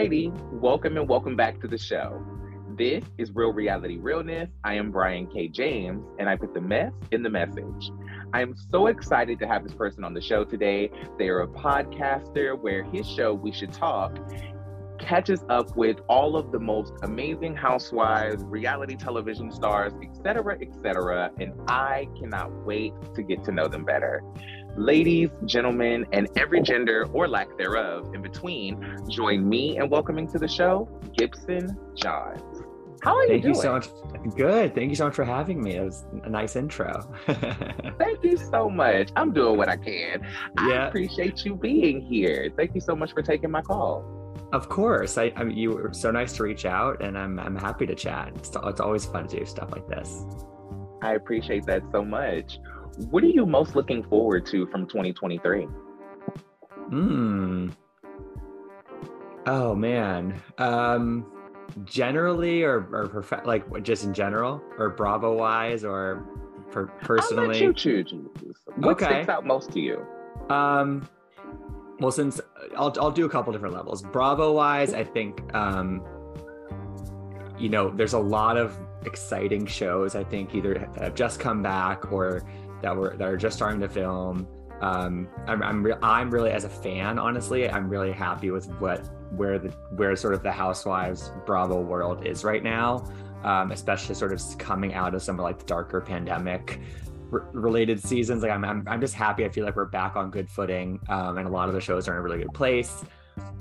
Alrighty, 0.00 0.32
welcome 0.50 0.96
and 0.96 1.06
welcome 1.06 1.36
back 1.36 1.60
to 1.60 1.68
the 1.68 1.76
show. 1.76 2.24
This 2.78 3.04
is 3.18 3.32
Real 3.34 3.52
Reality 3.52 3.98
Realness. 3.98 4.48
I 4.64 4.72
am 4.72 4.90
Brian 4.90 5.26
K. 5.26 5.46
James, 5.46 6.02
and 6.18 6.26
I 6.26 6.36
put 6.36 6.54
the 6.54 6.60
mess 6.62 6.94
in 7.10 7.22
the 7.22 7.28
message. 7.28 7.90
I 8.32 8.40
am 8.40 8.54
so 8.70 8.86
excited 8.86 9.38
to 9.40 9.46
have 9.46 9.62
this 9.62 9.74
person 9.74 10.02
on 10.02 10.14
the 10.14 10.22
show 10.22 10.42
today. 10.42 10.90
They 11.18 11.28
are 11.28 11.42
a 11.42 11.46
podcaster 11.46 12.58
where 12.58 12.82
his 12.82 13.06
show, 13.06 13.34
We 13.34 13.52
Should 13.52 13.74
Talk, 13.74 14.16
catches 14.98 15.44
up 15.50 15.76
with 15.76 15.98
all 16.08 16.34
of 16.34 16.50
the 16.50 16.60
most 16.60 16.94
amazing 17.02 17.54
housewives, 17.54 18.42
reality 18.44 18.96
television 18.96 19.52
stars, 19.52 19.92
etc., 20.02 20.58
etc., 20.62 21.30
and 21.38 21.52
I 21.68 22.08
cannot 22.18 22.50
wait 22.64 22.94
to 23.14 23.22
get 23.22 23.44
to 23.44 23.52
know 23.52 23.68
them 23.68 23.84
better. 23.84 24.22
Ladies, 24.76 25.28
gentlemen, 25.46 26.06
and 26.12 26.28
every 26.36 26.62
gender 26.62 27.06
or 27.12 27.28
lack 27.28 27.56
thereof 27.58 28.14
in 28.14 28.22
between, 28.22 28.96
join 29.10 29.46
me 29.46 29.76
in 29.78 29.88
welcoming 29.90 30.26
to 30.28 30.38
the 30.38 30.48
show 30.48 30.88
Gibson 31.16 31.76
Johns. 31.94 32.40
How 33.02 33.16
are 33.16 33.22
you 33.24 33.28
Thank 33.30 33.42
you 33.44 33.48
you 33.50 33.54
so 33.54 33.72
much. 33.72 33.88
Good. 34.36 34.74
Thank 34.74 34.90
you 34.90 34.94
so 34.94 35.06
much 35.06 35.14
for 35.14 35.24
having 35.24 35.62
me. 35.62 35.76
It 35.76 35.84
was 35.84 36.04
a 36.24 36.28
nice 36.28 36.54
intro. 36.54 37.00
Thank 37.26 38.22
you 38.22 38.36
so 38.36 38.68
much. 38.68 39.10
I'm 39.16 39.32
doing 39.32 39.56
what 39.56 39.68
I 39.68 39.76
can. 39.76 40.22
I 40.58 40.68
Yeah. 40.68 40.88
appreciate 40.88 41.44
you 41.44 41.56
being 41.56 42.00
here. 42.00 42.50
Thank 42.56 42.74
you 42.74 42.80
so 42.80 42.94
much 42.94 43.12
for 43.12 43.22
taking 43.22 43.50
my 43.50 43.62
call. 43.62 44.04
of 44.52 44.68
course. 44.68 45.16
I, 45.16 45.32
I 45.36 45.44
mean, 45.44 45.56
you 45.56 45.70
were 45.70 45.90
so 45.92 46.10
nice 46.10 46.32
to 46.34 46.42
reach 46.42 46.64
out, 46.66 47.02
and 47.02 47.16
I'm 47.16 47.38
I'm 47.38 47.56
happy 47.56 47.86
to 47.86 47.94
chat. 47.94 48.32
It's, 48.36 48.50
it's 48.64 48.80
always 48.80 49.04
fun 49.06 49.26
to 49.28 49.38
do 49.38 49.46
stuff 49.46 49.70
like 49.72 49.86
this. 49.88 50.24
I 51.02 51.14
appreciate 51.14 51.64
that 51.66 51.82
so 51.92 52.04
much. 52.04 52.58
What 53.08 53.22
are 53.24 53.28
you 53.28 53.46
most 53.46 53.74
looking 53.74 54.02
forward 54.04 54.46
to 54.46 54.66
from 54.66 54.86
2023? 54.86 55.64
Hmm. 56.88 57.68
Oh 59.46 59.74
man. 59.74 60.40
Um, 60.58 61.26
generally, 61.84 62.62
or 62.62 62.86
or 62.92 63.08
prof- 63.08 63.46
like 63.46 63.82
just 63.82 64.04
in 64.04 64.12
general, 64.12 64.60
or 64.78 64.90
Bravo 64.90 65.36
wise, 65.36 65.84
or 65.84 66.24
per- 66.70 66.82
I'll 66.88 66.94
let 66.96 67.00
personally. 67.00 67.62
you 67.62 67.72
choose. 67.72 68.12
What 68.76 68.92
Okay. 69.02 69.06
sticks 69.06 69.28
out 69.28 69.46
most 69.46 69.72
to 69.72 69.80
you? 69.80 70.04
Um, 70.50 71.08
well, 72.00 72.10
since 72.10 72.40
I'll 72.76 72.92
I'll 73.00 73.10
do 73.10 73.24
a 73.24 73.28
couple 73.28 73.52
different 73.52 73.74
levels. 73.74 74.02
Bravo 74.02 74.52
wise, 74.52 74.92
I 74.94 75.04
think 75.04 75.42
um, 75.54 76.02
you 77.58 77.68
know, 77.68 77.90
there's 77.90 78.14
a 78.14 78.18
lot 78.18 78.56
of 78.56 78.78
exciting 79.06 79.64
shows. 79.66 80.14
I 80.14 80.24
think 80.24 80.54
either 80.54 80.90
have 80.98 81.14
just 81.14 81.40
come 81.40 81.62
back 81.62 82.12
or 82.12 82.42
that 82.82 82.96
were 82.96 83.16
that 83.16 83.28
are 83.28 83.36
just 83.36 83.56
starting 83.56 83.80
to 83.80 83.88
film. 83.88 84.46
Um, 84.80 85.28
I'm 85.46 85.62
I'm, 85.62 85.82
re- 85.82 85.98
I'm 86.02 86.30
really 86.30 86.50
as 86.50 86.64
a 86.64 86.68
fan, 86.68 87.18
honestly, 87.18 87.68
I'm 87.68 87.88
really 87.88 88.12
happy 88.12 88.50
with 88.50 88.66
what 88.80 89.00
where 89.36 89.58
the 89.58 89.68
where 89.96 90.16
sort 90.16 90.34
of 90.34 90.42
the 90.42 90.52
Housewives 90.52 91.32
Bravo 91.44 91.80
world 91.80 92.26
is 92.26 92.44
right 92.44 92.62
now. 92.62 93.10
Um, 93.42 93.72
especially 93.72 94.14
sort 94.14 94.34
of 94.34 94.42
coming 94.58 94.92
out 94.92 95.14
of 95.14 95.22
some 95.22 95.38
of 95.38 95.44
like 95.44 95.58
the 95.58 95.64
darker 95.64 96.02
pandemic 96.02 96.78
related 97.30 98.02
seasons. 98.02 98.42
Like 98.42 98.52
I'm, 98.52 98.64
I'm, 98.64 98.86
I'm 98.86 99.00
just 99.00 99.14
happy. 99.14 99.44
I 99.44 99.48
feel 99.48 99.64
like 99.64 99.76
we're 99.76 99.86
back 99.86 100.16
on 100.16 100.30
good 100.30 100.50
footing, 100.50 101.00
um, 101.08 101.38
and 101.38 101.48
a 101.48 101.50
lot 101.50 101.68
of 101.68 101.74
the 101.74 101.80
shows 101.80 102.08
are 102.08 102.12
in 102.12 102.18
a 102.18 102.22
really 102.22 102.38
good 102.38 102.52
place. 102.52 103.02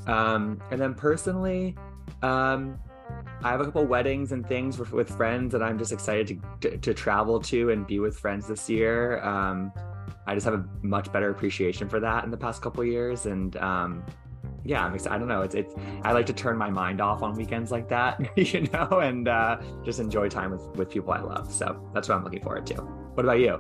Um, 0.08 0.62
and 0.72 0.82
then 0.82 0.96
personally, 0.96 1.78
um, 2.22 2.78
I 3.44 3.52
have 3.52 3.62
a 3.62 3.66
couple 3.66 3.86
weddings 3.86 4.32
and 4.32 4.46
things 4.46 4.78
with, 4.78 4.92
with 4.92 5.10
friends 5.10 5.52
that 5.54 5.64
I'm 5.64 5.78
just 5.78 5.92
excited 5.92 6.42
to, 6.62 6.70
to 6.70 6.78
to 6.78 6.94
travel 6.94 7.40
to 7.42 7.70
and 7.72 7.88
be 7.88 8.00
with 8.00 8.18
friends 8.18 8.48
this 8.48 8.70
year. 8.70 9.22
Um, 9.22 9.72
I 10.28 10.34
just 10.34 10.46
have 10.46 10.54
a 10.54 10.66
much 10.82 11.12
better 11.12 11.30
appreciation 11.30 11.90
for 11.90 12.00
that 12.00 12.24
in 12.24 12.32
the 12.32 12.38
past 12.38 12.62
couple 12.62 12.84
years, 12.84 13.26
and 13.26 13.56
um, 13.58 14.04
yeah, 14.64 14.86
I'm 14.86 14.94
excited. 14.94 15.16
I 15.16 15.20
don't 15.20 15.28
know. 15.28 15.42
It's 15.42 15.56
it's. 15.56 15.74
I 16.04 16.12
like 16.12 16.26
to 16.28 16.34
turn 16.34 16.58
my 16.58 16.70
mind 16.70 17.02
off 17.02 17.22
on 17.22 17.36
weekends 17.36 17.72
like 17.72 17.88
that, 17.90 18.20
you 18.38 18.68
know, 18.74 19.00
and 19.02 19.28
uh, 19.28 19.60
just 19.84 20.00
enjoy 20.00 20.30
time 20.30 20.52
with 20.52 20.66
with 20.76 20.90
people 20.90 21.14
I 21.14 21.22
love. 21.22 21.52
So 21.52 21.90
that's 21.94 22.10
what 22.10 22.16
I'm 22.16 22.24
looking 22.24 22.44
forward 22.44 22.66
to. 22.68 22.76
What 22.76 23.26
about 23.26 23.40
you? 23.40 23.60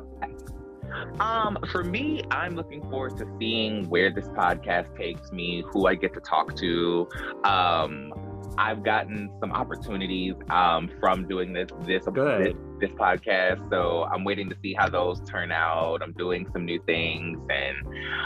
Um, 1.19 1.57
for 1.71 1.83
me, 1.83 2.23
I'm 2.31 2.55
looking 2.55 2.81
forward 2.81 3.17
to 3.17 3.25
seeing 3.39 3.87
where 3.89 4.11
this 4.11 4.27
podcast 4.29 4.95
takes 4.97 5.31
me, 5.31 5.63
who 5.71 5.87
I 5.87 5.95
get 5.95 6.13
to 6.13 6.19
talk 6.19 6.55
to. 6.57 7.07
Um, 7.43 8.13
I've 8.57 8.83
gotten 8.83 9.29
some 9.39 9.51
opportunities 9.51 10.35
um, 10.49 10.89
from 10.99 11.27
doing 11.27 11.53
this 11.53 11.69
this, 11.85 12.03
this 12.05 12.55
this 12.79 12.89
podcast, 12.91 13.69
so 13.69 14.03
I'm 14.03 14.23
waiting 14.23 14.49
to 14.49 14.55
see 14.61 14.73
how 14.73 14.89
those 14.89 15.21
turn 15.21 15.51
out. 15.51 16.01
I'm 16.01 16.13
doing 16.13 16.47
some 16.53 16.65
new 16.65 16.79
things, 16.85 17.39
and 17.49 17.77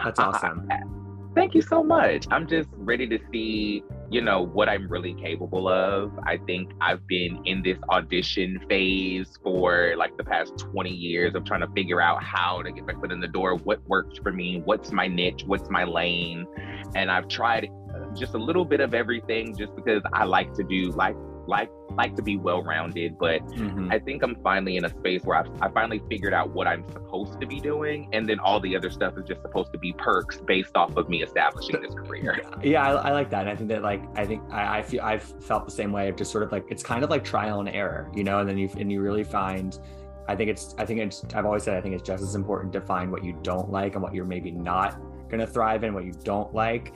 That's 0.04 0.20
awesome. 0.20 0.70
Thank 1.36 1.56
you 1.56 1.64
so 1.64 1.84
much. 1.84 2.28
I'm 2.30 2.48
just 2.48 2.70
ready 2.74 3.08
to 3.08 3.18
see, 3.32 3.84
you 4.12 4.22
know, 4.22 4.44
what 4.44 4.70
I'm 4.70 4.88
really 4.88 5.16
capable 5.16 5.68
of. 5.68 6.12
I 6.28 6.38
think 6.38 6.72
I've 6.80 7.08
been 7.08 7.42
in 7.46 7.64
this 7.64 7.80
audition 7.90 8.64
phase 8.70 9.40
for 9.42 9.96
like 9.98 10.16
the 10.16 10.24
past 10.24 10.60
20 10.60 10.92
years 10.92 11.34
of 11.34 11.44
trying 11.44 11.62
to 11.62 11.70
figure 11.74 12.00
out 12.00 12.24
how 12.24 12.62
to 12.62 12.72
get 12.72 12.86
my 12.86 12.94
foot 12.94 13.12
in 13.12 13.20
the 13.20 13.28
door, 13.28 13.56
what 13.56 13.84
works 13.88 14.20
for 14.20 14.32
me, 14.32 14.62
what's 14.64 14.92
my 14.92 15.08
niche, 15.08 15.44
what's 15.48 15.72
my 15.72 15.86
lane. 15.86 16.46
And 16.96 17.10
I've 17.10 17.28
tried 17.28 17.68
just 18.16 18.34
a 18.34 18.38
little 18.38 18.66
bit 18.66 18.80
of 18.80 18.94
everything 18.94 19.56
just 19.56 19.76
because 19.76 20.02
I 20.14 20.24
like 20.26 20.54
to 20.56 20.64
do 20.64 20.92
like 20.92 21.16
like 21.46 21.70
like 21.92 22.16
to 22.16 22.22
be 22.24 22.38
well-rounded, 22.38 23.18
but 23.20 23.42
Mhm. 23.48 23.92
I 23.94 24.00
think 24.00 24.24
I'm 24.24 24.36
finally 24.42 24.78
in 24.78 24.86
a 24.86 24.90
space 24.90 25.24
where 25.26 25.38
I've, 25.38 25.50
I 25.62 25.70
finally 25.70 26.02
figured 26.10 26.34
out 26.34 26.52
what 26.52 26.68
I'm 26.68 26.90
supposed 26.92 27.40
to 27.42 27.46
be 27.46 27.60
doing, 27.60 28.08
and 28.14 28.26
then 28.28 28.40
all 28.40 28.62
the 28.62 28.76
other 28.78 28.90
stuff 28.90 29.18
is 29.18 29.26
just 29.26 29.42
supposed 29.42 29.74
to 29.74 29.78
be 29.78 29.92
perks 29.98 30.38
based 30.40 30.76
off 30.78 30.96
of 30.96 31.10
me 31.10 31.22
establishing 31.22 31.82
this 31.82 31.94
career. 31.94 32.40
yeah 32.64 32.88
I, 32.96 33.10
I 33.10 33.12
like 33.12 33.30
that 33.32 33.42
and 33.42 33.50
i 33.50 33.56
think 33.58 33.70
that 33.70 33.82
like 33.84 34.02
i 34.18 34.26
think 34.26 34.42
I, 34.52 34.80
I 34.80 34.82
feel 34.82 35.02
i've 35.04 35.22
felt 35.44 35.66
the 35.66 35.72
same 35.72 35.92
way 35.92 36.08
of 36.08 36.16
just 36.16 36.32
sort 36.32 36.44
of 36.46 36.52
like 36.54 36.64
it's 36.70 36.82
kind 36.82 37.04
of 37.04 37.10
like 37.10 37.24
trial 37.26 37.60
and 37.60 37.68
error 37.70 38.10
you 38.16 38.24
know 38.24 38.40
and 38.40 38.48
then 38.50 38.58
you 38.58 38.70
and 38.80 38.90
you 38.92 39.02
really 39.02 39.24
find 39.26 39.80
i 40.30 40.36
think 40.38 40.50
it's 40.50 40.74
i 40.78 40.86
think 40.86 41.02
it's 41.02 41.26
i've 41.36 41.46
always 41.46 41.64
said 41.64 41.76
i 41.76 41.82
think 41.82 41.94
it's 41.94 42.04
just 42.08 42.24
as 42.24 42.36
important 42.36 42.72
to 42.74 42.80
find 42.82 43.12
what 43.12 43.24
you 43.24 43.38
don't 43.44 43.70
like 43.70 43.94
and 43.96 44.02
what 44.02 44.14
you're 44.16 44.26
maybe 44.26 44.50
not 44.50 44.98
going 45.30 45.40
to 45.42 45.48
thrive 45.48 45.84
in 45.84 45.94
what 45.94 46.06
you 46.06 46.14
don't 46.24 46.54
like 46.54 46.94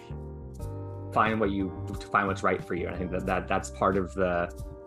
find 1.18 1.40
what 1.40 1.50
you 1.50 1.64
find 2.12 2.28
what's 2.28 2.44
right 2.44 2.64
for 2.64 2.76
you. 2.76 2.86
And 2.88 2.96
i 2.96 2.98
think 3.00 3.12
that, 3.12 3.26
that 3.26 3.48
that's 3.48 3.70
part 3.72 3.96
of 3.98 4.14
the 4.14 4.36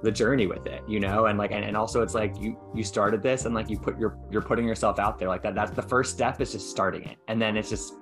the 0.06 0.12
journey 0.22 0.46
with 0.46 0.64
it 0.74 0.82
you 0.94 1.00
know? 1.04 1.26
And 1.26 1.36
like 1.42 1.52
and, 1.56 1.64
and 1.68 1.76
also 1.76 2.02
it's 2.02 2.14
like 2.14 2.32
you 2.44 2.50
you 2.78 2.84
started 2.84 3.20
this 3.20 3.40
and 3.46 3.52
like 3.58 3.68
you 3.72 3.78
put 3.86 3.98
your 3.98 4.16
you're 4.32 4.46
putting 4.50 4.66
yourself 4.72 4.96
out 5.04 5.18
there. 5.18 5.28
Like 5.34 5.42
that 5.42 5.54
that's 5.56 5.72
the 5.72 5.86
first 5.94 6.12
step 6.16 6.40
is 6.40 6.52
just 6.52 6.70
starting 6.70 7.02
it. 7.12 7.16
And 7.28 7.36
then 7.42 7.56
it's 7.56 7.68
just 7.68 7.94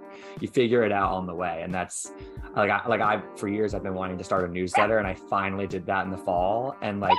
you 0.43 0.49
figure 0.61 0.83
it 0.89 0.93
out 0.93 1.11
on 1.19 1.27
the 1.27 1.35
way. 1.35 1.63
And 1.65 1.73
that's 1.79 2.13
like 2.55 2.71
I, 2.71 2.87
like 2.87 3.01
I 3.01 3.23
for 3.41 3.49
years 3.49 3.73
I've 3.75 3.87
been 3.89 3.99
wanting 4.03 4.19
to 4.19 4.25
start 4.25 4.43
a 4.49 4.53
newsletter 4.59 4.99
and 4.99 5.07
I 5.07 5.15
finally 5.15 5.67
did 5.67 5.87
that 5.87 6.05
in 6.05 6.11
the 6.11 6.23
fall. 6.29 6.77
And 6.83 7.01
like 7.01 7.19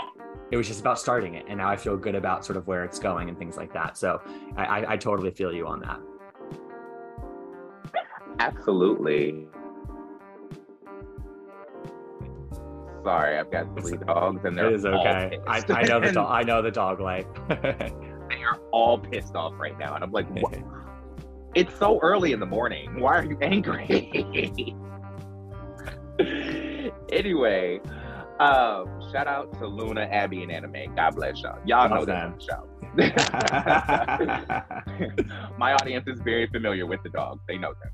it 0.51 0.57
was 0.57 0.67
just 0.67 0.79
about 0.79 0.99
starting 0.99 1.33
it. 1.39 1.45
And 1.49 1.57
now 1.57 1.69
I 1.75 1.77
feel 1.85 1.97
good 1.97 2.17
about 2.23 2.45
sort 2.45 2.57
of 2.57 2.67
where 2.67 2.83
it's 2.87 2.99
going 2.99 3.29
and 3.29 3.37
things 3.37 3.57
like 3.57 3.73
that. 3.73 3.97
So 3.97 4.21
I 4.55 4.63
I, 4.75 4.93
I 4.93 4.97
totally 4.97 5.31
feel 5.31 5.51
you 5.51 5.65
on 5.73 5.79
that. 5.87 5.99
Absolutely. 8.39 9.47
Sorry. 13.03 13.37
I've 13.37 13.51
got 13.51 13.79
three 13.79 13.97
dogs, 13.97 14.41
and 14.45 14.57
they're 14.57 14.67
it 14.67 14.73
is 14.73 14.85
okay. 14.85 15.39
I, 15.47 15.63
I, 15.69 15.83
know 15.83 15.99
the 15.99 16.11
dog. 16.11 16.27
I 16.31 16.43
know 16.43 16.61
the 16.61 16.71
dog 16.71 16.99
life. 16.99 17.25
they 17.49 18.43
are 18.43 18.59
all 18.71 18.97
pissed 18.97 19.35
off 19.35 19.53
right 19.57 19.77
now, 19.77 19.95
and 19.95 20.03
I'm 20.03 20.11
like, 20.11 20.29
what? 20.41 20.57
it's 21.55 21.77
so 21.77 21.99
early 22.01 22.31
in 22.31 22.39
the 22.39 22.45
morning. 22.45 22.99
Why 22.99 23.17
are 23.17 23.25
you 23.25 23.37
angry? 23.41 24.75
anyway, 27.11 27.79
um, 28.39 29.01
shout 29.11 29.27
out 29.27 29.57
to 29.59 29.67
Luna, 29.67 30.01
Abby, 30.01 30.43
and 30.43 30.51
Anime. 30.51 30.95
God 30.95 31.15
bless 31.15 31.41
y'all. 31.41 31.59
Y'all 31.65 31.89
know 31.89 32.05
them 32.05 32.35
show. 32.39 32.67
My 35.57 35.73
audience 35.73 36.07
is 36.07 36.19
very 36.21 36.47
familiar 36.47 36.85
with 36.85 37.03
the 37.03 37.09
dogs. 37.09 37.41
They 37.47 37.57
know 37.57 37.73
them. 37.81 37.91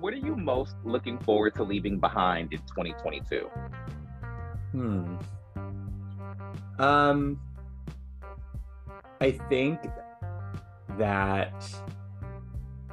What 0.00 0.14
are 0.14 0.18
you 0.18 0.36
most 0.36 0.74
looking 0.84 1.18
forward 1.18 1.54
to 1.56 1.62
leaving 1.62 1.98
behind 1.98 2.52
in 2.52 2.60
2022? 2.60 3.50
Hmm. 4.72 5.16
Um, 6.78 7.40
I 9.20 9.30
think 9.48 9.80
that 10.98 11.52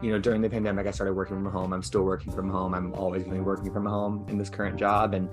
you 0.01 0.11
know 0.11 0.19
during 0.19 0.41
the 0.41 0.49
pandemic 0.49 0.87
I 0.87 0.91
started 0.91 1.13
working 1.13 1.41
from 1.41 1.51
home. 1.51 1.73
I'm 1.73 1.83
still 1.83 2.03
working 2.03 2.31
from 2.31 2.49
home. 2.49 2.73
I'm 2.73 2.93
always 2.93 3.23
going 3.23 3.35
to 3.35 3.41
be 3.41 3.45
working 3.45 3.73
from 3.73 3.85
home 3.85 4.25
in 4.29 4.37
this 4.37 4.49
current 4.49 4.77
job, 4.77 5.13
and 5.13 5.29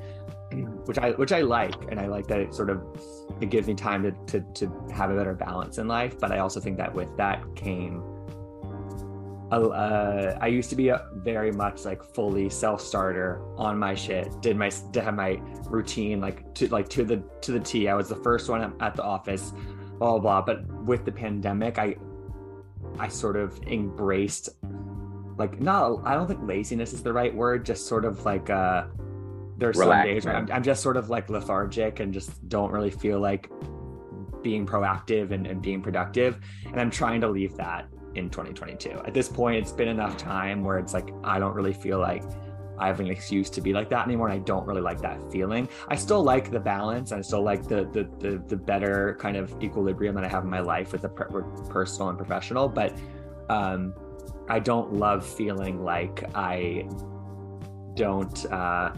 which 0.86 0.98
I 0.98 1.10
which 1.12 1.32
I 1.32 1.42
like, 1.42 1.74
and 1.90 2.00
I 2.00 2.06
like 2.06 2.26
that 2.28 2.40
it 2.40 2.54
sort 2.54 2.70
of 2.70 2.82
it 3.40 3.50
gives 3.50 3.66
me 3.66 3.74
time 3.74 4.02
to 4.04 4.12
to 4.26 4.40
to 4.54 4.92
have 4.94 5.10
a 5.10 5.16
better 5.16 5.34
balance 5.34 5.78
in 5.78 5.88
life. 5.88 6.18
But 6.18 6.32
I 6.32 6.38
also 6.38 6.60
think 6.60 6.78
that 6.78 6.94
with 6.94 7.14
that 7.16 7.42
came 7.56 8.02
uh, 9.52 10.36
I 10.40 10.48
used 10.48 10.70
to 10.70 10.76
be 10.76 10.88
a 10.88 11.06
very 11.14 11.52
much 11.52 11.84
like 11.84 12.02
fully 12.02 12.50
self 12.50 12.80
starter 12.80 13.40
on 13.56 13.78
my 13.78 13.94
shit. 13.94 14.28
Did 14.42 14.56
my 14.56 14.70
did 14.90 15.04
have 15.04 15.14
my 15.14 15.40
routine 15.68 16.20
like 16.20 16.52
to 16.54 16.68
like 16.68 16.88
to 16.90 17.04
the 17.04 17.22
to 17.42 17.52
the 17.52 17.60
T. 17.60 17.88
I 17.88 17.94
was 17.94 18.08
the 18.08 18.16
first 18.16 18.48
one 18.48 18.74
at 18.80 18.94
the 18.94 19.04
office, 19.04 19.52
blah 19.98 20.18
blah. 20.18 20.18
blah. 20.18 20.42
But 20.42 20.66
with 20.82 21.04
the 21.04 21.12
pandemic, 21.12 21.78
I 21.78 21.96
I 22.98 23.06
sort 23.06 23.36
of 23.36 23.62
embraced 23.68 24.48
like 25.38 25.60
not 25.60 26.00
I 26.04 26.14
don't 26.14 26.26
think 26.26 26.40
laziness 26.42 26.92
is 26.92 27.04
the 27.04 27.12
right 27.12 27.34
word. 27.34 27.64
Just 27.64 27.86
sort 27.86 28.04
of 28.04 28.24
like 28.24 28.50
uh, 28.50 28.86
there's 29.58 29.78
some 29.78 30.02
days 30.02 30.24
where 30.24 30.34
I'm, 30.34 30.50
I'm 30.50 30.62
just 30.64 30.82
sort 30.82 30.96
of 30.96 31.08
like 31.08 31.30
lethargic 31.30 32.00
and 32.00 32.12
just 32.12 32.48
don't 32.48 32.72
really 32.72 32.90
feel 32.90 33.20
like 33.20 33.48
being 34.42 34.66
proactive 34.66 35.30
and, 35.30 35.46
and 35.46 35.62
being 35.62 35.82
productive. 35.82 36.40
And 36.66 36.80
I'm 36.80 36.90
trying 36.90 37.20
to 37.20 37.28
leave 37.28 37.56
that 37.58 37.86
in 38.16 38.30
2022. 38.30 38.90
At 39.04 39.14
this 39.14 39.28
point, 39.28 39.56
it's 39.56 39.72
been 39.72 39.88
enough 39.88 40.16
time 40.16 40.64
where 40.64 40.78
it's 40.78 40.94
like 40.94 41.10
I 41.22 41.38
don't 41.38 41.54
really 41.54 41.72
feel 41.72 41.98
like 41.98 42.22
I 42.78 42.88
have 42.88 43.00
an 43.00 43.06
excuse 43.06 43.48
to 43.50 43.60
be 43.60 43.72
like 43.72 43.88
that 43.90 44.06
anymore, 44.06 44.28
and 44.28 44.40
I 44.40 44.44
don't 44.44 44.66
really 44.66 44.80
like 44.80 45.00
that 45.02 45.18
feeling. 45.30 45.68
I 45.88 45.96
still 45.96 46.22
like 46.22 46.50
the 46.50 46.60
balance. 46.60 47.12
I 47.12 47.20
still 47.20 47.42
like 47.42 47.62
the 47.64 47.84
the 47.92 48.08
the, 48.18 48.42
the 48.46 48.56
better 48.56 49.16
kind 49.20 49.36
of 49.36 49.54
equilibrium 49.62 50.14
that 50.16 50.24
I 50.24 50.28
have 50.28 50.44
in 50.44 50.50
my 50.50 50.60
life 50.60 50.92
with 50.92 51.02
the 51.02 51.08
personal 51.08 52.08
and 52.10 52.18
professional, 52.18 52.68
but 52.68 52.96
um, 53.48 53.94
I 54.48 54.58
don't 54.58 54.92
love 54.94 55.26
feeling 55.26 55.82
like 55.82 56.24
I 56.34 56.88
don't. 57.94 58.46
Uh, 58.46 58.92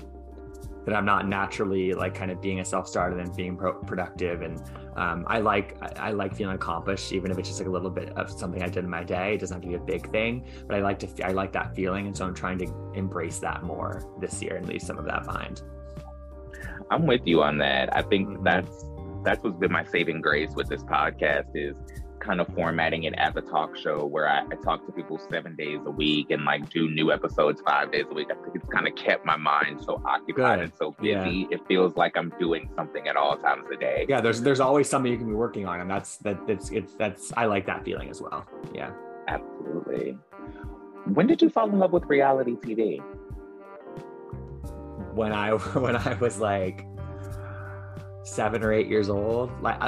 that 0.88 0.96
I'm 0.96 1.04
not 1.04 1.28
naturally 1.28 1.92
like 1.92 2.14
kind 2.14 2.30
of 2.30 2.40
being 2.40 2.60
a 2.60 2.64
self 2.64 2.88
starter 2.88 3.18
and 3.18 3.34
being 3.36 3.56
pro- 3.56 3.74
productive. 3.74 4.40
And 4.40 4.62
um, 4.96 5.24
I 5.28 5.38
like 5.40 5.76
I, 5.82 6.08
I, 6.08 6.10
like 6.12 6.34
feeling 6.34 6.54
accomplished, 6.54 7.12
even 7.12 7.30
if 7.30 7.38
it's 7.38 7.48
just 7.48 7.60
like 7.60 7.68
a 7.68 7.70
little 7.70 7.90
bit 7.90 8.10
of 8.16 8.30
something 8.30 8.62
I 8.62 8.68
did 8.68 8.84
in 8.84 8.90
my 8.90 9.04
day. 9.04 9.34
It 9.34 9.40
doesn't 9.40 9.54
have 9.54 9.62
to 9.62 9.68
be 9.68 9.74
a 9.74 9.78
big 9.78 10.10
thing, 10.10 10.46
but 10.66 10.76
I 10.76 10.80
like 10.80 10.98
to 11.00 11.26
I 11.26 11.32
like 11.32 11.52
that 11.52 11.74
feeling, 11.74 12.06
and 12.06 12.16
so 12.16 12.24
I'm 12.24 12.34
trying 12.34 12.58
to 12.58 12.92
embrace 12.94 13.38
that 13.40 13.62
more 13.62 14.04
this 14.20 14.42
year 14.42 14.56
and 14.56 14.66
leave 14.66 14.82
some 14.82 14.98
of 14.98 15.04
that 15.04 15.24
behind. 15.24 15.62
I'm 16.90 17.06
with 17.06 17.22
you 17.26 17.42
on 17.42 17.58
that. 17.58 17.94
I 17.94 18.02
think 18.02 18.28
mm-hmm. 18.28 18.44
that's 18.44 18.86
that's 19.24 19.42
what's 19.44 19.58
been 19.58 19.72
my 19.72 19.84
saving 19.84 20.22
grace 20.22 20.52
with 20.54 20.68
this 20.68 20.82
podcast 20.84 21.48
is 21.54 21.74
kind 22.20 22.40
of 22.40 22.46
formatting 22.54 23.04
it 23.04 23.14
as 23.14 23.36
a 23.36 23.40
talk 23.40 23.76
show 23.76 24.04
where 24.06 24.28
I, 24.28 24.40
I, 24.40 24.54
talk 24.62 24.84
to 24.86 24.92
people 24.92 25.20
seven 25.30 25.56
days 25.56 25.80
a 25.86 25.90
week 25.90 26.30
and 26.30 26.44
like 26.44 26.68
do 26.70 26.90
new 26.90 27.12
episodes 27.12 27.60
five 27.66 27.92
days 27.92 28.06
a 28.10 28.14
week. 28.14 28.28
I 28.30 28.34
think 28.42 28.56
it's 28.56 28.68
kind 28.68 28.86
of 28.86 28.94
kept 28.94 29.24
my 29.24 29.36
mind 29.36 29.80
so 29.82 30.02
occupied 30.04 30.58
Good. 30.58 30.64
and 30.64 30.72
so 30.76 30.92
busy. 31.00 31.46
Yeah. 31.50 31.56
It 31.56 31.60
feels 31.66 31.96
like 31.96 32.16
I'm 32.16 32.32
doing 32.38 32.68
something 32.76 33.08
at 33.08 33.16
all 33.16 33.36
times 33.36 33.64
of 33.64 33.70
the 33.70 33.76
day. 33.76 34.06
Yeah, 34.08 34.20
there's 34.20 34.40
there's 34.40 34.60
always 34.60 34.88
something 34.88 35.10
you 35.10 35.18
can 35.18 35.28
be 35.28 35.34
working 35.34 35.66
on, 35.66 35.80
and 35.80 35.90
that's 35.90 36.16
that 36.18 36.38
it's 36.48 36.70
it's 36.70 36.94
that's 36.94 37.32
I 37.36 37.46
like 37.46 37.66
that 37.66 37.84
feeling 37.84 38.10
as 38.10 38.20
well. 38.20 38.46
Yeah, 38.74 38.90
absolutely. 39.28 40.18
When 41.06 41.26
did 41.26 41.40
you 41.40 41.50
fall 41.50 41.68
in 41.68 41.78
love 41.78 41.92
with 41.92 42.04
reality 42.04 42.56
TV? 42.56 43.00
When 45.14 45.32
I 45.32 45.52
when 45.78 45.96
I 45.96 46.14
was 46.14 46.38
like 46.38 46.86
seven 48.28 48.62
or 48.62 48.72
eight 48.72 48.86
years 48.86 49.08
old. 49.08 49.50
Like 49.62 49.80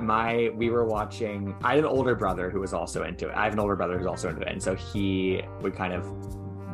my, 0.00 0.50
we 0.54 0.70
were 0.70 0.84
watching. 0.84 1.54
I 1.62 1.76
had 1.76 1.80
an 1.80 1.84
older 1.84 2.14
brother 2.14 2.50
who 2.50 2.60
was 2.60 2.72
also 2.72 3.04
into 3.04 3.28
it. 3.28 3.36
I 3.36 3.44
have 3.44 3.52
an 3.52 3.60
older 3.60 3.76
brother 3.76 3.98
who's 3.98 4.06
also 4.06 4.30
into 4.30 4.42
it, 4.42 4.48
and 4.48 4.62
so 4.62 4.74
he 4.74 5.42
would 5.60 5.74
kind 5.74 5.92
of 5.92 6.04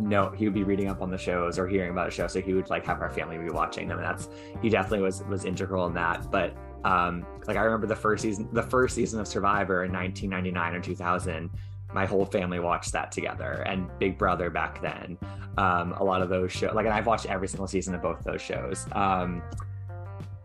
know 0.00 0.30
he 0.30 0.44
would 0.44 0.54
be 0.54 0.62
reading 0.62 0.88
up 0.88 1.02
on 1.02 1.10
the 1.10 1.18
shows 1.18 1.58
or 1.58 1.66
hearing 1.66 1.90
about 1.90 2.08
a 2.08 2.10
show, 2.10 2.26
so 2.26 2.40
he 2.40 2.54
would 2.54 2.70
like 2.70 2.86
have 2.86 3.00
our 3.00 3.10
family 3.10 3.36
be 3.38 3.50
watching 3.50 3.88
them, 3.88 3.98
and 3.98 4.06
that's 4.06 4.28
he 4.62 4.68
definitely 4.68 5.02
was 5.02 5.22
was 5.24 5.44
integral 5.44 5.86
in 5.86 5.94
that. 5.94 6.30
But 6.30 6.56
um, 6.84 7.26
like 7.46 7.56
I 7.56 7.62
remember 7.62 7.86
the 7.86 7.96
first 7.96 8.22
season, 8.22 8.48
the 8.52 8.62
first 8.62 8.94
season 8.94 9.20
of 9.20 9.26
Survivor 9.26 9.84
in 9.84 9.92
1999 9.92 10.74
or 10.74 10.80
2000 10.80 11.50
my 11.94 12.04
whole 12.04 12.26
family 12.26 12.60
watched 12.60 12.92
that 12.92 13.10
together 13.10 13.62
and 13.66 13.88
big 13.98 14.18
brother 14.18 14.50
back 14.50 14.82
then 14.82 15.16
um, 15.56 15.92
a 15.94 16.04
lot 16.04 16.20
of 16.20 16.28
those 16.28 16.52
shows 16.52 16.74
like 16.74 16.84
and 16.84 16.94
i've 16.94 17.06
watched 17.06 17.24
every 17.24 17.48
single 17.48 17.66
season 17.66 17.94
of 17.94 18.02
both 18.02 18.22
those 18.24 18.42
shows 18.42 18.86
um, 18.92 19.42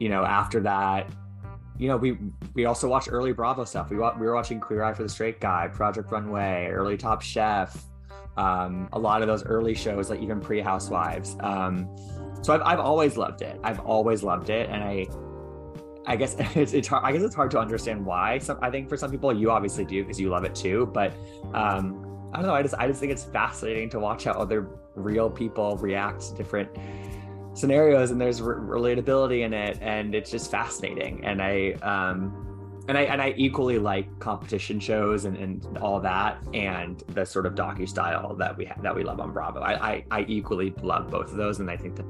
you 0.03 0.09
know, 0.09 0.25
after 0.25 0.59
that, 0.59 1.09
you 1.79 1.87
know, 1.87 1.95
we 1.95 2.17
we 2.55 2.65
also 2.65 2.89
watched 2.89 3.07
early 3.09 3.31
Bravo 3.31 3.63
stuff. 3.63 3.89
We 3.89 3.95
we 3.95 4.01
were 4.01 4.35
watching 4.35 4.59
Queer 4.59 4.83
Eye 4.83 4.93
for 4.93 5.03
the 5.03 5.07
Straight 5.07 5.39
Guy, 5.39 5.69
Project 5.69 6.11
Runway, 6.11 6.67
early 6.69 6.97
Top 6.97 7.21
Chef, 7.21 7.81
um, 8.35 8.89
a 8.91 8.99
lot 8.99 9.21
of 9.21 9.29
those 9.29 9.45
early 9.45 9.73
shows, 9.73 10.09
like 10.09 10.19
even 10.19 10.41
pre 10.41 10.59
Housewives. 10.59 11.37
Um, 11.39 11.87
so 12.41 12.53
I've 12.53 12.61
I've 12.63 12.79
always 12.81 13.15
loved 13.15 13.43
it. 13.43 13.57
I've 13.63 13.79
always 13.79 14.23
loved 14.23 14.49
it, 14.49 14.69
and 14.69 14.83
I 14.83 15.07
I 16.05 16.17
guess 16.17 16.35
it's, 16.55 16.73
it's 16.73 16.89
hard, 16.89 17.05
I 17.05 17.13
guess 17.13 17.21
it's 17.21 17.35
hard 17.35 17.51
to 17.51 17.59
understand 17.59 18.05
why. 18.05 18.39
Some 18.39 18.59
I 18.61 18.69
think 18.69 18.89
for 18.89 18.97
some 18.97 19.09
people 19.09 19.31
you 19.31 19.51
obviously 19.51 19.85
do 19.85 20.03
because 20.03 20.19
you 20.19 20.29
love 20.29 20.43
it 20.43 20.53
too. 20.53 20.91
But 20.93 21.13
um, 21.53 22.29
I 22.33 22.39
don't 22.39 22.47
know. 22.47 22.55
I 22.55 22.61
just 22.61 22.75
I 22.77 22.89
just 22.89 22.99
think 22.99 23.13
it's 23.13 23.23
fascinating 23.23 23.89
to 23.91 23.99
watch 23.99 24.25
how 24.25 24.33
other 24.33 24.67
real 24.95 25.29
people 25.29 25.77
react 25.77 26.23
to 26.23 26.35
different 26.35 26.69
scenarios 27.53 28.11
and 28.11 28.19
there's 28.19 28.41
re- 28.41 28.55
relatability 28.55 29.41
in 29.41 29.53
it 29.53 29.77
and 29.81 30.15
it's 30.15 30.31
just 30.31 30.49
fascinating 30.49 31.23
and 31.23 31.41
i 31.41 31.71
um 31.81 32.43
and 32.87 32.97
I 32.97 33.01
and 33.03 33.21
I 33.21 33.33
equally 33.37 33.79
like 33.79 34.19
competition 34.19 34.79
shows 34.79 35.25
and, 35.25 35.37
and 35.37 35.77
all 35.77 35.99
that 36.01 36.37
and 36.53 37.01
the 37.09 37.25
sort 37.25 37.45
of 37.45 37.55
docu 37.55 37.87
style 37.87 38.35
that 38.35 38.57
we 38.57 38.65
ha- 38.65 38.75
that 38.81 38.93
we 38.93 39.03
love 39.03 39.19
on 39.19 39.31
Bravo. 39.31 39.61
I, 39.61 39.73
I 39.91 40.05
I 40.11 40.25
equally 40.27 40.73
love 40.81 41.09
both 41.09 41.31
of 41.31 41.37
those, 41.37 41.59
and 41.59 41.69
I 41.69 41.77
think 41.77 41.95
that 41.95 42.05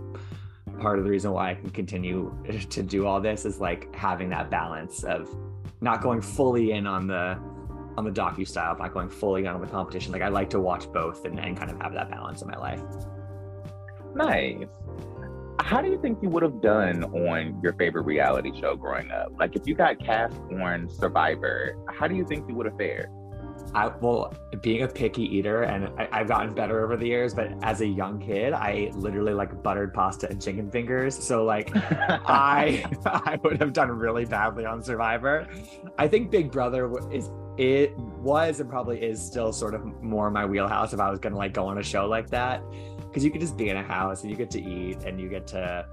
part 0.79 0.97
of 0.97 1.05
the 1.05 1.11
reason 1.11 1.31
why 1.31 1.51
I 1.51 1.55
can 1.55 1.69
continue 1.69 2.35
to 2.69 2.83
do 2.83 3.05
all 3.05 3.21
this 3.21 3.45
is 3.45 3.59
like 3.59 3.93
having 3.93 4.29
that 4.29 4.49
balance 4.49 5.03
of 5.03 5.29
not 5.81 6.01
going 6.01 6.21
fully 6.21 6.71
in 6.71 6.87
on 6.87 7.07
the 7.07 7.37
on 7.95 8.03
the 8.03 8.11
docu 8.11 8.47
style, 8.47 8.75
not 8.75 8.93
going 8.93 9.09
fully 9.09 9.41
in 9.41 9.47
on 9.47 9.61
the 9.61 9.67
competition. 9.67 10.11
Like 10.11 10.23
I 10.23 10.29
like 10.29 10.49
to 10.51 10.59
watch 10.59 10.91
both 10.91 11.25
and, 11.25 11.39
and 11.39 11.55
kind 11.55 11.69
of 11.69 11.79
have 11.81 11.93
that 11.93 12.09
balance 12.09 12.41
in 12.41 12.47
my 12.47 12.57
life. 12.57 12.81
Nice 14.15 14.63
how 15.59 15.81
do 15.81 15.89
you 15.89 15.99
think 16.01 16.19
you 16.21 16.29
would 16.29 16.43
have 16.43 16.61
done 16.61 17.03
on 17.03 17.59
your 17.61 17.73
favorite 17.73 18.03
reality 18.03 18.51
show 18.59 18.75
growing 18.75 19.11
up? 19.11 19.31
Like, 19.39 19.55
if 19.55 19.67
you 19.67 19.75
got 19.75 19.99
cast 19.99 20.35
on 20.61 20.89
Survivor, 20.89 21.77
how 21.89 22.07
do 22.07 22.15
you 22.15 22.25
think 22.25 22.47
you 22.47 22.55
would 22.55 22.65
have 22.65 22.77
fared? 22.77 23.09
I 23.75 23.87
well, 23.87 24.33
being 24.61 24.83
a 24.83 24.87
picky 24.87 25.23
eater, 25.23 25.63
and 25.63 25.89
I, 25.99 26.19
have 26.19 26.27
gotten 26.27 26.53
better 26.53 26.83
over 26.83 26.95
the 26.95 27.07
years. 27.07 27.33
But 27.33 27.53
as 27.63 27.81
a 27.81 27.87
young 27.87 28.19
kid, 28.19 28.53
I 28.53 28.91
literally 28.93 29.33
like 29.33 29.63
buttered 29.63 29.93
pasta 29.93 30.29
and 30.29 30.41
chicken 30.41 30.69
fingers. 30.69 31.15
So 31.15 31.43
like, 31.43 31.71
I 31.73 32.85
I 33.05 33.39
would 33.43 33.59
have 33.59 33.73
done 33.73 33.89
really 33.89 34.25
badly 34.25 34.65
on 34.65 34.83
Survivor. 34.83 35.47
I 35.97 36.07
think 36.07 36.29
Big 36.29 36.51
Brother 36.51 36.91
is 37.11 37.29
it 37.57 37.95
was 37.97 38.59
and 38.59 38.69
probably 38.69 39.01
is 39.03 39.21
still 39.21 39.53
sort 39.53 39.75
of 39.75 39.85
more 40.01 40.31
my 40.31 40.45
wheelhouse 40.45 40.91
if 40.93 40.99
I 40.99 41.09
was 41.09 41.19
gonna 41.19 41.37
like 41.37 41.53
go 41.53 41.67
on 41.67 41.77
a 41.77 41.83
show 41.83 42.07
like 42.07 42.29
that 42.31 42.63
because 43.13 43.23
you 43.23 43.29
could 43.29 43.41
just 43.41 43.55
be 43.55 43.69
in 43.69 43.77
a 43.77 43.83
house 43.83 44.23
and 44.23 44.31
you 44.31 44.35
get 44.35 44.49
to 44.49 44.59
eat 44.59 44.97
and 45.03 45.21
you 45.21 45.29
get 45.29 45.45
to 45.45 45.85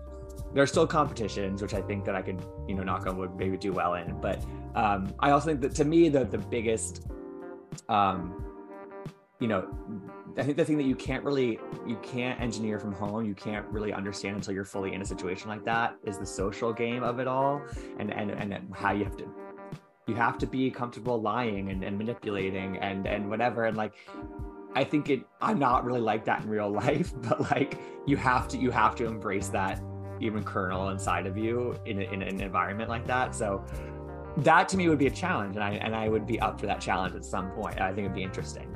there 0.54 0.62
are 0.62 0.66
still 0.66 0.86
competitions 0.86 1.60
which 1.60 1.74
i 1.74 1.82
think 1.82 2.02
that 2.02 2.14
i 2.14 2.22
could 2.22 2.42
you 2.66 2.74
know 2.74 2.82
knock 2.82 3.06
on 3.06 3.18
wood 3.18 3.30
maybe 3.36 3.58
do 3.58 3.72
well 3.72 3.94
in. 3.94 4.18
But 4.20 4.42
um, 4.74 5.14
i 5.20 5.30
also 5.30 5.46
think 5.50 5.60
that 5.60 5.74
to 5.74 5.84
me 5.84 6.08
the 6.08 6.24
the 6.24 6.38
biggest 6.38 7.06
um, 7.90 8.42
you 9.38 9.48
know 9.48 9.68
i 10.38 10.42
think 10.42 10.56
the 10.56 10.64
thing 10.64 10.78
that 10.78 10.84
you 10.84 10.94
can't 10.94 11.22
really 11.22 11.58
you 11.86 11.98
can't 12.02 12.40
engineer 12.40 12.78
from 12.78 12.92
home 12.92 13.26
you 13.26 13.34
can't 13.34 13.66
really 13.66 13.92
understand 13.92 14.36
until 14.36 14.54
you're 14.54 14.64
fully 14.64 14.94
in 14.94 15.02
a 15.02 15.04
situation 15.04 15.48
like 15.48 15.64
that 15.64 15.96
is 16.04 16.18
the 16.18 16.26
social 16.26 16.72
game 16.72 17.02
of 17.02 17.20
it 17.20 17.28
all 17.28 17.60
and 17.98 18.12
and 18.14 18.30
and 18.30 18.74
how 18.74 18.92
you 18.92 19.04
have 19.04 19.16
to 19.16 19.28
you 20.10 20.16
have 20.16 20.38
to 20.38 20.46
be 20.46 20.70
comfortable 20.70 21.22
lying 21.22 21.70
and, 21.70 21.84
and 21.84 21.96
manipulating 21.96 22.76
and 22.78 23.06
and 23.06 23.30
whatever. 23.30 23.64
And 23.66 23.76
like 23.76 23.94
I 24.74 24.84
think 24.84 25.10
it 25.10 25.22
I'm 25.40 25.58
not 25.58 25.84
really 25.84 26.00
like 26.00 26.24
that 26.26 26.42
in 26.42 26.48
real 26.48 26.70
life, 26.84 27.12
but 27.16 27.50
like 27.50 27.78
you 28.06 28.16
have 28.16 28.48
to 28.48 28.58
you 28.58 28.70
have 28.70 28.94
to 28.96 29.06
embrace 29.06 29.48
that 29.48 29.80
even 30.20 30.44
kernel 30.44 30.90
inside 30.90 31.26
of 31.26 31.36
you 31.38 31.74
in, 31.86 32.00
in 32.00 32.22
an 32.22 32.40
environment 32.40 32.90
like 32.90 33.06
that. 33.06 33.34
So 33.34 33.64
that 34.38 34.68
to 34.68 34.76
me 34.76 34.88
would 34.88 34.98
be 34.98 35.06
a 35.06 35.10
challenge, 35.10 35.56
and 35.56 35.64
I 35.64 35.72
and 35.72 35.94
I 35.94 36.08
would 36.08 36.26
be 36.26 36.38
up 36.40 36.60
for 36.60 36.66
that 36.66 36.80
challenge 36.80 37.14
at 37.14 37.24
some 37.24 37.50
point. 37.52 37.80
I 37.80 37.88
think 37.88 38.06
it'd 38.06 38.14
be 38.14 38.22
interesting. 38.22 38.74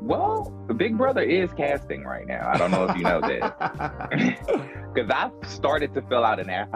Well, 0.00 0.50
Big 0.76 0.98
Brother 0.98 1.22
is 1.22 1.52
casting 1.52 2.02
right 2.02 2.26
now. 2.26 2.50
I 2.52 2.58
don't 2.58 2.72
know 2.72 2.86
if 2.86 2.96
you 2.96 3.04
know 3.04 3.20
this, 3.20 3.40
because 4.92 5.10
I've 5.10 5.32
started 5.48 5.94
to 5.94 6.02
fill 6.02 6.24
out 6.24 6.40
an 6.40 6.50
app. 6.50 6.70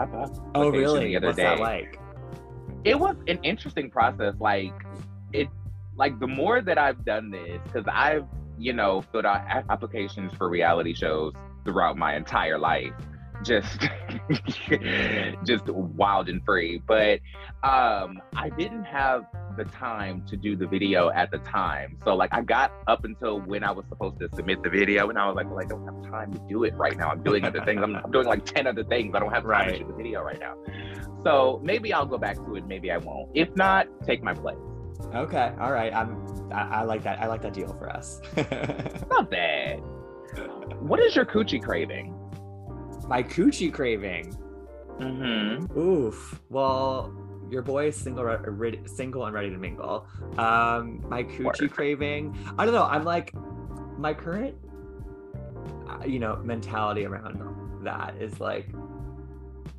Oh, 0.55 0.69
really? 0.69 1.07
The 1.07 1.17
other 1.17 1.27
What's 1.27 1.37
day. 1.37 1.43
that 1.43 1.59
like? 1.59 1.99
It 2.85 2.97
was 2.97 3.17
an 3.27 3.39
interesting 3.43 3.89
process. 3.89 4.35
Like 4.39 4.71
it, 5.33 5.49
like 5.97 6.19
the 6.19 6.27
more 6.27 6.61
that 6.61 6.77
I've 6.77 7.03
done 7.05 7.31
this, 7.31 7.59
because 7.65 7.85
I've 7.91 8.25
you 8.57 8.73
know 8.73 9.03
filled 9.11 9.25
out 9.25 9.41
applications 9.69 10.33
for 10.33 10.49
reality 10.49 10.93
shows 10.93 11.33
throughout 11.63 11.97
my 11.97 12.15
entire 12.15 12.57
life 12.57 12.93
just 13.43 13.87
just 15.45 15.65
wild 15.67 16.29
and 16.29 16.43
free. 16.43 16.81
But 16.87 17.19
um 17.63 18.21
i 18.35 18.49
didn't 18.57 18.83
have 18.83 19.25
the 19.57 19.63
time 19.65 20.23
to 20.27 20.37
do 20.37 20.55
the 20.55 20.67
video 20.67 21.09
at 21.09 21.31
the 21.31 21.39
time. 21.39 21.97
So 22.03 22.15
like 22.15 22.33
i 22.33 22.41
got 22.41 22.71
up 22.87 23.05
until 23.05 23.39
when 23.41 23.63
i 23.63 23.71
was 23.71 23.85
supposed 23.89 24.19
to 24.19 24.29
submit 24.35 24.63
the 24.63 24.69
video 24.69 25.09
and 25.09 25.17
i 25.17 25.27
was 25.27 25.35
like 25.35 25.49
well 25.49 25.59
i 25.59 25.65
don't 25.65 25.85
have 25.85 26.11
time 26.11 26.33
to 26.33 26.39
do 26.47 26.63
it 26.63 26.73
right 26.75 26.97
now. 26.97 27.09
I'm 27.09 27.23
doing 27.23 27.43
other 27.43 27.63
things. 27.63 27.81
I'm, 27.83 27.95
I'm 27.95 28.11
doing 28.17 28.27
like 28.27 28.45
10 28.45 28.67
other 28.67 28.83
things. 28.83 29.13
I 29.15 29.19
don't 29.19 29.33
have 29.33 29.43
time 29.43 29.51
right. 29.51 29.71
to 29.71 29.77
shoot 29.77 29.87
the 29.87 29.93
video 29.93 30.21
right 30.21 30.39
now. 30.39 30.55
So 31.23 31.61
maybe 31.63 31.93
i'll 31.93 32.05
go 32.05 32.17
back 32.17 32.37
to 32.37 32.55
it. 32.55 32.65
Maybe 32.67 32.91
i 32.91 32.97
won't. 32.97 33.29
If 33.35 33.55
not 33.55 33.87
take 34.03 34.23
my 34.23 34.33
place 34.33 34.57
okay 35.13 35.53
all 35.59 35.71
right 35.71 35.93
i'm 35.93 36.51
i, 36.51 36.79
I 36.79 36.83
like 36.83 37.03
that 37.03 37.21
i 37.21 37.27
like 37.27 37.41
that 37.41 37.53
deal 37.53 37.73
for 37.73 37.89
us 37.89 38.19
not 39.09 39.29
bad 39.29 39.81
what 40.79 40.99
is 40.99 41.15
your 41.15 41.25
coochie 41.25 41.61
craving 41.61 42.13
my 43.07 43.23
coochie 43.23 43.73
craving. 43.73 44.37
Mm-hmm. 44.99 45.79
Oof. 45.79 46.41
Well, 46.49 47.13
your 47.49 47.61
boy 47.61 47.87
is 47.87 47.95
single, 47.95 48.25
re- 48.25 48.81
single 48.85 49.25
and 49.25 49.33
ready 49.33 49.49
to 49.49 49.57
mingle. 49.57 50.07
Um, 50.37 51.03
my 51.07 51.23
coochie 51.23 51.71
craving. 51.71 52.37
I 52.57 52.65
don't 52.65 52.73
know. 52.73 52.83
I'm 52.83 53.05
like, 53.05 53.33
my 53.97 54.13
current, 54.13 54.55
uh, 55.87 56.05
you 56.05 56.19
know, 56.19 56.35
mentality 56.43 57.05
around 57.05 57.83
that 57.83 58.15
is 58.19 58.39
like, 58.41 58.67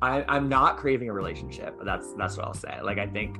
I, 0.01 0.23
I'm 0.27 0.49
not 0.49 0.77
craving 0.77 1.09
a 1.09 1.13
relationship. 1.13 1.75
That's 1.83 2.13
that's 2.13 2.37
what 2.37 2.47
I'll 2.47 2.53
say. 2.53 2.79
Like, 2.81 2.97
I 2.97 3.05
think 3.05 3.37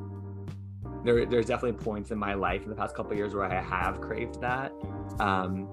there, 1.04 1.26
there's 1.26 1.46
definitely 1.46 1.84
points 1.84 2.12
in 2.12 2.20
my 2.20 2.34
life 2.34 2.64
in 2.64 2.70
the 2.70 2.76
past 2.76 2.96
couple 2.96 3.16
years 3.16 3.34
where 3.34 3.46
I 3.46 3.62
have 3.62 4.02
craved 4.02 4.42
that. 4.42 4.74
Um, 5.20 5.68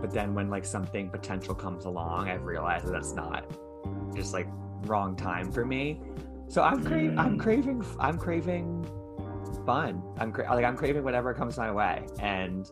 but 0.00 0.12
then 0.12 0.34
when 0.34 0.48
like 0.48 0.64
something 0.64 1.10
potential 1.10 1.54
comes 1.54 1.84
along 1.84 2.28
i've 2.28 2.44
realized 2.44 2.86
that 2.86 2.92
that's 2.92 3.12
not 3.12 3.44
just 4.14 4.32
like 4.32 4.46
wrong 4.82 5.16
time 5.16 5.50
for 5.50 5.64
me. 5.64 6.00
So 6.48 6.62
i'm 6.62 6.82
cra- 6.84 7.14
i'm 7.20 7.36
mm. 7.36 7.40
craving 7.40 7.84
i'm 7.98 8.18
craving 8.18 8.86
fun. 9.66 10.02
I'm 10.18 10.32
cra- 10.32 10.46
like 10.54 10.64
i'm 10.64 10.76
craving 10.76 11.04
whatever 11.04 11.34
comes 11.34 11.56
my 11.56 11.70
way. 11.70 12.06
And 12.20 12.70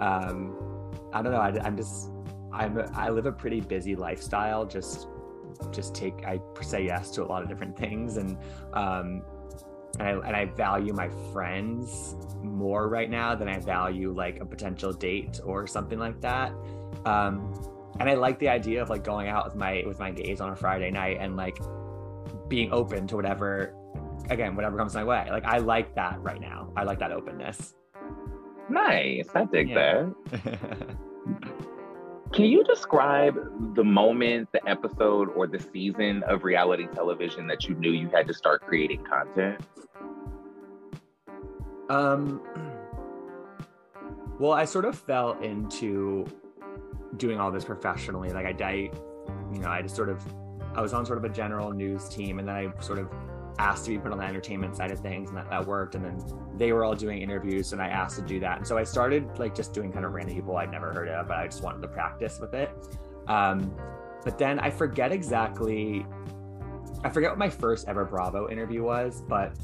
um 0.00 0.56
i 1.12 1.22
don't 1.22 1.32
know 1.32 1.40
I, 1.40 1.56
i'm 1.64 1.76
just 1.76 2.10
i'm 2.52 2.78
i 2.94 3.08
live 3.08 3.26
a 3.26 3.32
pretty 3.32 3.60
busy 3.60 3.96
lifestyle. 3.96 4.64
Just 4.66 5.08
just 5.70 5.94
take 5.94 6.24
i 6.26 6.40
say 6.60 6.84
yes 6.84 7.10
to 7.12 7.22
a 7.22 7.26
lot 7.26 7.42
of 7.42 7.48
different 7.48 7.76
things. 7.76 8.16
And 8.16 8.36
um 8.74 9.22
and 9.98 10.08
I, 10.08 10.10
and 10.26 10.36
I 10.36 10.44
value 10.46 10.92
my 10.92 11.08
friends 11.32 12.16
more 12.42 12.88
right 12.88 13.10
now 13.10 13.34
than 13.34 13.48
I 13.48 13.58
value 13.58 14.12
like 14.12 14.40
a 14.40 14.46
potential 14.46 14.92
date 14.92 15.40
or 15.44 15.66
something 15.66 15.98
like 15.98 16.20
that. 16.20 16.52
Um, 17.04 17.52
and 18.00 18.08
I 18.08 18.14
like 18.14 18.38
the 18.38 18.48
idea 18.48 18.82
of 18.82 18.90
like 18.90 19.04
going 19.04 19.28
out 19.28 19.44
with 19.44 19.54
my 19.54 19.82
with 19.86 19.98
my 19.98 20.10
gays 20.10 20.40
on 20.40 20.50
a 20.50 20.56
Friday 20.56 20.90
night 20.90 21.18
and 21.20 21.36
like 21.36 21.58
being 22.48 22.72
open 22.72 23.06
to 23.08 23.16
whatever, 23.16 23.74
again, 24.30 24.56
whatever 24.56 24.76
comes 24.76 24.94
my 24.94 25.04
way. 25.04 25.26
Like 25.30 25.44
I 25.44 25.58
like 25.58 25.94
that 25.94 26.20
right 26.20 26.40
now. 26.40 26.72
I 26.76 26.84
like 26.84 26.98
that 26.98 27.12
openness. 27.12 27.74
Nice, 28.68 29.28
I 29.34 29.44
dig 29.44 29.70
yeah. 29.70 30.08
that. 30.32 30.98
Can 32.34 32.46
you 32.46 32.64
describe 32.64 33.36
the 33.76 33.84
moment, 33.84 34.48
the 34.50 34.68
episode, 34.68 35.28
or 35.36 35.46
the 35.46 35.60
season 35.60 36.24
of 36.24 36.42
reality 36.42 36.88
television 36.92 37.46
that 37.46 37.68
you 37.68 37.76
knew 37.76 37.92
you 37.92 38.08
had 38.08 38.26
to 38.26 38.34
start 38.34 38.66
creating 38.66 39.04
content? 39.04 39.64
Um, 41.88 42.40
well, 44.40 44.50
I 44.50 44.64
sort 44.64 44.84
of 44.84 44.98
fell 44.98 45.40
into 45.42 46.26
doing 47.18 47.38
all 47.38 47.52
this 47.52 47.64
professionally. 47.64 48.30
Like 48.30 48.60
I, 48.60 48.64
I, 48.64 48.72
you 49.52 49.60
know, 49.60 49.68
I 49.68 49.82
just 49.82 49.94
sort 49.94 50.08
of, 50.08 50.20
I 50.74 50.80
was 50.80 50.92
on 50.92 51.06
sort 51.06 51.18
of 51.18 51.24
a 51.24 51.28
general 51.28 51.70
news 51.70 52.08
team, 52.08 52.40
and 52.40 52.48
then 52.48 52.56
I 52.56 52.80
sort 52.80 52.98
of 52.98 53.12
asked 53.58 53.84
to 53.84 53.90
be 53.90 53.98
put 53.98 54.12
on 54.12 54.18
the 54.18 54.24
entertainment 54.24 54.76
side 54.76 54.90
of 54.90 55.00
things, 55.00 55.28
and 55.28 55.38
that, 55.38 55.48
that 55.50 55.66
worked. 55.66 55.94
And 55.94 56.04
then 56.04 56.20
they 56.56 56.72
were 56.72 56.84
all 56.84 56.94
doing 56.94 57.22
interviews, 57.22 57.72
and 57.72 57.80
I 57.80 57.88
asked 57.88 58.16
to 58.16 58.22
do 58.22 58.40
that. 58.40 58.58
And 58.58 58.66
so 58.66 58.76
I 58.76 58.84
started 58.84 59.38
like 59.38 59.54
just 59.54 59.72
doing 59.72 59.92
kind 59.92 60.04
of 60.04 60.12
random 60.12 60.34
people 60.34 60.56
I'd 60.56 60.70
never 60.70 60.92
heard 60.92 61.08
of, 61.08 61.28
but 61.28 61.36
I 61.36 61.46
just 61.46 61.62
wanted 61.62 61.82
to 61.82 61.88
practice 61.88 62.38
with 62.40 62.54
it. 62.54 62.70
Um, 63.28 63.74
but 64.24 64.38
then 64.38 64.58
I 64.58 64.70
forget 64.70 65.12
exactly, 65.12 66.06
I 67.04 67.10
forget 67.10 67.30
what 67.30 67.38
my 67.38 67.50
first 67.50 67.88
ever 67.88 68.04
Bravo 68.04 68.48
interview 68.48 68.82
was, 68.82 69.22
but 69.28 69.56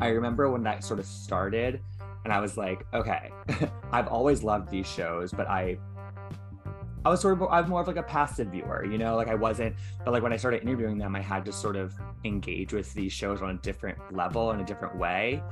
I 0.00 0.08
remember 0.08 0.50
when 0.50 0.62
that 0.64 0.82
sort 0.82 0.98
of 0.98 1.06
started 1.06 1.80
and 2.24 2.32
I 2.32 2.40
was 2.40 2.56
like, 2.56 2.86
okay, 2.94 3.30
I've 3.92 4.08
always 4.08 4.42
loved 4.42 4.70
these 4.70 4.86
shows, 4.86 5.32
but 5.32 5.48
I 5.48 5.78
I 7.04 7.08
was 7.10 7.20
sort 7.20 7.34
of 7.34 7.48
I 7.48 7.60
was 7.60 7.68
more 7.68 7.80
of 7.80 7.86
like 7.86 7.96
a 7.96 8.02
passive 8.02 8.48
viewer, 8.48 8.84
you 8.84 8.98
know, 8.98 9.16
like 9.16 9.28
I 9.28 9.34
wasn't 9.34 9.76
but 10.04 10.12
like 10.12 10.22
when 10.22 10.32
I 10.32 10.36
started 10.36 10.62
interviewing 10.62 10.98
them, 10.98 11.16
I 11.16 11.20
had 11.20 11.44
to 11.46 11.52
sort 11.52 11.76
of 11.76 11.94
engage 12.24 12.72
with 12.72 12.92
these 12.94 13.12
shows 13.12 13.42
on 13.42 13.50
a 13.50 13.58
different 13.58 13.98
level 14.14 14.52
in 14.52 14.60
a 14.60 14.64
different 14.64 14.96
way. 14.96 15.42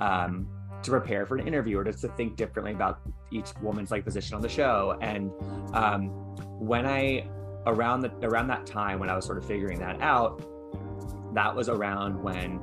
Um, 0.00 0.48
to 0.82 0.90
prepare 0.90 1.26
for 1.26 1.36
an 1.36 1.46
interview 1.46 1.78
or 1.78 1.84
just 1.84 2.00
to 2.00 2.08
think 2.08 2.36
differently 2.36 2.72
about 2.72 3.00
each 3.30 3.50
woman's 3.60 3.90
like 3.90 4.04
position 4.04 4.34
on 4.34 4.40
the 4.40 4.48
show. 4.48 4.96
And 5.00 5.30
um, 5.74 6.08
when 6.58 6.86
I 6.86 7.28
around 7.66 8.00
the 8.00 8.10
around 8.22 8.46
that 8.48 8.66
time 8.66 8.98
when 8.98 9.10
I 9.10 9.16
was 9.16 9.24
sort 9.24 9.38
of 9.38 9.44
figuring 9.44 9.78
that 9.80 10.00
out, 10.00 10.42
that 11.34 11.54
was 11.54 11.68
around 11.68 12.22
when 12.22 12.60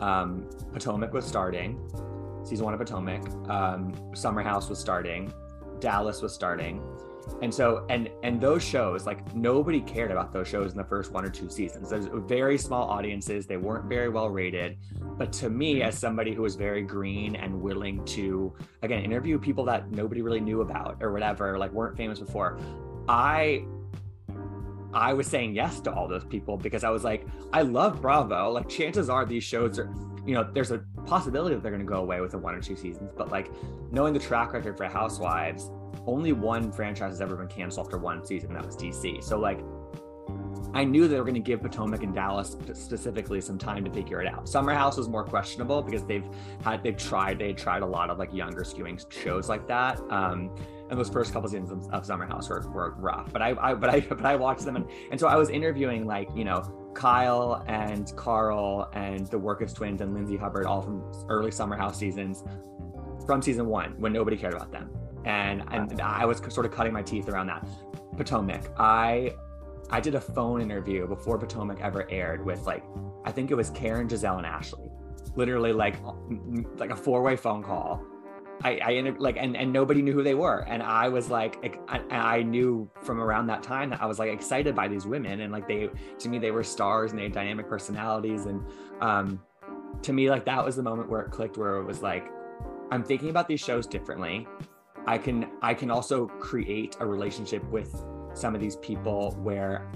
um, 0.00 0.48
Potomac 0.72 1.12
was 1.12 1.24
starting, 1.24 1.78
season 2.44 2.64
one 2.64 2.74
of 2.74 2.80
Potomac. 2.80 3.22
Um, 3.48 3.94
Summer 4.14 4.42
House 4.42 4.68
was 4.68 4.78
starting, 4.78 5.32
Dallas 5.80 6.22
was 6.22 6.34
starting, 6.34 6.82
and 7.42 7.54
so 7.54 7.86
and 7.88 8.10
and 8.22 8.40
those 8.40 8.62
shows 8.62 9.06
like 9.06 9.34
nobody 9.34 9.80
cared 9.80 10.10
about 10.10 10.32
those 10.32 10.48
shows 10.48 10.72
in 10.72 10.78
the 10.78 10.84
first 10.84 11.12
one 11.12 11.24
or 11.24 11.30
two 11.30 11.48
seasons. 11.48 11.90
There's 11.90 12.06
very 12.26 12.58
small 12.58 12.88
audiences. 12.88 13.46
They 13.46 13.56
weren't 13.56 13.84
very 13.84 14.08
well 14.08 14.28
rated, 14.28 14.78
but 15.16 15.32
to 15.34 15.50
me, 15.50 15.82
as 15.82 15.96
somebody 15.98 16.34
who 16.34 16.42
was 16.42 16.56
very 16.56 16.82
green 16.82 17.36
and 17.36 17.60
willing 17.60 18.04
to 18.06 18.54
again 18.82 19.04
interview 19.04 19.38
people 19.38 19.64
that 19.66 19.90
nobody 19.90 20.22
really 20.22 20.40
knew 20.40 20.62
about 20.62 20.98
or 21.00 21.12
whatever, 21.12 21.58
like 21.58 21.72
weren't 21.72 21.96
famous 21.96 22.18
before, 22.18 22.58
I 23.08 23.64
I 24.92 25.12
was 25.12 25.26
saying 25.26 25.54
yes 25.54 25.80
to 25.80 25.92
all 25.92 26.08
those 26.08 26.24
people 26.24 26.56
because 26.56 26.82
I 26.82 26.90
was 26.90 27.04
like, 27.04 27.26
I 27.52 27.62
love 27.62 28.00
Bravo. 28.00 28.50
Like, 28.50 28.68
chances 28.68 29.10
are 29.10 29.26
these 29.26 29.44
shows 29.44 29.78
are, 29.78 29.92
you 30.26 30.34
know, 30.34 30.48
there's 30.50 30.70
a 30.70 30.82
possibility 31.04 31.54
that 31.54 31.62
they're 31.62 31.72
going 31.72 31.84
to 31.84 31.90
go 31.90 32.00
away 32.00 32.20
with 32.20 32.34
a 32.34 32.38
one 32.38 32.54
or 32.54 32.60
two 32.60 32.76
seasons. 32.76 33.12
But 33.16 33.30
like, 33.30 33.50
knowing 33.92 34.14
the 34.14 34.18
track 34.18 34.54
record 34.54 34.76
for 34.76 34.86
Housewives, 34.86 35.70
only 36.06 36.32
one 36.32 36.72
franchise 36.72 37.12
has 37.12 37.20
ever 37.20 37.36
been 37.36 37.48
canceled 37.48 37.86
after 37.86 37.98
one 37.98 38.24
season. 38.24 38.52
That 38.54 38.64
was 38.64 38.76
DC. 38.76 39.22
So 39.22 39.38
like, 39.38 39.60
I 40.74 40.84
knew 40.84 41.08
they 41.08 41.16
were 41.16 41.24
going 41.24 41.34
to 41.34 41.40
give 41.40 41.62
Potomac 41.62 42.02
and 42.02 42.14
Dallas 42.14 42.56
specifically 42.74 43.40
some 43.40 43.58
time 43.58 43.84
to 43.84 43.90
figure 43.90 44.20
it 44.20 44.26
out. 44.26 44.48
Summer 44.48 44.74
House 44.74 44.96
was 44.96 45.08
more 45.08 45.24
questionable 45.24 45.82
because 45.82 46.04
they've 46.04 46.26
had 46.62 46.82
they've 46.82 46.96
tried 46.96 47.38
they 47.38 47.52
tried 47.52 47.82
a 47.82 47.86
lot 47.86 48.10
of 48.10 48.18
like 48.18 48.32
younger 48.34 48.62
skewing 48.62 49.02
shows 49.10 49.48
like 49.48 49.66
that. 49.66 49.98
Um, 50.10 50.54
and 50.90 50.98
those 50.98 51.08
first 51.08 51.32
couple 51.32 51.48
seasons 51.48 51.88
of, 51.92 52.06
Summer 52.06 52.26
House 52.26 52.48
were, 52.48 52.60
were 52.70 52.94
rough. 52.96 53.32
But 53.32 53.42
I, 53.42 53.54
I 53.60 53.74
but 53.74 53.90
I 53.90 54.00
but 54.08 54.24
I 54.24 54.36
watched 54.36 54.64
them 54.64 54.76
and, 54.76 54.86
and 55.10 55.18
so 55.18 55.26
I 55.26 55.36
was 55.36 55.48
interviewing 55.48 56.06
like 56.06 56.28
you 56.34 56.44
know 56.44 56.90
Kyle 56.94 57.64
and 57.66 58.12
Carl 58.16 58.90
and 58.92 59.26
the 59.28 59.38
Wirkus 59.38 59.74
twins 59.74 60.00
and 60.00 60.12
Lindsay 60.12 60.36
Hubbard 60.36 60.66
all 60.66 60.82
from 60.82 61.02
early 61.28 61.50
Summer 61.50 61.76
House 61.76 61.98
seasons 61.98 62.44
from 63.26 63.42
season 63.42 63.66
one 63.66 63.94
when 63.98 64.12
nobody 64.12 64.36
cared 64.36 64.54
about 64.54 64.70
them. 64.70 64.90
And 65.28 65.62
and 65.70 66.00
I 66.00 66.24
was 66.24 66.42
sort 66.48 66.66
of 66.66 66.72
cutting 66.72 66.92
my 66.92 67.02
teeth 67.02 67.28
around 67.28 67.46
that. 67.48 67.66
Potomac. 68.16 68.70
I 68.78 69.34
I 69.90 70.00
did 70.00 70.14
a 70.14 70.20
phone 70.20 70.60
interview 70.60 71.06
before 71.06 71.38
Potomac 71.38 71.80
ever 71.80 72.10
aired 72.10 72.44
with 72.44 72.66
like 72.66 72.82
I 73.24 73.30
think 73.30 73.50
it 73.50 73.54
was 73.54 73.70
Karen, 73.70 74.08
Gizelle, 74.08 74.38
and 74.38 74.46
Ashley. 74.46 74.90
Literally 75.36 75.72
like 75.72 75.96
like 76.76 76.90
a 76.90 76.96
four 76.96 77.22
way 77.22 77.36
phone 77.36 77.62
call 77.62 78.02
I, 78.62 78.70
I 78.82 79.14
like 79.18 79.36
and, 79.38 79.56
and 79.56 79.72
nobody 79.72 80.02
knew 80.02 80.12
who 80.12 80.22
they 80.22 80.34
were 80.34 80.64
and 80.66 80.82
i 80.82 81.08
was 81.08 81.30
like 81.30 81.80
I, 81.88 82.00
I, 82.10 82.42
knew 82.42 82.90
from 83.02 83.20
around 83.20 83.46
that 83.48 83.62
time 83.62 83.90
that 83.90 84.02
i 84.02 84.06
was 84.06 84.18
like 84.18 84.32
excited 84.32 84.74
by 84.74 84.88
these 84.88 85.06
women 85.06 85.40
and 85.40 85.52
like 85.52 85.68
they 85.68 85.88
to 86.18 86.28
me 86.28 86.38
they 86.38 86.50
were 86.50 86.64
stars 86.64 87.12
and 87.12 87.18
they 87.18 87.24
had 87.24 87.32
dynamic 87.32 87.68
personalities 87.68 88.46
and 88.46 88.62
um 89.00 89.40
to 90.02 90.12
me 90.12 90.28
like 90.28 90.44
that 90.46 90.64
was 90.64 90.76
the 90.76 90.82
moment 90.82 91.08
where 91.08 91.22
it 91.22 91.30
clicked 91.30 91.56
where 91.56 91.76
it 91.76 91.84
was 91.84 92.02
like 92.02 92.26
i'm 92.90 93.04
thinking 93.04 93.30
about 93.30 93.46
these 93.46 93.60
shows 93.60 93.86
differently 93.86 94.46
i 95.08 95.18
can 95.18 95.50
i 95.62 95.72
can 95.74 95.90
also 95.90 96.26
create 96.48 96.96
a 97.00 97.06
relationship 97.06 97.64
with 97.70 97.90
some 98.34 98.54
of 98.54 98.60
these 98.60 98.76
people 98.76 99.32
where 99.42 99.90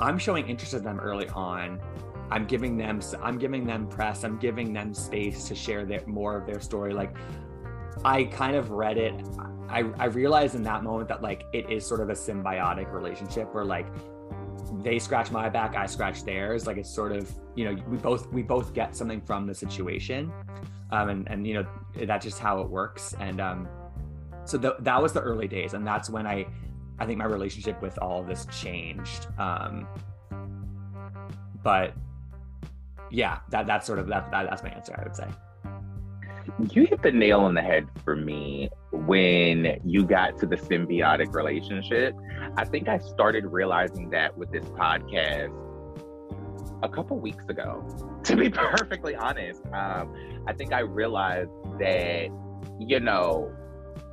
I'm 0.00 0.18
showing 0.18 0.48
interest 0.48 0.74
in 0.74 0.82
them 0.82 1.00
early 1.00 1.28
on. 1.30 1.80
I'm 2.30 2.46
giving 2.46 2.76
them 2.76 3.00
I'm 3.22 3.38
giving 3.38 3.66
them 3.66 3.86
press. 3.86 4.24
I'm 4.24 4.38
giving 4.38 4.72
them 4.72 4.94
space 4.94 5.46
to 5.48 5.54
share 5.54 5.84
their, 5.84 6.04
more 6.06 6.36
of 6.36 6.46
their 6.46 6.60
story. 6.60 6.92
Like 6.92 7.14
I 8.04 8.24
kind 8.24 8.56
of 8.56 8.70
read 8.70 8.98
it. 8.98 9.14
I, 9.68 9.84
I 9.98 10.06
realized 10.06 10.54
in 10.54 10.62
that 10.64 10.82
moment 10.82 11.08
that 11.08 11.22
like 11.22 11.44
it 11.52 11.70
is 11.70 11.86
sort 11.86 12.00
of 12.00 12.10
a 12.10 12.14
symbiotic 12.14 12.92
relationship 12.92 13.54
where 13.54 13.64
like 13.64 13.86
they 14.82 14.98
scratch 14.98 15.30
my 15.30 15.48
back, 15.48 15.76
I 15.76 15.86
scratch 15.86 16.24
theirs. 16.24 16.66
Like 16.66 16.76
it's 16.76 16.92
sort 16.92 17.12
of 17.12 17.30
you 17.54 17.66
know 17.66 17.82
we 17.88 17.98
both 17.98 18.32
we 18.32 18.42
both 18.42 18.72
get 18.74 18.96
something 18.96 19.20
from 19.20 19.46
the 19.46 19.54
situation, 19.54 20.32
um, 20.90 21.08
and 21.10 21.30
and 21.30 21.46
you 21.46 21.54
know 21.54 21.66
that's 22.04 22.24
just 22.24 22.40
how 22.40 22.60
it 22.60 22.68
works. 22.68 23.14
And 23.20 23.40
um, 23.40 23.68
so 24.44 24.58
that 24.58 25.02
was 25.02 25.12
the 25.12 25.20
early 25.20 25.48
days, 25.48 25.74
and 25.74 25.86
that's 25.86 26.10
when 26.10 26.26
I 26.26 26.46
I 26.98 27.06
think 27.06 27.18
my 27.18 27.24
relationship 27.24 27.80
with 27.82 27.98
all 27.98 28.20
of 28.20 28.26
this 28.26 28.46
changed. 28.46 29.26
Um, 29.38 29.86
but 31.62 31.94
yeah, 33.10 33.38
that 33.50 33.66
that's 33.66 33.86
sort 33.86 33.98
of 33.98 34.06
that, 34.08 34.30
that 34.30 34.48
that's 34.48 34.62
my 34.62 34.70
answer. 34.70 34.94
I 34.98 35.02
would 35.02 35.16
say. 35.16 35.26
You 36.70 36.86
hit 36.86 37.02
the 37.02 37.10
nail 37.10 37.40
on 37.40 37.54
the 37.54 37.62
head 37.62 37.88
for 38.04 38.14
me 38.14 38.68
when 38.92 39.80
you 39.84 40.04
got 40.04 40.36
to 40.38 40.46
the 40.46 40.56
symbiotic 40.56 41.32
relationship. 41.32 42.14
I 42.56 42.64
think 42.64 42.86
I 42.86 42.98
started 42.98 43.46
realizing 43.46 44.10
that 44.10 44.36
with 44.36 44.52
this 44.52 44.66
podcast 44.66 45.52
a 46.82 46.88
couple 46.88 47.18
weeks 47.18 47.44
ago. 47.48 47.84
To 48.24 48.36
be 48.36 48.48
perfectly 48.48 49.14
honest, 49.14 49.60
um, 49.74 50.42
I 50.46 50.54
think 50.54 50.72
I 50.72 50.80
realized 50.80 51.50
that, 51.78 52.30
you 52.80 52.98
know, 52.98 53.52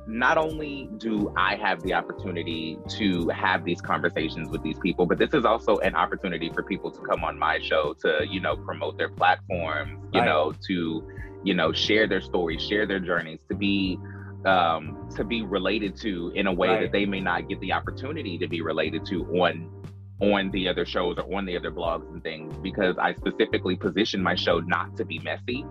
not 0.06 0.36
only 0.36 0.88
do 0.96 1.32
I 1.36 1.56
have 1.56 1.82
the 1.82 1.94
opportunity 1.94 2.78
to 2.90 3.28
have 3.28 3.64
these 3.64 3.80
conversations 3.80 4.48
with 4.48 4.62
these 4.62 4.78
people, 4.78 5.06
but 5.06 5.18
this 5.18 5.32
is 5.32 5.44
also 5.44 5.78
an 5.78 5.94
opportunity 5.94 6.50
for 6.52 6.62
people 6.62 6.90
to 6.90 7.00
come 7.00 7.22
on 7.24 7.38
my 7.38 7.60
show 7.60 7.94
to, 8.02 8.26
you 8.28 8.40
know, 8.40 8.56
promote 8.56 8.98
their 8.98 9.10
platforms, 9.10 10.00
you 10.12 10.20
right. 10.20 10.26
know, 10.26 10.52
to, 10.66 11.08
you 11.44 11.54
know, 11.54 11.72
share 11.72 12.08
their 12.08 12.20
stories, 12.20 12.62
share 12.62 12.86
their 12.86 13.00
journeys, 13.00 13.40
to 13.48 13.54
be 13.54 13.98
um 14.44 15.08
to 15.14 15.22
be 15.22 15.42
related 15.42 15.94
to 15.94 16.32
in 16.34 16.48
a 16.48 16.52
way 16.52 16.68
right. 16.68 16.80
that 16.80 16.90
they 16.90 17.06
may 17.06 17.20
not 17.20 17.48
get 17.48 17.60
the 17.60 17.72
opportunity 17.72 18.36
to 18.36 18.48
be 18.48 18.60
related 18.60 19.06
to 19.06 19.24
on 19.38 19.70
on 20.20 20.50
the 20.50 20.66
other 20.66 20.84
shows 20.84 21.16
or 21.16 21.36
on 21.36 21.44
the 21.44 21.56
other 21.56 21.70
blogs 21.70 22.12
and 22.12 22.22
things 22.24 22.52
because 22.58 22.96
I 22.98 23.14
specifically 23.14 23.76
position 23.76 24.20
my 24.20 24.34
show 24.34 24.58
not 24.58 24.96
to 24.96 25.04
be 25.04 25.20
messy. 25.20 25.64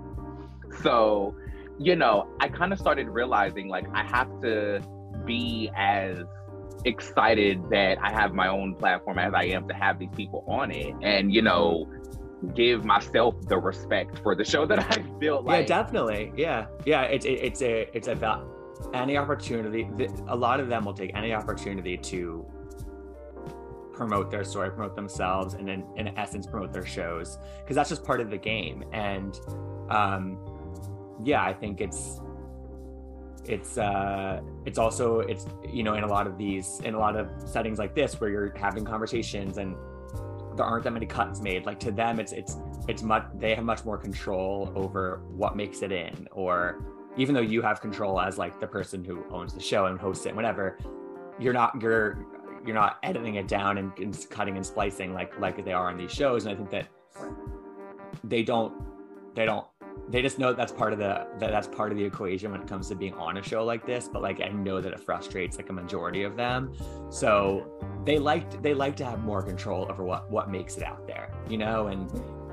So 0.84 1.36
you 1.82 1.96
know, 1.96 2.28
I 2.40 2.48
kind 2.48 2.72
of 2.72 2.80
started 2.80 3.08
realizing 3.10 3.68
like 3.68 3.88
I 3.94 4.04
have 4.04 4.42
to 4.42 4.82
be 5.26 5.72
as 5.76 6.24
excited 6.86 7.70
that 7.72 7.98
I 8.02 8.12
have 8.12 8.34
my 8.34 8.48
own 8.48 8.76
platform 8.76 9.18
as 9.18 9.34
I 9.34 9.46
am 9.46 9.68
to 9.68 9.74
have 9.74 9.98
these 9.98 10.10
people 10.16 10.44
on 10.48 10.72
it 10.72 10.94
and, 11.02 11.34
you 11.34 11.42
know, 11.42 11.88
give 12.54 12.86
myself 12.86 13.36
the 13.48 13.58
respect 13.58 14.20
for 14.20 14.36
the 14.36 14.46
show 14.46 14.66
that 14.68 14.80
I 14.80 15.02
built. 15.20 15.46
Like, 15.46 15.68
yeah, 15.68 15.82
definitely. 15.82 16.32
Yeah. 16.36 16.68
Yeah. 16.86 17.04
It's, 17.04 17.26
it, 17.26 17.40
it's 17.42 17.62
a, 17.64 17.90
it's 17.94 18.08
about 18.08 18.48
any 18.94 19.18
opportunity. 19.18 19.90
A 20.28 20.36
lot 20.36 20.60
of 20.60 20.68
them 20.68 20.86
will 20.86 20.94
take 20.94 21.16
any 21.16 21.34
opportunity 21.34 21.98
to 21.98 22.46
promote 23.92 24.30
their 24.30 24.44
story, 24.44 24.70
promote 24.70 24.96
themselves, 24.96 25.56
and 25.56 25.68
in, 25.68 25.84
in 25.98 26.18
essence, 26.18 26.46
promote 26.46 26.74
their 26.74 26.86
shows 26.86 27.40
because 27.58 27.76
that's 27.76 27.90
just 27.90 28.04
part 28.04 28.22
of 28.22 28.30
the 28.30 28.38
game. 28.38 28.84
And, 28.92 29.40
um, 29.90 30.38
yeah, 31.24 31.44
I 31.44 31.54
think 31.54 31.82
it's 31.82 32.20
it's 33.46 33.78
uh 33.78 34.40
it's 34.66 34.78
also 34.78 35.22
it's 35.22 35.48
you 35.68 35.82
know 35.82 35.96
in 35.96 36.04
a 36.04 36.08
lot 36.08 36.28
of 36.28 36.38
these 36.38 36.80
in 36.84 36.94
a 36.94 37.00
lot 37.00 37.16
of 37.16 37.28
settings 37.44 37.80
like 37.80 37.96
this 37.96 38.22
where 38.22 38.30
you're 38.30 38.54
having 38.56 38.86
conversations 38.86 39.58
and 39.58 39.76
there 40.56 40.66
aren't 40.66 40.84
that 40.84 40.92
many 40.92 41.08
cuts 41.08 41.42
made 41.42 41.66
like 41.66 41.80
to 41.80 41.92
them 41.92 42.20
it's 42.20 42.34
it's 42.34 42.58
it's 42.88 43.02
much 43.02 43.26
they 43.40 43.56
have 43.56 43.64
much 43.64 43.84
more 43.84 43.98
control 43.98 44.72
over 44.76 45.24
what 45.32 45.56
makes 45.56 45.82
it 45.82 45.92
in 45.92 46.28
or 46.32 46.86
even 47.18 47.34
though 47.34 47.42
you 47.42 47.64
have 47.64 47.82
control 47.82 48.22
as 48.22 48.38
like 48.38 48.60
the 48.60 48.68
person 48.68 49.04
who 49.04 49.24
owns 49.32 49.54
the 49.54 49.60
show 49.60 49.88
and 49.88 50.00
hosts 50.00 50.26
it 50.26 50.30
and 50.30 50.36
whatever 50.36 50.78
you're 51.40 51.54
not 51.54 51.82
you're 51.82 52.26
you're 52.66 52.76
not 52.76 53.00
editing 53.02 53.36
it 53.36 53.48
down 53.48 53.80
and, 53.80 53.92
and 53.98 54.28
cutting 54.30 54.56
and 54.56 54.66
splicing 54.66 55.14
like 55.14 55.38
like 55.40 55.64
they 55.66 55.74
are 55.74 55.90
on 55.90 55.98
these 55.98 56.12
shows. 56.12 56.46
And 56.46 56.54
i 56.54 56.56
think 56.56 56.70
that 56.70 56.88
they 58.24 58.44
don't 58.44 58.74
they 59.34 59.46
don't 59.46 59.66
they 60.10 60.22
just 60.22 60.40
know 60.40 60.54
that's 60.54 60.72
part 60.72 60.94
of 60.94 61.00
the 61.00 61.28
that 61.40 61.52
that's 61.52 61.68
part 61.68 61.92
of 61.92 61.98
the 61.98 62.04
equation 62.04 62.52
when 62.52 62.62
it 62.62 62.68
comes 62.68 62.90
to 62.90 62.96
being 62.96 63.14
on 63.14 63.38
a 63.38 63.44
show 63.44 63.64
like 63.64 63.86
this 63.86 64.10
but 64.12 64.22
like 64.22 64.42
i 64.42 64.50
know 64.50 64.82
that 64.82 64.92
it 64.92 65.00
frustrates 65.00 65.58
like 65.58 65.70
a 65.70 65.74
majority 65.74 66.24
of 66.24 66.36
them. 66.36 66.74
So 67.10 67.80
they 68.06 68.18
like 68.18 68.62
they 68.62 68.74
like 68.74 68.96
to 68.98 69.06
have 69.06 69.24
more 69.24 69.42
control 69.42 69.88
over 69.90 70.04
what 70.04 70.30
what 70.30 70.50
makes 70.50 70.78
it 70.78 70.84
out 70.84 71.08
there 71.08 71.32
you 71.50 71.58
know? 71.58 71.88
And 71.88 72.12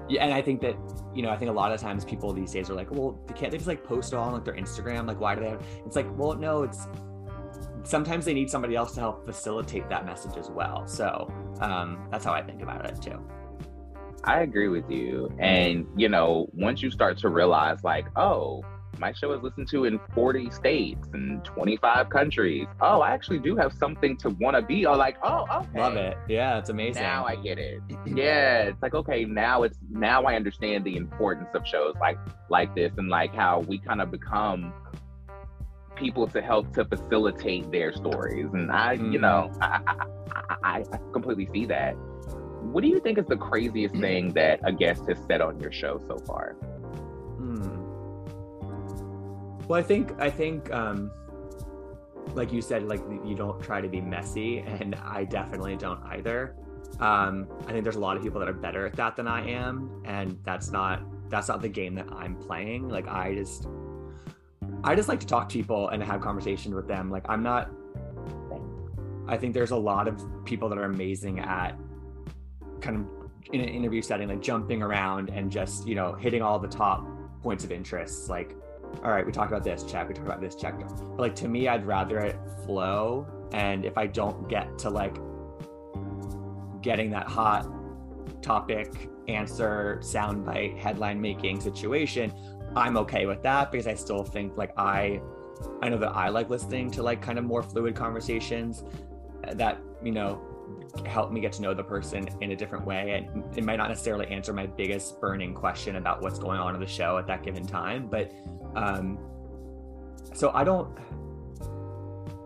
and 0.09 0.33
i 0.33 0.41
think 0.41 0.63
that 0.63 0.75
you 1.15 1.23
know 1.23 1.29
i 1.29 1.37
think 1.37 1.51
a 1.51 1.55
lot 1.55 1.71
of 1.71 1.79
times 1.81 2.03
people 2.03 2.33
these 2.33 2.51
days 2.51 2.71
are 2.71 2.75
like 2.75 2.91
well 2.91 3.21
they 3.27 3.35
can't 3.35 3.51
they 3.51 3.59
just 3.59 3.69
like 3.69 3.85
post 3.85 4.15
it 4.15 4.17
on 4.17 4.33
like 4.33 4.45
their 4.45 4.55
instagram 4.55 5.07
like 5.07 5.21
why 5.21 5.35
do 5.35 5.43
they 5.43 5.51
have 5.51 5.63
it's 5.85 5.97
like 5.97 6.07
well 6.17 6.35
no 6.35 6.63
it's 6.63 6.87
sometimes 7.83 8.25
they 8.25 8.35
need 8.35 8.51
somebody 8.51 8.77
else 8.77 8.93
to 8.93 9.01
help 9.01 9.25
facilitate 9.25 9.89
that 9.89 10.05
message 10.05 10.37
as 10.37 10.51
well. 10.51 10.87
So 10.87 11.33
um, 11.61 12.07
that's 12.11 12.25
how 12.25 12.33
i 12.33 12.43
think 12.43 12.63
about 12.63 12.85
it 12.87 13.01
too 13.01 13.19
I 14.25 14.41
agree 14.41 14.69
with 14.69 14.91
you. 14.91 15.33
And, 15.39 15.87
you 15.97 16.09
know, 16.09 16.49
once 16.53 16.83
you 16.83 16.91
start 16.91 17.19
to 17.19 17.29
realize, 17.29 17.83
like, 17.85 18.07
oh, 18.17 18.63
my 18.99 19.13
show 19.13 19.33
is 19.33 19.43
listened 19.43 19.69
to 19.69 19.85
in 19.85 20.01
40 20.15 20.51
states 20.51 21.09
and 21.13 21.45
25 21.45 22.11
countries. 22.11 22.67
Oh, 22.81 23.01
I 23.01 23.11
actually 23.11 23.39
do 23.39 23.57
have 23.57 23.73
something 23.73 24.17
to 24.19 24.31
want 24.31 24.57
to 24.57 24.63
be. 24.63 24.87
Or 24.87 24.97
like, 24.97 25.17
oh, 25.23 25.47
okay. 25.51 25.79
Love 25.79 25.97
it. 25.97 26.17
Yeah, 26.29 26.59
it's 26.59 26.71
amazing. 26.71 27.03
Now 27.03 27.25
I 27.25 27.37
get 27.37 27.59
it. 27.59 27.81
yeah, 28.07 28.63
it's 28.65 28.83
like 28.83 28.95
okay, 28.95 29.25
now 29.25 29.63
it's 29.63 29.79
now 29.91 30.25
I 30.25 30.35
understand 30.35 30.85
the 30.85 30.97
importance 30.97 31.49
of 31.55 31.67
shows 31.67 31.95
like 32.01 32.19
like 32.51 32.75
this 32.75 32.93
and 32.97 33.09
like 33.09 33.35
how 33.35 33.61
we 33.61 33.79
kind 33.79 34.01
of 34.01 34.11
become 34.11 34.73
people 35.95 36.27
to 36.29 36.41
help 36.41 36.73
to 36.75 36.85
facilitate 36.85 37.71
their 37.71 37.93
stories. 37.93 38.49
And 38.53 38.71
I, 38.71 38.97
mm. 38.97 39.13
you 39.13 39.19
know, 39.19 39.51
I, 39.61 39.81
I, 39.87 40.57
I, 40.63 40.85
I 40.93 40.99
completely 41.13 41.49
see 41.53 41.67
that. 41.67 41.97
What 42.61 42.83
do 42.83 42.89
you 42.89 43.01
think 43.01 43.19
is 43.19 43.27
the 43.27 43.37
craziest 43.37 43.95
thing 43.97 44.33
that 44.33 44.61
a 44.65 44.73
guest 44.73 45.05
has 45.09 45.19
said 45.27 45.41
on 45.41 45.61
your 45.61 45.73
show 45.73 46.01
so 46.09 46.19
far? 46.19 46.53
Hmm. 47.37 47.85
Well, 49.67 49.79
I 49.79 49.83
think 49.83 50.19
I 50.21 50.31
think 50.31 50.73
um, 50.73 51.11
like 52.35 52.53
you 52.53 52.61
said, 52.61 52.85
like 52.85 53.01
you 53.25 53.35
don't 53.35 53.61
try 53.63 53.81
to 53.81 53.89
be 53.89 54.01
messy, 54.01 54.59
and 54.59 54.95
I 54.97 55.25
definitely 55.25 55.77
don't 55.77 56.03
either. 56.07 56.55
Um, 57.01 57.47
I 57.67 57.73
think 57.73 57.85
there's 57.85 57.97
a 57.97 58.01
lot 58.01 58.17
of 58.17 58.23
people 58.23 58.41
that 58.41 58.49
are 58.49 58.55
better 58.55 58.87
at 58.87 58.95
that 58.95 59.17
than 59.17 59.29
I 59.29 59.49
am, 59.49 60.03
and 60.05 60.39
that's 60.45 60.71
not 60.71 61.03
that's 61.31 61.49
not 61.49 61.61
the 61.63 61.69
game 61.69 61.95
that 61.95 62.07
I'm 62.11 62.35
playing. 62.35 62.89
Like 62.89 63.07
I 63.07 63.35
just 63.35 63.67
I 64.83 64.95
just 64.95 65.09
like 65.09 65.21
to 65.21 65.27
talk 65.27 65.49
to 65.51 65.53
people 65.53 65.89
and 65.91 66.03
have 66.03 66.21
conversations 66.21 66.75
with 66.75 66.89
them. 66.89 67.11
Like 67.11 67.25
I'm 67.29 67.43
not 67.43 67.71
I 69.29 69.37
think 69.37 69.53
there's 69.53 69.73
a 69.73 69.77
lot 69.77 70.09
of 70.09 70.25
people 70.47 70.69
that 70.71 70.79
are 70.79 70.87
amazing 70.87 71.41
at 71.41 71.79
kind 72.81 72.97
of 72.97 73.07
in 73.53 73.61
an 73.61 73.69
interview 73.69 74.03
setting, 74.03 74.29
like 74.29 74.43
jumping 74.43 74.83
around 74.83 75.31
and 75.31 75.51
just, 75.51 75.87
you 75.87 75.95
know, 75.95 76.13
hitting 76.15 76.43
all 76.43 76.59
the 76.59 76.69
top 76.69 77.07
points 77.43 77.65
of 77.65 77.73
interest. 77.73 78.29
Like, 78.29 78.55
all 79.03 79.11
right, 79.11 79.25
we 79.25 79.33
talk 79.33 79.49
about 79.49 79.65
this, 79.65 79.85
check, 79.85 80.09
we 80.09 80.15
talk 80.15 80.27
about 80.27 80.41
this, 80.41 80.55
check. 80.55 80.79
But 80.79 81.19
like 81.19 81.35
to 81.37 81.49
me, 81.49 81.69
I'd 81.69 81.87
rather 81.87 82.19
it 82.19 82.37
flow. 82.65 83.27
And 83.53 83.85
if 83.85 83.97
I 83.97 84.07
don't 84.07 84.49
get 84.49 84.79
to 84.81 84.91
like 84.91 85.17
getting 86.83 87.11
that 87.11 87.27
hot 87.27 87.67
topic, 88.43 89.09
answer, 89.29 90.01
soundbite, 90.03 90.79
headline 90.79 91.21
making 91.21 91.61
situation, 91.61 92.33
I'm 92.77 92.97
okay 92.99 93.27
with 93.27 93.43
that 93.43 93.73
because 93.73 93.87
I 93.87 93.95
still 93.95 94.23
think 94.23 94.57
like 94.57 94.73
I 94.77 95.21
I 95.83 95.89
know 95.89 95.99
that 95.99 96.15
I 96.15 96.29
like 96.29 96.51
listening 96.51 96.91
to 96.93 97.03
like 97.03 97.21
kind 97.21 97.39
of 97.39 97.45
more 97.45 97.63
fluid 97.63 97.95
conversations 97.95 98.85
that, 99.43 99.81
you 100.03 100.13
know, 100.13 100.41
help 101.07 101.33
me 101.33 101.41
get 101.41 101.53
to 101.55 101.63
know 101.63 101.75
the 101.75 101.85
person 101.85 102.29
in 102.41 102.53
a 102.53 102.57
different 102.57 102.85
way. 102.85 103.13
And 103.13 103.45
it 103.57 103.65
might 103.65 103.77
not 103.77 103.89
necessarily 103.89 104.27
answer 104.29 104.53
my 104.53 104.67
biggest 104.67 105.21
burning 105.21 105.55
question 105.55 105.97
about 105.97 106.23
what's 106.23 106.39
going 106.39 106.59
on 106.59 106.75
in 106.75 106.81
the 106.81 106.87
show 106.87 107.19
at 107.19 107.27
that 107.27 107.43
given 107.43 107.67
time. 107.67 108.09
But 108.09 108.33
um, 108.75 109.19
so 110.35 110.51
I 110.55 110.65
don't, 110.65 110.97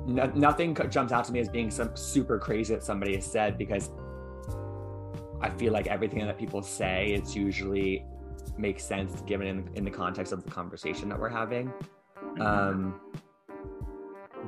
no, 0.06 0.26
nothing 0.34 0.76
jumps 0.90 1.12
out 1.12 1.24
to 1.26 1.32
me 1.32 1.40
as 1.40 1.48
being 1.48 1.70
some 1.70 1.94
super 1.96 2.38
crazy 2.38 2.74
that 2.74 2.82
somebody 2.82 3.14
has 3.14 3.24
said 3.24 3.58
because 3.58 3.90
I 5.40 5.50
feel 5.50 5.72
like 5.72 5.86
everything 5.86 6.26
that 6.26 6.38
people 6.38 6.62
say 6.62 7.12
it's 7.12 7.34
usually 7.34 8.04
makes 8.58 8.84
sense 8.84 9.20
given 9.22 9.46
in, 9.46 9.70
in 9.74 9.84
the 9.84 9.90
context 9.90 10.32
of 10.32 10.44
the 10.44 10.50
conversation 10.50 11.08
that 11.08 11.18
we're 11.18 11.28
having. 11.28 11.72
Mm-hmm. 12.20 12.42
Um, 12.42 13.00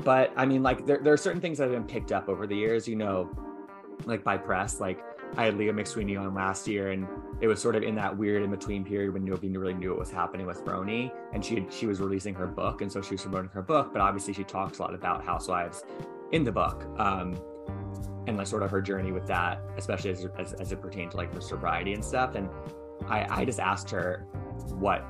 but 0.03 0.33
I 0.37 0.47
mean, 0.47 0.63
like 0.63 0.87
there, 0.87 1.01
there 1.03 1.13
are 1.13 1.19
certain 1.19 1.41
things 1.41 1.59
that 1.59 1.65
have 1.65 1.73
been 1.73 1.85
picked 1.85 2.13
up 2.13 2.29
over 2.29 2.47
the 2.47 2.57
years. 2.57 2.89
You 2.89 2.97
know, 2.97 3.31
like 4.05 4.25
by 4.25 4.37
press. 4.37 4.81
Like 4.81 5.03
I 5.37 5.47
had 5.47 5.57
Leah 5.57 5.73
McSweeney 5.73 6.19
on 6.21 6.35
last 6.35 6.67
year, 6.69 6.93
and 6.93 7.07
it 7.41 7.49
was 7.49 7.61
sort 7.61 7.77
of 7.77 7.83
in 7.83 7.95
that 7.97 8.17
weird 8.17 8.43
in 8.43 8.51
between 8.51 8.85
period 8.85 9.13
when 9.13 9.25
nobody 9.25 9.57
really 9.57 9.75
knew 9.75 9.91
what 9.91 9.99
was 9.99 10.11
happening 10.11 10.47
with 10.47 10.65
RHONY, 10.65 11.13
and 11.33 11.45
she 11.45 11.57
had, 11.57 11.73
she 11.73 11.87
was 11.87 12.01
releasing 12.01 12.35
her 12.35 12.47
book, 12.47 12.83
and 12.83 12.91
so 12.91 13.03
she 13.03 13.15
was 13.15 13.23
promoting 13.23 13.51
her 13.51 13.63
book. 13.63 13.93
But 13.93 14.01
obviously, 14.03 14.33
she 14.33 14.45
talks 14.45 14.79
a 14.79 14.83
lot 14.83 14.95
about 14.95 15.25
housewives 15.25 15.85
in 16.33 16.45
the 16.45 16.53
book. 16.53 16.85
Um, 16.99 17.37
and 18.27 18.39
like 18.39 18.47
sort 18.47 18.63
of 18.63 18.71
her 18.71 18.81
journey 18.81 19.13
with 19.13 19.27
that, 19.27 19.61
especially 19.77 20.11
as, 20.11 20.27
as, 20.39 20.55
as 20.55 20.73
it 20.73 20.81
pertained 20.81 21.11
to 21.11 21.17
like 21.17 21.33
her 21.35 21.41
sobriety 21.41 21.93
and 21.93 22.03
stuff. 22.03 22.35
And 22.35 22.49
I, 23.07 23.27
I 23.29 23.45
just 23.45 23.61
asked 23.61 23.91
her 23.91 24.27
what 24.71 25.05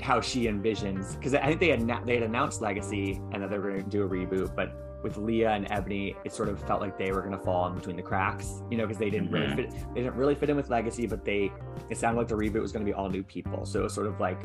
how 0.00 0.20
she 0.20 0.44
envisions 0.44 1.16
because 1.16 1.34
I 1.34 1.46
think 1.46 1.60
they 1.60 1.68
had 1.70 2.06
they 2.06 2.14
had 2.14 2.22
announced 2.22 2.60
Legacy 2.60 3.20
and 3.32 3.42
that 3.42 3.50
they 3.50 3.58
were 3.58 3.70
going 3.70 3.84
to 3.84 3.90
do 3.90 4.04
a 4.04 4.08
reboot, 4.08 4.54
but 4.54 4.87
with 5.02 5.16
Leah 5.16 5.50
and 5.50 5.66
Ebony, 5.70 6.16
it 6.24 6.32
sort 6.32 6.48
of 6.48 6.60
felt 6.64 6.80
like 6.80 6.98
they 6.98 7.12
were 7.12 7.20
going 7.20 7.36
to 7.36 7.44
fall 7.44 7.66
in 7.68 7.74
between 7.74 7.96
the 7.96 8.02
cracks, 8.02 8.62
you 8.70 8.76
know, 8.76 8.86
because 8.86 8.98
they 8.98 9.10
didn't 9.10 9.30
mm-hmm. 9.30 9.56
really 9.56 9.70
fit. 9.70 9.70
They 9.94 10.02
didn't 10.02 10.16
really 10.16 10.34
fit 10.34 10.50
in 10.50 10.56
with 10.56 10.70
Legacy, 10.70 11.06
but 11.06 11.24
they 11.24 11.52
it 11.88 11.96
sounded 11.96 12.18
like 12.18 12.28
the 12.28 12.34
reboot 12.34 12.60
was 12.60 12.72
going 12.72 12.84
to 12.84 12.90
be 12.90 12.94
all 12.94 13.08
new 13.08 13.22
people. 13.22 13.64
So 13.64 13.80
it 13.80 13.82
was 13.84 13.94
sort 13.94 14.06
of 14.06 14.20
like. 14.20 14.40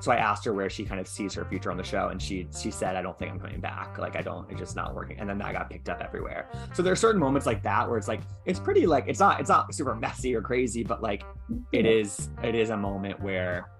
So 0.00 0.10
I 0.10 0.16
asked 0.16 0.46
her 0.46 0.54
where 0.54 0.70
she 0.70 0.82
kind 0.82 0.98
of 0.98 1.06
sees 1.06 1.34
her 1.34 1.44
future 1.44 1.70
on 1.70 1.76
the 1.76 1.84
show, 1.84 2.08
and 2.08 2.20
she 2.20 2.48
she 2.58 2.70
said, 2.70 2.96
"I 2.96 3.02
don't 3.02 3.18
think 3.18 3.30
I'm 3.32 3.38
coming 3.38 3.60
back. 3.60 3.98
Like 3.98 4.16
I 4.16 4.22
don't. 4.22 4.50
It's 4.50 4.58
just 4.58 4.74
not 4.74 4.94
working." 4.94 5.18
And 5.20 5.28
then 5.28 5.36
that 5.38 5.52
got 5.52 5.68
picked 5.68 5.90
up 5.90 6.00
everywhere. 6.00 6.48
So 6.72 6.82
there 6.82 6.92
are 6.92 6.96
certain 6.96 7.20
moments 7.20 7.46
like 7.46 7.62
that 7.64 7.86
where 7.86 7.98
it's 7.98 8.08
like 8.08 8.22
it's 8.46 8.58
pretty 8.58 8.86
like 8.86 9.04
it's 9.08 9.20
not 9.20 9.40
it's 9.40 9.50
not 9.50 9.74
super 9.74 9.94
messy 9.94 10.34
or 10.34 10.40
crazy, 10.40 10.82
but 10.82 11.02
like 11.02 11.24
it 11.72 11.84
is 11.84 12.30
it 12.42 12.54
is 12.54 12.70
a 12.70 12.76
moment 12.76 13.20
where 13.20 13.70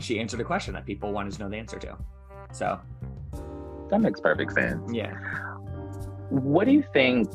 she 0.00 0.18
answered 0.18 0.40
a 0.40 0.44
question 0.44 0.74
that 0.74 0.84
people 0.84 1.12
wanted 1.12 1.32
to 1.34 1.38
know 1.40 1.48
the 1.48 1.56
answer 1.56 1.78
to. 1.78 1.96
So 2.52 2.80
that 3.94 4.00
makes 4.00 4.20
perfect 4.20 4.52
sense. 4.52 4.92
Yeah. 4.92 5.14
What 6.30 6.64
do 6.66 6.72
you 6.72 6.84
think 6.92 7.28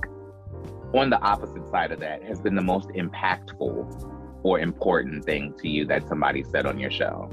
on 0.93 1.09
the 1.09 1.19
opposite 1.21 1.67
side 1.69 1.91
of 1.91 1.99
that 2.01 2.21
has 2.23 2.41
been 2.41 2.55
the 2.55 2.61
most 2.61 2.89
impactful 2.89 4.41
or 4.43 4.59
important 4.59 5.23
thing 5.23 5.53
to 5.59 5.69
you 5.69 5.85
that 5.85 6.07
somebody 6.09 6.43
said 6.43 6.65
on 6.65 6.77
your 6.77 6.91
show? 6.91 7.29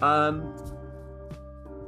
Um 0.00 0.56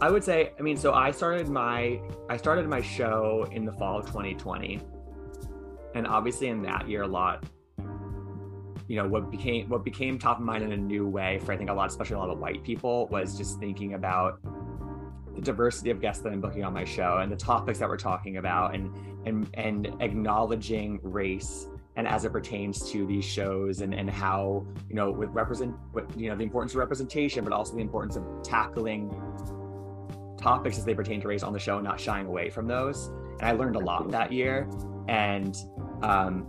I 0.02 0.10
would 0.10 0.24
say, 0.24 0.52
I 0.58 0.62
mean, 0.62 0.76
so 0.76 0.92
I 0.92 1.10
started 1.10 1.48
my 1.48 2.00
I 2.28 2.36
started 2.36 2.68
my 2.68 2.82
show 2.82 3.48
in 3.50 3.64
the 3.64 3.72
fall 3.72 3.98
of 3.98 4.06
2020. 4.06 4.80
And 5.94 6.06
obviously 6.06 6.48
in 6.48 6.62
that 6.62 6.86
year 6.86 7.02
a 7.02 7.08
lot 7.08 7.44
you 8.88 8.96
know 8.96 9.08
what 9.08 9.30
became 9.30 9.66
what 9.70 9.82
became 9.82 10.18
top 10.18 10.38
of 10.38 10.44
mind 10.44 10.62
in 10.62 10.72
a 10.72 10.76
new 10.76 11.06
way 11.06 11.38
for 11.38 11.52
I 11.52 11.56
think 11.56 11.70
a 11.70 11.72
lot, 11.72 11.88
especially 11.88 12.16
a 12.16 12.18
lot 12.18 12.28
of 12.28 12.38
white 12.38 12.62
people, 12.62 13.06
was 13.06 13.38
just 13.38 13.58
thinking 13.58 13.94
about 13.94 14.40
the 15.34 15.40
diversity 15.40 15.90
of 15.90 16.00
guests 16.00 16.22
that 16.22 16.32
I'm 16.32 16.40
booking 16.40 16.64
on 16.64 16.72
my 16.72 16.84
show 16.84 17.18
and 17.18 17.30
the 17.30 17.36
topics 17.36 17.78
that 17.78 17.88
we're 17.88 17.96
talking 17.96 18.36
about 18.36 18.74
and 18.74 18.90
and 19.26 19.48
and 19.54 19.96
acknowledging 20.00 21.00
race 21.02 21.66
and 21.96 22.08
as 22.08 22.24
it 22.24 22.32
pertains 22.32 22.90
to 22.90 23.06
these 23.06 23.24
shows 23.24 23.80
and 23.80 23.94
and 23.94 24.08
how 24.10 24.66
you 24.88 24.94
know 24.94 25.10
with 25.10 25.30
represent 25.30 25.74
what 25.92 26.04
you 26.18 26.28
know 26.28 26.36
the 26.36 26.44
importance 26.44 26.72
of 26.72 26.78
representation 26.78 27.44
but 27.44 27.52
also 27.52 27.74
the 27.74 27.82
importance 27.82 28.16
of 28.16 28.24
tackling 28.42 29.10
topics 30.44 30.76
as 30.76 30.84
they 30.84 30.94
pertain 30.94 31.20
to 31.22 31.26
race 31.26 31.42
on 31.42 31.52
the 31.52 31.58
show 31.58 31.76
and 31.76 31.84
not 31.84 31.98
shying 31.98 32.26
away 32.26 32.50
from 32.50 32.66
those. 32.66 33.08
And 33.40 33.42
I 33.42 33.52
learned 33.52 33.76
a 33.76 33.80
lot 33.80 34.08
that 34.10 34.30
year. 34.30 34.68
And 35.08 35.56
um, 36.02 36.46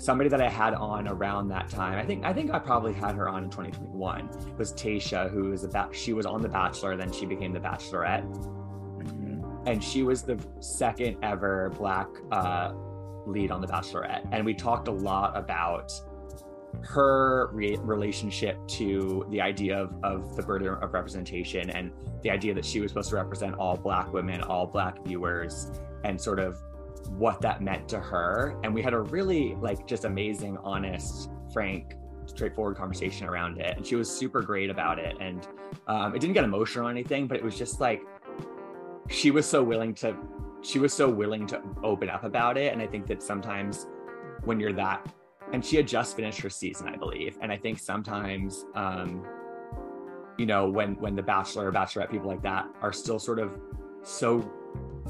somebody 0.00 0.30
that 0.30 0.40
I 0.40 0.48
had 0.48 0.74
on 0.74 1.06
around 1.06 1.48
that 1.48 1.68
time. 1.68 1.98
I 1.98 2.04
think 2.04 2.24
I 2.24 2.32
think 2.32 2.50
I 2.50 2.58
probably 2.58 2.92
had 2.92 3.14
her 3.14 3.28
on 3.28 3.44
in 3.44 3.50
2021. 3.50 4.56
Was 4.56 4.72
Tayshia, 4.72 5.30
who 5.30 5.50
was 5.50 5.64
about 5.64 5.94
she 5.94 6.12
was 6.12 6.26
on 6.26 6.42
The 6.42 6.48
Bachelor, 6.48 6.96
then 6.96 7.12
she 7.12 7.26
became 7.26 7.52
The 7.52 7.60
Bachelorette, 7.60 8.24
mm-hmm. 8.24 9.68
and 9.68 9.82
she 9.82 10.02
was 10.02 10.22
the 10.22 10.38
second 10.60 11.18
ever 11.22 11.70
Black 11.76 12.08
uh, 12.32 12.72
lead 13.26 13.50
on 13.50 13.60
The 13.60 13.68
Bachelorette. 13.68 14.26
And 14.32 14.44
we 14.44 14.54
talked 14.54 14.88
a 14.88 14.92
lot 14.92 15.36
about 15.36 15.92
her 16.82 17.50
re- 17.52 17.76
relationship 17.82 18.56
to 18.68 19.26
the 19.30 19.40
idea 19.40 19.76
of, 19.76 19.92
of 20.04 20.36
the 20.36 20.42
burden 20.42 20.68
of 20.68 20.94
representation 20.94 21.68
and 21.70 21.90
the 22.22 22.30
idea 22.30 22.54
that 22.54 22.64
she 22.64 22.80
was 22.80 22.92
supposed 22.92 23.10
to 23.10 23.16
represent 23.16 23.56
all 23.56 23.76
black 23.76 24.12
women 24.12 24.40
all 24.42 24.66
black 24.66 25.04
viewers 25.04 25.72
and 26.04 26.18
sort 26.20 26.38
of 26.38 26.62
what 27.18 27.40
that 27.40 27.62
meant 27.62 27.88
to 27.88 28.00
her. 28.00 28.56
And 28.62 28.74
we 28.74 28.82
had 28.82 28.94
a 28.94 29.00
really 29.00 29.54
like 29.60 29.86
just 29.86 30.04
amazing 30.04 30.56
honest 30.58 31.30
frank 31.52 31.96
straightforward 32.26 32.76
conversation 32.76 33.26
around 33.26 33.58
it. 33.58 33.76
And 33.76 33.86
she 33.86 33.96
was 33.96 34.10
super 34.10 34.40
great 34.40 34.70
about 34.70 34.98
it. 34.98 35.16
And 35.20 35.46
um, 35.86 36.14
it 36.14 36.20
didn't 36.20 36.34
get 36.34 36.44
emotional 36.44 36.86
or 36.86 36.90
anything 36.90 37.26
but 37.26 37.36
it 37.36 37.44
was 37.44 37.56
just 37.56 37.80
like 37.80 38.02
she 39.08 39.30
was 39.30 39.46
so 39.46 39.62
willing 39.62 39.94
to 39.94 40.16
she 40.62 40.78
was 40.78 40.92
so 40.92 41.08
willing 41.08 41.46
to 41.48 41.60
open 41.82 42.08
up 42.08 42.24
about 42.24 42.56
it. 42.56 42.72
And 42.72 42.80
i 42.82 42.86
think 42.86 43.06
that 43.06 43.22
sometimes 43.22 43.86
when 44.44 44.60
you're 44.60 44.72
that 44.74 45.06
and 45.52 45.64
she 45.64 45.76
had 45.76 45.88
just 45.88 46.16
finished 46.16 46.40
her 46.40 46.50
season 46.50 46.88
i 46.88 46.96
believe. 46.96 47.38
And 47.40 47.50
i 47.50 47.56
think 47.56 47.78
sometimes 47.78 48.64
um 48.74 49.24
you 50.38 50.46
know 50.46 50.68
when 50.68 50.94
when 50.96 51.14
the 51.14 51.22
bachelor 51.22 51.68
or 51.68 51.72
bachelorette 51.72 52.10
people 52.10 52.28
like 52.28 52.42
that 52.42 52.66
are 52.80 52.92
still 52.92 53.18
sort 53.18 53.38
of 53.38 53.58
so 54.02 54.50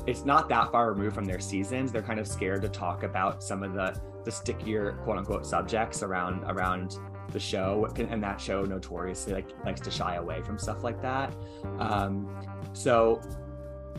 it's 0.07 0.25
not 0.25 0.49
that 0.49 0.73
far 0.73 0.93
removed 0.93 1.15
from 1.15 1.25
their 1.25 1.41
seasons. 1.41 1.93
They're 1.93 2.03
kind 2.03 2.21
of 2.21 2.27
scared 2.27 2.63
to 2.63 2.69
talk 2.69 3.03
about 3.03 3.43
some 3.43 3.63
of 3.63 3.75
the 3.75 4.01
the 4.25 4.31
stickier 4.31 4.93
quote 5.05 5.19
unquote 5.19 5.47
subjects 5.47 6.03
around 6.03 6.45
around 6.45 6.99
the 7.33 7.41
show, 7.41 7.89
and 7.97 8.23
that 8.23 8.41
show 8.41 8.65
notoriously 8.65 9.33
like 9.33 9.49
likes 9.65 9.81
to 9.81 9.91
shy 9.91 10.17
away 10.17 10.43
from 10.43 10.59
stuff 10.59 10.83
like 10.83 11.01
that. 11.03 11.35
Um, 11.79 12.29
so 12.73 13.21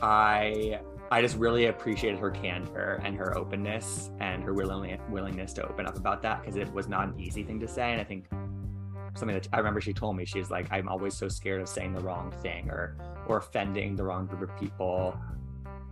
I 0.02 0.80
I 1.12 1.22
just 1.22 1.38
really 1.38 1.66
appreciated 1.66 2.20
her 2.20 2.32
candor 2.32 3.02
and 3.04 3.18
her 3.18 3.38
openness 3.38 4.12
and 4.22 4.42
her 4.44 4.54
willing, 4.54 4.98
willingness 5.10 5.52
to 5.54 5.68
open 5.68 5.86
up 5.86 5.98
about 5.98 6.22
that 6.22 6.42
because 6.42 6.56
it 6.56 6.72
was 6.72 6.88
not 6.88 7.10
an 7.10 7.20
easy 7.20 7.44
thing 7.44 7.60
to 7.60 7.68
say. 7.68 7.92
And 7.92 8.00
I 8.00 8.06
think 8.06 8.30
something 9.16 9.36
that 9.36 9.48
I 9.52 9.58
remember 9.58 9.82
she 9.82 9.92
told 9.92 10.16
me, 10.16 10.24
she's 10.24 10.50
like, 10.50 10.68
I'm 10.72 10.88
always 10.88 11.14
so 11.14 11.28
scared 11.28 11.62
of 11.62 11.68
saying 11.68 11.94
the 11.94 12.00
wrong 12.00 12.32
thing 12.42 12.70
or 12.70 12.98
or 13.28 13.38
offending 13.38 13.96
the 13.96 14.04
wrong 14.04 14.26
group 14.26 14.42
of 14.42 14.58
people 14.58 15.20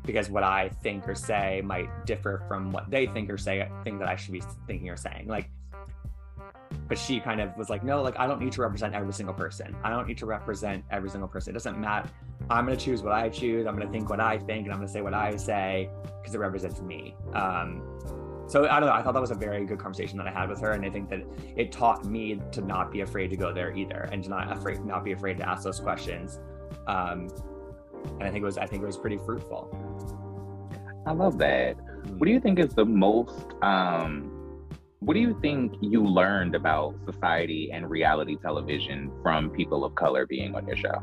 because 0.06 0.30
what 0.30 0.44
I 0.44 0.70
think 0.82 1.08
or 1.08 1.16
say 1.16 1.62
might 1.64 2.06
differ 2.06 2.44
from 2.48 2.72
what 2.72 2.90
they 2.90 3.08
think 3.08 3.30
or 3.30 3.38
say, 3.38 3.68
think 3.84 4.00
that 4.00 4.08
I 4.08 4.16
should 4.16 4.34
be 4.34 4.44
thinking 4.68 4.90
or 4.90 4.98
saying. 4.98 5.28
Like, 5.28 5.50
but 6.88 6.98
she 6.98 7.20
kind 7.20 7.42
of 7.42 7.56
was 7.58 7.70
like, 7.70 7.84
no, 7.84 8.02
like 8.02 8.18
I 8.20 8.28
don't 8.28 8.42
need 8.42 8.52
to 8.54 8.62
represent 8.62 8.94
every 8.94 9.14
single 9.14 9.34
person. 9.34 9.76
I 9.84 9.90
don't 9.90 10.08
need 10.08 10.18
to 10.20 10.26
represent 10.26 10.84
every 10.92 11.10
single 11.10 11.28
person. 11.28 11.52
It 11.52 11.54
doesn't 11.54 11.80
matter. 11.80 12.10
I'm 12.50 12.66
gonna 12.66 12.78
choose 12.78 13.02
what 13.04 13.14
I 13.14 13.30
choose. 13.30 13.68
I'm 13.68 13.78
gonna 13.78 13.92
think 13.92 14.10
what 14.10 14.20
I 14.20 14.38
think, 14.38 14.66
and 14.66 14.74
I'm 14.74 14.80
gonna 14.80 14.88
say 14.88 15.02
what 15.02 15.14
I 15.14 15.36
say 15.36 15.90
because 16.20 16.34
it 16.34 16.40
represents 16.40 16.82
me. 16.82 17.16
Um, 17.34 17.84
so 18.48 18.68
I 18.68 18.80
don't 18.80 18.90
know. 18.90 18.96
I 18.96 19.04
thought 19.04 19.14
that 19.14 19.22
was 19.22 19.32
a 19.32 19.36
very 19.36 19.66
good 19.66 19.78
conversation 19.78 20.18
that 20.18 20.28
I 20.28 20.32
had 20.32 20.50
with 20.50 20.60
her, 20.62 20.72
and 20.72 20.84
I 20.84 20.90
think 20.90 21.10
that 21.10 21.22
it 21.56 21.72
taught 21.72 22.06
me 22.06 22.42
to 22.52 22.62
not 22.62 22.92
be 22.92 23.02
afraid 23.02 23.30
to 23.30 23.38
go 23.38 23.54
there 23.54 23.76
either, 23.76 24.10
and 24.12 24.24
to 24.24 24.30
not 24.30 24.52
afraid, 24.52 24.84
not 24.84 25.04
be 25.04 25.12
afraid 25.12 25.38
to 25.38 25.48
ask 25.48 25.64
those 25.64 25.80
questions. 25.80 26.40
Um, 26.88 27.30
and 28.06 28.24
I 28.24 28.32
think 28.32 28.42
it 28.42 28.46
was 28.46 28.58
I 28.58 28.66
think 28.66 28.84
it 28.84 28.86
was 28.86 28.98
pretty 28.98 29.18
fruitful. 29.18 29.70
I 31.06 31.14
love 31.14 31.38
that. 31.40 31.74
What 32.18 32.26
do 32.26 32.32
you 32.32 32.40
think 32.40 32.60
is 32.60 32.74
the 32.74 32.86
most 32.86 33.54
um 33.62 34.36
what 35.00 35.14
do 35.14 35.22
you 35.22 35.38
think 35.42 35.76
you 35.80 36.04
learned 36.04 36.56
about 36.56 36.96
society 37.06 37.72
and 37.72 37.90
reality 37.90 38.36
television 38.36 39.12
from 39.24 39.50
people 39.50 39.86
of 39.86 39.96
color 39.96 40.26
being 40.26 40.56
on 40.56 40.68
your 40.68 40.76
show? 40.76 41.02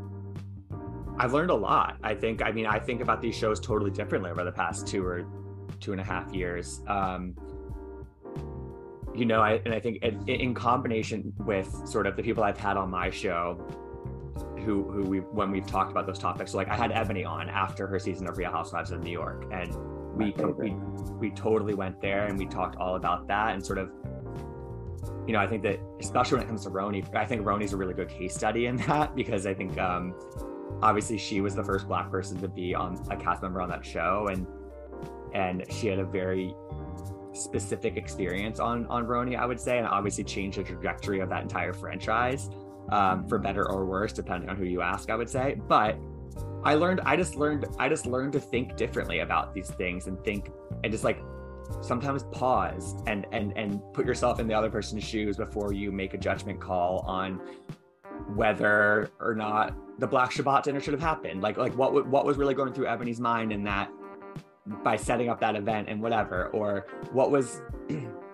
I've 1.19 1.33
learned 1.33 1.49
a 1.49 1.55
lot. 1.55 1.97
I 2.03 2.13
think, 2.13 2.43
I 2.43 2.51
mean, 2.51 2.67
I 2.67 2.77
think 2.77 3.01
about 3.01 3.21
these 3.21 3.35
shows 3.35 3.59
totally 3.59 3.89
differently 3.89 4.29
over 4.29 4.43
the 4.43 4.51
past 4.51 4.85
two 4.85 5.03
or 5.03 5.25
two 5.79 5.93
and 5.93 5.99
a 5.99 6.03
half 6.03 6.31
years. 6.31 6.81
Um, 6.87 7.33
you 9.15 9.25
know, 9.25 9.41
I, 9.41 9.53
and 9.65 9.73
I 9.73 9.79
think 9.79 9.97
it, 10.03 10.15
in 10.27 10.53
combination 10.53 11.33
with 11.39 11.67
sort 11.87 12.05
of 12.05 12.15
the 12.15 12.21
people 12.21 12.43
I've 12.43 12.59
had 12.59 12.77
on 12.77 12.91
my 12.91 13.09
show, 13.09 13.59
who 14.67 14.83
who 14.91 15.03
we 15.03 15.19
when 15.19 15.49
we've 15.49 15.65
talked 15.65 15.91
about 15.91 16.05
those 16.05 16.19
topics. 16.19 16.51
So 16.51 16.57
like 16.57 16.67
I 16.67 16.75
had 16.75 16.91
Ebony 16.91 17.23
on 17.23 17.47
after 17.47 17.87
her 17.87 17.97
season 17.97 18.27
of 18.27 18.37
Real 18.37 18.51
Housewives 18.51 18.91
of 18.91 19.01
New 19.01 19.11
York, 19.11 19.45
and 19.51 19.73
we 20.13 20.31
we 20.57 20.71
we 21.19 21.31
totally 21.31 21.73
went 21.73 22.01
there 22.01 22.25
and 22.25 22.37
we 22.37 22.45
talked 22.45 22.75
all 22.75 22.95
about 22.95 23.27
that 23.29 23.55
and 23.55 23.65
sort 23.65 23.79
of. 23.79 23.89
You 25.25 25.33
know, 25.33 25.39
I 25.39 25.47
think 25.47 25.63
that 25.63 25.79
especially 25.99 26.37
when 26.37 26.45
it 26.45 26.47
comes 26.47 26.63
to 26.63 26.69
RHONY, 26.69 27.13
I 27.13 27.25
think 27.25 27.41
RHONY's 27.41 27.73
a 27.73 27.77
really 27.77 27.93
good 27.93 28.07
case 28.07 28.33
study 28.33 28.67
in 28.67 28.77
that 28.87 29.13
because 29.15 29.45
I 29.45 29.53
think 29.53 29.77
um, 29.77 30.13
obviously 30.81 31.17
she 31.17 31.41
was 31.41 31.53
the 31.53 31.63
first 31.63 31.87
black 31.87 32.09
person 32.09 32.39
to 32.39 32.47
be 32.47 32.73
on 32.73 33.01
a 33.09 33.15
cast 33.17 33.41
member 33.41 33.61
on 33.61 33.69
that 33.69 33.85
show 33.85 34.27
and 34.31 34.47
and 35.33 35.65
she 35.69 35.87
had 35.87 35.99
a 35.99 36.05
very 36.05 36.53
specific 37.33 37.97
experience 37.97 38.59
on 38.59 38.85
on 38.87 39.05
RHONY, 39.05 39.37
I 39.37 39.45
would 39.45 39.59
say, 39.59 39.77
and 39.77 39.87
obviously 39.87 40.23
changed 40.23 40.57
the 40.59 40.63
trajectory 40.63 41.19
of 41.19 41.29
that 41.29 41.43
entire 41.43 41.73
franchise 41.73 42.49
um, 42.89 43.27
for 43.27 43.37
better 43.37 43.69
or 43.69 43.85
worse, 43.85 44.13
depending 44.13 44.49
on 44.49 44.57
who 44.57 44.65
you 44.65 44.81
ask, 44.81 45.09
I 45.09 45.15
would 45.15 45.29
say. 45.29 45.55
But 45.67 45.97
I 46.63 46.75
learned, 46.75 47.01
I 47.05 47.15
just 47.15 47.35
learned, 47.35 47.65
I 47.79 47.89
just 47.89 48.05
learned 48.05 48.33
to 48.33 48.39
think 48.39 48.75
differently 48.75 49.19
about 49.19 49.53
these 49.53 49.69
things 49.69 50.07
and 50.07 50.21
think 50.23 50.51
and 50.83 50.91
just 50.91 51.03
like 51.03 51.19
sometimes 51.81 52.23
pause 52.31 52.95
and 53.07 53.25
and 53.31 53.53
and 53.57 53.81
put 53.93 54.05
yourself 54.05 54.39
in 54.39 54.47
the 54.47 54.53
other 54.53 54.69
person's 54.69 55.03
shoes 55.03 55.37
before 55.37 55.73
you 55.73 55.91
make 55.91 56.13
a 56.13 56.17
judgment 56.17 56.59
call 56.61 56.99
on 56.99 57.41
whether 58.35 59.11
or 59.19 59.35
not 59.35 59.75
the 59.99 60.07
Black 60.07 60.31
Shabbat 60.31 60.63
dinner 60.63 60.79
should 60.79 60.93
have 60.93 61.01
happened. 61.01 61.41
Like 61.41 61.57
like 61.57 61.75
what 61.75 62.07
what 62.07 62.25
was 62.25 62.37
really 62.37 62.53
going 62.53 62.73
through 62.73 62.87
Ebony's 62.87 63.19
mind 63.19 63.51
in 63.51 63.63
that 63.63 63.91
by 64.83 64.95
setting 64.95 65.29
up 65.29 65.39
that 65.39 65.55
event 65.55 65.87
and 65.89 66.01
whatever, 66.01 66.47
or 66.47 66.87
what 67.11 67.31
was 67.31 67.61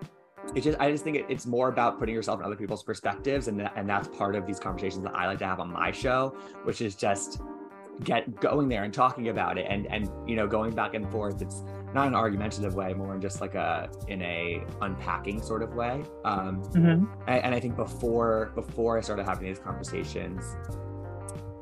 it 0.56 0.62
just 0.62 0.79
I 0.79 0.91
just 0.91 1.03
think 1.03 1.17
it, 1.17 1.25
it's 1.29 1.45
more 1.45 1.69
about 1.69 1.99
putting 1.99 2.13
yourself 2.15 2.39
in 2.39 2.45
other 2.45 2.56
people's 2.56 2.84
perspectives, 2.84 3.47
and 3.47 3.62
and 3.75 3.89
that's 3.89 4.08
part 4.10 4.36
of 4.36 4.45
these 4.45 4.60
conversations 4.60 5.03
that 5.03 5.15
I 5.15 5.27
like 5.27 5.39
to 5.39 5.45
have 5.45 5.60
on 5.60 5.71
my 5.71 5.91
show, 5.91 6.36
which 6.63 6.82
is 6.82 6.95
just 6.95 7.41
get 8.03 8.39
going 8.41 8.67
there 8.67 8.84
and 8.84 8.93
talking 8.93 9.29
about 9.29 9.58
it. 9.58 9.67
And 9.69 9.86
and 9.88 10.10
you 10.27 10.36
know 10.36 10.47
going 10.47 10.73
back 10.73 10.93
and 10.95 11.10
forth 11.12 11.41
it's 11.41 11.63
not 11.93 12.08
an 12.08 12.15
argumentative 12.15 12.73
way 12.73 12.91
more 12.95 13.13
in 13.13 13.21
just 13.21 13.39
like 13.39 13.53
a 13.53 13.88
in 14.08 14.19
a 14.23 14.63
unpacking 14.82 15.41
sort 15.43 15.62
of 15.62 15.75
way. 15.75 16.03
Um 16.25 16.63
Mhm. 16.73 17.08
and, 17.27 17.43
and 17.45 17.56
i 17.56 17.60
think 17.60 17.75
before 17.75 18.51
before 18.56 18.97
i 18.97 19.01
started 19.01 19.25
having 19.25 19.45
these 19.47 19.60
conversations 19.60 20.58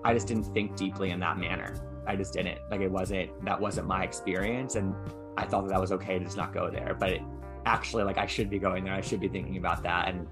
i 0.05 0.13
just 0.13 0.27
didn't 0.27 0.45
think 0.45 0.75
deeply 0.77 1.11
in 1.11 1.19
that 1.19 1.37
manner. 1.37 1.75
I 2.07 2.15
just 2.15 2.33
didn't. 2.33 2.57
Like 2.71 2.81
it 2.81 2.89
wasn't 2.91 3.29
that 3.45 3.59
wasn't 3.59 3.87
my 3.87 4.03
experience 4.03 4.75
and 4.75 4.95
i 5.37 5.45
thought 5.45 5.63
that 5.63 5.69
that 5.71 5.81
was 5.81 5.91
okay 5.91 6.17
to 6.17 6.23
just 6.25 6.37
not 6.37 6.53
go 6.53 6.71
there 6.71 6.95
but 6.99 7.09
it, 7.11 7.21
actually 7.65 8.03
like 8.03 8.17
i 8.17 8.25
should 8.25 8.49
be 8.49 8.59
going 8.59 8.83
there 8.83 8.93
i 8.93 9.01
should 9.01 9.19
be 9.19 9.27
thinking 9.27 9.57
about 9.57 9.83
that 9.83 10.07
and 10.09 10.27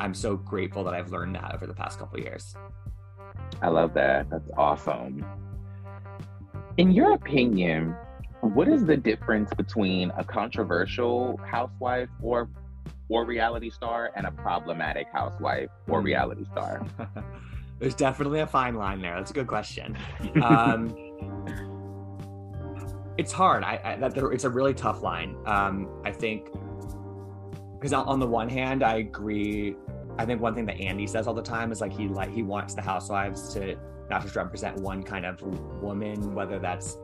i'm 0.00 0.14
so 0.14 0.36
grateful 0.36 0.82
that 0.84 0.94
i've 0.94 1.10
learned 1.10 1.34
that 1.34 1.54
over 1.54 1.66
the 1.66 1.74
past 1.74 1.98
couple 1.98 2.18
of 2.18 2.24
years 2.24 2.54
I 3.62 3.68
love 3.68 3.94
that. 3.94 4.28
That's 4.30 4.50
awesome. 4.56 5.24
In 6.76 6.90
your 6.90 7.14
opinion, 7.14 7.94
what 8.40 8.68
is 8.68 8.84
the 8.84 8.96
difference 8.96 9.52
between 9.54 10.10
a 10.16 10.24
controversial 10.24 11.40
housewife 11.46 12.08
or 12.22 12.48
or 13.08 13.24
reality 13.24 13.70
star 13.70 14.10
and 14.16 14.26
a 14.26 14.30
problematic 14.32 15.06
housewife 15.12 15.68
or 15.88 16.00
Hmm. 16.00 16.06
reality 16.06 16.44
star? 16.50 16.84
There's 17.78 17.94
definitely 17.94 18.40
a 18.40 18.46
fine 18.46 18.74
line 18.74 19.00
there. 19.00 19.14
That's 19.16 19.30
a 19.30 19.34
good 19.34 19.46
question. 19.48 19.96
Um, 20.42 20.94
it's 23.16 23.32
hard. 23.32 23.62
I, 23.62 23.80
I 23.84 23.96
that 23.96 24.16
it's 24.16 24.44
a 24.44 24.50
really 24.50 24.74
tough 24.74 25.02
line. 25.02 25.36
Um, 25.46 25.88
I 26.04 26.10
think 26.10 26.50
because 27.74 27.92
on, 27.92 28.18
the 28.18 28.26
one 28.26 28.48
hand, 28.48 28.82
I 28.82 28.96
agree. 28.96 29.76
I 30.18 30.24
think 30.24 30.40
one 30.40 30.54
thing 30.54 30.64
that 30.66 30.80
Andy 30.80 31.06
says 31.06 31.26
all 31.26 31.34
the 31.34 31.42
time 31.42 31.70
is 31.70 31.80
like 31.80 31.92
he 31.92 32.08
like 32.08 32.32
he 32.32 32.42
wants 32.42 32.74
the 32.74 32.82
housewives 32.82 33.52
to 33.54 33.76
not 34.08 34.22
just 34.22 34.36
represent 34.36 34.78
one 34.78 35.02
kind 35.02 35.26
of 35.26 35.42
woman, 35.82 36.34
whether 36.34 36.58
that's 36.58 36.96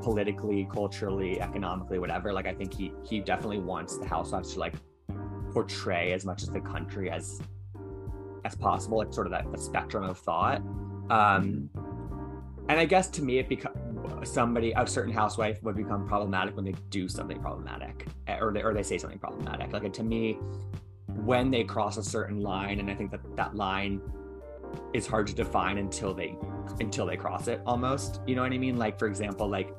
politically, 0.00 0.68
culturally, 0.72 1.40
economically, 1.40 1.98
whatever. 1.98 2.32
Like 2.32 2.46
I 2.46 2.54
think 2.54 2.72
he 2.72 2.92
he 3.02 3.20
definitely 3.20 3.58
wants 3.58 3.98
the 3.98 4.06
housewives 4.06 4.54
to 4.54 4.60
like 4.60 4.74
portray 5.52 6.12
as 6.12 6.24
much 6.24 6.42
as 6.42 6.50
the 6.50 6.60
country 6.60 7.10
as 7.10 7.40
as 8.44 8.54
possible, 8.54 8.98
like 8.98 9.12
sort 9.12 9.26
of 9.26 9.32
that, 9.32 9.50
that 9.50 9.60
spectrum 9.60 10.04
of 10.04 10.18
thought. 10.18 10.62
Um, 11.10 11.68
and 12.68 12.78
I 12.78 12.84
guess 12.84 13.08
to 13.10 13.22
me, 13.22 13.38
it 13.38 13.48
becomes 13.48 13.76
somebody 14.24 14.72
a 14.76 14.86
certain 14.86 15.12
housewife 15.12 15.62
would 15.62 15.76
become 15.76 16.06
problematic 16.06 16.56
when 16.56 16.64
they 16.64 16.74
do 16.90 17.08
something 17.08 17.40
problematic, 17.40 18.06
eh, 18.26 18.38
or 18.40 18.52
they, 18.52 18.62
or 18.62 18.74
they 18.74 18.82
say 18.82 18.98
something 18.98 19.18
problematic. 19.18 19.72
Like 19.72 19.92
to 19.92 20.02
me, 20.02 20.34
when 21.24 21.50
they 21.50 21.64
cross 21.64 21.96
a 21.96 22.02
certain 22.02 22.42
line, 22.42 22.80
and 22.80 22.90
I 22.90 22.94
think 22.94 23.10
that 23.10 23.20
that 23.36 23.54
line 23.54 24.00
is 24.92 25.06
hard 25.06 25.26
to 25.28 25.34
define 25.34 25.78
until 25.78 26.14
they 26.14 26.36
until 26.80 27.06
they 27.06 27.16
cross 27.16 27.48
it. 27.48 27.60
Almost, 27.66 28.20
you 28.26 28.36
know 28.36 28.42
what 28.42 28.52
I 28.52 28.58
mean? 28.58 28.76
Like 28.76 28.98
for 28.98 29.06
example, 29.06 29.48
like 29.48 29.74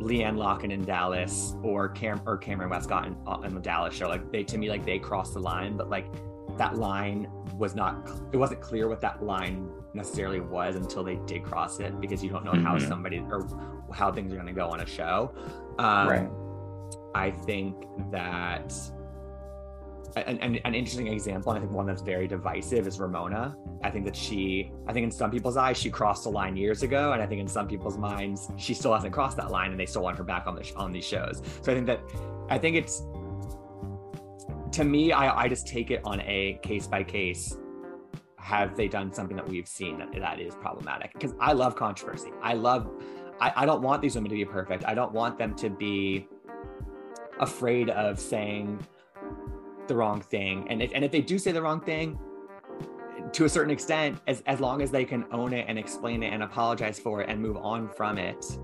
LeeAnne 0.00 0.36
Locken 0.36 0.70
in 0.70 0.84
Dallas 0.84 1.54
or 1.62 1.88
Cam 1.88 2.20
or 2.24 2.38
Kameron 2.38 2.70
Westcott 2.70 3.06
in, 3.06 3.16
uh, 3.26 3.40
in 3.40 3.54
the 3.54 3.60
Dallas 3.60 3.94
show. 3.94 4.08
Like 4.08 4.30
they 4.30 4.44
to 4.44 4.58
me, 4.58 4.68
like 4.68 4.84
they 4.84 4.98
crossed 4.98 5.34
the 5.34 5.40
line, 5.40 5.76
but 5.76 5.90
like 5.90 6.06
that 6.56 6.76
line 6.76 7.28
was 7.56 7.74
not 7.74 8.10
it 8.32 8.36
wasn't 8.36 8.60
clear 8.60 8.88
what 8.88 9.00
that 9.00 9.22
line 9.22 9.68
necessarily 9.98 10.40
was 10.40 10.76
until 10.76 11.04
they 11.04 11.16
did 11.26 11.42
cross 11.44 11.78
it 11.80 12.00
because 12.00 12.22
you 12.24 12.30
don't 12.30 12.44
know 12.44 12.52
how 12.66 12.76
Mhm. 12.76 12.88
somebody 12.88 13.18
or 13.30 13.46
how 13.92 14.10
things 14.10 14.32
are 14.32 14.36
going 14.36 14.46
to 14.46 14.52
go 14.52 14.68
on 14.70 14.80
a 14.80 14.86
show 14.86 15.32
um, 15.78 16.08
Right. 16.08 16.28
i 17.14 17.30
think 17.30 17.74
that 18.10 18.72
an, 20.16 20.38
an, 20.38 20.56
an 20.64 20.74
interesting 20.74 21.06
example 21.08 21.52
and 21.52 21.58
i 21.58 21.60
think 21.60 21.72
one 21.72 21.86
that's 21.86 22.02
very 22.02 22.26
divisive 22.26 22.86
is 22.86 22.98
ramona 22.98 23.54
i 23.84 23.90
think 23.90 24.04
that 24.06 24.16
she 24.16 24.72
i 24.88 24.92
think 24.92 25.04
in 25.04 25.10
some 25.10 25.30
people's 25.30 25.56
eyes 25.56 25.76
she 25.76 25.90
crossed 25.90 26.24
the 26.24 26.30
line 26.30 26.56
years 26.56 26.82
ago 26.82 27.12
and 27.12 27.22
i 27.22 27.26
think 27.26 27.40
in 27.40 27.46
some 27.46 27.68
people's 27.68 27.98
minds 27.98 28.50
she 28.56 28.72
still 28.74 28.92
hasn't 28.94 29.12
crossed 29.12 29.36
that 29.36 29.50
line 29.50 29.70
and 29.70 29.78
they 29.78 29.86
still 29.86 30.02
want 30.02 30.16
her 30.16 30.24
back 30.24 30.46
on 30.46 30.54
the 30.56 30.62
sh- 30.64 30.72
on 30.76 30.90
these 30.92 31.04
shows 31.04 31.42
so 31.62 31.70
i 31.70 31.74
think 31.74 31.86
that 31.86 32.00
i 32.50 32.56
think 32.58 32.74
it's 32.76 33.02
to 34.72 34.84
me, 34.84 35.12
I, 35.12 35.44
I 35.44 35.48
just 35.48 35.66
take 35.66 35.90
it 35.90 36.02
on 36.04 36.20
a 36.20 36.60
case 36.62 36.86
by 36.86 37.02
case. 37.02 37.56
Have 38.38 38.76
they 38.76 38.88
done 38.88 39.12
something 39.12 39.36
that 39.36 39.48
we've 39.48 39.68
seen 39.68 39.98
that, 39.98 40.12
that 40.12 40.40
is 40.40 40.54
problematic? 40.54 41.12
Because 41.12 41.34
I 41.40 41.52
love 41.52 41.76
controversy. 41.76 42.30
I 42.42 42.54
love, 42.54 42.90
I, 43.40 43.52
I 43.56 43.66
don't 43.66 43.82
want 43.82 44.00
these 44.00 44.14
women 44.14 44.30
to 44.30 44.36
be 44.36 44.44
perfect. 44.44 44.84
I 44.84 44.94
don't 44.94 45.12
want 45.12 45.38
them 45.38 45.54
to 45.56 45.68
be 45.68 46.26
afraid 47.40 47.90
of 47.90 48.18
saying 48.18 48.78
the 49.86 49.94
wrong 49.96 50.20
thing. 50.20 50.66
And 50.70 50.82
if, 50.82 50.92
and 50.94 51.04
if 51.04 51.10
they 51.12 51.20
do 51.20 51.38
say 51.38 51.52
the 51.52 51.62
wrong 51.62 51.80
thing, 51.80 52.18
to 53.32 53.44
a 53.44 53.48
certain 53.48 53.70
extent, 53.70 54.18
as, 54.26 54.42
as 54.46 54.60
long 54.60 54.80
as 54.80 54.90
they 54.90 55.04
can 55.04 55.26
own 55.32 55.52
it 55.52 55.66
and 55.68 55.78
explain 55.78 56.22
it 56.22 56.32
and 56.32 56.42
apologize 56.42 56.98
for 56.98 57.20
it 57.22 57.28
and 57.28 57.40
move 57.40 57.56
on 57.58 57.88
from 57.88 58.16
it, 58.18 58.58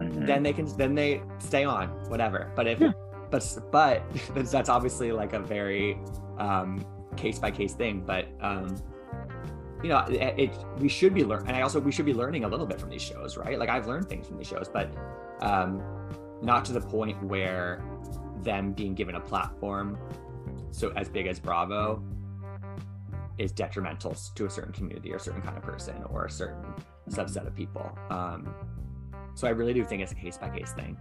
Mhm. 0.00 0.26
then 0.26 0.42
they 0.42 0.52
can 0.52 0.66
then 0.76 0.94
they 0.94 1.22
stay 1.38 1.64
on 1.64 1.88
whatever 2.08 2.50
but 2.56 2.66
if 2.66 2.80
Yeah. 2.80 2.92
but 3.30 3.58
but 3.70 4.02
that's, 4.34 4.50
that's 4.50 4.68
obviously 4.68 5.12
like 5.12 5.32
a 5.32 5.38
very 5.38 5.98
um 6.38 6.84
case 7.16 7.38
by 7.38 7.50
case 7.52 7.74
thing 7.74 8.02
but 8.04 8.26
um 8.40 8.74
you 9.82 9.88
know 9.88 9.98
it, 10.08 10.34
it 10.38 10.50
we 10.78 10.88
should 10.88 11.14
be 11.14 11.24
learning 11.24 11.48
and 11.48 11.56
i 11.56 11.62
also 11.62 11.80
we 11.80 11.90
should 11.92 12.06
be 12.06 12.14
learning 12.14 12.44
a 12.44 12.48
little 12.48 12.66
bit 12.66 12.80
from 12.80 12.88
these 12.90 13.02
shows 13.02 13.36
right 13.36 13.58
like 13.58 13.68
i've 13.68 13.86
learned 13.86 14.08
things 14.08 14.26
from 14.26 14.36
these 14.38 14.46
shows 14.46 14.68
but 14.72 14.92
um 15.40 15.82
not 16.42 16.64
to 16.64 16.72
the 16.72 16.80
point 16.80 17.20
where 17.24 17.82
them 18.42 18.72
being 18.72 18.94
given 18.94 19.14
a 19.16 19.20
platform 19.20 19.98
so 20.70 20.90
as 20.96 21.08
big 21.08 21.26
as 21.26 21.38
bravo 21.40 22.02
is 23.38 23.50
detrimental 23.52 24.14
to 24.34 24.46
a 24.46 24.50
certain 24.50 24.72
community 24.72 25.12
or 25.12 25.16
a 25.16 25.20
certain 25.20 25.42
kind 25.42 25.56
of 25.56 25.62
person 25.62 26.02
or 26.10 26.26
a 26.26 26.30
certain 26.30 26.64
subset 27.08 27.46
of 27.46 27.54
people 27.54 27.96
um 28.10 28.54
so 29.34 29.46
I 29.46 29.50
really 29.50 29.72
do 29.72 29.82
think 29.84 30.02
it's 30.02 30.12
a 30.12 30.14
case 30.14 30.36
by 30.36 30.50
case 30.50 30.72
thing. 30.72 30.96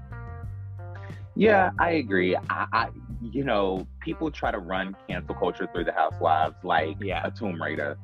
Yeah, 1.36 1.72
I 1.80 1.92
agree. 1.92 2.36
I, 2.36 2.66
I, 2.72 2.88
you 3.22 3.44
know, 3.44 3.88
people 4.02 4.32
try 4.32 4.52
to 4.52 4.60
run 4.60 4.96
cancel 5.08 5.36
culture 5.36 5.68
through 5.74 5.86
the 5.86 5.92
housewives 5.94 6.56
like 6.64 6.98
Yeah. 7.02 7.26
a 7.26 7.32
Tomb 7.32 7.62
Raider. 7.62 7.98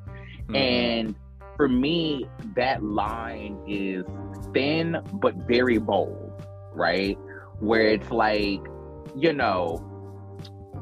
Mhm. 0.48 0.56
And 0.56 1.16
for 1.56 1.68
me, 1.68 2.28
that 2.56 2.84
line 2.84 3.58
is 3.68 4.06
thin 4.54 4.98
but 5.14 5.36
very 5.48 5.78
bold, 5.78 6.32
right? 6.74 7.18
Where 7.60 7.88
it's 7.88 8.12
like, 8.12 8.62
you 9.16 9.34
know, 9.34 9.84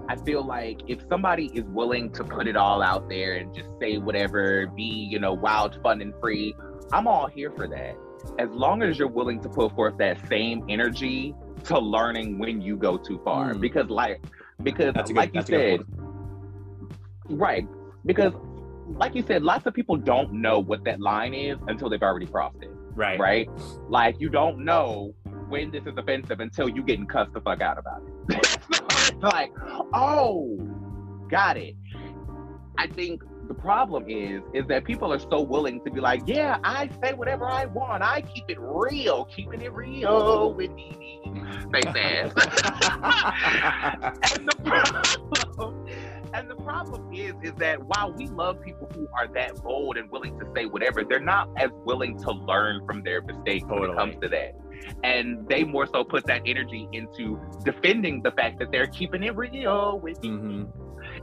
I 0.07 0.15
feel 0.17 0.45
like 0.45 0.81
if 0.87 0.99
somebody 1.09 1.47
is 1.53 1.63
willing 1.65 2.11
to 2.11 2.23
put 2.23 2.47
it 2.47 2.55
all 2.55 2.83
out 2.83 3.09
there 3.09 3.35
and 3.35 3.53
just 3.55 3.69
say 3.81 3.97
whatever, 3.97 4.67
be, 4.67 4.83
you 4.83 5.19
know, 5.19 5.33
wild, 5.33 5.81
fun, 5.81 6.01
and 6.01 6.13
free, 6.21 6.55
I'm 6.91 7.07
all 7.07 7.27
here 7.27 7.51
for 7.51 7.67
that. 7.67 7.95
As 8.37 8.49
long 8.49 8.83
as 8.83 8.99
you're 8.99 9.07
willing 9.07 9.41
to 9.41 9.49
put 9.49 9.73
forth 9.73 9.97
that 9.97 10.19
same 10.27 10.63
energy 10.69 11.33
to 11.65 11.79
learning 11.79 12.37
when 12.37 12.61
you 12.61 12.75
go 12.75 12.97
too 12.97 13.19
far. 13.23 13.53
Mm. 13.53 13.61
Because, 13.61 13.89
like, 13.89 14.21
because, 14.61 14.93
good- 14.93 15.15
like 15.15 15.33
you 15.33 15.39
that's 15.39 15.49
a 15.49 15.51
good 15.51 15.85
said, 15.87 17.37
Right. 17.37 17.67
Because, 18.05 18.33
like 18.87 19.15
you 19.15 19.23
said, 19.23 19.43
lots 19.43 19.65
of 19.65 19.73
people 19.73 19.97
don't 19.97 20.33
know 20.33 20.59
what 20.59 20.83
that 20.85 21.01
line 21.01 21.33
is 21.33 21.57
until 21.67 21.89
they've 21.89 22.01
already 22.01 22.27
crossed 22.27 22.61
it. 22.61 22.71
right. 22.93 23.19
Right. 23.19 23.49
Like, 23.89 24.19
you 24.19 24.29
don't 24.29 24.63
know 24.63 25.13
when 25.49 25.71
this 25.71 25.83
is 25.85 25.93
offensive 25.97 26.39
until 26.39 26.69
you 26.69 26.83
getting 26.83 27.05
cussed 27.05 27.33
the 27.33 27.41
fuck 27.41 27.61
out 27.61 27.77
about 27.77 28.01
it. 28.29 29.15
like, 29.21 29.51
oh, 29.93 30.57
got 31.29 31.57
it. 31.57 31.75
I 32.77 32.87
think 32.87 33.21
the 33.47 33.53
problem 33.53 34.05
is, 34.09 34.41
is 34.53 34.65
that 34.67 34.85
people 34.85 35.13
are 35.13 35.19
so 35.19 35.41
willing 35.41 35.83
to 35.85 35.91
be 35.91 35.99
like, 35.99 36.21
yeah, 36.25 36.57
I 36.63 36.89
say 37.03 37.13
whatever 37.13 37.47
I 37.47 37.65
want. 37.65 38.01
I 38.03 38.21
keep 38.21 38.45
it 38.49 38.57
real, 38.59 39.25
keeping 39.25 39.61
it 39.61 39.71
real 39.71 40.53
with 40.53 40.71
me. 40.71 41.21
They 41.71 41.81
said. 41.81 42.25
and 44.33 44.47
the 44.47 44.55
problem, 44.63 45.84
and 46.35 46.49
the 46.49 46.55
problem 46.55 47.13
is, 47.13 47.33
is 47.43 47.53
that 47.59 47.81
while 47.85 48.11
we 48.13 48.27
love 48.27 48.61
people 48.61 48.89
who 48.93 49.07
are 49.17 49.27
that 49.33 49.55
bold 49.63 49.97
and 49.97 50.09
willing 50.11 50.37
to 50.39 50.45
say 50.55 50.65
whatever, 50.65 51.03
they're 51.03 51.19
not 51.19 51.49
as 51.57 51.69
willing 51.85 52.17
to 52.19 52.31
learn 52.31 52.85
from 52.85 53.01
their 53.03 53.21
mistakes 53.21 53.65
when 53.69 53.89
it 53.89 53.95
comes 53.95 54.15
to 54.21 54.27
that. 54.29 54.55
And 55.03 55.47
they 55.47 55.63
more 55.63 55.87
so 55.87 56.03
put 56.03 56.25
that 56.27 56.41
energy 56.45 56.87
into 56.91 57.39
defending 57.63 58.21
the 58.21 58.31
fact 58.31 58.59
that 58.59 58.71
they're 58.71 58.87
keeping 58.87 59.23
it 59.23 59.35
real 59.35 59.99
with 59.99 60.21
me 60.21 60.29
Mhm. 60.29 60.67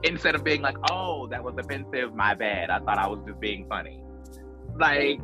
instead 0.05 0.35
of 0.35 0.43
being 0.43 0.63
like, 0.63 0.77
"Oh, 0.91 1.27
that 1.29 1.45
was 1.45 1.55
offensive. 1.59 2.15
My 2.15 2.35
bad. 2.35 2.71
I 2.71 2.79
thought 2.81 2.99
I 2.99 3.07
was 3.07 3.21
just 3.27 3.39
being 3.39 3.67
funny." 3.69 4.03
Like 4.79 5.21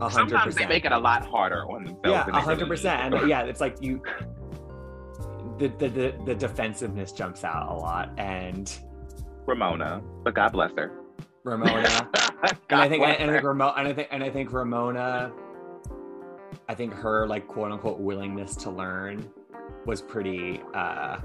A 0.00 0.08
hundred 0.08 0.12
sometimes 0.12 0.54
they 0.56 0.66
make 0.66 0.84
it 0.84 0.92
a 0.92 0.98
lot 0.98 1.24
harder 1.26 1.62
on 1.70 1.84
themselves. 1.84 2.04
Yeah, 2.04 2.26
a 2.36 2.40
hundred 2.40 2.68
percent. 2.68 3.14
And 3.14 3.28
yeah, 3.30 3.42
it's 3.42 3.60
like 3.60 3.76
you 3.80 4.02
the, 5.58 5.68
the 5.68 5.88
the 5.88 6.14
the 6.26 6.34
defensiveness 6.34 7.12
jumps 7.12 7.44
out 7.44 7.70
a 7.70 7.74
lot 7.74 8.10
and. 8.18 8.78
Ramona, 9.50 10.00
but 10.22 10.34
God 10.34 10.52
bless 10.52 10.70
her. 10.76 10.92
Ramona 11.42 12.08
and 12.70 12.80
I 12.80 12.88
think 12.88 13.02
bless 13.02 13.18
and 13.18 13.30
I 13.30 13.34
think 13.34 13.44
Ramona 13.44 13.74
and 13.76 13.88
I 13.88 13.92
think 13.92 14.08
and 14.12 14.22
I 14.22 14.30
think 14.30 14.52
Ramona 14.52 15.32
I 16.68 16.74
think 16.74 16.94
her 16.94 17.26
like 17.26 17.48
quote 17.48 17.72
unquote 17.72 17.98
willingness 17.98 18.54
to 18.56 18.70
learn 18.70 19.28
was 19.86 20.02
pretty 20.02 20.60
uh 20.72 21.18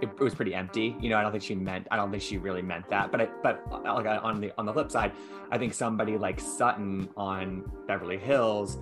it, 0.00 0.08
it, 0.08 0.20
was 0.20 0.34
pretty 0.34 0.54
empty. 0.54 0.96
You 1.00 1.08
know, 1.08 1.18
I 1.18 1.22
don't 1.22 1.30
think 1.30 1.44
she 1.44 1.54
meant. 1.54 1.86
I 1.90 1.96
don't 1.96 2.10
think 2.10 2.22
she 2.22 2.36
really 2.36 2.60
meant 2.62 2.90
that. 2.90 3.10
But 3.12 3.22
I, 3.22 3.28
but 3.42 3.62
uh, 3.70 3.94
like 3.94 4.06
on 4.06 4.40
the 4.40 4.52
on 4.58 4.66
the 4.66 4.72
flip 4.72 4.90
side, 4.90 5.12
I 5.50 5.56
think 5.56 5.72
somebody 5.72 6.18
like 6.18 6.40
Sutton 6.40 7.08
on 7.16 7.70
Beverly 7.86 8.18
Hills, 8.18 8.78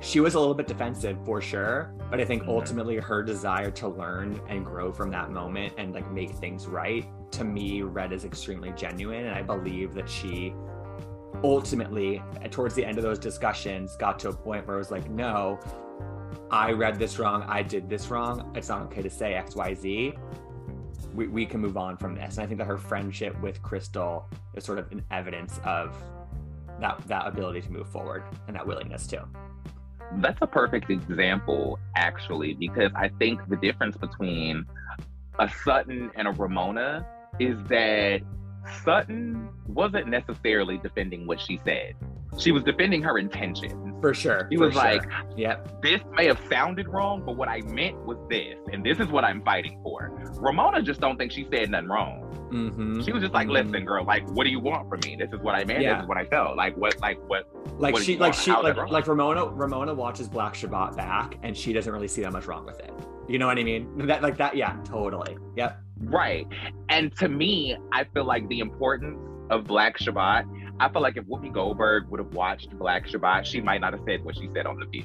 she 0.00 0.20
was 0.20 0.34
a 0.34 0.38
little 0.38 0.54
bit 0.54 0.68
defensive 0.68 1.16
for 1.24 1.40
sure. 1.40 1.94
But 2.10 2.20
I 2.20 2.24
think 2.24 2.42
mm-hmm. 2.42 2.50
ultimately 2.52 2.96
her 2.98 3.22
desire 3.22 3.70
to 3.72 3.88
learn 3.88 4.40
and 4.48 4.64
grow 4.64 4.92
from 4.92 5.10
that 5.10 5.30
moment 5.30 5.72
and 5.78 5.92
like 5.92 6.08
make 6.12 6.30
things 6.32 6.66
right 6.66 7.08
to 7.32 7.44
me 7.44 7.82
read 7.82 8.12
as 8.12 8.24
extremely 8.24 8.72
genuine, 8.72 9.26
and 9.26 9.34
I 9.34 9.42
believe 9.42 9.94
that 9.94 10.08
she 10.08 10.54
ultimately 11.42 12.22
towards 12.50 12.74
the 12.74 12.84
end 12.84 12.98
of 12.98 13.04
those 13.04 13.18
discussions 13.18 13.96
got 13.96 14.18
to 14.18 14.28
a 14.28 14.32
point 14.32 14.66
where 14.66 14.76
it 14.76 14.78
was 14.78 14.90
like 14.90 15.08
no 15.10 15.58
i 16.50 16.70
read 16.72 16.98
this 16.98 17.18
wrong 17.18 17.42
i 17.44 17.62
did 17.62 17.88
this 17.88 18.08
wrong 18.08 18.50
it's 18.54 18.68
not 18.68 18.82
okay 18.82 19.00
to 19.00 19.10
say 19.10 19.40
xyz 19.46 20.18
we, 21.14 21.26
we 21.26 21.44
can 21.44 21.60
move 21.60 21.76
on 21.76 21.96
from 21.96 22.14
this. 22.14 22.36
And 22.36 22.44
i 22.44 22.46
think 22.46 22.58
that 22.58 22.66
her 22.66 22.78
friendship 22.78 23.40
with 23.40 23.62
crystal 23.62 24.28
is 24.54 24.64
sort 24.64 24.78
of 24.78 24.90
an 24.92 25.02
evidence 25.10 25.60
of 25.64 25.96
that 26.80 27.00
that 27.08 27.26
ability 27.26 27.62
to 27.62 27.72
move 27.72 27.88
forward 27.88 28.22
and 28.46 28.56
that 28.56 28.66
willingness 28.66 29.06
too 29.06 29.22
that's 30.16 30.38
a 30.42 30.46
perfect 30.46 30.90
example 30.90 31.78
actually 31.96 32.54
because 32.54 32.90
i 32.94 33.08
think 33.18 33.40
the 33.48 33.56
difference 33.56 33.96
between 33.96 34.66
a 35.38 35.48
sutton 35.64 36.10
and 36.16 36.28
a 36.28 36.32
ramona 36.32 37.06
is 37.40 37.58
that 37.68 38.20
Sutton 38.84 39.48
wasn't 39.66 40.08
necessarily 40.08 40.78
defending 40.78 41.26
what 41.26 41.40
she 41.40 41.60
said. 41.64 41.94
She 42.38 42.52
was 42.52 42.62
defending 42.62 43.02
her 43.02 43.18
intentions. 43.18 43.72
For 44.00 44.14
sure. 44.14 44.46
He 44.50 44.56
was 44.56 44.72
sure. 44.72 44.82
like, 44.82 45.02
Yep. 45.36 45.82
This 45.82 46.00
may 46.16 46.26
have 46.26 46.40
sounded 46.48 46.88
wrong, 46.88 47.22
but 47.24 47.36
what 47.36 47.48
I 47.48 47.60
meant 47.62 47.96
was 48.04 48.18
this, 48.28 48.56
and 48.72 48.84
this 48.84 48.98
is 49.00 49.08
what 49.08 49.24
I'm 49.24 49.42
fighting 49.42 49.80
for. 49.82 50.10
Ramona 50.36 50.80
just 50.82 51.00
don't 51.00 51.18
think 51.18 51.32
she 51.32 51.46
said 51.52 51.70
nothing 51.70 51.88
wrong. 51.88 52.26
Mm-hmm. 52.52 53.02
She 53.02 53.12
was 53.12 53.22
just 53.22 53.32
like, 53.34 53.46
mm-hmm. 53.46 53.68
"Listen, 53.68 53.84
girl, 53.84 54.04
like, 54.04 54.28
what 54.30 54.44
do 54.44 54.50
you 54.50 54.60
want 54.60 54.88
from 54.88 55.00
me? 55.04 55.16
This 55.16 55.30
is 55.32 55.40
what 55.40 55.54
I 55.54 55.64
meant. 55.64 55.82
Yeah. 55.82 55.94
This 55.94 56.02
is 56.02 56.08
what 56.08 56.18
I 56.18 56.24
felt. 56.24 56.56
Like, 56.56 56.76
what, 56.76 56.98
like, 57.00 57.18
what? 57.28 57.48
Like 57.78 57.94
what 57.94 58.02
she, 58.02 58.16
like 58.16 58.34
she, 58.34 58.50
like, 58.50 58.76
like 58.76 59.06
Ramona. 59.06 59.46
Ramona 59.46 59.94
watches 59.94 60.28
Black 60.28 60.54
Shabbat 60.54 60.96
back, 60.96 61.38
and 61.42 61.56
she 61.56 61.72
doesn't 61.72 61.92
really 61.92 62.08
see 62.08 62.22
that 62.22 62.32
much 62.32 62.46
wrong 62.46 62.66
with 62.66 62.80
it. 62.80 62.92
You 63.28 63.38
know 63.38 63.46
what 63.46 63.58
I 63.58 63.62
mean? 63.62 64.06
That, 64.06 64.22
like 64.22 64.36
that. 64.38 64.56
Yeah, 64.56 64.76
totally. 64.84 65.36
Yep. 65.56 65.80
Right. 66.00 66.46
And 66.88 67.14
to 67.16 67.28
me, 67.28 67.76
I 67.92 68.04
feel 68.04 68.24
like 68.24 68.48
the 68.48 68.60
importance 68.60 69.18
of 69.50 69.64
Black 69.64 69.98
Shabbat, 69.98 70.44
I 70.80 70.88
feel 70.88 71.02
like 71.02 71.16
if 71.16 71.24
Whoopi 71.24 71.52
Goldberg 71.52 72.08
would 72.08 72.20
have 72.20 72.34
watched 72.34 72.70
Black 72.78 73.06
Shabbat, 73.06 73.44
she 73.44 73.60
might 73.60 73.80
not 73.80 73.92
have 73.92 74.02
said 74.06 74.24
what 74.24 74.36
she 74.36 74.48
said 74.54 74.66
on 74.66 74.78
The 74.78 74.86
View. 74.86 75.04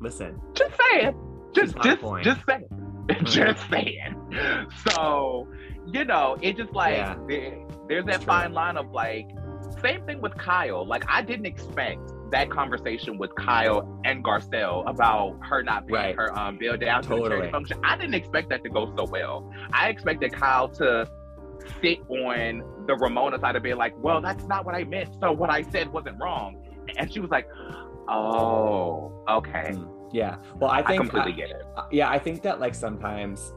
Listen. 0.00 0.38
Just 0.52 0.74
saying. 0.90 1.14
Just 1.54 1.76
just 1.82 2.02
just 2.22 2.40
saying. 2.46 2.68
Mm-hmm. 2.70 3.24
just 3.24 3.70
saying. 3.70 4.70
So, 4.88 5.48
you 5.86 6.04
know, 6.04 6.36
it 6.42 6.56
just 6.56 6.72
like 6.72 6.96
yeah. 6.96 7.16
there, 7.26 7.66
there's 7.88 8.04
that 8.06 8.24
fine 8.24 8.52
line 8.52 8.76
of 8.76 8.90
like 8.90 9.28
same 9.80 10.04
thing 10.04 10.20
with 10.20 10.36
Kyle. 10.36 10.86
Like 10.86 11.04
I 11.08 11.22
didn't 11.22 11.46
expect 11.46 12.00
that 12.34 12.50
conversation 12.50 13.16
with 13.16 13.32
Kyle 13.36 14.00
and 14.04 14.24
Garcelle 14.24 14.82
about 14.88 15.38
her 15.48 15.62
not 15.62 15.86
paying 15.86 15.94
right. 15.94 16.16
her 16.16 16.36
um, 16.36 16.58
bill 16.58 16.76
down 16.76 17.00
totally. 17.02 17.22
to 17.22 17.28
the 17.28 17.30
charity 17.30 17.52
function. 17.52 17.78
I 17.84 17.96
didn't 17.96 18.14
expect 18.14 18.48
that 18.50 18.64
to 18.64 18.70
go 18.70 18.92
so 18.96 19.04
well. 19.04 19.48
I 19.72 19.88
expected 19.88 20.32
Kyle 20.32 20.68
to 20.70 21.08
sit 21.80 22.00
on 22.08 22.86
the 22.88 22.96
Ramona 22.96 23.38
side 23.38 23.54
of 23.54 23.62
being 23.62 23.76
like, 23.76 23.94
well, 23.98 24.20
that's 24.20 24.44
not 24.48 24.66
what 24.66 24.74
I 24.74 24.82
meant. 24.82 25.10
So 25.20 25.30
what 25.30 25.48
I 25.48 25.62
said 25.62 25.92
wasn't 25.92 26.20
wrong. 26.20 26.60
And 26.96 27.12
she 27.12 27.20
was 27.20 27.30
like, 27.30 27.46
oh, 28.08 29.24
okay. 29.30 29.70
Mm, 29.70 30.08
yeah. 30.12 30.36
Well, 30.56 30.70
I 30.70 30.82
think 30.82 30.88
I 30.90 30.96
completely 30.96 31.32
uh, 31.34 31.36
get 31.36 31.50
it. 31.50 31.62
Uh, 31.76 31.84
yeah, 31.92 32.10
I 32.10 32.18
think 32.18 32.42
that 32.42 32.58
like 32.58 32.74
sometimes 32.74 33.52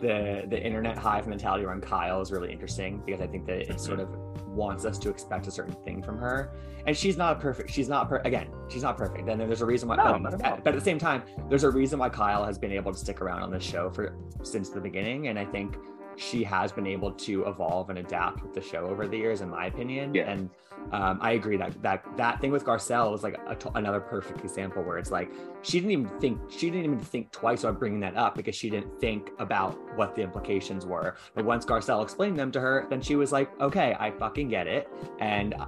the 0.00 0.44
the 0.48 0.60
internet 0.60 0.96
hive 0.96 1.26
mentality 1.26 1.64
around 1.64 1.82
Kyle 1.82 2.20
is 2.20 2.32
really 2.32 2.52
interesting 2.52 3.02
because 3.04 3.20
I 3.20 3.26
think 3.26 3.46
that 3.46 3.70
it 3.70 3.80
sort 3.80 4.00
of 4.00 4.08
wants 4.46 4.84
us 4.84 4.98
to 4.98 5.10
expect 5.10 5.46
a 5.46 5.50
certain 5.50 5.74
thing 5.84 6.02
from 6.02 6.18
her. 6.18 6.52
And 6.86 6.96
she's 6.96 7.16
not 7.16 7.40
perfect 7.40 7.70
she's 7.70 7.88
not 7.88 8.08
per- 8.08 8.22
again 8.24 8.48
she's 8.68 8.82
not 8.82 8.96
perfect. 8.96 9.28
And 9.28 9.40
then 9.40 9.48
there's 9.48 9.62
a 9.62 9.66
reason 9.66 9.88
why 9.88 9.96
no, 9.96 10.18
but, 10.18 10.34
at, 10.42 10.64
but 10.64 10.74
at 10.74 10.78
the 10.78 10.84
same 10.84 10.98
time 10.98 11.22
there's 11.48 11.64
a 11.64 11.70
reason 11.70 11.98
why 11.98 12.08
kyle 12.08 12.44
has 12.44 12.58
been 12.58 12.72
able 12.72 12.92
to 12.92 12.98
stick 12.98 13.20
around 13.20 13.42
on 13.42 13.50
this 13.50 13.62
show 13.62 13.90
for 13.90 14.16
since 14.42 14.70
the 14.70 14.80
beginning. 14.80 15.28
And 15.28 15.38
i 15.38 15.44
think 15.44 15.76
she 16.20 16.44
has 16.44 16.70
been 16.70 16.86
able 16.86 17.12
to 17.12 17.46
evolve 17.46 17.88
and 17.88 17.98
adapt 17.98 18.42
with 18.42 18.52
the 18.52 18.60
show 18.60 18.84
over 18.86 19.08
the 19.08 19.16
years, 19.16 19.40
in 19.40 19.48
my 19.48 19.66
opinion. 19.66 20.14
Yeah. 20.14 20.30
And 20.30 20.50
um, 20.92 21.18
I 21.22 21.32
agree 21.32 21.56
that 21.56 21.82
that 21.82 22.04
that 22.16 22.40
thing 22.40 22.50
with 22.50 22.64
Garcelle 22.64 23.10
was 23.10 23.22
like 23.22 23.40
another 23.74 24.00
perfect 24.00 24.40
example 24.44 24.82
where 24.82 24.98
it's 24.98 25.10
like 25.10 25.30
she 25.62 25.78
didn't 25.80 25.92
even 25.92 26.08
think 26.20 26.38
she 26.50 26.70
didn't 26.70 26.84
even 26.84 26.98
think 26.98 27.30
twice 27.32 27.64
about 27.64 27.78
bringing 27.78 28.00
that 28.00 28.16
up 28.16 28.34
because 28.34 28.54
she 28.54 28.68
didn't 28.68 29.00
think 29.00 29.30
about 29.38 29.78
what 29.96 30.14
the 30.14 30.22
implications 30.22 30.84
were. 30.84 31.16
But 31.34 31.44
once 31.44 31.64
Garcelle 31.64 32.02
explained 32.02 32.38
them 32.38 32.52
to 32.52 32.60
her, 32.60 32.86
then 32.90 33.00
she 33.00 33.16
was 33.16 33.32
like, 33.32 33.48
"Okay, 33.60 33.96
I 33.98 34.10
fucking 34.10 34.48
get 34.48 34.66
it." 34.66 34.88
And 35.20 35.54
uh, 35.54 35.66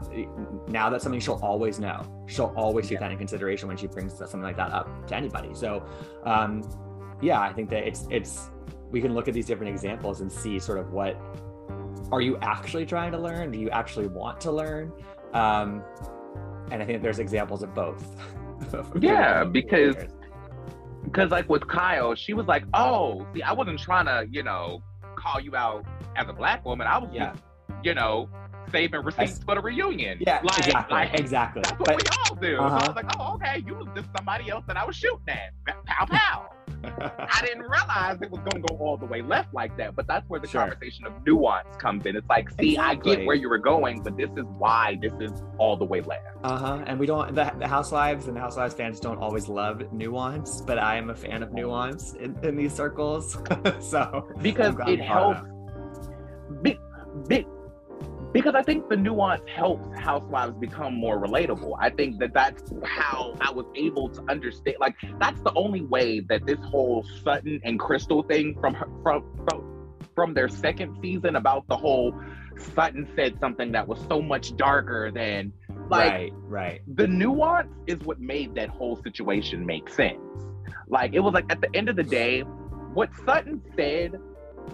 now 0.69 0.91
that's 0.91 1.03
something 1.03 1.21
she'll 1.21 1.41
always 1.43 1.79
know. 1.79 2.03
She'll 2.27 2.53
always 2.57 2.89
take 2.89 3.01
that 3.01 3.11
in 3.11 3.19
consideration 3.19 3.69
when 3.69 3.77
she 3.79 3.87
brings 3.87 4.17
something 4.19 4.43
like 4.43 4.57
that 4.57 4.73
up 4.73 5.07
to 5.09 5.17
anybody. 5.17 5.55
So, 5.55 5.87
um, 6.25 6.63
yeah, 7.23 7.41
I 7.41 7.53
think 7.53 7.71
that 7.71 7.87
it's 7.87 8.07
it's 8.11 8.51
we 8.93 9.01
can 9.01 9.15
look 9.15 9.27
at 9.27 9.35
these 9.35 9.47
different 9.47 9.73
examples 9.73 10.21
and 10.21 10.31
see 10.31 10.59
sort 10.59 10.79
of 10.79 10.93
what 10.93 11.17
are 12.13 12.21
you 12.21 12.37
actually 12.43 12.87
trying 12.87 13.11
to 13.13 13.19
learn? 13.19 13.51
Do 13.51 13.59
you 13.59 13.71
actually 13.71 14.07
want 14.07 14.41
to 14.43 14.53
learn? 14.53 14.93
Um, 15.33 15.83
and 16.71 16.83
I 16.83 16.87
think 16.87 17.03
there's 17.03 17.19
examples 17.19 17.63
of 17.63 17.75
both. 17.75 18.05
yeah, 19.01 19.45
because 19.45 19.97
because 21.05 21.31
like 21.31 21.49
with 21.49 21.67
Kyle, 21.67 22.15
she 22.15 22.35
was 22.35 22.47
like, 22.47 22.65
"Oh, 22.75 23.27
see, 23.35 23.43
I 23.43 23.53
wasn't 23.53 23.81
trying 23.81 24.07
to, 24.07 24.27
you 24.31 24.43
know, 24.43 24.83
call 25.17 25.41
you 25.41 25.57
out 25.57 25.85
as 26.17 26.29
a 26.29 26.33
black 26.33 26.65
woman. 26.65 26.87
I 26.87 26.99
was 26.99 27.11
yeah. 27.13 27.33
just, 27.33 27.43
you 27.83 27.95
know, 27.95 28.29
saving 28.73 29.03
receipts 29.03 29.41
for 29.45 29.55
the 29.55 29.61
reunion. 29.61 30.19
Yeah, 30.21 30.41
like, 30.43 30.59
exactly, 30.59 30.95
like, 30.95 31.21
exactly. 31.21 31.63
That's 31.63 31.79
what 31.79 31.87
but, 31.87 32.03
we 32.03 32.09
all 32.19 32.37
do. 32.37 32.59
Uh-huh. 32.59 32.79
So 32.81 32.85
I 32.85 32.89
was 32.89 32.97
like, 32.97 33.21
oh, 33.21 33.35
okay, 33.35 33.65
you 33.67 33.75
was 33.75 33.89
just 33.95 34.09
somebody 34.17 34.51
else 34.51 34.65
that 34.67 34.77
I 34.77 34.85
was 34.85 34.97
shooting 34.97 35.29
at. 35.29 35.53
Pow 35.87 36.07
pow. 36.07 36.49
I 36.85 37.43
didn't 37.47 37.63
realize 37.63 38.21
it 38.23 38.31
was 38.31 38.41
going 38.41 38.63
to 38.63 38.69
go 38.69 38.77
all 38.79 38.97
the 38.97 39.07
way 39.07 39.23
left 39.23 39.55
like 39.55 39.77
that. 39.77 39.95
But 39.95 40.07
that's 40.07 40.29
where 40.29 40.41
the 40.41 40.49
sure. 40.49 40.63
conversation 40.63 41.07
of 41.07 41.13
nuance 41.25 41.77
comes 41.77 42.07
in. 42.07 42.17
It's 42.17 42.29
like, 42.29 42.51
see, 42.51 42.73
exactly. 42.73 43.13
I 43.13 43.17
get 43.17 43.27
where 43.27 43.37
you 43.37 43.49
were 43.49 43.59
going, 43.59 44.03
but 44.03 44.17
this 44.17 44.31
is 44.37 44.45
why 44.59 44.99
this 45.01 45.13
is 45.21 45.43
all 45.59 45.77
the 45.77 45.85
way 45.85 46.01
left. 46.01 46.27
Uh 46.43 46.59
huh. 46.59 46.85
And 46.87 46.99
we 46.99 47.07
don't, 47.07 47.35
the, 47.35 47.53
the 47.59 47.69
Housewives 47.69 48.27
and 48.27 48.37
the 48.37 48.41
Housewives 48.41 48.75
fans 48.75 49.01
don't 49.01 49.19
always 49.19 49.49
love 49.49 49.93
nuance, 49.93 50.61
but 50.61 50.79
I 50.79 50.97
am 50.97 51.11
a 51.11 51.15
fan 51.15 51.43
of 51.43 51.53
nuance 51.53 52.15
in, 52.15 52.37
in 52.43 52.57
these 52.57 52.75
circles. 52.75 53.39
so, 53.81 54.29
because 54.41 54.75
it 54.87 55.01
helps. 55.01 55.47
Be, 56.63 56.79
be, 57.29 57.47
because 58.33 58.55
I 58.55 58.63
think 58.63 58.89
the 58.89 58.97
nuance 58.97 59.43
helps 59.49 59.89
housewives 59.99 60.57
become 60.59 60.95
more 60.95 61.21
relatable. 61.21 61.77
I 61.79 61.91
think 61.91 62.19
that 62.21 62.33
that's 62.33 62.73
how 62.85 63.35
I 63.41 63.51
was 63.51 63.67
able 63.75 64.09
to 64.11 64.23
understand. 64.29 64.77
Like 64.81 64.97
that's 65.21 65.41
the 65.43 65.53
only 65.55 65.83
way 65.83 66.21
that 66.21 66.47
this 66.47 66.59
whole 66.61 67.05
Sutton 67.23 67.61
and 67.65 67.79
Crystal 67.79 68.23
thing 68.23 68.57
from 68.61 68.75
her, 68.75 68.89
from 69.03 69.25
from 69.49 69.69
from 70.15 70.35
their 70.35 70.49
second 70.49 70.97
season 71.01 71.37
about 71.37 71.67
the 71.69 71.77
whole 71.77 72.15
Sutton 72.75 73.09
said 73.17 73.39
something 73.41 73.73
that 73.73 73.87
was 73.87 73.99
so 74.09 74.21
much 74.21 74.57
darker 74.57 75.11
than 75.11 75.53
like 75.89 76.13
right, 76.13 76.33
right. 76.35 76.81
The 76.95 77.07
nuance 77.07 77.73
is 77.87 77.99
what 78.01 78.21
made 78.21 78.55
that 78.55 78.69
whole 78.69 79.01
situation 79.03 79.65
make 79.65 79.89
sense. 79.89 80.21
Like 80.89 81.13
it 81.15 81.21
was 81.21 81.35
like 81.35 81.51
at 81.51 81.61
the 81.61 81.75
end 81.75 81.89
of 81.89 81.97
the 81.97 82.03
day, 82.03 82.41
what 82.95 83.11
Sutton 83.25 83.63
said 83.77 84.19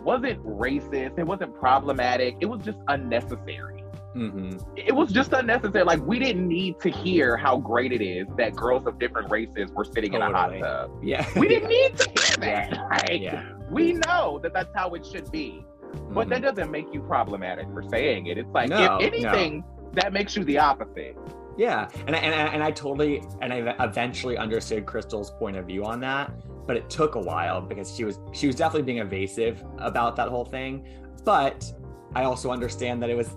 wasn't 0.04 0.42
racist. 0.44 1.18
It 1.18 1.26
wasn't 1.26 1.54
problematic. 1.54 2.36
It 2.40 2.46
was 2.46 2.62
just 2.62 2.78
unnecessary. 2.88 3.84
Mm-hmm. 4.16 4.58
It 4.76 4.94
was 4.94 5.12
just 5.12 5.32
unnecessary. 5.32 5.84
Like 5.84 6.00
we 6.04 6.18
didn't 6.18 6.48
need 6.48 6.80
to 6.80 6.90
hear 6.90 7.36
how 7.36 7.58
great 7.58 7.92
it 7.92 8.02
is 8.02 8.26
that 8.36 8.56
girls 8.56 8.86
of 8.86 8.98
different 8.98 9.30
races 9.30 9.70
were 9.70 9.84
sitting 9.84 10.12
totally. 10.12 10.58
in 10.58 10.62
a 10.62 10.66
hot 10.66 10.88
tub. 10.88 10.90
Yeah, 11.02 11.26
we 11.36 11.46
didn't 11.46 11.68
need 11.78 11.96
to 11.98 12.08
hear 12.08 12.36
that. 12.38 12.88
Like, 12.90 13.20
yeah. 13.20 13.52
we 13.70 13.92
know 13.92 14.40
that 14.42 14.52
that's 14.52 14.74
how 14.74 14.94
it 14.94 15.06
should 15.06 15.30
be, 15.30 15.64
but 15.92 16.22
mm-hmm. 16.22 16.30
that 16.30 16.42
doesn't 16.42 16.70
make 16.70 16.92
you 16.92 17.00
problematic 17.02 17.66
for 17.72 17.82
saying 17.82 18.26
it. 18.26 18.38
It's 18.38 18.50
like 18.50 18.70
no, 18.70 18.96
if 18.96 19.12
anything, 19.12 19.60
no. 19.60 19.90
that 19.92 20.12
makes 20.12 20.36
you 20.36 20.44
the 20.44 20.58
opposite. 20.58 21.16
Yeah, 21.56 21.88
and 22.06 22.14
I, 22.14 22.18
and 22.20 22.34
I, 22.34 22.52
and 22.54 22.62
I 22.62 22.70
totally 22.70 23.22
and 23.40 23.52
I 23.52 23.74
eventually 23.80 24.36
understood 24.36 24.86
Crystal's 24.86 25.32
point 25.32 25.56
of 25.56 25.66
view 25.66 25.84
on 25.84 26.00
that 26.00 26.32
but 26.68 26.76
it 26.76 26.88
took 26.90 27.14
a 27.16 27.18
while 27.18 27.60
because 27.62 27.96
she 27.96 28.04
was 28.04 28.20
she 28.32 28.46
was 28.46 28.54
definitely 28.54 28.82
being 28.82 28.98
evasive 28.98 29.64
about 29.78 30.14
that 30.14 30.28
whole 30.28 30.44
thing. 30.44 30.86
But 31.24 31.72
i 32.14 32.24
also 32.24 32.50
understand 32.50 33.02
that 33.02 33.10
it 33.10 33.16
was 33.16 33.36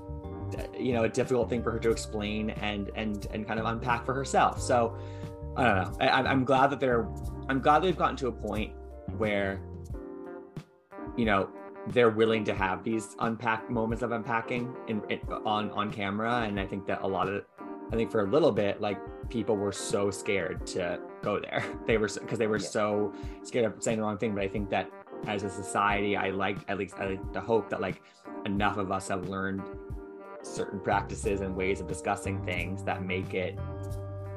you 0.78 0.94
know 0.94 1.04
a 1.04 1.10
difficult 1.10 1.50
thing 1.50 1.64
for 1.64 1.72
her 1.72 1.80
to 1.80 1.90
explain 1.90 2.52
and 2.52 2.92
and 2.96 3.28
and 3.34 3.48
kind 3.48 3.60
of 3.60 3.66
unpack 3.66 4.06
for 4.06 4.14
herself. 4.14 4.62
So 4.62 4.98
i 5.56 5.64
don't 5.64 5.76
know. 5.78 6.06
I, 6.06 6.22
i'm 6.32 6.44
glad 6.44 6.70
that 6.72 6.80
they're 6.80 7.08
i'm 7.50 7.60
glad 7.60 7.80
they've 7.84 7.98
gotten 7.98 8.18
to 8.18 8.28
a 8.28 8.32
point 8.32 8.74
where 9.18 9.62
you 11.18 11.26
know 11.26 11.50
they're 11.88 12.12
willing 12.12 12.44
to 12.46 12.54
have 12.54 12.84
these 12.84 13.16
unpack 13.20 13.70
moments 13.70 14.04
of 14.04 14.12
unpacking 14.12 14.76
in, 14.88 15.02
in 15.10 15.20
on 15.46 15.72
on 15.72 15.92
camera. 15.92 16.46
And 16.48 16.60
i 16.60 16.66
think 16.68 16.86
that 16.88 17.02
a 17.02 17.08
lot 17.08 17.30
of 17.30 17.46
I 17.94 17.96
think 17.98 18.10
for 18.10 18.22
a 18.22 18.30
little 18.30 18.54
bit, 18.54 18.80
like 18.80 18.98
people 19.30 19.58
were 19.58 19.74
so 19.74 20.12
scared 20.12 20.66
to 20.68 20.98
go 21.22 21.40
there. 21.40 21.64
They 21.88 21.98
were 21.98 22.08
because 22.08 22.40
they 22.40 22.48
were 22.48 22.60
yeah. 22.60 22.68
so 22.68 23.14
scared 23.44 23.66
of 23.66 23.84
saying 23.84 23.98
the 23.98 24.04
wrong 24.04 24.18
thing. 24.18 24.34
But 24.34 24.44
I 24.44 24.48
think 24.48 24.70
that 24.70 24.90
as 25.28 25.44
a 25.44 25.50
society, 25.50 26.16
I 26.16 26.30
like 26.30 26.58
at 26.68 26.78
least 26.78 26.96
I 27.00 27.06
like 27.06 27.34
to 27.34 27.42
hope 27.42 27.70
that 27.70 27.82
like 27.82 28.02
enough 28.46 28.78
of 28.78 28.92
us 28.92 29.08
have 29.10 29.28
learned 29.28 29.62
certain 30.44 30.80
practices 30.80 31.42
and 31.42 31.56
ways 31.56 31.82
of 31.82 31.88
discussing 31.88 32.44
things 32.44 32.84
that 32.84 33.04
make 33.04 33.34
it 33.34 33.58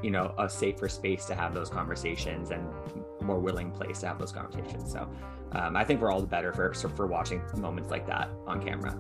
you 0.02 0.10
know 0.10 0.34
a 0.38 0.48
safer 0.48 0.88
space 0.88 1.24
to 1.24 1.34
have 1.34 1.54
those 1.54 1.70
conversations 1.70 2.50
and 2.50 2.62
more 3.22 3.38
willing 3.38 3.70
place 3.70 4.00
to 4.00 4.06
have 4.06 4.18
those 4.18 4.32
conversations 4.32 4.92
so 4.92 5.08
um, 5.52 5.76
i 5.76 5.82
think 5.82 6.00
we're 6.00 6.12
all 6.12 6.20
the 6.20 6.26
better 6.26 6.52
for 6.52 6.74
for 6.74 7.06
watching 7.06 7.40
moments 7.56 7.90
like 7.90 8.06
that 8.06 8.28
on 8.46 8.62
camera 8.62 8.94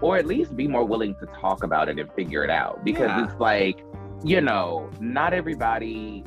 or 0.00 0.16
at 0.16 0.26
least 0.26 0.56
be 0.56 0.66
more 0.66 0.84
willing 0.84 1.14
to 1.20 1.26
talk 1.26 1.62
about 1.62 1.88
it 1.88 1.98
and 1.98 2.12
figure 2.14 2.42
it 2.42 2.50
out 2.50 2.84
because 2.84 3.08
yeah. 3.08 3.24
it's 3.24 3.38
like 3.40 3.84
you 4.24 4.40
know 4.40 4.90
not 4.98 5.32
everybody 5.32 6.24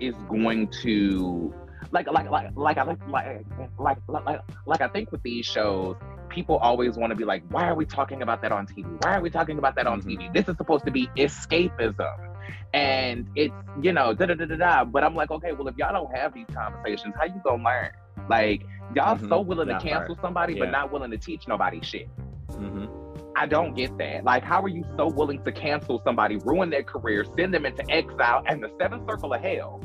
is 0.00 0.14
going 0.28 0.68
to 0.82 1.54
like 1.92 2.10
like 2.10 2.30
like 2.30 2.50
like 2.56 2.78
I 2.78 2.82
like 2.82 2.98
like 3.08 3.44
like 3.78 3.98
like 4.08 4.40
like 4.66 4.80
I 4.80 4.88
think 4.88 5.10
with 5.12 5.22
these 5.22 5.44
shows, 5.44 5.96
people 6.28 6.56
always 6.58 6.96
want 6.96 7.10
to 7.10 7.16
be 7.16 7.24
like, 7.24 7.42
why 7.50 7.68
are 7.68 7.74
we 7.74 7.84
talking 7.84 8.22
about 8.22 8.42
that 8.42 8.52
on 8.52 8.66
TV? 8.66 8.84
Why 9.04 9.16
are 9.16 9.20
we 9.20 9.30
talking 9.30 9.58
about 9.58 9.74
that 9.76 9.86
on 9.86 10.00
TV? 10.00 10.32
This 10.32 10.48
is 10.48 10.56
supposed 10.56 10.84
to 10.84 10.90
be 10.90 11.08
escapism. 11.16 12.28
And 12.72 13.28
it's, 13.34 13.54
you 13.82 13.92
know, 13.92 14.14
da 14.14 14.26
da 14.26 14.34
da 14.34 14.46
da 14.46 14.56
da. 14.56 14.84
But 14.84 15.04
I'm 15.04 15.14
like, 15.14 15.30
okay, 15.30 15.52
well, 15.52 15.68
if 15.68 15.76
y'all 15.76 15.92
don't 15.92 16.16
have 16.16 16.32
these 16.32 16.46
conversations, 16.52 17.14
how 17.18 17.24
you 17.26 17.40
gonna 17.44 17.62
learn? 17.62 17.90
Like, 18.28 18.62
y'all 18.94 19.16
mm-hmm. 19.16 19.28
so 19.28 19.40
willing 19.40 19.68
that 19.68 19.80
to 19.80 19.88
cancel 19.88 20.14
part. 20.14 20.24
somebody, 20.24 20.54
yeah. 20.54 20.60
but 20.60 20.70
not 20.70 20.92
willing 20.92 21.10
to 21.10 21.18
teach 21.18 21.48
nobody 21.48 21.80
shit. 21.82 22.08
Mm-hmm. 22.50 23.09
I 23.36 23.46
don't 23.46 23.74
get 23.74 23.96
that. 23.98 24.24
Like, 24.24 24.42
how 24.42 24.62
are 24.62 24.68
you 24.68 24.84
so 24.96 25.08
willing 25.08 25.42
to 25.44 25.52
cancel 25.52 26.00
somebody, 26.04 26.36
ruin 26.44 26.70
their 26.70 26.82
career, 26.82 27.24
send 27.38 27.54
them 27.54 27.66
into 27.66 27.88
exile 27.90 28.42
and 28.46 28.62
the 28.62 28.70
seventh 28.80 29.08
circle 29.08 29.32
of 29.32 29.40
hell, 29.40 29.80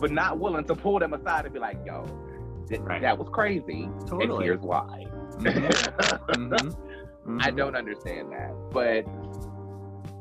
but 0.00 0.10
not 0.10 0.38
willing 0.38 0.64
to 0.64 0.74
pull 0.74 0.98
them 0.98 1.12
aside 1.12 1.44
and 1.44 1.54
be 1.54 1.60
like, 1.60 1.78
yo, 1.84 2.04
th- 2.68 2.80
right. 2.82 3.02
that 3.02 3.18
was 3.18 3.28
crazy. 3.32 3.88
Totally. 4.06 4.24
And 4.24 4.42
here's 4.42 4.60
why. 4.60 5.06
Mm-hmm. 5.38 6.52
mm-hmm. 6.54 7.38
I 7.40 7.50
don't 7.50 7.76
understand 7.76 8.30
that. 8.32 8.54
But 8.70 9.04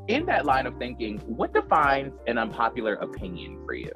in 0.07 0.26
that 0.26 0.45
line 0.45 0.66
of 0.66 0.78
thinking, 0.78 1.20
what 1.20 1.53
defines 1.53 2.13
an 2.28 2.38
unpopular 2.38 2.95
opinion 2.95 3.61
for 3.66 3.74
you? 3.74 3.91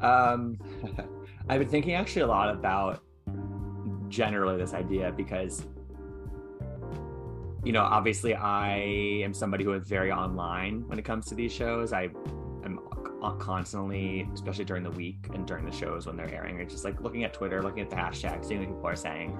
Um, 0.00 0.58
I've 1.48 1.60
been 1.60 1.68
thinking 1.68 1.94
actually 1.94 2.22
a 2.22 2.26
lot 2.26 2.54
about 2.54 3.02
generally 4.08 4.56
this 4.56 4.74
idea 4.74 5.12
because, 5.16 5.66
you 7.64 7.72
know, 7.72 7.82
obviously 7.82 8.34
I 8.34 8.76
am 9.22 9.34
somebody 9.34 9.64
who 9.64 9.72
is 9.74 9.86
very 9.86 10.10
online 10.10 10.88
when 10.88 10.98
it 10.98 11.04
comes 11.04 11.26
to 11.26 11.34
these 11.34 11.52
shows. 11.52 11.92
I 11.92 12.04
am 12.64 12.80
uh, 13.22 13.32
constantly, 13.32 14.28
especially 14.32 14.64
during 14.64 14.82
the 14.82 14.90
week 14.90 15.26
and 15.34 15.46
during 15.46 15.66
the 15.66 15.72
shows 15.72 16.06
when 16.06 16.16
they're 16.16 16.32
airing. 16.32 16.58
It's 16.60 16.72
just 16.72 16.84
like 16.84 17.00
looking 17.00 17.24
at 17.24 17.34
Twitter, 17.34 17.62
looking 17.62 17.82
at 17.82 17.90
the 17.90 17.96
hashtags, 17.96 18.46
seeing 18.46 18.60
what 18.60 18.68
people 18.68 18.88
are 18.88 18.96
saying. 18.96 19.36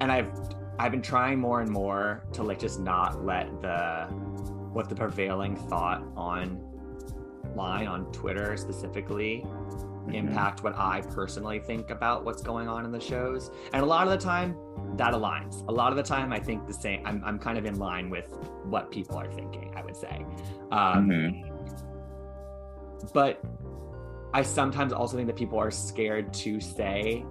And 0.00 0.10
I've 0.12 0.30
I've 0.78 0.92
been 0.92 1.02
trying 1.02 1.40
more 1.40 1.60
and 1.60 1.70
more 1.70 2.24
to 2.32 2.42
like 2.42 2.58
just 2.58 2.80
not 2.80 3.24
let 3.24 3.60
the 3.60 4.06
what 4.72 4.88
the 4.88 4.94
prevailing 4.94 5.56
thought 5.56 6.02
on 6.16 6.64
line 7.56 7.88
on 7.88 8.10
Twitter 8.12 8.56
specifically 8.56 9.44
mm-hmm. 10.12 10.28
impact 10.28 10.62
what 10.62 10.76
I 10.76 11.02
personally 11.02 11.58
think 11.58 11.90
about 11.90 12.24
what's 12.24 12.42
going 12.42 12.68
on 12.68 12.84
in 12.84 12.92
the 12.92 13.00
shows. 13.00 13.50
And 13.72 13.82
a 13.82 13.86
lot 13.86 14.06
of 14.06 14.12
the 14.12 14.24
time 14.24 14.56
that 14.96 15.12
aligns. 15.12 15.66
A 15.68 15.72
lot 15.72 15.92
of 15.92 15.96
the 15.96 16.02
time 16.02 16.32
I 16.32 16.40
think 16.40 16.66
the 16.66 16.74
same 16.74 17.06
I'm 17.06 17.22
I'm 17.24 17.38
kind 17.38 17.58
of 17.58 17.64
in 17.64 17.78
line 17.78 18.10
with 18.10 18.30
what 18.64 18.90
people 18.90 19.16
are 19.16 19.30
thinking, 19.32 19.72
I 19.76 19.82
would 19.82 19.96
say. 19.96 20.24
Um, 20.70 21.08
mm-hmm 21.08 21.50
but 23.12 23.42
I 24.32 24.42
sometimes 24.42 24.92
also 24.92 25.16
think 25.16 25.26
that 25.26 25.36
people 25.36 25.58
are 25.58 25.70
scared 25.70 26.32
to 26.34 26.60
say 26.60 27.24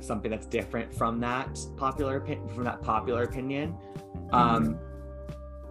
something 0.00 0.30
that's 0.30 0.46
different 0.46 0.92
from 0.94 1.20
that 1.20 1.58
popular 1.76 2.20
from 2.54 2.64
that 2.64 2.82
popular 2.82 3.24
opinion. 3.24 3.76
Um, 4.32 4.64
mm-hmm 4.64 4.89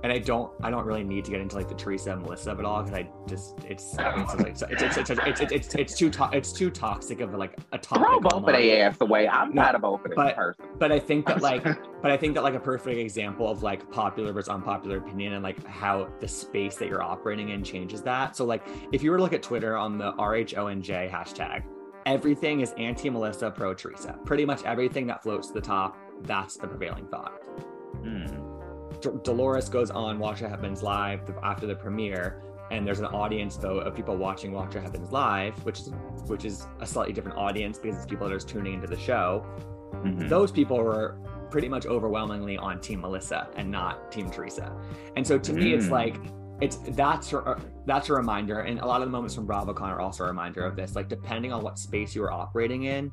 and 0.03 0.11
I 0.11 0.19
don't 0.19 0.51
I 0.61 0.69
don't 0.69 0.85
really 0.85 1.03
need 1.03 1.25
to 1.25 1.31
get 1.31 1.41
into 1.41 1.55
like 1.55 1.67
the 1.67 1.75
Teresa 1.75 2.11
and 2.11 2.21
Melissa 2.21 2.51
of 2.51 2.59
it 2.59 2.65
all 2.65 2.83
because 2.83 2.97
I 2.97 3.09
just 3.27 3.59
it's 3.65 3.93
it's 3.99 4.35
like, 4.35 4.47
it's, 4.47 4.61
it's, 4.61 4.97
it's, 4.97 5.09
it's, 5.09 5.41
it's, 5.41 5.75
it's, 5.75 5.97
too 5.97 6.09
to, 6.09 6.29
it's 6.31 6.53
too 6.53 6.69
toxic 6.69 7.21
of 7.21 7.33
like 7.33 7.57
a 7.71 7.77
topic. 7.77 8.05
Throw 8.05 8.19
both 8.19 8.33
of 8.33 8.45
their 8.45 8.87
ass 8.87 8.97
away. 9.01 9.27
I'm 9.27 9.53
no, 9.53 9.61
not 9.61 9.75
a 9.75 9.79
both 9.79 10.05
of 10.05 10.11
but, 10.15 10.35
person. 10.35 10.65
But 10.77 10.91
I 10.91 10.99
think 10.99 11.25
that 11.27 11.41
like 11.41 11.63
but 12.01 12.11
I 12.11 12.17
think 12.17 12.35
that 12.35 12.43
like 12.43 12.55
a 12.55 12.59
perfect 12.59 12.97
example 12.97 13.49
of 13.49 13.61
like 13.63 13.89
popular 13.91 14.31
versus 14.31 14.49
unpopular 14.49 14.97
opinion 14.97 15.33
and 15.33 15.43
like 15.43 15.65
how 15.65 16.09
the 16.19 16.27
space 16.27 16.77
that 16.77 16.87
you're 16.87 17.03
operating 17.03 17.49
in 17.49 17.63
changes 17.63 18.01
that. 18.03 18.35
So 18.35 18.45
like 18.45 18.65
if 18.91 19.03
you 19.03 19.11
were 19.11 19.17
to 19.17 19.23
look 19.23 19.33
at 19.33 19.43
Twitter 19.43 19.75
on 19.75 19.97
the 19.97 20.13
RHONJ 20.13 21.11
hashtag, 21.11 21.63
everything 22.05 22.61
is 22.61 22.73
anti 22.77 23.09
Melissa, 23.09 23.51
pro 23.51 23.73
Teresa. 23.73 24.17
Pretty 24.25 24.45
much 24.45 24.63
everything 24.63 25.07
that 25.07 25.21
floats 25.21 25.47
to 25.47 25.53
the 25.53 25.61
top, 25.61 25.97
that's 26.23 26.55
the 26.55 26.67
prevailing 26.67 27.07
thought. 27.07 27.41
Mm. 28.01 28.58
D- 29.01 29.09
Dolores 29.23 29.69
goes 29.69 29.91
on 29.91 30.19
Watch 30.19 30.41
What 30.41 30.51
Happens 30.51 30.83
Live 30.83 31.21
after 31.43 31.65
the 31.65 31.75
premiere, 31.75 32.41
and 32.71 32.85
there's 32.85 32.99
an 32.99 33.05
audience 33.05 33.57
though 33.57 33.79
of 33.79 33.95
people 33.95 34.15
watching 34.15 34.51
Watch 34.51 34.75
What 34.75 34.83
Happens 34.83 35.11
Live, 35.11 35.53
which 35.65 35.79
is 35.79 35.91
which 36.27 36.45
is 36.45 36.67
a 36.79 36.85
slightly 36.85 37.13
different 37.13 37.37
audience 37.37 37.77
because 37.77 37.97
it's 37.97 38.05
people 38.05 38.27
that 38.27 38.35
are 38.35 38.39
tuning 38.39 38.75
into 38.75 38.87
the 38.87 38.97
show. 38.97 39.45
Mm-hmm. 39.93 40.27
Those 40.27 40.51
people 40.51 40.77
were 40.77 41.17
pretty 41.49 41.67
much 41.67 41.85
overwhelmingly 41.85 42.57
on 42.57 42.79
Team 42.79 43.01
Melissa 43.01 43.47
and 43.55 43.69
not 43.71 44.11
Team 44.11 44.29
Teresa. 44.29 44.71
And 45.15 45.25
so 45.25 45.39
to 45.39 45.51
mm. 45.51 45.55
me, 45.55 45.73
it's 45.73 45.87
mm. 45.87 45.91
like 45.91 46.15
it's 46.61 46.77
that's 46.89 47.31
a, 47.33 47.57
that's 47.85 48.09
a 48.09 48.13
reminder, 48.13 48.61
and 48.61 48.79
a 48.79 48.85
lot 48.85 49.01
of 49.01 49.07
the 49.07 49.11
moments 49.11 49.33
from 49.33 49.47
BravoCon 49.47 49.81
are 49.81 50.01
also 50.01 50.25
a 50.25 50.27
reminder 50.27 50.65
of 50.65 50.75
this. 50.75 50.95
Like 50.95 51.07
depending 51.07 51.53
on 51.53 51.63
what 51.63 51.79
space 51.79 52.13
you 52.13 52.23
are 52.23 52.31
operating 52.31 52.83
in, 52.83 53.11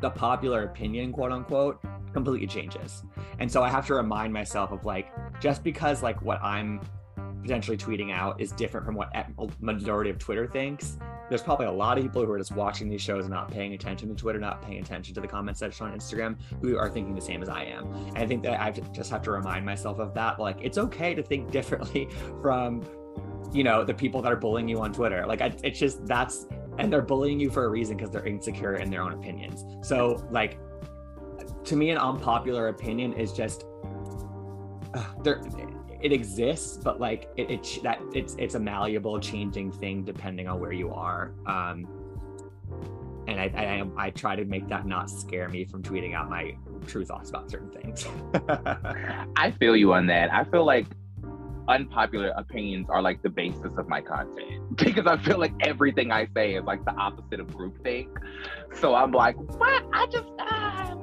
the 0.00 0.10
popular 0.10 0.64
opinion, 0.64 1.12
quote 1.12 1.32
unquote, 1.32 1.80
completely 2.12 2.46
changes. 2.46 3.04
And 3.38 3.50
so 3.50 3.62
I 3.62 3.68
have 3.68 3.86
to 3.86 3.94
remind 3.94 4.32
myself 4.32 4.72
of 4.72 4.84
like, 4.84 5.12
just 5.40 5.62
because 5.62 6.02
like 6.02 6.20
what 6.22 6.42
I'm 6.42 6.80
potentially 7.42 7.76
tweeting 7.76 8.12
out 8.12 8.40
is 8.40 8.52
different 8.52 8.84
from 8.84 8.94
what 8.94 9.12
majority 9.60 10.10
of 10.10 10.18
Twitter 10.18 10.46
thinks. 10.46 10.98
There's 11.28 11.42
probably 11.42 11.66
a 11.66 11.72
lot 11.72 11.96
of 11.96 12.04
people 12.04 12.24
who 12.24 12.32
are 12.32 12.38
just 12.38 12.52
watching 12.52 12.88
these 12.88 13.00
shows 13.00 13.24
and 13.24 13.32
not 13.32 13.50
paying 13.50 13.72
attention 13.72 14.08
to 14.08 14.14
Twitter, 14.14 14.38
not 14.38 14.62
paying 14.62 14.80
attention 14.80 15.14
to 15.14 15.20
the 15.20 15.28
comment 15.28 15.56
section 15.56 15.86
on 15.86 15.96
Instagram, 15.96 16.36
who 16.60 16.76
are 16.76 16.90
thinking 16.90 17.14
the 17.14 17.20
same 17.20 17.42
as 17.42 17.48
I 17.48 17.64
am. 17.64 17.92
And 17.92 18.18
I 18.18 18.26
think 18.26 18.42
that 18.42 18.60
I 18.60 18.70
just 18.70 19.10
have 19.10 19.22
to 19.22 19.30
remind 19.30 19.64
myself 19.64 20.00
of 20.00 20.12
that. 20.14 20.38
Like, 20.38 20.58
it's 20.60 20.76
okay 20.76 21.14
to 21.14 21.22
think 21.22 21.50
differently 21.52 22.08
from, 22.42 22.84
you 23.52 23.64
know, 23.64 23.84
the 23.84 23.94
people 23.94 24.20
that 24.22 24.32
are 24.32 24.36
bullying 24.36 24.68
you 24.68 24.80
on 24.80 24.92
Twitter. 24.92 25.24
Like, 25.26 25.40
it's 25.62 25.78
just 25.78 26.04
that's 26.04 26.46
and 26.78 26.92
they're 26.92 27.02
bullying 27.02 27.40
you 27.40 27.50
for 27.50 27.64
a 27.64 27.68
reason 27.68 27.96
because 27.96 28.10
they're 28.10 28.26
insecure 28.26 28.76
in 28.76 28.90
their 28.90 29.02
own 29.02 29.12
opinions. 29.12 29.64
So, 29.86 30.26
like, 30.30 30.58
to 31.64 31.76
me, 31.76 31.90
an 31.90 31.98
unpopular 31.98 32.68
opinion 32.68 33.12
is 33.12 33.32
just 33.32 33.64
uh, 34.94 35.04
there. 35.22 35.42
It 36.02 36.12
exists, 36.12 36.78
but 36.78 36.98
like 36.98 37.28
it, 37.36 37.50
it 37.50 37.78
that 37.82 38.00
it's 38.14 38.34
it's 38.38 38.54
a 38.54 38.60
malleable, 38.60 39.20
changing 39.20 39.72
thing 39.72 40.02
depending 40.02 40.48
on 40.48 40.58
where 40.58 40.72
you 40.72 40.92
are. 40.92 41.34
Um, 41.46 41.86
and 43.28 43.38
I, 43.38 43.44
I 43.98 44.06
I 44.06 44.10
try 44.10 44.34
to 44.34 44.44
make 44.44 44.66
that 44.68 44.86
not 44.86 45.10
scare 45.10 45.48
me 45.48 45.64
from 45.64 45.82
tweeting 45.82 46.14
out 46.14 46.30
my 46.30 46.56
true 46.86 47.04
thoughts 47.04 47.28
about 47.28 47.50
certain 47.50 47.70
things. 47.70 48.06
I 49.36 49.50
feel 49.50 49.76
you 49.76 49.92
on 49.92 50.06
that. 50.06 50.32
I 50.32 50.44
feel 50.44 50.64
like 50.64 50.86
unpopular 51.70 52.32
opinions 52.36 52.88
are 52.90 53.00
like 53.00 53.22
the 53.22 53.28
basis 53.28 53.70
of 53.78 53.88
my 53.88 54.00
content 54.00 54.76
because 54.76 55.06
I 55.06 55.16
feel 55.18 55.38
like 55.38 55.52
everything 55.62 56.10
I 56.10 56.26
say 56.34 56.54
is 56.54 56.64
like 56.64 56.84
the 56.84 56.92
opposite 56.92 57.40
of 57.40 57.46
groupthink. 57.48 58.08
So 58.74 58.94
I'm 58.94 59.12
like, 59.12 59.36
what? 59.36 59.84
I 59.92 60.06
just, 60.06 60.28
uh, 60.38 60.96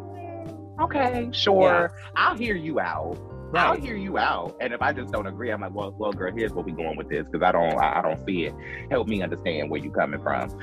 okay, 0.84 1.30
sure. 1.32 1.92
Yeah. 1.92 2.10
I'll 2.16 2.38
hear 2.38 2.56
you 2.56 2.80
out. 2.80 3.18
Right. 3.50 3.66
I'll 3.66 3.80
hear 3.80 3.96
you 3.96 4.18
out. 4.18 4.58
And 4.60 4.74
if 4.74 4.82
I 4.82 4.92
just 4.92 5.14
don't 5.14 5.26
agree, 5.26 5.52
I'm 5.52 5.62
like, 5.62 5.74
well, 5.74 5.96
well, 5.98 6.12
girl, 6.12 6.34
here's 6.36 6.52
what 6.52 6.66
we're 6.66 6.76
going 6.76 6.98
with 6.98 7.08
this 7.08 7.26
because 7.32 7.48
I 7.48 7.54
don't, 7.54 7.78
I, 7.80 8.00
I 8.00 8.02
don't 8.02 8.26
see 8.26 8.48
it. 8.48 8.54
Help 8.92 9.08
me 9.08 9.22
understand 9.24 9.70
where 9.70 9.80
you're 9.80 9.94
coming 9.94 10.22
from. 10.22 10.50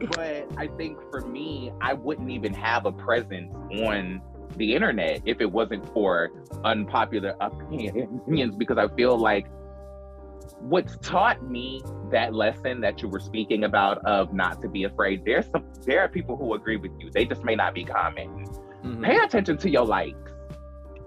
but 0.00 0.48
I 0.56 0.68
think 0.76 0.98
for 1.12 1.20
me, 1.20 1.70
I 1.80 1.94
wouldn't 1.94 2.30
even 2.30 2.52
have 2.54 2.84
a 2.84 2.90
presence 2.90 3.54
on 3.80 4.20
the 4.56 4.74
internet 4.74 5.20
if 5.24 5.40
it 5.40 5.50
wasn't 5.50 5.86
for 5.92 6.30
unpopular 6.64 7.34
opinions 7.40 8.56
because 8.56 8.78
I 8.78 8.88
feel 8.96 9.16
like 9.16 9.46
what's 10.60 10.96
taught 10.98 11.42
me 11.42 11.82
that 12.10 12.34
lesson 12.34 12.80
that 12.80 13.00
you 13.00 13.08
were 13.08 13.20
speaking 13.20 13.64
about 13.64 14.04
of 14.04 14.32
not 14.32 14.60
to 14.60 14.68
be 14.68 14.84
afraid 14.84 15.24
there's 15.24 15.46
some 15.50 15.64
there 15.84 16.00
are 16.00 16.08
people 16.08 16.36
who 16.36 16.54
agree 16.54 16.76
with 16.76 16.90
you 16.98 17.10
they 17.10 17.24
just 17.24 17.44
may 17.44 17.54
not 17.54 17.74
be 17.74 17.84
commenting 17.84 18.46
mm-hmm. 18.46 19.04
pay 19.04 19.16
attention 19.18 19.56
to 19.56 19.70
your 19.70 19.84
likes 19.84 20.32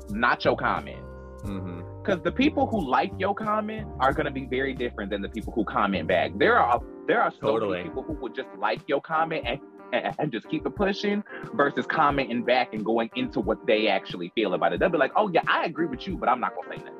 not 0.10 0.44
your 0.46 0.56
comments 0.56 1.02
because 1.42 1.52
mm-hmm. 1.52 2.24
the 2.24 2.32
people 2.32 2.66
who 2.66 2.90
like 2.90 3.12
your 3.18 3.36
comment 3.36 3.88
are 4.00 4.14
going 4.14 4.26
to 4.26 4.32
be 4.32 4.46
very 4.46 4.74
different 4.74 5.10
than 5.10 5.22
the 5.22 5.30
people 5.30 5.52
who 5.52 5.66
comment 5.66 6.08
back 6.08 6.32
there 6.38 6.58
are 6.58 6.80
there 7.08 7.22
are 7.22 7.32
so 7.32 7.48
totally. 7.48 7.80
many 7.80 7.90
people 7.90 8.04
who 8.04 8.14
would 8.14 8.34
just 8.34 8.50
like 8.58 8.80
your 8.88 9.02
comment 9.02 9.44
and 9.46 9.60
and, 9.94 10.16
and 10.20 10.32
just 10.32 10.50
keep 10.50 10.66
it 10.66 10.76
pushing 10.76 11.24
versus 11.54 11.86
commenting 11.86 12.44
back 12.44 12.74
and 12.74 12.84
going 12.86 13.10
into 13.16 13.40
what 13.40 13.66
they 13.66 13.88
actually 13.88 14.32
feel 14.36 14.54
about 14.54 14.74
it. 14.74 14.80
They'll 14.80 14.90
be 14.90 14.98
like, 14.98 15.14
"Oh 15.16 15.30
yeah, 15.30 15.42
I 15.48 15.66
agree 15.66 15.88
with 15.88 16.08
you, 16.08 16.18
but 16.18 16.30
I'm 16.30 16.40
not 16.40 16.54
gonna 16.56 16.76
say 16.78 16.84
that." 16.84 16.94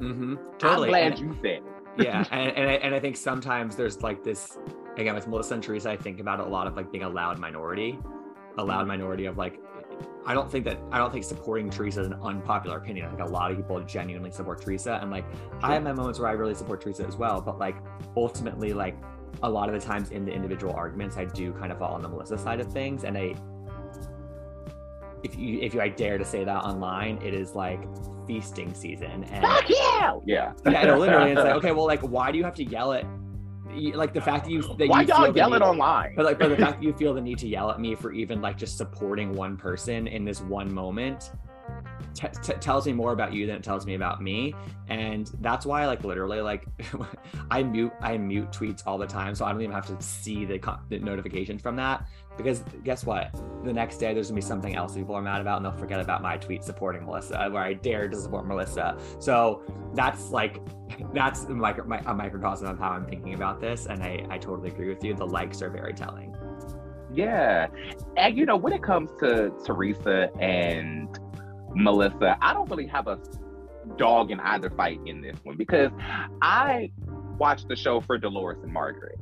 Mm-hmm. 0.00 0.36
Totally. 0.58 0.88
I'm 0.88 0.90
glad 0.90 1.12
and, 1.12 1.18
you 1.18 1.36
said 1.42 1.44
it. 1.44 1.62
yeah, 2.04 2.24
and 2.30 2.56
and 2.56 2.70
I, 2.70 2.74
and 2.74 2.94
I 2.94 3.00
think 3.00 3.16
sometimes 3.16 3.76
there's 3.76 4.02
like 4.02 4.22
this 4.22 4.58
again 4.96 5.14
with 5.14 5.26
Melissa 5.26 5.54
and 5.54 5.62
Teresa. 5.62 5.90
I 5.90 5.96
think 5.96 6.20
about 6.20 6.40
it 6.40 6.46
a 6.46 6.48
lot 6.48 6.66
of 6.66 6.76
like 6.76 6.92
being 6.92 7.04
a 7.04 7.08
loud 7.08 7.38
minority, 7.38 7.98
a 8.56 8.64
loud 8.64 8.80
Mm-hmm. 8.80 8.88
minority 8.88 9.26
of 9.26 9.36
like. 9.36 9.60
I 10.26 10.34
don't 10.34 10.50
think 10.52 10.64
that 10.66 10.78
I 10.92 10.98
don't 10.98 11.10
think 11.10 11.24
supporting 11.24 11.70
Teresa 11.70 12.02
is 12.02 12.06
an 12.06 12.14
unpopular 12.22 12.76
opinion. 12.76 13.06
I 13.06 13.08
think 13.08 13.22
a 13.22 13.24
lot 13.24 13.50
of 13.50 13.56
people 13.56 13.80
genuinely 13.80 14.30
support 14.30 14.60
Teresa, 14.60 14.98
and 15.00 15.10
like 15.10 15.24
I 15.62 15.74
have 15.74 15.82
my 15.82 15.92
moments 15.92 16.20
where 16.20 16.28
I 16.28 16.32
really 16.32 16.54
support 16.54 16.80
Teresa 16.80 17.04
as 17.04 17.16
well. 17.16 17.40
But 17.40 17.58
like 17.58 17.76
ultimately, 18.16 18.72
like 18.72 18.96
a 19.42 19.48
lot 19.50 19.68
of 19.68 19.80
the 19.80 19.86
times 19.86 20.10
in 20.10 20.24
the 20.24 20.32
individual 20.32 20.72
arguments, 20.74 21.16
I 21.16 21.24
do 21.24 21.52
kind 21.52 21.70
of 21.72 21.78
fall 21.78 21.94
on 21.94 22.02
the 22.02 22.08
Melissa 22.08 22.38
side 22.38 22.60
of 22.60 22.72
things, 22.72 23.04
and 23.04 23.16
I 23.16 23.34
if 25.24 25.36
you 25.36 25.58
if 25.60 25.74
you 25.74 25.80
I 25.80 25.88
dare 25.88 26.18
to 26.18 26.24
say 26.24 26.44
that 26.44 26.56
online, 26.64 27.18
it 27.22 27.34
is 27.34 27.54
like 27.54 27.80
feasting 28.26 28.72
season 28.74 29.24
and 29.24 29.44
Fuck 29.44 29.68
yeah! 29.68 30.14
Yeah. 30.26 30.52
yeah, 30.66 30.84
no, 30.84 30.98
literally, 30.98 31.32
it's 31.32 31.40
like 31.40 31.54
okay, 31.56 31.72
well, 31.72 31.86
like 31.86 32.00
why 32.00 32.30
do 32.30 32.38
you 32.38 32.44
have 32.44 32.54
to 32.54 32.64
yell 32.64 32.92
at 32.92 33.04
you- 33.74 33.92
like 33.94 34.12
the 34.14 34.20
fact 34.20 34.44
that 34.44 34.50
you 34.50 34.62
that 34.62 34.88
Why 34.88 35.02
you 35.02 35.08
y'all 35.08 35.24
feel 35.24 35.32
the 35.32 35.38
yelling 35.38 35.60
need- 35.60 35.66
online? 35.66 36.14
but 36.16 36.24
like 36.24 36.38
but 36.38 36.48
the 36.50 36.56
fact 36.64 36.80
that 36.80 36.82
you 36.82 36.92
feel 36.92 37.14
the 37.14 37.20
need 37.20 37.38
to 37.38 37.48
yell 37.48 37.70
at 37.70 37.80
me 37.80 37.94
for 37.94 38.12
even 38.12 38.40
like 38.40 38.56
just 38.56 38.76
supporting 38.76 39.34
one 39.34 39.56
person 39.56 40.06
in 40.06 40.24
this 40.24 40.40
one 40.40 40.72
moment 40.72 41.32
t- 42.18 42.26
t- 42.42 42.52
tells 42.54 42.84
me 42.86 42.92
more 42.92 43.12
about 43.12 43.32
you 43.32 43.46
than 43.46 43.56
it 43.56 43.62
tells 43.62 43.86
me 43.86 43.94
about 43.94 44.20
me. 44.20 44.54
And 44.88 45.30
that's 45.40 45.64
why 45.64 45.86
like 45.86 46.02
literally 46.02 46.40
like 46.40 46.66
i 47.50 47.62
mute 47.62 47.92
i 48.00 48.16
mute 48.16 48.50
tweets 48.50 48.82
all 48.86 48.98
the 48.98 49.06
time 49.06 49.34
so 49.34 49.44
i 49.44 49.52
don't 49.52 49.60
even 49.60 49.74
have 49.74 49.86
to 49.86 50.02
see 50.02 50.44
the, 50.44 50.58
co- 50.58 50.78
the 50.88 50.98
notifications 50.98 51.62
from 51.62 51.76
that. 51.76 52.06
Because 52.36 52.64
guess 52.84 53.04
what? 53.04 53.34
The 53.64 53.72
next 53.72 53.98
day 53.98 54.14
there's 54.14 54.28
gonna 54.28 54.36
be 54.36 54.42
something 54.42 54.74
else 54.74 54.94
people 54.94 55.14
are 55.14 55.22
mad 55.22 55.40
about 55.40 55.58
and 55.58 55.64
they'll 55.64 55.78
forget 55.78 56.00
about 56.00 56.22
my 56.22 56.36
tweet 56.36 56.64
supporting 56.64 57.04
melissa 57.04 57.48
where 57.50 57.62
i 57.62 57.74
dared 57.74 58.12
to 58.12 58.18
support 58.18 58.46
melissa. 58.46 58.98
So 59.20 59.62
that's 59.94 60.30
like 60.30 60.60
that's 61.14 61.48
micro, 61.48 61.86
mi- 61.86 62.04
a 62.04 62.14
microcosm 62.14 62.66
of 62.66 62.78
how 62.78 62.90
i'm 62.90 63.06
thinking 63.06 63.34
about 63.34 63.60
this 63.60 63.86
and 63.86 64.02
i 64.02 64.26
i 64.30 64.38
totally 64.38 64.70
agree 64.70 64.88
with 64.88 65.04
you. 65.04 65.14
The 65.14 65.26
likes 65.26 65.62
are 65.62 65.70
very 65.70 65.92
telling. 65.92 66.34
Yeah. 67.14 67.68
And 68.16 68.36
you 68.36 68.44
know, 68.44 68.56
when 68.56 68.72
it 68.72 68.82
comes 68.82 69.10
to 69.20 69.50
Teresa 69.64 70.30
and 70.38 71.18
Melissa, 71.74 72.36
I 72.40 72.52
don't 72.52 72.68
really 72.70 72.86
have 72.86 73.06
a 73.06 73.18
dog 73.96 74.30
in 74.30 74.40
either 74.40 74.70
fight 74.70 75.00
in 75.06 75.20
this 75.20 75.36
one 75.44 75.56
because 75.56 75.90
I 76.42 76.90
watched 77.38 77.68
the 77.68 77.76
show 77.76 78.00
for 78.00 78.18
Dolores 78.18 78.58
and 78.62 78.72
Margaret. 78.72 79.18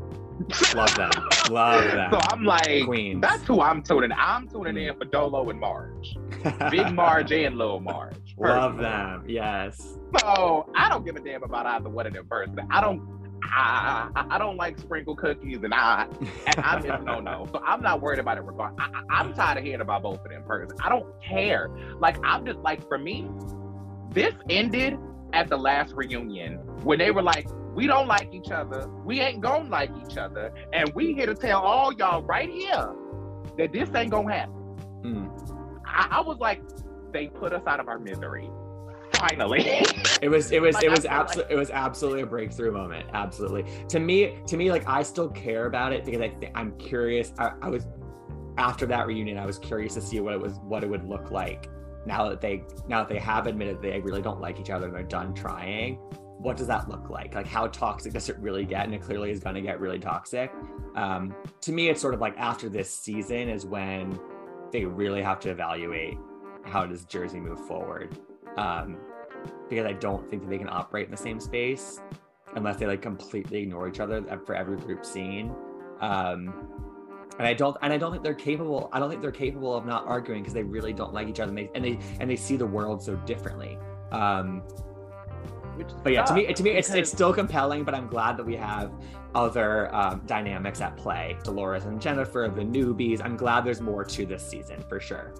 love 0.74 0.94
them 0.96 1.10
love 1.48 1.84
them 1.92 2.10
So 2.12 2.18
I'm 2.30 2.44
like, 2.44 2.84
queens 2.84 3.22
that's 3.22 3.42
who 3.44 3.60
I'm 3.60 3.82
tuning. 3.82 4.10
I'm 4.16 4.48
tuning 4.48 4.76
in 4.76 4.94
mm. 4.94 4.98
for 4.98 5.04
Dolo 5.06 5.48
and 5.48 5.58
Marge. 5.58 6.16
Big 6.70 6.92
Marge 6.92 7.32
and 7.32 7.56
Little 7.56 7.80
Marge. 7.80 8.34
love 8.38 8.76
them 8.76 9.24
yes 9.26 9.96
So 10.18 10.70
I 10.76 10.88
don't 10.88 11.04
give 11.04 11.16
a 11.16 11.20
damn 11.20 11.42
about 11.42 11.66
either 11.66 11.88
one 11.88 12.06
of 12.06 12.12
them 12.12 12.26
personally. 12.28 12.64
I 12.70 12.80
don't. 12.80 13.15
I, 13.52 14.26
I, 14.30 14.38
don't 14.38 14.56
like 14.56 14.78
sprinkle 14.78 15.16
cookies, 15.16 15.58
and 15.62 15.72
I 15.72 16.06
and 16.46 16.58
I'm 16.58 16.82
just 16.82 17.02
no 17.04 17.20
no. 17.20 17.46
So 17.52 17.60
I'm 17.64 17.82
not 17.82 18.00
worried 18.00 18.18
about 18.18 18.38
it. 18.38 18.44
Regard, 18.44 18.74
I, 18.78 19.02
I'm 19.10 19.34
tired 19.34 19.58
of 19.58 19.64
hearing 19.64 19.80
about 19.80 20.02
both 20.02 20.24
of 20.24 20.30
them 20.30 20.42
personally. 20.46 20.80
I 20.82 20.88
don't 20.88 21.06
care. 21.22 21.70
Like 21.98 22.16
I'm 22.24 22.44
just 22.46 22.58
like 22.60 22.86
for 22.88 22.98
me, 22.98 23.28
this 24.10 24.34
ended 24.48 24.98
at 25.32 25.48
the 25.48 25.56
last 25.56 25.94
reunion 25.94 26.54
when 26.82 26.98
they 26.98 27.10
were 27.10 27.22
like, 27.22 27.48
we 27.74 27.86
don't 27.86 28.06
like 28.06 28.32
each 28.32 28.50
other. 28.50 28.88
We 29.04 29.20
ain't 29.20 29.40
gonna 29.40 29.68
like 29.68 29.90
each 30.06 30.16
other, 30.16 30.52
and 30.72 30.92
we 30.94 31.14
here 31.14 31.26
to 31.26 31.34
tell 31.34 31.60
all 31.60 31.92
y'all 31.92 32.22
right 32.22 32.48
here 32.48 32.94
that 33.58 33.72
this 33.72 33.88
ain't 33.94 34.10
gonna 34.10 34.32
happen. 34.32 34.54
Mm. 35.02 35.82
I, 35.86 36.08
I 36.10 36.20
was 36.20 36.38
like, 36.38 36.62
they 37.12 37.28
put 37.28 37.52
us 37.52 37.62
out 37.66 37.80
of 37.80 37.88
our 37.88 37.98
misery. 37.98 38.50
Finally. 39.18 39.82
It 40.22 40.28
was 40.28 40.50
it 40.50 40.62
was 40.62 40.74
Like, 40.74 40.84
it 40.84 40.90
was 40.90 41.04
absolutely 41.04 41.54
it 41.54 41.58
was 41.58 41.70
absolutely 41.70 42.22
a 42.22 42.26
breakthrough 42.26 42.72
moment. 42.72 43.08
Absolutely. 43.12 43.64
To 43.88 44.00
me, 44.00 44.38
to 44.46 44.56
me, 44.56 44.70
like 44.70 44.88
I 44.88 45.02
still 45.02 45.28
care 45.28 45.66
about 45.66 45.92
it 45.92 46.04
because 46.04 46.20
I 46.20 46.30
think 46.30 46.52
I'm 46.54 46.76
curious. 46.78 47.32
I, 47.38 47.52
I 47.62 47.68
was 47.68 47.86
after 48.58 48.86
that 48.86 49.06
reunion, 49.06 49.38
I 49.38 49.46
was 49.46 49.58
curious 49.58 49.94
to 49.94 50.00
see 50.00 50.20
what 50.20 50.32
it 50.34 50.40
was 50.40 50.54
what 50.62 50.82
it 50.82 50.90
would 50.90 51.04
look 51.04 51.30
like 51.30 51.68
now 52.06 52.28
that 52.28 52.40
they 52.40 52.64
now 52.88 53.00
that 53.00 53.08
they 53.08 53.18
have 53.18 53.46
admitted 53.46 53.82
they 53.82 54.00
really 54.00 54.22
don't 54.22 54.40
like 54.40 54.60
each 54.60 54.70
other 54.70 54.86
and 54.86 54.94
they're 54.94 55.02
done 55.02 55.34
trying. 55.34 55.96
What 56.38 56.56
does 56.56 56.66
that 56.66 56.88
look 56.88 57.10
like? 57.10 57.34
Like 57.34 57.46
how 57.46 57.66
toxic 57.66 58.12
does 58.12 58.28
it 58.28 58.38
really 58.38 58.64
get? 58.64 58.84
And 58.84 58.94
it 58.94 59.02
clearly 59.02 59.30
is 59.30 59.40
going 59.40 59.54
to 59.54 59.62
get 59.62 59.80
really 59.80 59.98
toxic. 59.98 60.52
Um, 60.94 61.34
to 61.62 61.72
me, 61.72 61.88
it's 61.88 62.00
sort 62.00 62.14
of 62.14 62.20
like 62.20 62.36
after 62.36 62.68
this 62.68 62.90
season 62.90 63.48
is 63.48 63.66
when 63.66 64.18
they 64.70 64.84
really 64.84 65.22
have 65.22 65.40
to 65.40 65.50
evaluate 65.50 66.18
how 66.64 66.84
does 66.86 67.04
Jersey 67.04 67.40
move 67.40 67.60
forward. 67.66 68.18
Um, 68.56 68.98
because 69.68 69.86
I 69.86 69.92
don't 69.92 70.28
think 70.30 70.42
that 70.42 70.48
they 70.48 70.58
can 70.58 70.68
operate 70.68 71.06
in 71.06 71.10
the 71.10 71.16
same 71.16 71.40
space 71.40 72.00
unless 72.54 72.76
they 72.76 72.86
like 72.86 73.02
completely 73.02 73.62
ignore 73.62 73.88
each 73.88 74.00
other 74.00 74.22
for 74.44 74.54
every 74.54 74.76
group 74.78 75.04
scene. 75.04 75.54
Um, 76.00 76.68
and 77.38 77.46
I 77.46 77.52
don't, 77.52 77.76
and 77.82 77.92
I 77.92 77.98
don't 77.98 78.12
think 78.12 78.22
they're 78.24 78.34
capable. 78.34 78.88
I 78.92 78.98
don't 78.98 79.10
think 79.10 79.20
they're 79.20 79.30
capable 79.30 79.74
of 79.74 79.84
not 79.84 80.06
arguing 80.06 80.42
because 80.42 80.54
they 80.54 80.62
really 80.62 80.92
don't 80.92 81.12
like 81.12 81.28
each 81.28 81.40
other, 81.40 81.50
and 81.50 81.58
they 81.58 81.70
and 81.74 81.84
they 81.84 81.98
and 82.18 82.30
they 82.30 82.36
see 82.36 82.56
the 82.56 82.66
world 82.66 83.02
so 83.02 83.16
differently. 83.16 83.78
Um, 84.10 84.62
but 86.02 86.12
yeah, 86.12 86.24
to 86.24 86.32
me, 86.32 86.50
to 86.52 86.62
me, 86.62 86.70
it's 86.70 86.90
it's 86.90 87.12
still 87.12 87.34
compelling. 87.34 87.84
But 87.84 87.94
I'm 87.94 88.06
glad 88.06 88.38
that 88.38 88.46
we 88.46 88.56
have 88.56 88.90
other 89.34 89.94
um, 89.94 90.22
dynamics 90.26 90.80
at 90.80 90.96
play. 90.96 91.36
Dolores 91.44 91.84
and 91.84 92.00
Jennifer, 92.00 92.50
the 92.54 92.62
newbies. 92.62 93.20
I'm 93.22 93.36
glad 93.36 93.64
there's 93.64 93.82
more 93.82 94.02
to 94.04 94.24
this 94.24 94.46
season 94.46 94.82
for 94.88 94.98
sure. 94.98 95.34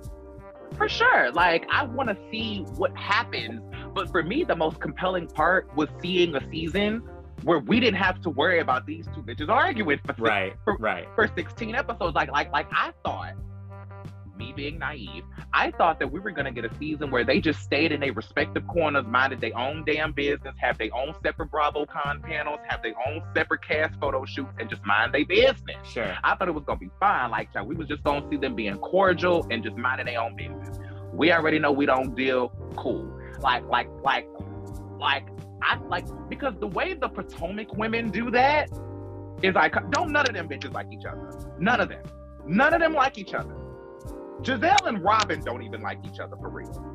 For 0.77 0.89
sure. 0.89 1.31
Like, 1.33 1.67
I 1.71 1.85
want 1.85 2.09
to 2.09 2.17
see 2.31 2.64
what 2.77 2.97
happens. 2.97 3.62
But 3.95 4.11
for 4.11 4.23
me, 4.23 4.45
the 4.45 4.57
most 4.57 4.81
compelling 4.81 5.27
part 5.27 5.75
was 5.77 5.89
seeing 6.03 6.35
a 6.35 6.51
season 6.51 7.03
where 7.43 7.59
we 7.59 7.81
didn't 7.81 7.99
have 7.99 8.21
to 8.23 8.31
worry 8.31 8.61
about 8.61 8.87
these 8.87 9.07
two 9.14 9.23
bitches 9.23 9.49
arguing 9.49 10.01
for, 10.05 10.14
Right, 10.19 10.55
for, 10.64 10.77
right. 10.79 11.07
for 11.14 11.31
16 11.35 11.75
episodes. 11.75 12.14
Like, 12.14 12.31
like, 12.31 12.53
like 12.53 12.67
I 12.73 12.93
thought, 13.05 13.35
me 14.37 14.53
being 14.55 14.78
naive, 14.78 15.24
I 15.53 15.70
thought 15.72 15.99
that 16.01 16.11
we 16.11 16.20
were 16.20 16.30
gonna 16.30 16.53
get 16.53 16.64
a 16.64 16.74
season 16.76 17.11
where 17.11 17.24
they 17.24 17.41
just 17.41 17.61
stayed 17.61 17.93
in 17.93 18.01
their 18.01 18.12
respective 18.12 18.66
corners, 18.66 19.05
minded 19.07 19.41
their 19.41 19.57
own 19.57 19.84
damn 19.84 20.12
business, 20.12 20.55
have 20.59 20.78
their 20.78 20.95
own 20.95 21.14
separate 21.22 21.51
BravoCon 21.51 22.22
panels, 22.22 22.59
have 22.68 22.82
their 22.82 22.95
own 23.07 23.22
separate 23.34 23.62
cast 23.62 23.99
photo 24.01 24.24
shoots, 24.24 24.53
and 24.59 24.68
just 24.68 24.84
mind 24.84 25.14
their 25.14 25.24
business. 25.24 25.76
Sure. 25.84 26.16
I 26.22 26.34
thought 26.34 26.49
it 26.49 26.55
was 26.55 26.64
gonna 26.64 26.78
be 26.78 26.91
fine. 27.01 27.30
Like 27.30 27.49
we 27.64 27.74
was 27.74 27.89
just 27.89 28.03
gonna 28.05 28.26
see 28.30 28.37
them 28.37 28.55
being 28.55 28.76
cordial 28.78 29.47
and 29.51 29.62
just 29.62 29.76
minding 29.76 30.07
their 30.07 30.20
own 30.20 30.37
business. 30.37 30.78
We 31.12 31.32
already 31.32 31.59
know 31.59 31.72
we 31.72 31.87
don't 31.87 32.14
deal 32.14 32.53
cool. 32.76 33.11
Like, 33.41 33.64
like, 33.66 33.89
like, 34.03 34.26
like, 34.99 35.28
I 35.62 35.78
like 35.89 36.07
because 36.28 36.55
the 36.61 36.66
way 36.66 36.95
the 36.95 37.09
Potomac 37.09 37.76
women 37.76 38.11
do 38.11 38.30
that 38.30 38.70
is 39.43 39.55
like 39.55 39.74
don't 39.91 40.12
none 40.12 40.26
of 40.26 40.34
them 40.34 40.49
bitches 40.49 40.72
like 40.72 40.87
each 40.93 41.05
other. 41.05 41.30
None 41.59 41.80
of 41.80 41.89
them. 41.89 42.03
None 42.47 42.74
of 42.74 42.80
them 42.80 42.93
like 42.93 43.18
each 43.18 43.34
other. 43.34 43.55
Gizelle 44.43 44.87
and 44.87 45.03
Robyn 45.03 45.43
don't 45.45 45.62
even 45.62 45.80
like 45.82 45.99
each 46.05 46.20
other 46.20 46.37
for 46.37 46.49
real. 46.49 46.93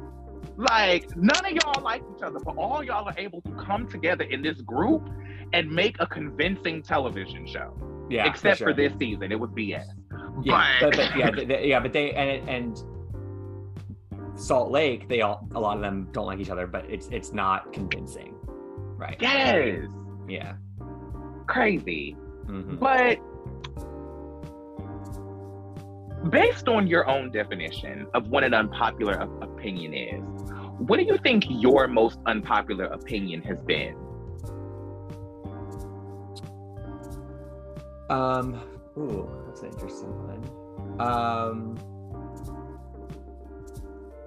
Like 0.57 1.15
none 1.15 1.45
of 1.45 1.51
y'all 1.51 1.81
like 1.83 2.03
each 2.15 2.21
other, 2.23 2.39
but 2.39 2.55
all 2.57 2.83
y'all 2.83 3.07
are 3.07 3.15
able 3.17 3.41
to 3.41 3.51
come 3.53 3.87
together 3.87 4.23
in 4.25 4.41
this 4.41 4.61
group 4.61 5.09
and 5.53 5.69
make 5.69 5.95
a 5.99 6.05
convincing 6.07 6.81
television 6.83 7.45
show 7.47 7.73
Yeah. 8.09 8.27
except 8.29 8.59
sure. 8.59 8.67
for 8.69 8.73
this 8.73 8.93
season. 8.99 9.31
It 9.31 9.39
was 9.39 9.49
BS. 9.51 9.83
Yeah, 10.43 10.65
But- 10.81 10.95
but, 10.95 10.97
but 10.97 11.47
yeah, 11.49 11.59
yeah, 11.59 11.79
but 11.79 11.93
they 11.93 12.11
and 12.11 12.47
and 12.49 12.83
Salt 14.35 14.71
Lake, 14.71 15.07
they 15.09 15.21
all 15.21 15.47
a 15.55 15.59
lot 15.59 15.75
of 15.77 15.81
them 15.83 16.07
don't 16.11 16.25
like 16.25 16.39
each 16.39 16.49
other, 16.49 16.67
but 16.67 16.85
it's 16.89 17.07
it's 17.09 17.33
not 17.33 17.73
convincing, 17.73 18.35
right? 18.97 19.17
Yes. 19.19 19.87
Yeah. 20.27 20.53
Crazy. 21.47 22.15
Mhm. 22.45 22.79
But 22.79 23.19
based 26.29 26.67
on 26.67 26.87
your 26.87 27.09
own 27.09 27.31
definition 27.31 28.07
of 28.13 28.27
what 28.27 28.43
an 28.43 28.53
unpopular 28.53 29.13
opinion 29.41 29.93
is, 29.93 30.21
what 30.87 30.97
do 30.97 31.03
you 31.05 31.17
think 31.17 31.45
your 31.49 31.87
most 31.87 32.19
unpopular 32.25 32.85
opinion 32.85 33.41
has 33.43 33.61
been? 33.61 33.95
Um. 38.09 38.61
Ooh, 38.97 39.29
that's 39.45 39.61
an 39.61 39.69
interesting 39.69 40.09
one. 40.27 40.99
Um. 40.99 41.77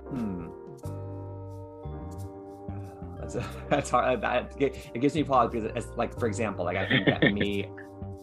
Hmm. 0.09 0.49
That's 3.19 3.35
a, 3.35 3.45
that's 3.69 3.91
hard. 3.91 4.21
That 4.21 4.53
it 4.59 5.01
gives 5.01 5.15
me 5.15 5.25
pause 5.25 5.51
because 5.51 5.71
it's 5.75 5.89
like, 5.97 6.19
for 6.19 6.27
example, 6.27 6.65
like 6.65 6.77
I 6.77 6.89
think 6.89 7.07
that 7.07 7.23
me, 7.33 7.69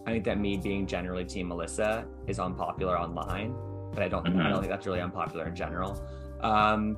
I 0.06 0.12
think 0.12 0.24
that 0.26 0.40
me 0.40 0.58
being 0.58 0.88
generally 0.88 1.26
Team 1.26 1.48
Melissa 1.48 2.06
is 2.28 2.40
unpopular 2.40 2.98
online, 3.00 3.56
but 3.94 4.02
I 4.04 4.08
don't, 4.08 4.26
I 4.28 4.32
Mhm. 4.32 4.50
don't 4.50 4.60
think 4.60 4.70
that's 4.72 4.86
really 4.88 5.02
unpopular 5.02 5.48
in 5.48 5.56
general. 5.56 6.02
Um. 6.42 6.98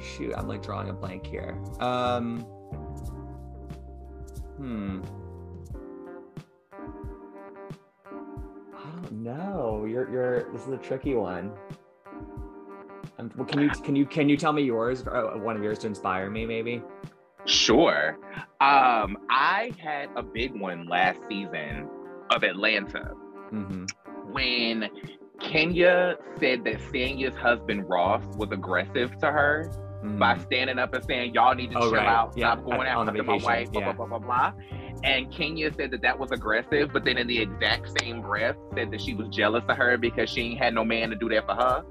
Shoot, 0.00 0.32
I'm 0.36 0.46
like 0.46 0.62
drawing 0.62 0.88
a 0.90 0.92
blank 0.92 1.26
here. 1.26 1.58
Um. 1.80 2.40
Hmm. 4.56 5.00
I 8.76 8.90
don't 9.02 9.12
know. 9.12 9.84
You're 9.88 10.10
you're 10.10 10.52
this 10.52 10.62
is 10.66 10.72
a 10.72 10.76
tricky 10.78 11.14
one. 11.14 11.52
Um, 13.18 13.30
well, 13.36 13.46
can 13.46 13.60
you 13.60 13.70
can 13.70 13.96
you 13.96 14.06
can 14.06 14.28
you 14.28 14.36
tell 14.36 14.52
me 14.52 14.62
yours? 14.62 15.04
Uh, 15.06 15.32
one 15.36 15.56
of 15.56 15.62
yours 15.62 15.78
to 15.80 15.86
inspire 15.88 16.30
me, 16.30 16.46
maybe. 16.46 16.82
Sure. 17.48 18.18
Um, 18.60 19.16
I 19.30 19.72
had 19.78 20.10
a 20.16 20.22
big 20.22 20.58
one 20.58 20.86
last 20.86 21.20
season 21.28 21.88
of 22.30 22.42
Atlanta 22.42 23.12
hmm 23.50 23.84
when 24.30 24.90
Kenya 25.40 26.16
said 26.38 26.64
that 26.64 26.80
Sanya's 26.92 27.34
husband 27.34 27.88
Ross 27.88 28.22
was 28.36 28.50
aggressive 28.52 29.16
to 29.20 29.26
her 29.32 29.70
by 30.18 30.36
standing 30.38 30.78
up 30.78 30.92
and 30.92 31.02
saying, 31.04 31.32
"Y'all 31.32 31.54
need 31.54 31.70
to 31.70 31.76
Mm. 31.76 31.80
Oh, 31.80 31.90
chill 31.90 31.92
right. 31.94 32.06
out, 32.06 32.32
Yeah, 32.36 32.52
stop 32.52 32.64
going 32.66 32.86
at- 32.86 32.96
on 32.96 33.06
the 33.06 33.12
after 33.12 33.22
my 33.22 33.38
wife." 33.42 33.72
Blah 33.72 33.80
Yeah. 33.80 33.92
blah 33.92 34.06
blah 34.06 34.18
blah 34.18 34.50
blah. 34.52 34.52
And 35.04 35.32
Kenya 35.32 35.72
said 35.72 35.90
that 35.92 36.02
that 36.02 36.18
was 36.18 36.30
aggressive, 36.32 36.90
but 36.92 37.04
then 37.04 37.16
in 37.16 37.26
the 37.26 37.40
exact 37.40 37.98
same 38.00 38.20
breath 38.20 38.56
said 38.74 38.90
that 38.90 39.00
she 39.00 39.14
was 39.14 39.28
jealous 39.28 39.64
of 39.68 39.76
her 39.78 39.96
because 39.96 40.28
she 40.28 40.42
ain't 40.42 40.58
had 40.58 40.74
no 40.74 40.84
man 40.84 41.08
to 41.10 41.16
do 41.16 41.28
that 41.30 41.46
for 41.46 41.54
her. 41.54 41.82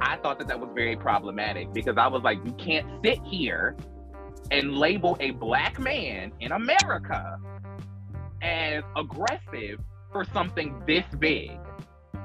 I 0.00 0.16
thought 0.16 0.38
that 0.40 0.48
that 0.48 0.58
was 0.58 0.70
very 0.74 0.96
problematic 0.96 1.72
because 1.72 1.96
I 1.96 2.08
was 2.08 2.22
like, 2.22 2.38
you 2.44 2.52
can't 2.54 2.86
sit 3.04 3.18
here 3.24 3.76
and 4.50 4.76
label 4.76 5.16
a 5.20 5.30
black 5.32 5.78
man 5.78 6.32
in 6.40 6.52
America 6.52 7.38
as 8.42 8.82
aggressive 8.96 9.80
for 10.12 10.24
something 10.24 10.82
this 10.86 11.04
big, 11.18 11.58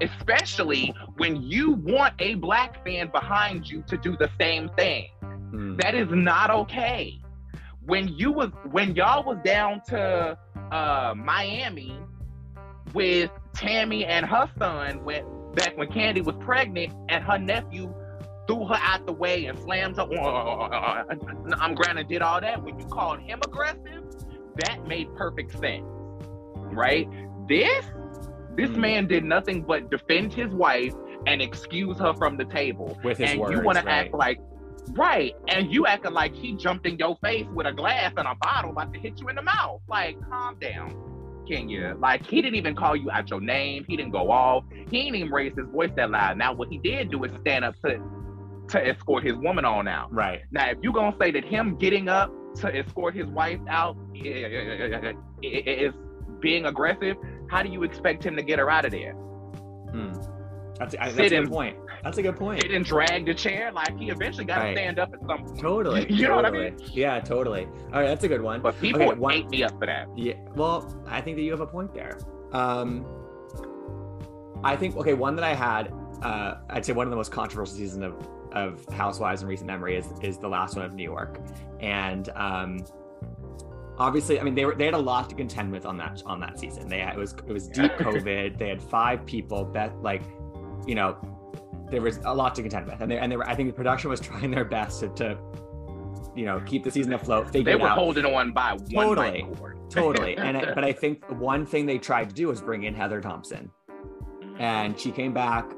especially 0.01 0.93
when 1.17 1.41
you 1.41 1.73
want 1.73 2.13
a 2.19 2.35
black 2.35 2.83
fan 2.83 3.09
behind 3.11 3.69
you 3.69 3.83
to 3.87 3.97
do 3.97 4.15
the 4.17 4.29
same 4.39 4.69
thing. 4.69 5.09
Mm. 5.51 5.81
That 5.81 5.95
is 5.95 6.07
not 6.09 6.49
okay. 6.49 7.19
When 7.85 8.07
you 8.07 8.31
was 8.31 8.49
when 8.71 8.95
y'all 8.95 9.23
was 9.23 9.37
down 9.43 9.81
to 9.89 10.37
uh, 10.71 11.13
Miami 11.15 11.99
with 12.93 13.29
Tammy 13.53 14.05
and 14.05 14.25
her 14.25 14.49
son 14.57 15.03
when 15.03 15.23
back 15.53 15.77
when 15.77 15.89
Kandi 15.89 16.23
was 16.23 16.35
pregnant 16.39 16.93
and 17.09 17.23
her 17.23 17.37
nephew 17.37 17.93
threw 18.47 18.65
her 18.65 18.79
out 18.79 19.05
the 19.05 19.13
way 19.13 19.45
and 19.45 19.57
slammed 19.59 19.97
her. 19.97 20.03
I'm 21.59 21.75
granted 21.75 22.07
did 22.07 22.21
all 22.21 22.41
that. 22.41 22.63
When 22.63 22.79
you 22.79 22.85
called 22.85 23.19
him 23.21 23.39
aggressive, 23.45 24.03
that 24.63 24.87
made 24.87 25.13
perfect 25.15 25.51
sense, 25.59 25.85
right? 26.71 27.07
This 27.47 27.85
this 28.55 28.69
Mm. 28.69 28.77
man 28.77 29.07
did 29.07 29.23
nothing 29.25 29.63
but 29.63 29.89
defend 29.91 30.33
his 30.33 30.49
wife 30.53 30.93
and 31.27 31.41
excuse 31.41 31.97
her 31.99 32.13
from 32.13 32.37
the 32.37 32.45
table 32.45 32.97
With 33.03 33.17
his 33.17 33.31
and 33.31 33.39
words, 33.41 33.51
you 33.53 33.61
want 33.61 33.77
to 33.77 33.89
act 33.89 34.13
like 34.13 34.39
right 34.91 35.33
and 35.49 35.73
you 35.73 35.85
acting 35.87 36.13
like 36.13 36.33
he 36.33 36.53
jumped 36.53 36.85
in 36.85 36.97
your 36.97 37.17
face 37.17 37.45
with 37.53 37.65
a 37.67 37.73
glass 37.73 38.13
and 38.15 38.27
a 38.27 38.35
bottle 38.35 38.69
about 38.71 38.93
to 38.93 38.99
hit 38.99 39.19
you 39.19 39.27
in 39.29 39.35
the 39.35 39.41
mouth 39.41 39.81
like 39.89 40.15
calm 40.29 40.55
down 40.59 40.95
kenya 41.47 41.95
like 41.99 42.25
he 42.27 42.41
didn't 42.41 42.55
even 42.55 42.75
call 42.75 42.95
you 42.95 43.09
out 43.11 43.29
your 43.29 43.41
name 43.41 43.83
he 43.87 43.97
didn't 43.97 44.11
go 44.11 44.29
off 44.31 44.63
he 44.89 45.01
didn't 45.03 45.15
even 45.15 45.31
raise 45.31 45.53
his 45.57 45.67
voice 45.69 45.89
that 45.95 46.09
loud 46.11 46.37
now 46.37 46.53
what 46.53 46.69
he 46.69 46.77
did 46.77 47.09
do 47.09 47.23
is 47.23 47.31
stand 47.41 47.65
up 47.65 47.75
to 47.81 47.99
to 48.69 48.87
escort 48.87 49.23
his 49.23 49.35
woman 49.37 49.65
on 49.65 49.87
out 49.87 50.11
Right. 50.13 50.41
now 50.51 50.69
if 50.69 50.77
you're 50.81 50.93
gonna 50.93 51.15
say 51.19 51.31
that 51.31 51.45
him 51.45 51.75
getting 51.77 52.09
up 52.09 52.31
to 52.61 52.75
escort 52.75 53.13
his 53.15 53.27
wife 53.27 53.59
out 53.67 53.95
is 54.13 55.93
being 56.39 56.65
aggressive 56.65 57.15
how 57.49 57.61
do 57.63 57.69
you 57.69 57.83
expect 57.83 58.23
him 58.25 58.35
to 58.35 58.41
get 58.43 58.59
her 58.59 58.69
out 58.69 58.85
of 58.85 58.91
there 58.91 59.13
Hmm. 59.13 60.11
That's, 60.77 60.93
I, 60.95 61.05
that's 61.05 61.13
a 61.13 61.21
good 61.21 61.31
in- 61.31 61.47
point. 61.49 61.77
That's 62.03 62.17
a 62.17 62.21
good 62.21 62.35
point. 62.35 62.61
he 62.61 62.67
didn't 62.67 62.85
drag 62.85 63.25
the 63.25 63.33
chair 63.33 63.71
like 63.71 63.97
he 63.97 64.09
eventually 64.09 64.43
got 64.43 64.55
to 64.55 64.61
Right. 64.65 64.75
stand 64.75 64.99
up 64.99 65.13
at 65.13 65.21
some 65.25 65.45
point 65.45 65.57
Totally. 65.59 66.05
You 66.11 66.27
know 66.27 66.35
what 66.35 66.45
I 66.45 66.51
mean? 66.51 66.75
Yeah, 66.91 67.21
totally. 67.21 67.63
All 67.65 68.01
right, 68.01 68.07
that's 68.07 68.25
a 68.25 68.27
good 68.27 68.41
one. 68.41 68.61
But 68.61 68.77
people 68.81 69.01
Okay, 69.03 69.13
one- 69.17 69.33
ate 69.33 69.49
me 69.49 69.63
up 69.63 69.71
for 69.79 69.85
that. 69.85 70.07
Yeah. 70.17 70.33
Well, 70.55 71.01
I 71.07 71.21
think 71.21 71.37
that 71.37 71.43
you 71.43 71.51
have 71.51 71.61
a 71.61 71.65
point 71.67 71.93
there. 71.93 72.17
Um, 72.51 73.05
I 74.65 74.75
think 74.75 74.97
okay, 74.97 75.13
one 75.13 75.35
that 75.37 75.45
I 75.45 75.53
had, 75.53 75.93
uh, 76.21 76.55
I'd 76.69 76.85
say 76.85 76.91
one 76.91 77.07
of 77.07 77.11
the 77.11 77.15
most 77.17 77.31
controversial 77.31 77.75
seasons 77.77 78.03
of 78.03 78.27
of 78.55 78.85
Housewives 78.93 79.41
in 79.41 79.47
recent 79.47 79.67
memory 79.67 79.97
is 79.97 80.07
is 80.21 80.37
the 80.37 80.47
last 80.47 80.75
one 80.75 80.85
of 80.85 80.93
New 80.93 81.03
York, 81.03 81.39
and 81.79 82.29
um, 82.29 82.85
obviously, 83.97 84.39
I 84.39 84.43
mean 84.43 84.55
they 84.55 84.65
were 84.65 84.75
they 84.75 84.85
had 84.85 84.93
a 84.93 84.99
lot 84.99 85.29
to 85.29 85.35
contend 85.35 85.71
with 85.71 85.85
on 85.85 85.97
that 85.97 86.23
on 86.25 86.39
that 86.39 86.59
season. 86.59 86.87
They 86.87 86.99
had, 86.99 87.13
it 87.15 87.19
was 87.19 87.33
it 87.47 87.53
was 87.53 87.67
deep 87.67 87.91
COVID. 87.97 88.57
they 88.57 88.69
had 88.69 88.81
five 88.81 89.25
people 89.25 89.65
that 89.73 89.95
like, 90.01 90.23
you 90.87 90.95
know, 90.95 91.17
there 91.91 92.01
was 92.01 92.19
a 92.25 92.33
lot 92.33 92.55
to 92.55 92.61
contend 92.61 92.87
with, 92.87 93.01
and 93.01 93.11
they 93.11 93.17
and 93.17 93.31
they 93.31 93.37
were 93.37 93.47
I 93.47 93.55
think 93.55 93.69
the 93.69 93.75
production 93.75 94.09
was 94.09 94.19
trying 94.29 94.51
their 94.51 94.65
best 94.65 95.01
to. 95.01 95.09
to 95.09 95.37
you 96.35 96.43
know, 96.43 96.59
keep 96.65 96.83
the 96.83 96.91
season 96.91 97.13
afloat. 97.13 97.49
Figure 97.49 97.63
They 97.63 97.75
were 97.81 97.87
out 97.87 97.97
holding 97.97 98.25
on 98.25 98.51
by 98.51 98.73
one 98.91 99.15
Totally. 99.15 99.45
totally 99.89 100.35
and 100.35 100.57
I, 100.57 100.73
but 100.75 100.83
i 100.83 100.91
think 100.91 101.23
one 101.39 101.65
thing 101.65 101.85
they 101.85 101.97
tried 101.97 102.29
to 102.29 102.35
do 102.35 102.47
was 102.47 102.61
bring 102.61 102.83
in 102.83 102.93
heather 102.93 103.21
thomson 103.21 103.71
and 104.59 104.99
she 104.99 105.11
came 105.11 105.33
back 105.33 105.71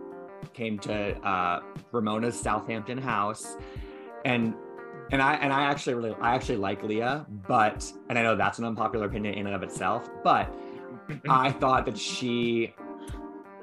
came 0.54 0.78
to 0.80 1.16
uh, 1.28 1.62
ramona's 1.92 2.40
southampton 2.40 2.98
house 2.98 3.58
and 4.26 4.54
and 5.12 5.22
i 5.22 5.36
and 5.36 5.54
i 5.54 5.64
actually 5.64 5.94
really 5.94 6.14
i 6.22 6.36
actually 6.36 6.58
like 6.58 6.84
leah 6.84 7.26
but 7.48 7.92
and 8.10 8.18
i 8.18 8.22
know 8.22 8.36
that's 8.36 8.60
an 8.60 8.66
unpopular 8.66 9.06
opinion 9.06 9.34
in 9.36 9.46
and 9.46 9.56
of 9.56 9.64
itself 9.64 10.10
but 10.24 10.54
i 11.30 11.52
thought 11.52 11.86
that 11.86 11.98
she 11.98 12.74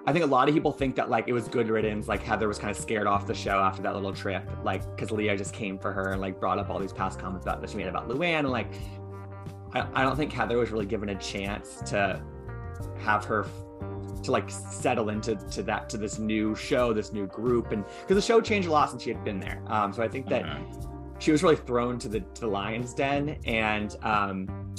I 0.06 0.12
think 0.12 0.22
a 0.22 0.28
lot 0.28 0.48
of 0.48 0.54
people 0.54 0.70
think 0.70 0.96
that 0.96 1.08
like 1.08 1.28
it 1.28 1.32
was 1.32 1.48
good 1.48 1.68
riddance. 1.68 2.08
Like 2.08 2.22
Heather 2.22 2.46
was 2.46 2.58
kind 2.58 2.70
of 2.70 2.76
scared 2.76 3.06
off 3.06 3.26
the 3.26 3.34
show 3.34 3.58
after 3.60 3.80
that 3.82 3.94
little 3.94 4.12
trip, 4.12 4.46
like 4.62 4.84
because 4.94 5.10
Leah 5.10 5.36
just 5.36 5.54
came 5.54 5.78
for 5.78 5.92
her 5.92 6.10
and 6.10 6.20
like 6.20 6.38
brought 6.38 6.58
up 6.58 6.68
all 6.68 6.78
these 6.78 6.92
past 6.92 7.18
comments 7.18 7.46
about 7.46 7.62
that 7.62 7.70
she 7.70 7.78
made 7.78 7.86
about 7.86 8.08
Luann 8.08 8.40
and 8.40 8.50
like 8.50 8.68
I, 9.72 9.86
I 9.94 10.02
don't 10.02 10.16
think 10.16 10.30
Heather 10.30 10.58
was 10.58 10.70
really 10.70 10.84
given 10.86 11.08
a 11.08 11.14
chance 11.14 11.80
to 11.86 12.22
have 12.98 13.24
her 13.24 13.46
to 14.24 14.32
like 14.32 14.50
settle 14.50 15.08
into 15.10 15.36
to 15.36 15.62
that 15.62 15.88
to 15.90 15.96
this 15.98 16.18
new 16.18 16.54
show, 16.54 16.92
this 16.92 17.12
new 17.12 17.26
group, 17.26 17.72
and 17.72 17.84
because 18.02 18.16
the 18.16 18.22
show 18.22 18.40
changed 18.40 18.68
a 18.68 18.72
lot 18.72 18.90
since 18.90 19.02
she 19.02 19.10
had 19.10 19.22
been 19.24 19.38
there. 19.40 19.62
Um, 19.68 19.92
so 19.92 20.02
I 20.02 20.08
think 20.08 20.28
that 20.28 20.44
Mhm. 20.44 21.20
she 21.22 21.30
was 21.32 21.42
really 21.42 21.56
thrown 21.56 21.98
to 22.00 22.08
the 22.08 22.20
to 22.20 22.40
the 22.42 22.46
lion's 22.48 22.92
den, 22.94 23.38
and 23.46 23.96
um, 24.02 24.74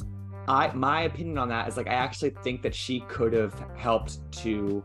I 0.48 0.72
my 0.74 1.02
opinion 1.04 1.38
on 1.38 1.48
that 1.50 1.68
is 1.68 1.78
like 1.78 1.88
I 1.88 1.94
actually 1.94 2.32
think 2.44 2.62
that 2.64 2.76
she 2.76 3.00
could 3.02 3.34
have 3.34 3.54
helped 3.76 4.20
to 4.44 4.84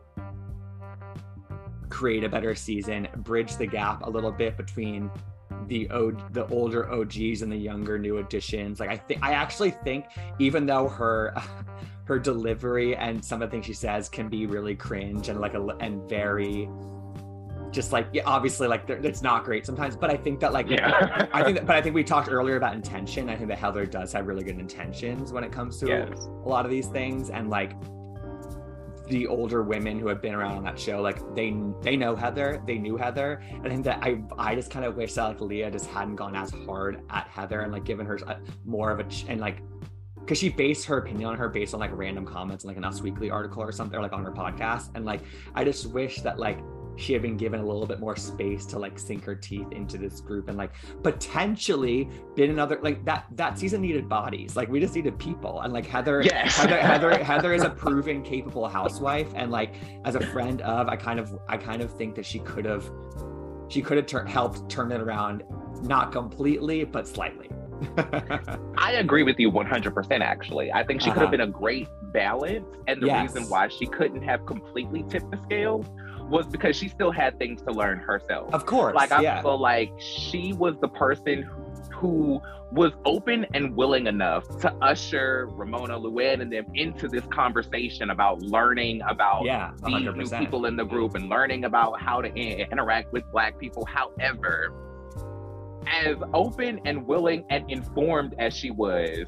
create 1.89 2.23
a 2.25 2.29
better 2.29 2.55
season, 2.55 3.09
bridge 3.19 3.57
the 3.57 3.67
gap 3.67 4.07
a 4.07 4.11
little 4.11 4.31
bit 4.33 4.57
between 4.57 5.11
the 5.67 5.91
o- 5.91 6.17
the 6.33 6.47
older 6.49 6.91
OGs 6.91 7.43
and 7.43 7.51
the 7.51 7.57
younger 7.57 7.99
new 7.99 8.19
additions. 8.19 8.79
Like 8.81 8.91
I 8.91 8.97
think 8.97 9.23
I 9.23 9.33
actually 9.33 9.71
think 9.71 10.05
even 10.39 10.67
though 10.67 10.89
her 10.89 11.35
her 12.11 12.19
delivery 12.19 12.97
and 12.97 13.25
some 13.25 13.41
of 13.41 13.49
the 13.49 13.53
things 13.53 13.65
she 13.65 13.73
says 13.73 14.09
can 14.09 14.29
be 14.29 14.45
really 14.45 14.75
cringe 14.75 15.29
and 15.29 15.41
like 15.41 15.55
a 15.55 15.65
and 15.79 16.09
very 16.09 16.69
just 17.71 17.93
like 17.93 18.09
yeah, 18.13 18.25
obviously 18.27 18.67
like 18.67 18.91
it's 18.91 19.23
not 19.23 19.45
great 19.45 19.65
sometimes, 19.65 19.95
but 19.95 20.11
I 20.11 20.17
think 20.17 20.41
that 20.41 20.53
like 20.53 20.69
Yeah. 20.69 21.29
I 21.33 21.45
think 21.45 21.59
that, 21.59 21.67
but 21.69 21.77
I 21.77 21.81
think 21.81 21.95
we 21.95 22.03
talked 22.03 22.29
earlier 22.29 22.57
about 22.57 22.75
intention. 22.75 23.31
I 23.31 23.37
think 23.37 23.49
that 23.49 23.59
Heather 23.59 23.87
does 23.87 24.13
have 24.13 24.27
really 24.27 24.43
good 24.43 24.59
intentions 24.59 25.33
when 25.33 25.45
it 25.45 25.53
comes 25.53 25.79
to 25.79 25.87
yes. 25.87 26.09
a 26.19 26.49
lot 26.49 26.65
of 26.65 26.73
these 26.73 26.89
things 26.89 27.31
and 27.31 27.49
like 27.49 27.75
the 29.07 29.29
older 29.29 29.63
women 29.63 30.01
who 30.01 30.09
have 30.09 30.21
been 30.21 30.35
around 30.35 30.57
on 30.57 30.65
that 30.65 30.79
show 30.79 31.01
like 31.01 31.19
they 31.35 31.53
they 31.83 31.97
know 31.97 32.15
heather 32.15 32.63
they 32.65 32.79
knew 32.79 32.97
heather 32.97 33.43
and 33.51 33.67
i 33.67 33.69
think 33.69 33.85
that 33.85 33.99
i 34.05 34.23
i 34.39 34.55
just 34.55 34.71
kind 34.71 34.85
of 34.85 34.95
wish 34.95 35.15
that 35.15 35.25
like 35.25 35.41
leah 35.41 35.69
just 35.69 35.87
hadn't 35.87 36.15
gone 36.15 36.37
as 36.37 36.53
hard 36.65 37.03
at 37.11 37.27
heather 37.27 37.63
and 37.63 37.73
like 37.73 37.85
given 37.85 38.07
her 38.07 38.21
uh, 38.29 38.37
more 38.65 38.93
of 38.93 39.01
a 39.01 39.05
ch- 39.05 39.25
and 39.29 39.41
like 39.41 39.63
because 40.31 40.39
she 40.39 40.49
based 40.49 40.85
her 40.85 40.99
opinion 40.99 41.29
on 41.29 41.37
her 41.37 41.49
based 41.49 41.75
on 41.75 41.81
like 41.81 41.91
random 41.93 42.25
comments 42.25 42.63
in 42.63 42.69
like 42.69 42.77
an 42.77 42.85
us 42.85 43.03
weekly 43.03 43.33
article 43.33 43.61
or 43.61 43.73
something 43.73 43.99
or 43.99 44.03
like 44.03 44.13
on 44.13 44.25
her 44.25 44.31
podcast? 44.31 44.91
And 44.95 45.05
like 45.05 45.23
i 45.57 45.65
just 45.65 45.87
wish 45.87 46.21
that 46.21 46.39
like 46.39 46.61
she 46.95 47.13
had 47.13 47.21
been 47.21 47.37
given 47.37 47.59
a 47.59 47.67
little 47.67 47.85
bit 47.85 47.99
more 47.99 48.15
space 48.15 48.65
to 48.67 48.79
like 48.79 48.97
sink 48.97 49.25
her 49.25 49.35
teeth 49.35 49.67
into 49.73 49.99
this 49.99 50.21
group 50.21 50.47
and 50.47 50.57
like 50.57 50.71
potentially 51.03 52.09
been 52.37 52.51
another 52.51 52.79
like 52.81 53.05
that 53.05 53.27
that 53.33 53.59
season 53.59 53.81
needed 53.81 54.09
bodies. 54.09 54.55
Like 54.55 54.69
we 54.69 54.79
just 54.79 54.95
needed 54.95 55.19
people. 55.19 55.63
And 55.63 55.73
like 55.73 55.85
heather 55.87 56.23
Yes. 56.23 56.57
heather 56.57 56.79
heather 56.79 57.25
heather 57.31 57.53
is 57.53 57.65
a 57.65 57.71
proven 57.71 58.23
capable 58.23 58.69
housewife. 58.69 59.33
And 59.35 59.51
like 59.51 59.75
as 60.05 60.15
a 60.15 60.25
friend 60.27 60.61
of 60.63 60.87
i 60.89 60.95
kind 60.95 61.19
of 61.19 61.37
i 61.49 61.57
kind 61.57 61.83
of 61.83 61.93
think 61.93 62.15
that 62.15 62.25
she 62.25 62.39
could 62.39 62.67
have 62.67 62.89
she 63.67 63.83
could 63.83 63.97
have 63.97 64.07
tur- 64.07 64.27
helped 64.27 64.71
turn 64.71 64.93
it 64.93 65.01
around 65.01 65.43
not 65.83 66.13
completely 66.13 66.85
but 66.85 67.09
slightly 67.09 67.51
I 68.79 68.93
agree 68.99 69.23
with 69.23 69.39
you 69.39 69.51
100% 69.51 70.21
actually. 70.21 70.73
I 70.73 70.85
think 70.85 71.01
she 71.01 71.11
could 71.11 71.19
Uh-huh. 71.19 71.27
have 71.27 71.31
been 71.31 71.41
a 71.41 71.47
great 71.47 71.89
balance. 72.13 72.67
And 72.87 73.01
the 73.03 73.07
Yes. 73.07 73.35
reason 73.35 73.49
why 73.51 73.69
she 73.69 73.87
couldn't 73.87 74.23
have 74.23 74.45
completely 74.47 75.05
tipped 75.09 75.31
the 75.31 75.39
scale 75.39 75.85
was 76.29 76.47
because 76.47 76.77
she 76.77 76.89
still 76.89 77.11
had 77.11 77.39
things 77.39 77.61
to 77.63 77.73
learn 77.73 77.99
herself. 77.99 78.53
of 78.55 78.65
course 78.67 78.95
like 78.95 79.11
I 79.13 79.21
yeah 79.23 79.43
feel 79.43 79.59
like 79.59 79.91
she 79.99 80.53
was 80.53 80.75
the 80.81 80.89
person 80.89 81.49
who 81.93 82.41
was 82.73 82.93
open 83.05 83.45
and 83.53 83.75
willing 83.75 84.07
enough 84.07 84.45
to 84.61 84.73
usher 84.81 85.49
Ramona 85.51 85.99
Luann 85.99 86.41
and 86.41 86.53
them 86.53 86.67
into 86.75 87.09
this 87.09 87.25
conversation 87.27 88.11
about 88.11 88.43
learning 88.43 89.03
about 89.09 89.45
yeah 89.45 89.73
these 89.85 90.05
new 90.15 90.29
people 90.39 90.67
in 90.67 90.77
the 90.77 90.85
group 90.85 91.17
and 91.17 91.29
learning 91.29 91.65
about 91.65 92.01
how 92.01 92.21
to 92.21 92.29
interact 92.33 93.13
with 93.13 93.25
black 93.33 93.59
people. 93.59 93.85
However, 93.87 94.73
as 95.87 96.17
open 96.35 96.81
and 96.85 97.07
willing 97.07 97.45
and 97.51 97.71
informed 97.71 98.35
as 98.39 98.55
she 98.55 98.71
was, 98.71 99.27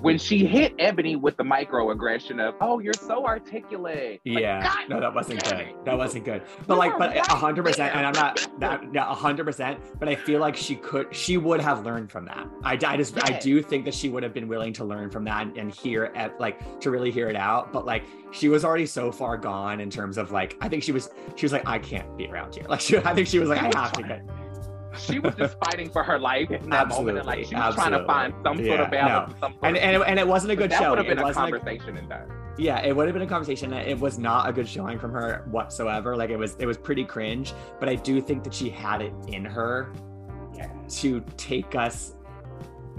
when 0.00 0.18
she 0.18 0.44
hit 0.46 0.74
Ebony 0.78 1.16
with 1.16 1.36
the 1.36 1.44
microaggression 1.44 2.40
of, 2.40 2.54
"Oh, 2.60 2.80
you're 2.80 2.92
so 2.94 3.24
articulate." 3.24 4.20
Like, 4.26 4.40
yeah, 4.40 4.62
God 4.62 4.88
no, 4.88 5.00
that 5.00 5.14
wasn't 5.14 5.44
good. 5.44 5.68
That 5.84 5.96
wasn't 5.96 6.24
good. 6.24 6.42
But 6.66 6.78
like, 6.78 6.98
but 6.98 7.16
a 7.16 7.34
hundred 7.34 7.64
percent, 7.64 7.94
and 7.94 8.06
I'm 8.06 8.12
not 8.12 8.48
that 8.58 8.82
hundred 8.96 9.44
percent. 9.44 9.80
But 9.98 10.08
I 10.08 10.14
feel 10.14 10.40
like 10.40 10.56
she 10.56 10.76
could, 10.76 11.14
she 11.14 11.36
would 11.36 11.60
have 11.60 11.84
learned 11.84 12.10
from 12.10 12.24
that. 12.26 12.46
I, 12.64 12.72
I 12.84 12.96
just, 12.96 13.16
I 13.22 13.38
do 13.38 13.62
think 13.62 13.84
that 13.84 13.94
she 13.94 14.08
would 14.08 14.22
have 14.22 14.34
been 14.34 14.48
willing 14.48 14.72
to 14.74 14.84
learn 14.84 15.10
from 15.10 15.24
that 15.24 15.46
and, 15.46 15.56
and 15.56 15.74
hear 15.74 16.04
it, 16.04 16.32
like 16.40 16.80
to 16.80 16.90
really 16.90 17.10
hear 17.10 17.28
it 17.28 17.36
out. 17.36 17.72
But 17.72 17.86
like, 17.86 18.04
she 18.32 18.48
was 18.48 18.64
already 18.64 18.86
so 18.86 19.12
far 19.12 19.36
gone 19.36 19.80
in 19.80 19.90
terms 19.90 20.18
of 20.18 20.32
like, 20.32 20.56
I 20.60 20.68
think 20.68 20.82
she 20.82 20.92
was, 20.92 21.10
she 21.36 21.44
was 21.44 21.52
like, 21.52 21.66
I 21.66 21.78
can't 21.78 22.16
be 22.16 22.26
around 22.26 22.54
here. 22.54 22.64
Like, 22.72 22.80
she, 22.80 22.96
I 22.96 23.14
think 23.14 23.28
she 23.28 23.38
was 23.38 23.50
like, 23.50 23.60
I 23.60 23.78
have 23.78 23.92
to 23.92 24.02
get. 24.02 24.22
She 24.98 25.18
was 25.18 25.34
just 25.36 25.56
fighting 25.64 25.88
for 25.90 26.02
her 26.02 26.18
life 26.18 26.50
in 26.50 26.68
that 26.70 26.88
moment, 26.88 27.18
and 27.18 27.26
like 27.26 27.44
she 27.46 27.54
was 27.54 27.74
trying 27.74 27.92
to 27.92 28.04
find 28.06 28.34
some 28.44 28.64
sort 28.64 28.80
of 28.80 28.90
balance, 28.90 29.34
some 29.40 29.52
sort 29.52 29.64
And 29.64 29.76
of 29.76 29.82
and 29.82 29.96
it, 29.96 30.02
and 30.08 30.18
it 30.18 30.26
wasn't 30.26 30.52
a 30.52 30.56
good 30.56 30.70
that 30.70 30.80
show. 30.82 30.90
would 30.90 30.98
have 30.98 31.06
been 31.06 31.18
it 31.18 31.22
a 31.22 31.24
wasn't 31.24 31.48
a, 31.48 31.50
conversation 31.58 31.96
and 31.96 32.08
done. 32.08 32.30
yeah 32.58 32.80
it 32.80 32.94
would 32.94 33.06
have 33.06 33.14
been 33.14 33.22
a 33.22 33.26
conversation 33.26 33.72
it 33.72 33.98
was 33.98 34.18
not 34.18 34.48
a 34.48 34.52
good 34.52 34.68
showing 34.68 34.98
from 34.98 35.10
her 35.12 35.44
whatsoever 35.50 36.16
like 36.16 36.30
it 36.30 36.36
was 36.38 36.54
it 36.58 36.66
was 36.66 36.76
pretty 36.76 37.04
cringe 37.04 37.54
but 37.80 37.88
i 37.88 37.94
do 37.94 38.20
think 38.20 38.44
that 38.44 38.52
she 38.52 38.68
had 38.68 39.00
it 39.00 39.12
in 39.28 39.44
her 39.44 39.92
Yeah. 40.54 40.70
to 41.00 41.20
take 41.38 41.74
us 41.74 42.14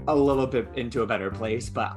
a 0.08 0.14
little 0.14 0.46
bit 0.46 0.68
into 0.74 1.02
a 1.02 1.06
better 1.06 1.30
place 1.30 1.70
but 1.70 1.96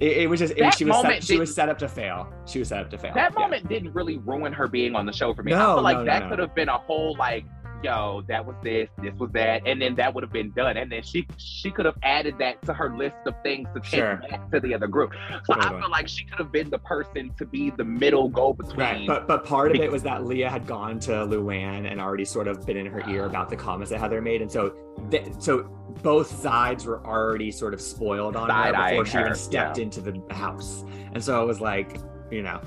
it, 0.00 0.16
it 0.18 0.30
was 0.30 0.38
just 0.40 0.54
it, 0.56 0.72
she 0.74 0.84
was 0.84 1.00
set, 1.02 1.22
she 1.24 1.38
was 1.38 1.52
set 1.54 1.68
up 1.68 1.78
to 1.78 1.88
fail 1.88 2.32
she 2.46 2.58
was 2.60 2.68
set 2.68 2.80
up 2.80 2.90
to 2.90 2.98
fail 2.98 3.12
That 3.14 3.32
Yeah. 3.32 3.40
moment 3.40 3.68
didn't 3.68 3.92
really 3.92 4.18
ruin 4.18 4.52
her 4.52 4.68
being 4.68 4.94
on 4.94 5.06
the 5.06 5.12
show 5.12 5.34
for 5.34 5.42
me. 5.42 5.52
I 5.52 5.58
No, 5.58 5.74
feel 5.76 5.82
like 5.82 5.96
no, 5.98 6.04
no, 6.04 6.10
that 6.12 6.22
no. 6.24 6.28
could 6.30 6.38
have 6.40 6.54
been 6.54 6.68
a 6.68 6.78
whole 6.78 7.16
like, 7.18 7.44
yo, 7.84 8.22
that 8.26 8.44
was 8.44 8.56
this, 8.62 8.88
this 9.02 9.12
was 9.18 9.30
that, 9.32 9.62
and 9.66 9.80
then 9.80 9.94
that 9.96 10.12
would 10.14 10.24
have 10.24 10.32
been 10.32 10.50
done. 10.52 10.76
And 10.76 10.90
then 10.90 11.02
she 11.02 11.26
she 11.36 11.70
could 11.70 11.84
have 11.84 11.96
added 12.02 12.36
that 12.38 12.62
to 12.62 12.72
her 12.72 12.96
list 12.96 13.16
of 13.26 13.34
things 13.42 13.68
to 13.74 13.80
take 13.80 14.00
Sure. 14.00 14.16
back 14.28 14.50
to 14.50 14.60
the 14.60 14.74
other 14.74 14.86
group. 14.86 15.12
So 15.44 15.54
I 15.54 15.68
feel 15.68 15.90
like 15.90 16.08
she 16.08 16.24
could 16.24 16.38
have 16.38 16.50
been 16.50 16.70
the 16.70 16.78
person 16.78 17.32
to 17.38 17.44
be 17.44 17.70
the 17.70 17.84
middle 17.84 18.28
go 18.28 18.54
between. 18.54 18.78
Right, 18.78 19.06
but 19.06 19.28
but 19.28 19.44
part 19.44 19.76
of 19.76 19.80
it 19.80 19.92
was 19.92 20.02
that 20.04 20.24
Leah 20.24 20.50
had 20.50 20.66
gone 20.66 20.98
to 21.00 21.12
Luann 21.12 21.90
and 21.90 22.00
already 22.00 22.24
sort 22.24 22.48
of 22.48 22.64
been 22.66 22.78
in 22.78 22.86
her 22.86 23.08
ear 23.08 23.24
ah. 23.24 23.28
about 23.28 23.50
the 23.50 23.56
comments 23.56 23.90
that 23.90 24.00
Heather 24.00 24.22
made, 24.22 24.40
and 24.40 24.50
so 24.50 24.74
th- 25.10 25.34
so 25.38 25.64
both 26.02 26.28
sides 26.40 26.86
were 26.86 27.04
already 27.06 27.50
sort 27.50 27.74
of 27.74 27.80
spoiled 27.80 28.34
on 28.34 28.48
her 28.48 28.54
Side-eyeing 28.54 29.02
before 29.02 29.06
she 29.06 29.18
even 29.18 29.34
stepped 29.34 29.78
yeah. 29.78 29.84
into 29.84 30.00
the 30.00 30.20
house, 30.34 30.84
and 31.12 31.22
so 31.22 31.42
it 31.42 31.46
was 31.46 31.60
like, 31.60 31.98
you 32.30 32.42
know, 32.42 32.60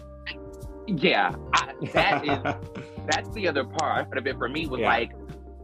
yeah, 0.88 1.36
I, 1.54 1.74
that 1.94 2.26
is 2.26 2.88
that's 3.10 3.30
the 3.32 3.48
other 3.48 3.64
part 3.66 4.18
of 4.18 4.28
it 4.28 4.38
for 4.38 4.50
me 4.50 4.68
was 4.68 4.80
Yeah. 4.82 4.88
like, 4.88 5.12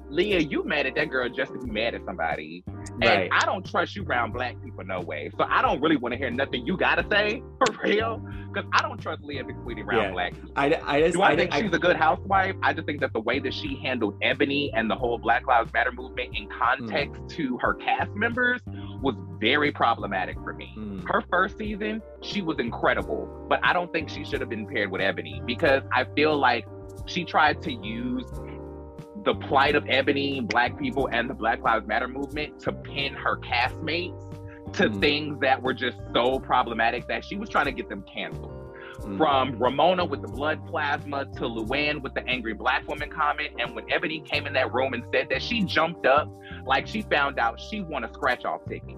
Leah, 0.10 0.40
you 0.40 0.64
mad 0.64 0.86
at 0.86 0.94
that 0.94 1.10
girl 1.10 1.28
just 1.28 1.54
to 1.54 1.60
be 1.60 1.72
mad 1.72 1.96
at 1.96 2.06
somebody. 2.06 2.64
And. 3.02 3.30
I 3.32 3.46
don't 3.46 3.66
trust 3.66 3.96
you 3.96 4.04
around 4.04 4.32
black 4.34 4.62
people, 4.64 4.84
no 4.86 5.00
way. 5.02 5.32
So 5.40 5.46
I 5.50 5.64
don't 5.64 5.82
really 5.82 5.96
want 5.96 6.12
to 6.14 6.18
hear 6.20 6.30
nothing 6.30 6.68
you 6.68 6.78
gotta 6.78 7.04
say 7.10 7.42
for 7.58 7.74
real, 7.84 8.22
because 8.54 8.70
I 8.74 8.84
don't 8.84 9.02
trust 9.02 9.24
Leah 9.24 9.44
McSweeney 9.44 9.84
around 9.84 10.04
Yeah. 10.04 10.12
black 10.12 10.34
people. 10.36 10.52
I, 10.56 10.80
I 10.86 11.02
just 11.02 11.16
Do 11.16 11.24
I, 11.24 11.30
I, 11.32 11.36
think 11.36 11.52
I, 11.52 11.62
she's 11.62 11.74
a 11.74 11.80
good 11.80 11.96
housewife? 11.96 12.56
I 12.62 12.74
just 12.74 12.86
think 12.86 13.00
that 13.00 13.12
the 13.14 13.22
way 13.22 13.40
that 13.40 13.56
she 13.56 13.80
handled 13.82 14.16
Ebony 14.22 14.72
and 14.76 14.88
the 14.88 14.96
whole 14.96 15.18
Black 15.18 15.48
Lives 15.48 15.74
Matter 15.74 15.92
movement 15.92 16.38
in 16.38 16.48
context 16.50 17.20
Hmm. 17.22 17.28
to 17.30 17.58
her 17.62 17.74
cast 17.74 18.12
members 18.14 18.62
was 19.02 19.16
very 19.40 19.72
problematic 19.72 20.36
for 20.44 20.54
me. 20.54 20.76
Mm, 20.78 21.10
Her 21.10 21.24
first 21.32 21.58
season, 21.58 22.02
she 22.22 22.44
was 22.44 22.60
incredible, 22.60 23.48
but 23.50 23.60
I 23.64 23.74
don't 23.74 23.92
think 23.92 24.10
she 24.10 24.24
should 24.26 24.42
have 24.42 24.50
been 24.50 24.68
paired 24.68 24.92
with 24.92 25.02
Ebony 25.02 25.42
because 25.46 25.82
I 25.92 26.06
feel 26.16 26.38
like 26.38 26.66
she 27.06 27.24
tried 27.24 27.62
to 27.64 27.74
use 27.74 28.26
the 29.24 29.36
plight 29.36 29.76
of 29.76 29.86
Ebony, 29.88 30.42
Black 30.42 30.78
people, 30.78 31.10
and 31.12 31.30
the 31.30 31.34
Black 31.34 31.62
Lives 31.62 31.88
Matter 31.88 32.08
movement 32.08 32.60
to 32.62 32.74
pin 32.74 33.14
her 33.14 33.38
castmates 33.38 34.20
to 34.74 34.90
Mm. 34.90 35.00
things 35.00 35.40
that 35.40 35.62
were 35.62 35.74
just 35.74 35.98
so 36.14 36.40
problematic 36.40 37.08
that 37.08 37.24
she 37.24 37.36
was 37.36 37.48
trying 37.48 37.66
to 37.66 37.72
get 37.72 37.90
them 37.90 38.04
canceled 38.12 38.52
mm. 39.00 39.18
from 39.18 39.58
Ramona 39.62 40.04
with 40.04 40.22
the 40.22 40.28
blood 40.28 40.66
plasma 40.68 41.26
to 41.26 41.42
Luann 41.42 42.02
with 42.02 42.14
the 42.14 42.26
angry 42.28 42.54
black 42.54 42.88
woman 42.88 43.10
comment. 43.10 43.52
And 43.60 43.76
when 43.76 43.90
Ebony 43.92 44.22
came 44.22 44.48
in 44.48 44.54
that 44.54 44.74
room 44.74 44.94
and 44.94 45.04
said 45.14 45.28
that, 45.30 45.42
she 45.42 45.62
jumped 45.62 46.06
up 46.06 46.28
like 46.66 46.88
she 46.88 47.04
found 47.04 47.40
out 47.40 47.60
she 47.60 47.82
won 47.82 48.04
a 48.04 48.14
scratch 48.14 48.46
off 48.46 48.62
ticket. 48.68 48.96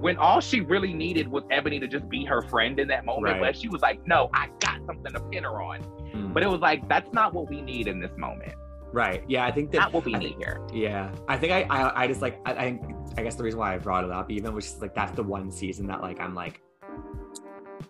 When 0.00 0.16
all 0.18 0.40
she 0.40 0.60
really 0.60 0.92
needed 0.92 1.28
was 1.28 1.44
Ebony 1.50 1.78
to 1.80 1.86
just 1.88 2.08
be 2.08 2.24
her 2.24 2.42
friend 2.42 2.78
in 2.80 2.88
that 2.88 3.04
moment, 3.04 3.32
Right. 3.34 3.40
where 3.40 3.54
she 3.54 3.68
was 3.68 3.82
like, 3.82 4.06
No, 4.06 4.30
I 4.34 4.48
got 4.60 4.84
something 4.86 5.12
to 5.12 5.20
pin 5.20 5.44
her 5.44 5.62
on. 5.62 5.82
Mm. 6.14 6.32
But 6.34 6.42
it 6.42 6.48
was 6.48 6.60
like, 6.60 6.88
That's 6.88 7.12
not 7.12 7.32
what 7.34 7.48
we 7.48 7.60
need 7.60 7.86
in 7.88 8.00
this 8.00 8.10
moment. 8.16 8.54
right, 8.92 9.22
yeah, 9.28 9.44
I 9.46 9.50
think 9.52 9.70
that 9.72 9.78
Not 9.78 9.92
what 9.92 10.04
we 10.04 10.14
I 10.14 10.18
need 10.18 10.36
here. 10.38 10.60
Yeah, 10.72 11.10
I 11.28 11.36
think 11.36 11.52
I, 11.52 11.62
I, 11.70 12.04
I 12.04 12.06
just 12.06 12.22
like, 12.22 12.40
I, 12.46 12.52
I 12.52 12.62
think, 12.64 12.82
I 13.16 13.22
guess 13.22 13.34
the 13.36 13.44
reason 13.44 13.60
why 13.60 13.74
I 13.74 13.78
brought 13.78 14.04
it 14.04 14.10
up 14.10 14.30
even 14.30 14.54
was 14.54 14.64
just 14.64 14.80
like 14.82 14.94
that's 14.94 15.12
the 15.12 15.22
one 15.22 15.50
season 15.50 15.86
that 15.88 16.00
like 16.00 16.20
I'm 16.20 16.34
like, 16.34 16.60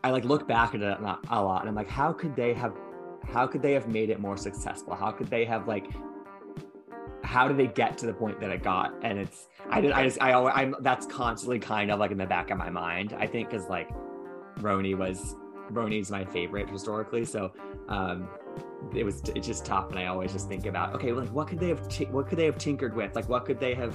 I 0.04 0.10
like 0.10 0.24
look 0.24 0.46
back 0.46 0.74
at 0.74 0.82
it 0.82 0.98
a 0.98 1.42
lot, 1.42 1.60
and 1.60 1.68
I'm 1.68 1.74
like, 1.74 1.88
how 1.88 2.12
could 2.12 2.36
they 2.36 2.52
have, 2.54 2.72
how 3.26 3.46
could 3.46 3.62
they 3.62 3.72
have 3.72 3.88
made 3.88 4.10
it 4.10 4.20
more 4.20 4.36
successful? 4.36 4.94
How 4.94 5.10
could 5.10 5.28
they 5.28 5.44
have 5.44 5.66
like, 5.66 5.86
how 7.28 7.46
did 7.46 7.58
they 7.58 7.66
get 7.66 7.98
to 7.98 8.06
the 8.06 8.14
point 8.14 8.40
that 8.40 8.50
it 8.50 8.62
got? 8.62 8.94
And 9.02 9.18
it's, 9.18 9.48
I 9.68 9.82
did, 9.82 9.92
I 9.92 10.02
just, 10.04 10.20
I, 10.20 10.32
always, 10.32 10.54
I'm 10.56 10.74
that's 10.80 11.06
constantly 11.06 11.58
kind 11.58 11.90
of 11.90 11.98
like 11.98 12.10
in 12.10 12.16
the 12.16 12.26
back 12.26 12.50
of 12.50 12.56
my 12.56 12.70
mind. 12.70 13.14
I 13.18 13.26
think 13.26 13.50
because 13.50 13.68
like, 13.68 13.90
RHONY 14.60 14.96
was, 14.96 15.36
RHONY's 15.70 16.10
my 16.10 16.24
favorite 16.24 16.70
historically, 16.70 17.24
so. 17.24 17.52
um 17.88 18.28
it 18.94 19.04
was 19.04 19.20
it's 19.34 19.46
just 19.46 19.66
tough 19.66 19.90
and 19.90 19.98
i 19.98 20.06
always 20.06 20.32
just 20.32 20.48
think 20.48 20.64
about 20.64 20.94
okay 20.94 21.12
like 21.12 21.28
what 21.30 21.48
could 21.48 21.58
they 21.58 21.68
have 21.68 21.80
what 22.10 22.28
could 22.28 22.38
they 22.38 22.44
have 22.44 22.56
tinkered 22.56 22.94
with 22.94 23.14
like 23.14 23.28
what 23.28 23.44
could 23.44 23.58
they 23.58 23.74
have 23.74 23.94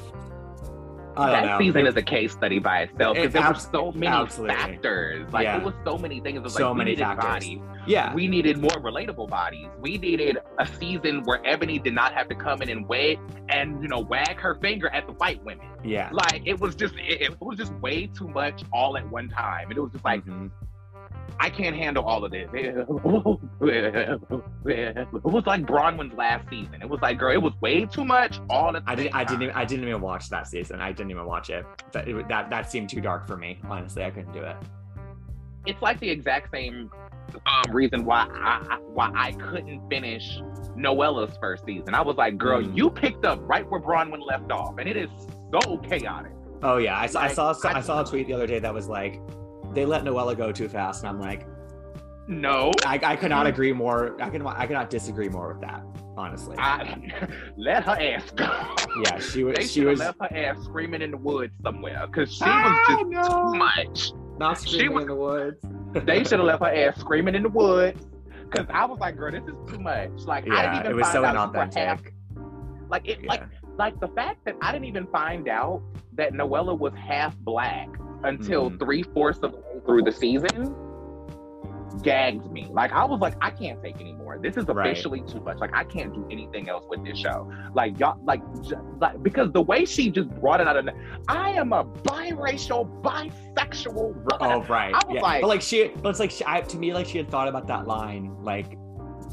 that 1.16 1.46
know 1.46 1.58
season 1.60 1.86
is 1.88 1.96
a 1.96 2.02
case 2.02 2.32
study 2.34 2.60
by 2.60 2.82
itself 2.84 3.18
It- 3.18 3.34
because 3.34 3.34
there 3.34 3.48
were 3.82 3.92
so 3.92 3.92
many 3.92 4.08
absolutely. 4.08 4.56
factors. 4.56 5.32
Like 5.34 5.44
Yeah. 5.46 5.58
it 5.58 5.64
was 5.64 5.74
so 5.86 5.98
many 5.98 6.20
things. 6.20 6.38
It 6.38 6.44
was 6.44 6.54
So 6.54 6.68
like, 6.70 6.74
we 6.74 6.78
many 6.86 6.96
factors. 6.96 7.24
bodies. 7.26 7.60
yeah 7.86 8.14
We 8.14 8.28
needed 8.28 8.58
more 8.60 8.72
relatable 8.72 9.30
bodies. 9.30 9.68
We 9.80 9.98
needed 9.98 10.38
a 10.60 10.66
season 10.66 11.24
where 11.24 11.42
Ebony 11.46 11.80
did 11.80 11.94
not 11.94 12.14
have 12.14 12.28
to 12.30 12.36
come 12.36 12.62
in 12.62 12.70
and 12.70 12.88
wait 12.88 13.20
and 13.50 13.82
you 13.82 13.88
know 13.90 14.00
wag 14.00 14.40
her 14.40 14.56
finger 14.56 14.90
at 14.90 15.06
the 15.08 15.14
white 15.14 15.44
women. 15.44 15.68
yeah 15.84 16.10
Like 16.12 16.42
it 16.46 16.60
was 16.60 16.76
just 16.76 16.96
it, 16.96 17.22
it 17.22 17.42
was 17.42 17.58
just 17.58 17.74
way 17.76 18.08
too 18.08 18.28
much 18.30 18.64
all 18.72 18.98
at 18.98 19.10
one 19.10 19.30
time, 19.30 19.70
and 19.70 19.78
it 19.78 19.82
was 19.82 19.92
just 19.92 20.06
like 20.06 20.24
Mhm. 20.26 20.50
I 21.40 21.50
can't 21.50 21.76
handle 21.76 22.04
all 22.06 22.24
of 22.24 22.32
this. 22.32 22.50
It 22.54 22.88
was 25.24 25.44
like 25.46 25.62
Braunwyn's 25.66 26.14
last 26.16 26.50
season. 26.50 26.82
It 26.82 26.90
was 26.90 27.02
like, 27.02 27.18
girl, 27.20 27.34
it 27.34 27.42
was 27.42 27.54
way 27.62 27.86
too 27.86 28.06
much 28.06 28.40
all 28.50 28.72
the 28.74 28.82
i 28.88 28.96
didn't 28.96 29.16
i 29.16 29.24
didn't 29.24 29.52
i 29.52 29.64
didn't 29.66 29.88
even 29.88 30.02
watch 30.02 30.30
that 30.30 30.48
season 30.48 30.82
i 30.82 30.92
didn't 30.92 31.12
even 31.12 31.26
watch 31.26 31.50
it 31.50 31.66
that 31.92 32.08
it, 32.08 32.28
that 32.28 32.50
that 32.50 32.70
seemed 32.70 32.90
too 32.90 33.00
dark 33.02 33.26
for 33.28 33.38
me 33.38 33.60
honestly 33.70 34.04
i 34.04 34.10
couldn't 34.10 34.32
do 34.34 34.42
it 34.42 34.56
It's 35.66 35.82
like 35.82 36.00
the 36.00 36.10
exact 36.10 36.52
same 36.52 36.90
um, 37.46 37.72
reason 37.76 38.04
why 38.06 38.28
I, 38.32 38.78
why 38.94 39.10
I 39.16 39.32
couldn't 39.32 39.90
finish 39.90 40.40
Noella's 40.76 41.36
first 41.40 41.66
season. 41.66 41.96
I 41.96 42.02
was 42.02 42.16
like, 42.18 42.38
girl, 42.38 42.62
Mm. 42.62 42.76
you 42.78 42.90
picked 42.90 43.26
up 43.26 43.40
right 43.44 43.68
where 43.70 43.80
Bronwyn 43.82 44.26
left 44.26 44.52
off, 44.52 44.78
and 44.78 44.88
it 44.90 44.98
is 44.98 45.10
so 45.52 45.78
chaotic. 45.78 46.32
oh 46.64 46.78
yeah 46.78 47.00
i, 47.00 47.06
saw 47.08 47.22
I 47.22 47.28
saw 47.34 47.54
I- 47.64 47.78
I 47.78 47.82
saw 47.82 48.02
a 48.02 48.06
tweet 48.06 48.28
the 48.28 48.34
other 48.34 48.48
day 48.48 48.60
that 48.60 48.74
was 48.74 48.88
like 48.90 49.20
they 49.74 49.86
let 49.86 50.04
noella 50.04 50.36
go 50.38 50.52
too 50.52 50.68
fast 50.70 51.04
and 51.04 51.10
i'm 51.10 51.20
like 51.20 51.46
No, 52.28 52.72
i, 52.86 53.00
I 53.04 53.16
could 53.16 53.30
not 53.30 53.48
agree 53.48 53.74
more 53.74 54.16
i 54.22 54.30
can 54.30 54.46
i 54.48 54.66
cannot 54.66 54.90
disagree 54.90 55.30
more 55.30 55.50
with 55.54 55.62
that 55.62 55.84
honestly 56.16 56.56
I 56.60 56.96
let 57.58 57.84
her 57.86 57.98
ass 58.00 58.30
go. 58.32 58.46
yeah 59.04 59.18
she 59.20 59.44
was 59.44 59.56
They 59.56 59.64
she 59.64 59.68
should 59.82 59.84
have 59.84 59.92
was 59.92 60.00
left 60.00 60.18
her 60.22 60.38
ass 60.38 60.64
screaming 60.64 61.02
in 61.02 61.12
the 61.12 61.18
woods 61.18 61.54
somewhere 61.64 62.06
because 62.08 62.32
she 62.34 62.44
was 62.46 62.80
just 62.88 63.06
no. 63.08 63.24
too 63.24 63.58
much. 63.58 64.12
not 64.38 64.60
She 64.62 64.70
screaming 64.78 64.94
was- 64.94 65.02
in 65.04 65.08
the 65.10 65.16
woods 65.16 65.66
They 66.06 66.24
should 66.24 66.40
have 66.40 66.46
left 66.48 66.62
her 66.64 66.74
ass 66.74 67.00
screaming 67.00 67.36
in 67.36 67.44
the 67.44 67.50
woods. 67.50 68.04
Cause 68.50 68.66
I 68.72 68.86
was 68.86 69.00
like, 69.00 69.16
girl, 69.16 69.32
this 69.32 69.44
is 69.44 69.54
too 69.72 69.80
much. 69.80 70.10
Like 70.26 70.50
I 70.50 70.62
didn't 70.64 70.80
even 70.82 70.92
it 70.92 70.96
was 70.96 71.04
find 71.08 71.14
so 71.14 71.26
out 71.26 71.52
she 71.54 71.80
inauthentic 71.80 72.12
Like 72.90 73.08
it, 73.08 73.20
yeah. 73.22 73.30
like 73.30 73.44
like 73.78 74.00
the 74.00 74.08
fact 74.10 74.46
that 74.46 74.56
I 74.62 74.72
didn't 74.72 74.86
even 74.86 75.08
find 75.08 75.48
out 75.48 75.82
that 76.14 76.34
Noella 76.34 76.78
was 76.78 76.94
half 76.96 77.36
black 77.40 77.90
until 78.24 78.70
Mhm. 78.72 78.80
three 78.80 79.04
fourths 79.04 79.40
of 79.44 79.52
the 79.52 79.58
way 79.58 79.80
through 79.86 80.02
the 80.04 80.12
season 80.12 80.76
gagged 82.02 82.52
me. 82.52 82.68
Like 82.72 82.92
I 82.92 83.06
was 83.06 83.20
like, 83.22 83.36
I 83.40 83.52
can't 83.52 83.82
take 83.82 84.02
anymore. 84.02 84.40
This 84.42 84.58
is 84.58 84.66
Right. 84.68 84.88
officially 84.90 85.22
too 85.22 85.40
much. 85.42 85.60
Like 85.60 85.76
I 85.76 85.84
can't 85.84 86.12
do 86.14 86.26
anything 86.32 86.68
else 86.68 86.86
with 86.90 87.06
this 87.06 87.18
show. 87.20 87.48
Like 87.76 88.00
y'all, 88.00 88.18
like, 88.26 88.42
j- 88.64 88.76
like 89.00 89.22
because 89.22 89.52
the 89.52 89.62
way 89.62 89.86
she 89.86 90.10
just 90.10 90.30
brought 90.42 90.60
it 90.60 90.68
out 90.68 90.76
of, 90.76 90.90
I 91.28 91.52
am 91.52 91.72
a 91.72 91.84
biracial, 91.86 92.90
bisexual. 93.04 93.94
woman." 93.94 94.26
Oh 94.42 94.64
right. 94.64 94.94
I 94.94 95.06
was 95.08 95.16
yeah. 95.16 95.22
like- 95.22 95.42
but 95.42 95.48
like 95.48 95.62
she, 95.62 95.90
but 96.02 96.10
it's 96.10 96.20
like 96.20 96.32
she, 96.32 96.44
I, 96.48 96.62
to 96.62 96.78
me, 96.80 96.94
like 96.94 97.06
she 97.06 97.20
had 97.20 97.30
thought 97.30 97.48
about 97.48 97.68
that 97.68 97.88
line 97.88 98.36
like 98.42 98.78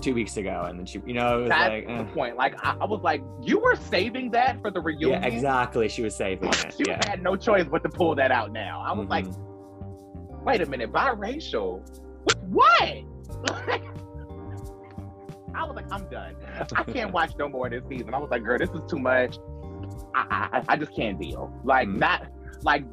two 0.01 0.15
weeks 0.15 0.37
ago, 0.37 0.65
and 0.69 0.79
then 0.79 0.87
she, 0.87 1.01
you 1.07 1.15
know, 1.15 1.39
it 1.39 1.41
was 1.43 1.49
That's 1.51 1.69
like, 1.69 1.87
the 1.87 1.93
eh. 1.93 2.03
point. 2.15 2.37
Like 2.37 2.55
I, 2.65 2.77
I 2.81 2.85
was 2.85 3.01
like, 3.03 3.23
you 3.43 3.59
were 3.61 3.77
saving 3.77 4.31
that 4.33 4.61
for 4.61 4.71
the 4.71 4.81
reunion. 4.81 5.23
yeah, 5.23 5.27
exactly. 5.29 5.89
She 5.89 6.03
was 6.03 6.15
saving 6.17 6.49
it. 6.49 6.75
She 6.77 6.85
Yeah. 6.87 7.01
had 7.09 7.23
no 7.23 7.37
choice 7.37 7.67
but 7.71 7.83
to 7.83 7.89
pull 7.89 8.15
that 8.17 8.31
out 8.31 8.53
now. 8.53 8.83
I 8.87 8.93
was 8.93 9.09
like, 9.09 9.27
Mhm. 9.27 10.43
wait 10.45 10.61
a 10.63 10.67
minute, 10.67 10.93
biracial? 10.93 11.81
With 12.25 12.39
what? 12.49 12.83
I 15.55 15.65
was 15.65 15.75
like, 15.77 15.93
I'm 15.93 16.09
done. 16.09 16.37
I 16.77 16.83
can't 16.85 17.13
watch 17.13 17.33
no 17.39 17.49
more 17.49 17.69
this 17.69 17.83
season. 17.89 18.15
I 18.15 18.19
was 18.19 18.31
like, 18.31 18.45
girl, 18.45 18.59
this 18.59 18.71
is 18.71 18.81
too 18.89 18.99
much. 18.99 19.37
I 20.15 20.49
I, 20.53 20.65
I 20.69 20.77
just 20.77 20.95
can't 20.95 21.21
deal. 21.21 21.53
Like 21.65 21.89
Mm. 21.89 21.99
not 21.99 22.27
like 22.63 22.85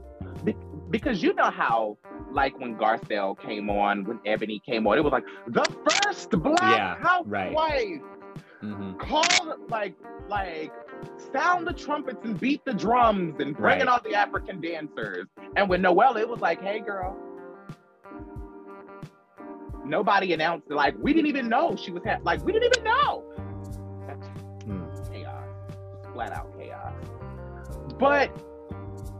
because 0.89 1.21
you 1.23 1.33
know 1.33 1.49
how 1.51 1.97
like 2.31 2.57
when 2.59 2.75
Garcelle 2.75 3.39
came 3.39 3.69
on, 3.69 4.03
when 4.05 4.19
Ebony 4.25 4.61
came 4.65 4.88
on, 4.88 4.97
it 4.97 5.03
was 5.03 5.11
like 5.13 5.25
the 5.47 5.63
first 6.03 6.29
black 6.31 6.59
Yeah, 6.61 6.95
housewife 6.97 7.53
right. 7.55 8.01
Mhm. 8.63 8.97
call 8.99 9.55
like 9.69 9.95
like 10.29 10.71
sound 11.31 11.67
the 11.67 11.73
trumpets 11.73 12.19
and 12.23 12.39
beat 12.39 12.63
the 12.65 12.73
drums 12.73 13.35
and 13.39 13.55
bring 13.55 13.81
in 13.81 13.88
Right. 13.88 13.93
all 13.93 14.01
the 14.03 14.15
African 14.15 14.59
dancers. 14.61 15.27
And 15.55 15.69
with 15.69 15.81
Noelle, 15.81 16.17
it 16.17 16.27
was 16.27 16.39
like, 16.41 16.61
hey 16.61 16.79
girl. 16.79 17.15
Nobody 19.85 20.33
announced 20.33 20.69
like 20.69 20.95
we 20.99 21.13
didn't 21.13 21.27
even 21.27 21.47
know 21.47 21.75
she 21.75 21.91
was 21.91 22.03
ha- 22.05 22.17
like 22.23 22.43
we 22.43 22.51
didn't 22.51 22.65
even 22.75 22.83
know. 22.83 23.21
Hmm. 24.65 25.11
chaos. 25.11 25.43
Flat 26.13 26.31
out 26.33 26.57
chaos. 26.57 26.93
But 27.97 28.31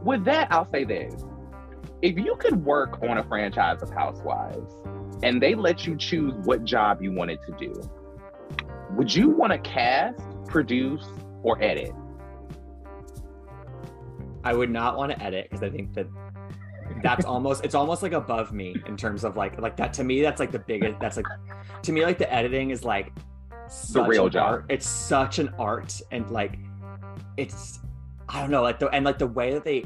with 0.02 0.24
that, 0.24 0.48
I'll 0.52 0.68
say 0.70 0.84
this. 0.84 1.14
If 2.00 2.16
you 2.16 2.36
could 2.36 2.64
work 2.64 3.02
on 3.02 3.18
a 3.18 3.24
franchise 3.24 3.82
of 3.82 3.90
housewives 3.90 4.72
and 5.22 5.42
they 5.42 5.54
let 5.54 5.86
you 5.86 5.96
choose 5.96 6.34
what 6.44 6.64
job 6.64 7.02
you 7.02 7.10
wanted 7.12 7.40
to 7.46 7.52
do, 7.58 7.90
would 8.92 9.12
you 9.12 9.28
want 9.28 9.52
to 9.52 9.58
cast, 9.58 10.22
produce, 10.46 11.04
or 11.42 11.60
edit? 11.62 11.92
I 14.44 14.54
would 14.54 14.70
not 14.70 14.96
want 14.96 15.12
to 15.12 15.22
edit 15.22 15.48
because 15.50 15.62
I 15.62 15.70
think 15.70 15.92
that 15.94 16.06
that's 17.02 17.24
almost 17.24 17.64
it's 17.64 17.74
almost 17.74 18.02
like 18.02 18.12
above 18.12 18.52
me 18.52 18.76
in 18.86 18.96
terms 18.96 19.24
of 19.24 19.36
like 19.36 19.60
like 19.60 19.76
that 19.76 19.92
to 19.94 20.04
me 20.04 20.22
that's 20.22 20.40
like 20.40 20.52
the 20.52 20.58
biggest 20.58 20.98
that's 21.00 21.16
like 21.16 21.26
to 21.82 21.92
me 21.92 22.04
like 22.04 22.18
the 22.18 22.32
editing 22.32 22.70
is 22.70 22.84
like 22.84 23.12
such 23.68 24.08
real 24.08 24.28
job. 24.28 24.46
art. 24.46 24.64
It's 24.68 24.86
such 24.86 25.38
an 25.38 25.52
art 25.58 26.00
and 26.12 26.30
like 26.30 26.58
it's 27.36 27.80
I 28.28 28.40
don't 28.40 28.50
know 28.50 28.62
like 28.62 28.78
the 28.78 28.88
and 28.88 29.04
like 29.04 29.18
the 29.18 29.26
way 29.26 29.52
that 29.52 29.64
they 29.64 29.84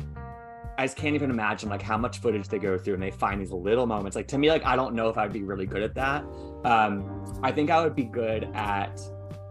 I 0.82 0.86
just 0.86 0.96
can't 0.96 1.14
even 1.14 1.30
imagine 1.30 1.68
like 1.68 1.80
how 1.80 1.96
much 1.96 2.18
footage 2.18 2.48
they 2.48 2.58
go 2.58 2.76
through 2.76 2.94
and 2.94 3.02
they 3.02 3.12
find 3.12 3.40
these 3.40 3.52
little 3.52 3.86
moments. 3.86 4.16
Like 4.16 4.26
to 4.26 4.36
me, 4.36 4.50
like 4.50 4.64
I 4.64 4.74
don't 4.74 4.96
know 4.96 5.08
if 5.08 5.16
I'd 5.16 5.32
be 5.32 5.44
really 5.44 5.64
good 5.64 5.80
at 5.80 5.94
that. 5.94 6.24
Um, 6.64 7.38
I 7.40 7.52
think 7.52 7.70
I 7.70 7.80
would 7.84 7.94
be 7.94 8.02
good 8.02 8.50
at. 8.52 9.00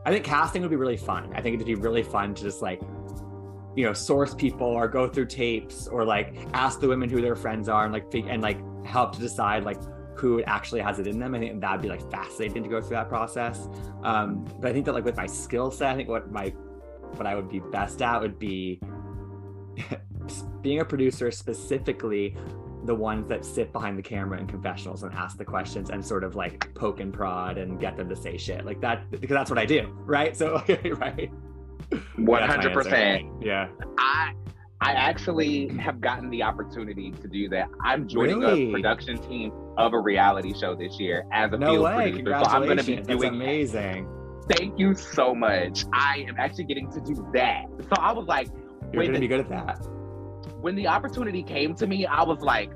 I 0.05 0.11
think 0.11 0.25
casting 0.25 0.61
would 0.61 0.71
be 0.71 0.75
really 0.75 0.97
fun. 0.97 1.31
I 1.33 1.41
think 1.41 1.53
it'd 1.53 1.65
be 1.65 1.75
really 1.75 2.03
fun 2.03 2.33
to 2.33 2.43
just 2.43 2.61
like, 2.61 2.81
you 3.77 3.85
know, 3.85 3.93
source 3.93 4.35
people 4.35 4.67
or 4.67 4.89
go 4.89 5.07
through 5.07 5.27
tapes 5.27 5.87
or 5.87 6.03
like 6.03 6.35
ask 6.51 6.81
the 6.81 6.89
women 6.89 7.09
who 7.09 7.21
their 7.21 7.37
friends 7.37 7.69
are 7.69 7.85
and 7.85 7.93
like 7.93 8.13
and 8.13 8.41
like 8.41 8.59
help 8.85 9.13
to 9.13 9.21
decide 9.21 9.63
like 9.63 9.77
who 10.17 10.43
actually 10.43 10.81
has 10.81 10.99
it 10.99 11.07
in 11.07 11.17
them. 11.17 11.33
I 11.33 11.39
think 11.39 11.61
that'd 11.61 11.81
be 11.81 11.87
like 11.87 12.11
fascinating 12.11 12.61
to 12.61 12.67
go 12.67 12.81
through 12.81 12.97
that 12.97 13.07
process. 13.07 13.69
Um, 14.03 14.43
but 14.59 14.69
I 14.69 14.73
think 14.73 14.85
that 14.85 14.91
like 14.91 15.05
with 15.05 15.15
my 15.15 15.27
skill 15.27 15.71
set, 15.71 15.93
I 15.93 15.95
think 15.95 16.09
what 16.09 16.29
my 16.29 16.49
what 17.15 17.25
I 17.25 17.35
would 17.35 17.47
be 17.47 17.61
best 17.61 18.01
at 18.01 18.19
would 18.19 18.37
be 18.37 18.81
being 20.61 20.79
a 20.79 20.85
producer 20.85 21.31
specifically 21.31 22.35
the 22.85 22.95
ones 22.95 23.27
that 23.27 23.45
sit 23.45 23.71
behind 23.71 23.95
the 23.97 24.01
camera 24.01 24.39
in 24.39 24.47
confessionals 24.47 25.03
and 25.03 25.13
ask 25.13 25.37
the 25.37 25.45
questions 25.45 25.91
and 25.91 26.03
sort 26.03 26.23
of 26.23 26.35
like 26.35 26.73
poke 26.73 26.99
and 26.99 27.13
prod 27.13 27.57
and 27.59 27.79
get 27.79 27.95
them 27.95 28.09
to 28.09 28.15
say 28.15 28.37
shit 28.37 28.65
like 28.65 28.81
that 28.81 29.09
because 29.11 29.35
that's 29.35 29.51
what 29.51 29.59
I 29.59 29.65
do, 29.65 29.87
right? 30.05 30.35
So 30.41 30.63
right. 30.95 31.29
One 32.17 32.41
hundred 32.43 32.73
percent. 32.73 33.27
Yeah. 33.41 33.67
I 33.97 34.33
I 34.79 34.93
actually 34.93 35.67
have 35.77 36.01
gotten 36.01 36.29
the 36.31 36.41
opportunity 36.41 37.11
to 37.11 37.27
do 37.27 37.47
that. 37.49 37.67
I'm 37.83 38.07
joining 38.07 38.39
Really? 38.39 38.69
a 38.69 38.71
production 38.71 39.17
team 39.19 39.51
of 39.77 39.93
a 39.93 39.99
reality 39.99 40.53
show 40.59 40.73
this 40.75 40.99
year 40.99 41.25
as 41.31 41.53
a 41.53 41.57
No 41.57 41.73
field 41.73 41.83
way. 41.83 42.11
producer. 42.13 42.41
So 42.45 42.49
I'm 42.49 42.63
going 42.63 42.77
to 42.77 42.83
be 42.83 42.95
Congratulations. 42.95 43.07
That's 43.07 43.21
doing. 43.21 43.33
amazing. 43.35 44.07
Thank 44.49 44.79
you 44.79 44.95
so 44.95 45.35
much. 45.35 45.85
I 45.93 46.25
am 46.27 46.35
actually 46.39 46.63
getting 46.63 46.91
to 46.93 46.99
do 47.01 47.29
that. 47.33 47.65
So 47.81 47.89
I 48.01 48.11
was 48.11 48.25
like, 48.25 48.47
You're 48.91 49.05
gonna 49.05 49.19
be 49.19 49.27
good 49.27 49.41
at 49.41 49.49
that. 49.49 49.85
When 50.61 50.75
the 50.75 50.87
opportunity 50.87 51.43
came 51.43 51.75
to 51.75 51.87
me, 51.87 52.05
I 52.05 52.23
was 52.23 52.39
like. 52.41 52.71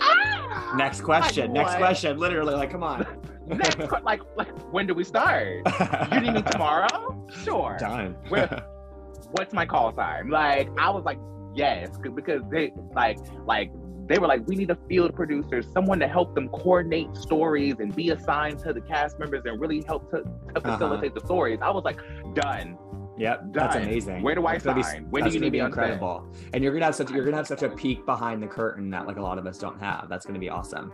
"Ah!" 0.00 0.74
Next 0.76 1.00
question. 1.02 1.46
Like 1.46 1.54
next 1.54 1.70
what? 1.72 1.78
question. 1.78 2.18
Literally, 2.18 2.54
like, 2.54 2.70
come 2.70 2.82
on. 2.82 3.06
Next, 3.48 3.78
like, 4.04 4.20
like, 4.36 4.48
when 4.72 4.86
do 4.86 4.92
we 4.92 5.04
start? 5.04 5.62
You 6.12 6.20
need 6.20 6.34
me 6.34 6.42
tomorrow? 6.42 7.26
Sure. 7.44 7.78
Done. 7.80 8.14
Where- 8.28 8.62
what's 9.30 9.54
my 9.54 9.64
call 9.64 9.94
sign? 9.96 10.28
Like, 10.28 10.68
I 10.78 10.90
was 10.90 11.04
like, 11.04 11.18
yes, 11.54 11.88
because 12.14 12.42
they 12.50 12.72
like, 12.94 13.16
like 13.46 13.70
they 14.06 14.18
were 14.18 14.26
like, 14.26 14.46
we 14.46 14.54
need 14.54 14.70
a 14.70 14.76
field 14.86 15.14
producer, 15.14 15.62
someone 15.62 15.98
to 16.00 16.08
help 16.08 16.34
them 16.34 16.48
coordinate 16.50 17.16
stories 17.16 17.76
and 17.78 17.94
be 17.96 18.10
assigned 18.10 18.58
to 18.60 18.74
the 18.74 18.82
cast 18.82 19.18
members 19.18 19.42
and 19.46 19.58
really 19.58 19.82
help 19.86 20.10
to, 20.10 20.18
to 20.22 20.28
Uh-huh. 20.28 20.72
facilitate 20.72 21.14
the 21.14 21.20
stories. 21.20 21.58
I 21.62 21.70
was 21.70 21.84
like, 21.84 22.00
done. 22.34 22.76
Yep, 23.18 23.52
that's 23.52 23.76
amazing. 23.76 24.22
Where 24.22 24.34
do 24.34 24.46
I 24.46 24.52
That's 24.58 24.64
gonna 24.64 25.00
be- 25.00 25.06
When 25.10 25.24
do 25.24 25.30
you 25.30 25.40
need 25.40 25.46
me 25.46 25.50
be 25.50 25.60
on 25.60 25.72
set? 25.72 25.84
incredible? 25.84 26.26
And 26.52 26.62
you're 26.62 26.72
gonna 26.72 26.84
have 26.86 26.94
such 26.94 27.10
you're 27.10 27.24
gonna 27.24 27.36
have 27.36 27.46
such 27.46 27.62
a 27.62 27.68
peek 27.68 28.06
behind 28.06 28.42
the 28.42 28.46
curtain 28.46 28.90
that 28.90 29.06
like 29.06 29.16
a 29.16 29.22
lot 29.22 29.38
of 29.38 29.46
us 29.46 29.58
don't 29.58 29.78
have. 29.80 30.08
That's 30.08 30.24
gonna 30.24 30.38
be 30.38 30.48
awesome. 30.48 30.92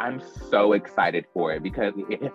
I'm 0.00 0.20
so 0.50 0.72
excited 0.72 1.24
for 1.32 1.52
it 1.52 1.62
because 1.62 1.94
it, 2.10 2.32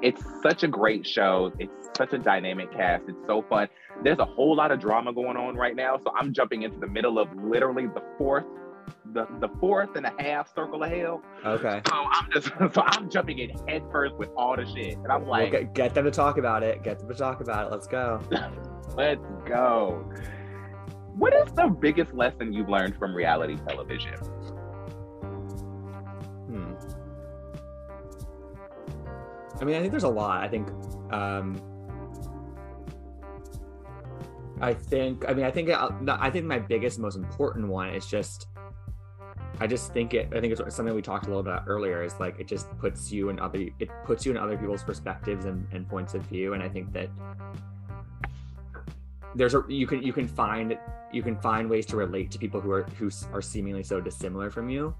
it's 0.00 0.22
such 0.42 0.62
a 0.64 0.68
great 0.68 1.06
show. 1.06 1.52
It's 1.58 1.90
such 1.96 2.12
a 2.14 2.18
dynamic 2.18 2.72
cast. 2.72 3.04
It's 3.08 3.26
so 3.26 3.42
fun. 3.42 3.68
There's 4.02 4.18
a 4.18 4.24
whole 4.24 4.56
lot 4.56 4.72
of 4.72 4.80
drama 4.80 5.12
going 5.12 5.36
on 5.36 5.54
right 5.54 5.76
now, 5.76 5.98
so 5.98 6.12
I'm 6.16 6.32
jumping 6.32 6.62
into 6.62 6.78
the 6.80 6.86
middle 6.88 7.18
of 7.18 7.28
literally 7.36 7.86
the 7.86 8.02
fourth, 8.18 8.46
the 9.12 9.26
the 9.40 9.48
fourth 9.60 9.96
and 9.96 10.06
a 10.06 10.12
half 10.18 10.54
circle 10.54 10.82
of 10.82 10.90
hell. 10.90 11.22
Okay. 11.44 11.82
So 11.86 11.94
I'm 11.94 12.30
just 12.32 12.46
so 12.74 12.82
I'm 12.82 13.10
jumping 13.10 13.38
in 13.38 13.50
head 13.68 13.82
first 13.90 14.14
with 14.16 14.30
all 14.36 14.56
the 14.56 14.66
shit, 14.66 14.96
and 14.96 15.10
I'm 15.10 15.22
Well, 15.22 15.30
like, 15.30 15.52
get, 15.52 15.74
get 15.74 15.94
them 15.94 16.04
to 16.04 16.10
talk 16.10 16.38
about 16.38 16.62
it. 16.62 16.82
Get 16.82 16.98
them 16.98 17.08
to 17.08 17.14
talk 17.14 17.40
about 17.40 17.66
it. 17.66 17.72
Let's 17.72 17.86
go. 17.86 18.20
let's 18.96 19.26
go. 19.46 20.10
What 21.14 21.34
is 21.34 21.52
the 21.52 21.68
biggest 21.68 22.14
lesson 22.14 22.52
you've 22.52 22.70
learned 22.70 22.96
from 22.96 23.14
reality 23.14 23.56
television? 23.68 24.14
Hmm. 26.48 26.74
I 29.60 29.64
mean, 29.64 29.76
I 29.76 29.80
think 29.80 29.90
there's 29.90 30.04
a 30.04 30.08
lot. 30.08 30.42
I 30.42 30.48
think, 30.48 30.68
um, 31.12 31.60
I 34.60 34.72
think, 34.72 35.28
I 35.28 35.34
mean, 35.34 35.44
I 35.44 35.50
think, 35.50 35.68
uh, 35.68 35.90
I 36.08 36.30
think 36.30 36.46
my 36.46 36.58
biggest, 36.58 36.98
most 36.98 37.16
important 37.16 37.68
one 37.68 37.90
is 37.90 38.06
just, 38.06 38.46
I 39.62 39.66
just 39.68 39.92
think 39.92 40.12
it, 40.12 40.26
I 40.34 40.40
think 40.40 40.52
it's 40.52 40.74
something 40.74 40.92
we 40.92 41.02
talked 41.02 41.26
a 41.26 41.28
little 41.28 41.44
bit 41.44 41.52
about 41.52 41.68
earlier 41.68 42.02
is 42.02 42.18
like, 42.18 42.40
it 42.40 42.48
just 42.48 42.66
puts 42.78 43.12
you 43.12 43.28
in 43.28 43.38
other, 43.38 43.60
it 43.78 43.88
puts 44.04 44.26
you 44.26 44.32
in 44.32 44.36
other 44.36 44.58
people's 44.58 44.82
perspectives 44.82 45.44
and, 45.44 45.64
and 45.70 45.88
points 45.88 46.14
of 46.14 46.22
view. 46.22 46.54
And 46.54 46.62
I 46.64 46.68
think 46.68 46.92
that 46.94 47.08
there's 49.36 49.54
a, 49.54 49.62
you 49.68 49.86
can, 49.86 50.02
you 50.02 50.12
can 50.12 50.26
find, 50.26 50.76
you 51.12 51.22
can 51.22 51.36
find 51.36 51.70
ways 51.70 51.86
to 51.86 51.96
relate 51.96 52.32
to 52.32 52.38
people 52.40 52.60
who 52.60 52.72
are, 52.72 52.82
who 52.98 53.08
are 53.32 53.40
seemingly 53.40 53.84
so 53.84 54.00
dissimilar 54.00 54.50
from 54.50 54.68
you 54.68 54.92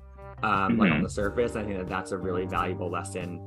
um, 0.45 0.79
like 0.79 0.93
on 0.93 1.01
Mhm. 1.01 1.03
the 1.03 1.11
surface. 1.11 1.57
I 1.57 1.65
think 1.65 1.79
that 1.79 1.89
that's 1.89 2.13
a 2.13 2.19
really 2.19 2.47
valuable 2.47 2.89
lesson 2.89 3.41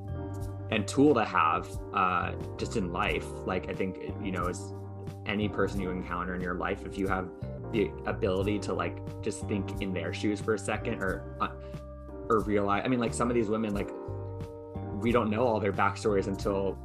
and 0.72 0.86
tool 0.86 1.14
to 1.14 1.24
have 1.24 1.70
uh, 1.94 2.34
just 2.58 2.76
in 2.76 2.92
life. 2.92 3.26
Like 3.46 3.70
I 3.70 3.74
think 3.74 4.00
you 4.22 4.34
know, 4.34 4.48
as 4.48 4.74
any 5.26 5.48
person 5.48 5.80
you 5.80 5.92
encounter 5.92 6.36
in 6.36 6.42
your 6.42 6.56
life, 6.56 6.86
if 6.86 6.98
you 6.98 7.08
have 7.08 7.30
the 7.76 7.92
ability 8.06 8.58
to 8.60 8.74
like 8.74 8.98
just 9.22 9.46
think 9.48 9.82
in 9.82 9.94
their 9.94 10.14
shoes 10.14 10.40
for 10.40 10.54
a 10.54 10.60
second, 10.60 11.02
or 11.04 11.24
uh, 11.42 11.50
or 12.30 12.40
realize, 12.40 12.84
I 12.86 12.88
mean, 12.88 13.00
like 13.00 13.14
some 13.14 13.30
of 13.30 13.36
these 13.36 13.50
women, 13.50 13.74
like 13.74 13.90
we 15.02 15.12
don't 15.12 15.30
know 15.30 15.46
all 15.46 15.60
their 15.60 15.74
backstories 15.74 16.28
until 16.28 16.78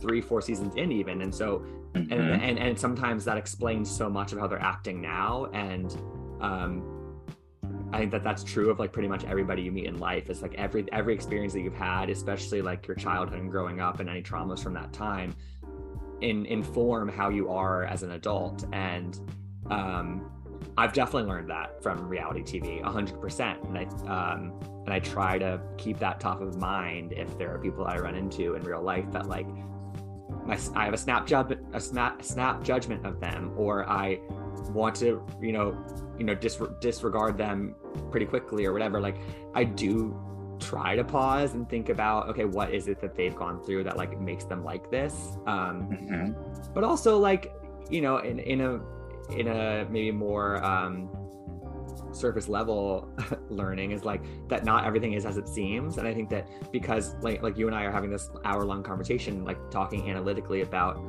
three, 0.00 0.20
four 0.20 0.40
seasons 0.42 0.74
in, 0.76 0.92
even, 0.92 1.22
and 1.22 1.34
so 1.34 1.64
and, 1.94 2.10
Mhm. 2.10 2.38
and 2.42 2.58
and 2.58 2.78
sometimes 2.78 3.24
that 3.24 3.38
explains 3.38 3.90
so 3.90 4.10
much 4.10 4.32
of 4.32 4.38
how 4.38 4.46
they're 4.46 4.60
acting 4.60 5.00
now 5.00 5.46
and 5.54 5.96
um 6.42 6.82
i 7.90 7.98
think 7.98 8.10
that 8.10 8.22
that's 8.22 8.44
true 8.44 8.68
of 8.68 8.78
like 8.78 8.92
pretty 8.92 9.08
much 9.08 9.24
everybody 9.24 9.62
you 9.62 9.72
meet 9.72 9.86
in 9.86 9.98
life 9.98 10.28
it's 10.28 10.42
like 10.42 10.54
every 10.56 10.84
every 10.92 11.14
experience 11.14 11.54
that 11.54 11.62
you've 11.62 11.72
had 11.72 12.10
especially 12.10 12.60
like 12.60 12.86
your 12.86 12.96
childhood 12.96 13.38
and 13.40 13.50
growing 13.50 13.80
up 13.80 13.98
and 14.00 14.10
any 14.10 14.22
traumas 14.22 14.62
from 14.62 14.74
that 14.74 14.92
time 14.92 15.34
in 16.20 16.44
inform 16.44 17.08
how 17.08 17.30
you 17.30 17.48
are 17.48 17.84
as 17.84 18.02
an 18.02 18.10
adult 18.10 18.66
and 18.74 19.18
um 19.70 20.30
i've 20.78 20.92
definitely 20.92 21.28
learned 21.28 21.48
that 21.50 21.82
from 21.82 22.08
reality 22.08 22.42
tv 22.42 22.82
100% 22.82 23.64
and 23.68 23.78
i 23.78 23.84
um 24.06 24.52
and 24.84 24.92
i 24.92 24.98
try 24.98 25.38
to 25.38 25.60
keep 25.76 25.98
that 25.98 26.20
top 26.20 26.40
of 26.40 26.56
mind 26.56 27.12
if 27.12 27.36
there 27.38 27.52
are 27.54 27.58
people 27.58 27.84
i 27.86 27.96
run 27.98 28.14
into 28.14 28.54
in 28.54 28.62
real 28.62 28.82
life 28.82 29.10
that 29.12 29.26
like 29.26 29.46
my, 30.44 30.58
I 30.74 30.84
have 30.84 30.94
a 30.94 30.98
snap 30.98 31.26
judgment, 31.26 31.66
a 31.72 31.80
snap, 31.80 32.22
snap 32.22 32.62
judgment 32.62 33.04
of 33.04 33.20
them, 33.20 33.52
or 33.56 33.88
I 33.88 34.20
want 34.70 34.94
to, 34.96 35.24
you 35.40 35.52
know, 35.52 35.76
you 36.18 36.24
know, 36.24 36.34
dis- 36.34 36.60
disregard 36.80 37.36
them 37.36 37.74
pretty 38.10 38.26
quickly 38.26 38.64
or 38.64 38.72
whatever. 38.72 39.00
Like, 39.00 39.16
I 39.54 39.64
do 39.64 40.16
try 40.60 40.94
to 40.94 41.02
pause 41.04 41.54
and 41.54 41.68
think 41.68 41.88
about, 41.88 42.28
okay, 42.28 42.44
what 42.44 42.72
is 42.72 42.86
it 42.86 43.00
that 43.00 43.14
they've 43.16 43.34
gone 43.34 43.62
through 43.64 43.84
that 43.84 43.96
like 43.96 44.20
makes 44.20 44.44
them 44.44 44.64
like 44.64 44.88
this? 44.90 45.36
Um, 45.46 45.88
Mhm. 45.90 46.74
but 46.74 46.84
also 46.84 47.18
like, 47.18 47.52
you 47.90 48.00
know, 48.00 48.18
in 48.18 48.38
in 48.38 48.60
a 48.60 48.80
in 49.30 49.48
a 49.48 49.86
maybe 49.90 50.10
more 50.10 50.62
um, 50.64 51.10
surface 52.12 52.48
level 52.48 53.10
learning 53.50 53.90
is 53.90 54.04
like 54.04 54.22
that 54.48 54.64
not 54.64 54.84
everything 54.84 55.12
is 55.14 55.26
as 55.26 55.36
it 55.36 55.48
seems. 55.48 55.98
And 55.98 56.06
i 56.06 56.14
think 56.14 56.30
that 56.30 56.48
because 56.72 57.14
like 57.22 57.42
like 57.42 57.56
you 57.56 57.66
and 57.66 57.76
i 57.76 57.84
are 57.84 57.92
having 57.92 58.10
this 58.10 58.30
hour 58.44 58.64
long 58.64 58.82
conversation 58.82 59.44
like 59.44 59.58
talking 59.70 60.10
analytically 60.10 60.62
about 60.62 61.00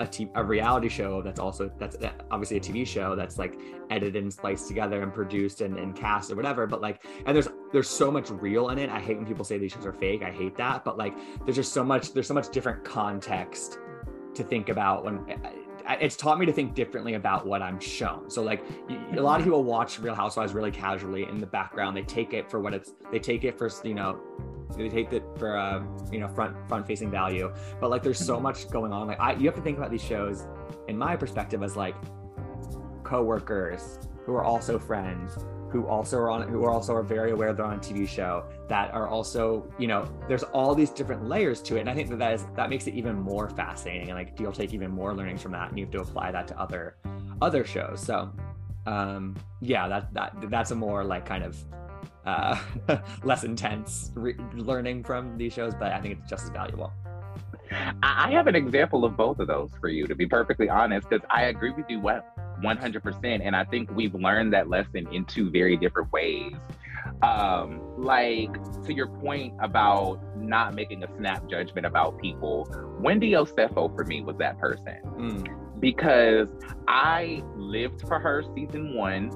a, 0.00 0.06
t- 0.06 0.30
a 0.34 0.42
reality 0.42 0.88
show 0.88 1.22
that's 1.22 1.38
also 1.38 1.70
that's 1.78 1.96
obviously 2.32 2.56
a 2.56 2.60
tv 2.60 2.84
show 2.84 3.14
that's 3.14 3.38
like 3.38 3.56
edited 3.90 4.24
and 4.24 4.32
spliced 4.32 4.66
together 4.66 5.02
and 5.02 5.14
produced 5.14 5.60
and, 5.60 5.78
and 5.78 5.94
cast 5.94 6.32
or 6.32 6.34
whatever 6.34 6.66
but 6.66 6.80
like 6.80 7.04
and 7.26 7.36
there's 7.36 7.48
there's 7.74 7.90
so 7.90 8.08
much 8.08 8.30
real 8.30 8.68
in 8.68 8.78
it. 8.78 8.88
I 8.88 9.00
hate 9.00 9.16
when 9.16 9.26
people 9.26 9.44
say 9.44 9.58
these 9.58 9.72
shows 9.72 9.84
are 9.84 9.92
fake. 9.92 10.22
I 10.22 10.30
hate 10.30 10.56
that. 10.58 10.84
But 10.84 10.96
like 10.96 11.12
there's 11.44 11.56
just 11.56 11.72
so 11.72 11.82
much 11.82 12.12
there's 12.12 12.28
so 12.28 12.32
much 12.32 12.50
different 12.50 12.84
context 12.84 13.78
to 14.34 14.44
think 14.44 14.68
about 14.68 15.04
when 15.04 15.26
it's 15.88 16.16
taught 16.16 16.38
me 16.38 16.46
to 16.46 16.52
think 16.52 16.74
differently 16.74 17.14
about 17.14 17.46
what 17.46 17.62
I'm 17.62 17.78
shown. 17.78 18.30
So 18.30 18.42
like 18.42 18.64
a 19.16 19.20
lot 19.20 19.40
of 19.40 19.44
people 19.44 19.64
watch 19.64 19.98
Real 19.98 20.14
Housewives 20.14 20.54
really 20.54 20.70
casually 20.70 21.24
in 21.24 21.38
the 21.38 21.46
background. 21.46 21.96
They 21.96 22.02
take 22.02 22.32
it 22.32 22.50
for 22.50 22.60
what 22.60 22.72
it's. 22.72 22.94
They 23.12 23.18
take 23.18 23.44
it 23.44 23.58
for 23.58 23.70
you 23.84 23.94
know, 23.94 24.18
they 24.76 24.88
take 24.88 25.12
it 25.12 25.22
for 25.36 25.56
uh, 25.56 25.82
you 26.10 26.20
know 26.20 26.28
front 26.28 26.56
front 26.68 26.86
facing 26.86 27.10
value. 27.10 27.52
But 27.80 27.90
like 27.90 28.02
there's 28.02 28.18
so 28.18 28.40
much 28.40 28.68
going 28.70 28.92
on. 28.92 29.06
Like 29.08 29.20
I, 29.20 29.34
you 29.34 29.46
have 29.46 29.56
to 29.56 29.62
think 29.62 29.78
about 29.78 29.90
these 29.90 30.04
shows, 30.04 30.46
in 30.88 30.96
my 30.96 31.16
perspective, 31.16 31.62
as 31.62 31.76
like 31.76 31.94
coworkers 33.02 33.98
who 34.24 34.34
are 34.34 34.44
also 34.44 34.78
friends 34.78 35.36
who 35.74 35.88
also 35.88 36.16
are 36.16 36.30
on 36.30 36.46
who 36.46 36.64
are 36.64 36.70
also 36.70 36.94
are 36.94 37.02
very 37.02 37.32
aware 37.32 37.52
they're 37.52 37.66
on 37.66 37.74
a 37.74 37.80
TV 37.80 38.06
show 38.06 38.44
that 38.68 38.94
are 38.94 39.08
also 39.08 39.68
you 39.76 39.88
know 39.88 40.08
there's 40.28 40.44
all 40.44 40.72
these 40.72 40.90
different 40.90 41.28
layers 41.28 41.60
to 41.62 41.76
it. 41.76 41.80
And 41.80 41.90
I 41.90 41.94
think 41.94 42.10
that 42.10 42.20
that 42.20 42.32
is 42.34 42.46
that 42.54 42.70
makes 42.70 42.86
it 42.86 42.94
even 42.94 43.16
more 43.16 43.50
fascinating. 43.50 44.08
And 44.08 44.16
like 44.16 44.38
you'll 44.38 44.52
take 44.52 44.72
even 44.72 44.92
more 44.92 45.12
learnings 45.12 45.42
from 45.42 45.50
that 45.50 45.70
and 45.70 45.76
you 45.76 45.84
have 45.86 45.92
to 45.94 46.00
apply 46.00 46.30
that 46.30 46.46
to 46.46 46.60
other 46.60 46.94
other 47.42 47.64
shows. 47.64 48.00
So 48.00 48.30
um 48.86 49.34
yeah 49.60 49.88
that 49.88 50.14
that 50.14 50.30
that's 50.48 50.70
a 50.70 50.76
more 50.76 51.02
like 51.02 51.26
kind 51.26 51.42
of 51.42 51.56
uh 52.24 52.56
less 53.24 53.42
intense 53.42 54.12
re- 54.14 54.36
learning 54.52 55.02
from 55.02 55.36
these 55.38 55.54
shows 55.54 55.74
but 55.74 55.90
I 55.90 56.00
think 56.00 56.18
it's 56.18 56.30
just 56.30 56.44
as 56.44 56.50
valuable. 56.50 56.92
I 58.02 58.30
have 58.30 58.46
an 58.46 58.54
example 58.54 59.04
of 59.04 59.16
both 59.16 59.40
of 59.40 59.48
those 59.48 59.70
for 59.80 59.88
you, 59.88 60.06
to 60.06 60.14
be 60.14 60.26
perfectly 60.26 60.68
honest, 60.68 61.08
because 61.08 61.26
I 61.30 61.44
agree 61.44 61.72
with 61.72 61.86
you 61.88 61.98
100%. 62.64 63.40
And 63.44 63.54
I 63.54 63.64
think 63.64 63.90
we've 63.94 64.14
learned 64.14 64.52
that 64.52 64.68
lesson 64.68 65.06
in 65.12 65.24
two 65.26 65.50
very 65.50 65.76
different 65.76 66.10
ways. 66.12 66.54
Um, 67.22 67.80
like, 67.98 68.52
to 68.84 68.94
your 68.94 69.08
point 69.08 69.54
about 69.60 70.20
not 70.36 70.74
making 70.74 71.04
a 71.04 71.16
snap 71.16 71.48
judgment 71.48 71.86
about 71.86 72.18
people, 72.20 72.68
Wendy 73.00 73.32
Osefo 73.32 73.94
for 73.94 74.04
me 74.04 74.22
was 74.22 74.36
that 74.38 74.58
person. 74.58 74.98
Mm. 75.16 75.80
Because 75.80 76.48
I 76.88 77.42
lived 77.56 78.00
for 78.08 78.18
her 78.18 78.42
season 78.54 78.94
one. 78.94 79.30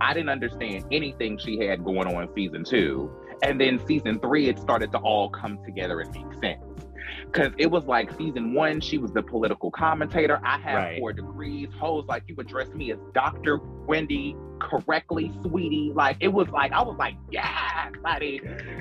I 0.00 0.14
didn't 0.14 0.30
understand 0.30 0.84
anything 0.90 1.38
she 1.38 1.58
had 1.58 1.84
going 1.84 2.08
on 2.08 2.28
season 2.34 2.64
two. 2.64 3.14
And 3.42 3.60
then 3.60 3.80
season 3.86 4.18
three, 4.20 4.48
it 4.48 4.58
started 4.58 4.90
to 4.92 4.98
all 4.98 5.28
come 5.28 5.58
together 5.64 6.00
and 6.00 6.10
make 6.12 6.40
sense 6.42 6.62
because 7.32 7.52
it 7.58 7.70
was 7.70 7.84
like 7.84 8.10
season 8.16 8.54
one, 8.54 8.80
she 8.80 8.98
was 8.98 9.12
the 9.12 9.22
political 9.22 9.70
commentator. 9.70 10.40
I 10.44 10.58
have 10.58 10.74
right. 10.74 10.98
four 10.98 11.12
degrees. 11.12 11.68
Hoes 11.78 12.04
like 12.06 12.24
you 12.26 12.36
address 12.38 12.68
me 12.74 12.92
as 12.92 12.98
Dr. 13.14 13.58
Wendy 13.86 14.36
correctly, 14.60 15.32
sweetie. 15.42 15.92
Like 15.94 16.18
it 16.20 16.28
was 16.28 16.48
like 16.48 16.72
I 16.72 16.82
was 16.82 16.96
like, 16.98 17.14
yeah, 17.30 17.90
buddy. 18.02 18.40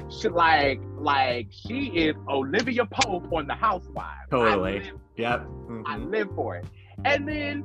She 0.09 0.27
like 0.27 0.81
like 0.97 1.47
she 1.51 1.85
is 1.87 2.15
Olivia 2.27 2.85
Pope 2.85 3.31
on 3.31 3.47
the 3.47 3.53
Housewives. 3.53 4.29
Totally. 4.29 4.79
Live, 4.79 4.91
yep. 5.15 5.41
Mm-hmm. 5.41 5.83
I 5.85 5.97
live 5.97 6.29
for 6.35 6.57
it. 6.57 6.65
And 7.05 7.27
then 7.27 7.63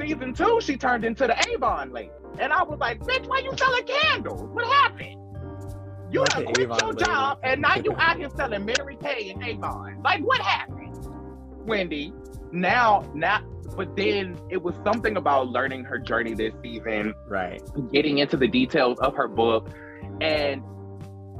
season 0.00 0.34
two, 0.34 0.60
she 0.62 0.76
turned 0.76 1.04
into 1.04 1.26
the 1.26 1.36
Avon 1.50 1.92
lady. 1.92 2.10
And 2.38 2.52
I 2.52 2.62
was 2.62 2.78
like, 2.78 3.00
bitch, 3.00 3.26
why 3.26 3.40
you 3.40 3.52
selling 3.56 3.84
candles? 3.84 4.42
What 4.42 4.64
happened? 4.64 5.21
You 6.12 6.24
have 6.34 6.44
quit 6.44 6.58
Avon 6.60 6.78
your 6.78 6.92
job 6.94 7.38
and 7.42 7.62
now 7.62 7.76
you 7.76 7.94
out 7.96 8.18
here 8.18 8.28
selling 8.36 8.66
Mary 8.66 8.96
Kay 9.02 9.30
and 9.30 9.42
Avon. 9.42 10.02
Like 10.04 10.20
what 10.20 10.40
happened, 10.40 11.08
Wendy? 11.66 12.12
Now, 12.52 13.10
now, 13.14 13.40
but 13.76 13.96
then 13.96 14.38
it 14.50 14.62
was 14.62 14.74
something 14.84 15.16
about 15.16 15.48
learning 15.48 15.84
her 15.84 15.98
journey 15.98 16.34
this 16.34 16.52
season, 16.62 17.14
right? 17.26 17.62
Getting 17.90 18.18
into 18.18 18.36
the 18.36 18.46
details 18.46 18.98
of 18.98 19.14
her 19.16 19.26
book, 19.26 19.70
and 20.20 20.62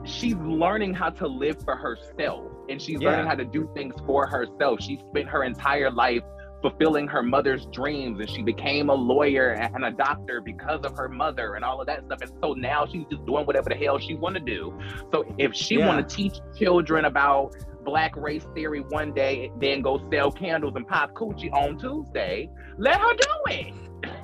she's 0.05 0.37
learning 0.37 0.95
how 0.95 1.11
to 1.11 1.27
live 1.27 1.63
for 1.63 1.77
herself, 1.77 2.51
and 2.71 2.81
she's 2.81 2.99
yeah. 2.99 3.11
learning 3.11 3.27
how 3.27 3.35
to 3.35 3.45
do 3.45 3.71
things 3.75 3.95
for 4.07 4.27
herself. 4.27 4.81
She 4.81 5.03
spent 5.11 5.29
her 5.29 5.45
entire 5.45 5.91
life 5.91 6.23
fulfilling 6.63 7.07
her 7.09 7.23
mother's 7.23 7.67
dreams 7.67 8.21
and 8.21 8.31
she 8.31 8.43
became 8.43 8.89
a 8.89 8.95
lawyer 8.95 9.51
and 9.51 9.85
a 9.85 9.91
doctor 9.91 10.41
because 10.41 10.81
of 10.85 10.97
her 10.97 11.09
mother 11.09 11.55
and 11.55 11.65
all 11.65 11.81
of 11.81 11.87
that 11.87 12.05
stuff 12.07 12.21
and 12.23 12.33
so 12.41 12.53
now 12.55 12.87
she's 12.87 13.05
just 13.11 13.25
doing 13.27 13.45
whatever 13.45 13.69
the 13.69 13.75
hell 13.75 13.99
she 13.99 14.15
want 14.15 14.35
to 14.35 14.41
do 14.41 14.79
so 15.13 15.25
if 15.39 15.55
she 15.55 15.77
yeah. 15.77 15.87
want 15.87 16.09
to 16.09 16.17
teach 16.17 16.39
children 16.57 17.05
about 17.05 17.55
black 17.85 18.17
race 18.17 18.47
theory 18.55 18.81
one 18.81 19.13
day 19.13 19.51
then 19.61 19.83
go 19.83 20.01
sell 20.11 20.31
candles 20.31 20.73
and 20.77 20.87
pop 20.87 21.13
coochie 21.15 21.53
on 21.53 21.77
tuesday 21.77 22.49
let 22.79 23.01
her 23.01 23.13
do 23.15 23.53
it 23.53 23.75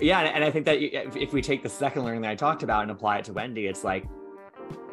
yeah 0.00 0.20
and 0.20 0.44
i 0.44 0.50
think 0.50 0.64
that 0.64 0.78
if 0.80 1.32
we 1.32 1.42
take 1.42 1.62
the 1.62 1.68
second 1.68 2.04
learning 2.04 2.22
that 2.22 2.30
i 2.30 2.34
talked 2.36 2.62
about 2.62 2.82
and 2.82 2.90
apply 2.90 3.18
it 3.18 3.24
to 3.24 3.32
wendy 3.32 3.66
it's 3.66 3.82
like 3.82 4.04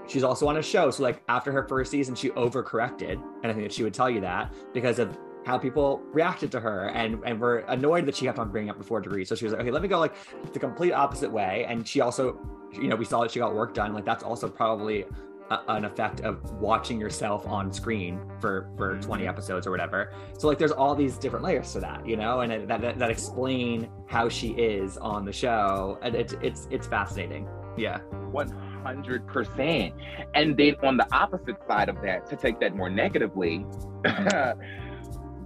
she's 0.07 0.23
also 0.23 0.47
on 0.47 0.57
a 0.57 0.61
show. 0.61 0.91
So 0.91 1.03
like 1.03 1.23
after 1.27 1.51
her 1.51 1.67
first 1.67 1.91
season, 1.91 2.15
she 2.15 2.29
overcorrected, 2.31 3.13
and 3.43 3.51
I 3.51 3.53
think 3.53 3.63
that 3.63 3.73
she 3.73 3.83
would 3.83 3.93
tell 3.93 4.09
you 4.09 4.21
that 4.21 4.53
because 4.73 4.99
of 4.99 5.17
how 5.45 5.57
people 5.57 6.01
reacted 6.11 6.51
to 6.51 6.59
her 6.59 6.89
and 6.89 7.21
and 7.25 7.39
were 7.39 7.59
annoyed 7.67 8.05
that 8.07 8.15
she 8.15 8.25
kept 8.25 8.39
on 8.39 8.49
bringing 8.49 8.69
up 8.69 8.77
the 8.77 8.83
four 8.83 8.99
degrees. 8.99 9.29
So 9.29 9.35
she 9.35 9.45
was 9.45 9.53
like, 9.53 9.61
okay, 9.61 9.71
let 9.71 9.81
me 9.81 9.87
go 9.87 9.99
like 9.99 10.15
the 10.53 10.59
complete 10.59 10.91
opposite 10.91 11.31
way. 11.31 11.65
And 11.69 11.87
she 11.87 12.01
also, 12.01 12.39
you 12.73 12.87
know, 12.87 12.95
we 12.95 13.05
saw 13.05 13.21
that 13.21 13.31
she 13.31 13.39
got 13.39 13.53
work 13.53 13.73
done. 13.73 13.93
Like 13.93 14.05
that's 14.05 14.23
also 14.23 14.49
probably 14.49 15.05
a, 15.51 15.59
an 15.67 15.85
effect 15.85 16.21
of 16.21 16.51
watching 16.53 16.99
yourself 16.99 17.47
on 17.47 17.71
screen 17.71 18.19
for 18.39 18.69
for 18.75 18.97
20 18.99 19.21
mm-hmm. 19.21 19.29
episodes 19.29 19.67
or 19.67 19.71
whatever. 19.71 20.11
So 20.37 20.47
like 20.47 20.57
there's 20.57 20.71
all 20.71 20.95
these 20.95 21.17
different 21.17 21.45
layers 21.45 21.71
to 21.73 21.79
that, 21.81 22.07
you 22.07 22.17
know, 22.17 22.41
and 22.41 22.51
it, 22.51 22.67
that, 22.67 22.81
that, 22.81 22.97
that 22.97 23.11
explain 23.11 23.89
how 24.07 24.29
she 24.29 24.49
is 24.49 24.97
on 24.97 25.25
the 25.25 25.33
show. 25.33 25.99
And 26.01 26.15
it's 26.15 26.33
it's 26.41 26.67
it's 26.71 26.87
fascinating. 26.87 27.47
Yeah. 27.77 27.99
100%. 28.31 29.93
And 30.33 30.57
then 30.57 30.75
on 30.83 30.97
the 30.97 31.07
opposite 31.13 31.55
side 31.67 31.89
of 31.89 32.01
that, 32.01 32.25
to 32.29 32.35
take 32.35 32.59
that 32.59 32.75
more 32.75 32.89
negatively, 32.89 33.65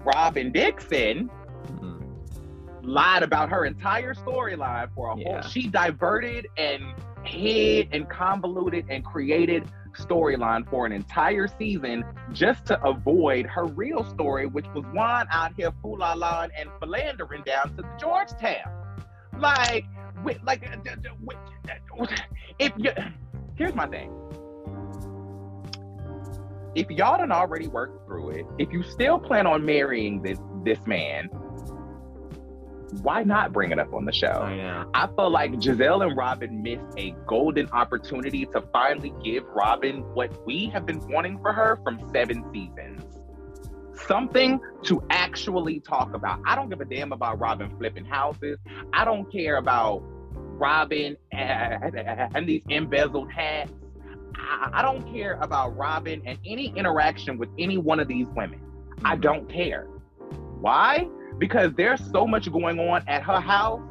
Robyn 0.03 0.51
Dixon 0.51 1.29
mm-hmm. 1.67 1.99
lied 2.83 3.23
about 3.23 3.49
her 3.49 3.65
entire 3.65 4.13
storyline 4.13 4.89
for 4.95 5.11
a 5.11 5.17
yeah. 5.17 5.41
whole. 5.41 5.49
She 5.49 5.67
diverted 5.67 6.47
and 6.57 6.83
hid 7.23 7.89
and 7.91 8.09
convoluted 8.09 8.85
and 8.89 9.03
created 9.03 9.69
storyline 9.93 10.69
for 10.69 10.85
an 10.85 10.91
entire 10.91 11.47
season 11.47 12.03
just 12.31 12.65
to 12.67 12.81
avoid 12.83 13.45
her 13.47 13.65
real 13.65 14.03
story, 14.05 14.45
which 14.45 14.65
was 14.73 14.85
Juan 14.93 15.27
out 15.31 15.53
here 15.57 15.71
la 15.83 16.47
and 16.57 16.69
philandering 16.79 17.43
down 17.43 17.75
to 17.75 17.81
the 17.81 17.89
Georgetown. 17.99 18.71
Like, 19.37 19.85
like, 20.43 20.63
if 22.59 22.73
you, 22.77 22.91
here's 23.55 23.75
my 23.75 23.87
thing 23.87 24.11
if 26.75 26.89
y'all 26.89 27.17
done 27.17 27.31
already 27.31 27.67
worked 27.67 28.05
through 28.05 28.29
it, 28.31 28.45
if 28.57 28.71
you 28.71 28.83
still 28.83 29.19
plan 29.19 29.47
on 29.47 29.65
marrying 29.65 30.21
this 30.21 30.39
this 30.63 30.79
man, 30.85 31.29
why 33.01 33.23
not 33.23 33.53
bring 33.53 33.71
it 33.71 33.79
up 33.79 33.93
on 33.93 34.05
the 34.05 34.11
show? 34.11 34.27
I 34.27 34.57
know. 34.57 34.89
I 34.93 35.07
feel 35.07 35.29
like 35.29 35.51
Gizelle 35.53 36.05
and 36.05 36.17
Robyn 36.17 36.61
missed 36.61 36.97
a 36.97 37.15
golden 37.27 37.69
opportunity 37.69 38.45
to 38.47 38.61
finally 38.73 39.13
give 39.23 39.43
Robyn 39.45 40.01
what 40.13 40.45
we 40.45 40.67
have 40.67 40.85
been 40.85 41.01
wanting 41.09 41.39
for 41.39 41.53
her 41.53 41.79
from 41.83 41.99
seven 42.13 42.43
seasons. 42.53 43.03
Something 44.07 44.59
to 44.83 45.03
actually 45.09 45.81
talk 45.81 46.13
about. 46.13 46.39
I 46.45 46.55
don't 46.55 46.69
give 46.69 46.81
a 46.81 46.85
damn 46.85 47.11
about 47.11 47.39
Robyn 47.39 47.77
flipping 47.77 48.05
houses. 48.05 48.57
I 48.93 49.05
don't 49.05 49.31
care 49.31 49.57
about 49.57 50.01
Robyn 50.59 51.15
and, 51.31 51.95
and 52.35 52.47
these 52.47 52.63
embezzled 52.69 53.31
hats. 53.31 53.71
I, 54.39 54.69
I 54.73 54.81
don't 54.81 55.11
care 55.11 55.37
about 55.41 55.75
Robyn 55.77 56.21
and 56.25 56.37
any 56.45 56.73
interaction 56.75 57.37
with 57.37 57.49
any 57.57 57.77
one 57.77 57.99
of 57.99 58.07
these 58.07 58.27
women. 58.27 58.61
I 59.03 59.13
mm-hmm. 59.13 59.21
don't 59.21 59.49
care. 59.49 59.87
Why? 60.61 61.07
Because 61.37 61.71
there's 61.75 62.01
so 62.11 62.27
much 62.27 62.51
going 62.51 62.79
on 62.79 63.03
at 63.07 63.23
her 63.23 63.39
house 63.39 63.81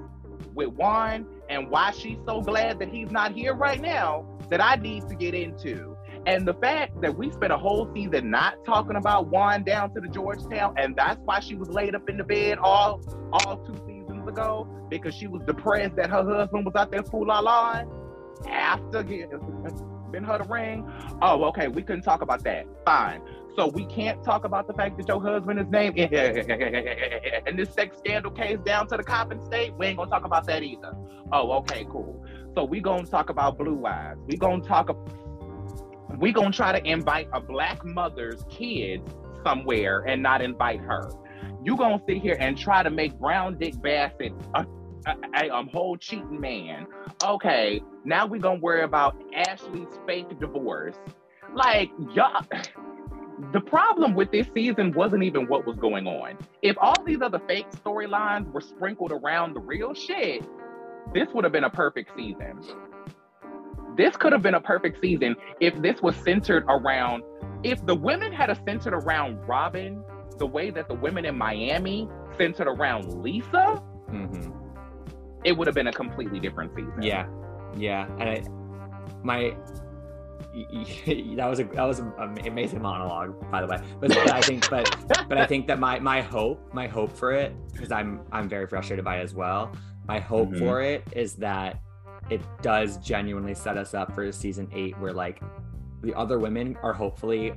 with 0.54 0.68
Juan 0.68 1.26
and 1.48 1.70
why 1.70 1.92
she's 1.92 2.18
so 2.26 2.40
glad 2.42 2.78
that 2.78 2.88
he's 2.88 3.10
not 3.10 3.32
here 3.32 3.54
right 3.54 3.80
now 3.80 4.26
that 4.50 4.62
I 4.62 4.76
need 4.76 5.08
to 5.08 5.14
get 5.14 5.34
into. 5.34 5.96
And 6.26 6.46
the 6.46 6.54
fact 6.54 7.00
that 7.00 7.16
we 7.16 7.30
spent 7.30 7.52
a 7.52 7.56
whole 7.56 7.90
season 7.94 8.30
not 8.30 8.64
talking 8.64 8.96
about 8.96 9.28
Juan 9.28 9.62
down 9.64 9.94
to 9.94 10.00
the 10.00 10.08
Georgetown, 10.08 10.74
and 10.76 10.94
that's 10.94 11.20
why 11.24 11.40
she 11.40 11.54
was 11.54 11.68
laid 11.70 11.94
up 11.94 12.08
in 12.08 12.18
the 12.18 12.24
bed 12.24 12.58
all 12.58 13.00
all 13.32 13.56
two 13.64 13.76
seasons 13.86 14.28
ago 14.28 14.68
because 14.90 15.14
she 15.14 15.26
was 15.26 15.42
depressed 15.46 15.96
that 15.96 16.10
her 16.10 16.24
husband 16.24 16.66
was 16.66 16.74
out 16.74 16.90
there 16.90 17.02
fool 17.02 17.26
la 17.26 17.82
after 18.46 19.02
been 20.10 20.24
her 20.24 20.38
the 20.38 20.44
ring. 20.44 20.90
Oh, 21.22 21.44
okay, 21.44 21.68
we 21.68 21.82
couldn't 21.82 22.02
talk 22.02 22.22
about 22.22 22.42
that. 22.44 22.66
Fine. 22.84 23.22
So 23.56 23.66
we 23.66 23.86
can't 23.86 24.22
talk 24.22 24.44
about 24.44 24.66
the 24.66 24.74
fact 24.74 24.96
that 24.98 25.08
your 25.08 25.20
husband 25.20 25.58
is 25.58 25.66
named 25.68 25.98
in 25.98 27.56
this 27.56 27.70
sex 27.70 27.98
scandal 27.98 28.30
case 28.30 28.58
down 28.64 28.86
to 28.88 28.96
the 28.96 29.02
Coppin 29.02 29.44
state. 29.44 29.74
We 29.76 29.86
ain't 29.86 29.98
gonna 29.98 30.10
talk 30.10 30.24
about 30.24 30.46
that 30.46 30.62
either. 30.62 30.94
Oh, 31.32 31.52
okay, 31.58 31.86
cool. 31.90 32.24
So 32.54 32.64
we 32.64 32.80
gonna 32.80 33.06
talk 33.06 33.30
about 33.30 33.58
blue 33.58 33.84
eyes. 33.84 34.16
We 34.26 34.36
gonna 34.36 34.62
talk. 34.62 34.96
We 36.18 36.32
gonna 36.32 36.52
try 36.52 36.78
to 36.78 36.88
invite 36.88 37.28
a 37.32 37.40
black 37.40 37.84
mother's 37.84 38.44
kids 38.48 39.02
somewhere 39.44 40.04
and 40.06 40.22
not 40.22 40.40
invite 40.40 40.80
her 40.80 41.10
you 41.64 41.76
gonna 41.76 42.00
sit 42.08 42.18
here 42.18 42.36
and 42.40 42.56
try 42.56 42.82
to 42.82 42.90
make 42.90 43.18
Brown 43.18 43.58
Dick 43.58 43.80
Bassett 43.80 44.32
a, 44.54 44.66
a, 45.06 45.48
a, 45.48 45.62
whole 45.64 45.96
cheating 45.96 46.40
man. 46.40 46.86
Okay, 47.24 47.82
now 48.04 48.26
we 48.26 48.38
gonna 48.38 48.60
worry 48.60 48.82
about 48.82 49.20
Ashley's 49.34 49.98
fake 50.06 50.38
divorce. 50.40 50.96
Like, 51.54 51.90
y'all, 52.14 52.44
the 53.52 53.60
problem 53.60 54.14
with 54.14 54.30
this 54.30 54.46
season 54.54 54.92
wasn't 54.92 55.22
even 55.22 55.46
what 55.46 55.66
was 55.66 55.76
going 55.76 56.06
on. 56.06 56.36
If 56.62 56.76
all 56.80 57.02
these 57.04 57.20
other 57.22 57.40
fake 57.46 57.70
storylines 57.70 58.50
were 58.52 58.60
sprinkled 58.60 59.12
around 59.12 59.54
the 59.54 59.60
real 59.60 59.94
shit, 59.94 60.44
this 61.14 61.28
would 61.34 61.44
have 61.44 61.52
been 61.52 61.64
a 61.64 61.70
perfect 61.70 62.10
season. 62.16 62.60
This 63.96 64.16
could 64.16 64.32
have 64.32 64.42
been 64.42 64.54
a 64.54 64.60
perfect 64.60 65.00
season 65.00 65.34
if 65.60 65.80
this 65.82 66.00
was 66.00 66.14
centered 66.16 66.64
around, 66.68 67.22
if 67.64 67.84
the 67.86 67.94
women 67.94 68.32
had 68.32 68.50
a 68.50 68.54
centered 68.64 68.94
around 68.94 69.38
Robyn 69.48 70.04
the 70.38 70.46
way 70.46 70.70
that 70.70 70.86
the 70.88 70.94
women 70.94 71.24
in 71.24 71.36
Miami 71.36 72.08
centered 72.36 72.68
around 72.68 73.12
Lisa, 73.22 73.82
Mhm. 74.10 74.52
It 75.44 75.52
would 75.56 75.66
have 75.66 75.74
been 75.74 75.86
a 75.88 75.92
completely 75.92 76.40
different 76.40 76.74
season. 76.74 77.00
Yeah, 77.02 77.26
yeah, 77.76 78.06
and 78.18 78.28
I, 78.28 78.42
my 79.22 79.54
that 80.56 81.46
was 81.48 81.60
a 81.60 81.64
that 81.64 81.84
was 81.84 81.98
an 82.00 82.12
amazing 82.46 82.82
monologue, 82.82 83.50
by 83.50 83.60
the 83.60 83.66
way. 83.66 83.78
But 84.00 84.16
I 84.16 84.40
think, 84.40 84.68
but 84.70 84.94
but 85.28 85.38
I 85.38 85.46
think 85.46 85.66
that 85.68 85.78
my 85.78 85.98
my 85.98 86.20
hope, 86.20 86.72
my 86.72 86.86
hope 86.86 87.12
for 87.12 87.32
it, 87.32 87.54
because 87.72 87.92
I'm 87.92 88.20
I'm 88.32 88.48
very 88.48 88.66
frustrated 88.66 89.04
by 89.04 89.18
it 89.18 89.22
as 89.22 89.34
well. 89.34 89.72
My 90.06 90.18
hope 90.18 90.50
Mhm. 90.50 90.58
for 90.58 90.80
it 90.82 91.04
is 91.12 91.34
that 91.34 91.80
it 92.30 92.40
does 92.62 92.96
genuinely 92.98 93.54
set 93.54 93.76
us 93.76 93.94
up 93.94 94.14
for 94.14 94.30
season 94.32 94.68
eight, 94.72 94.98
where 94.98 95.12
like 95.12 95.40
the 96.02 96.14
other 96.14 96.38
women 96.38 96.76
are 96.82 96.92
hopefully 96.92 97.52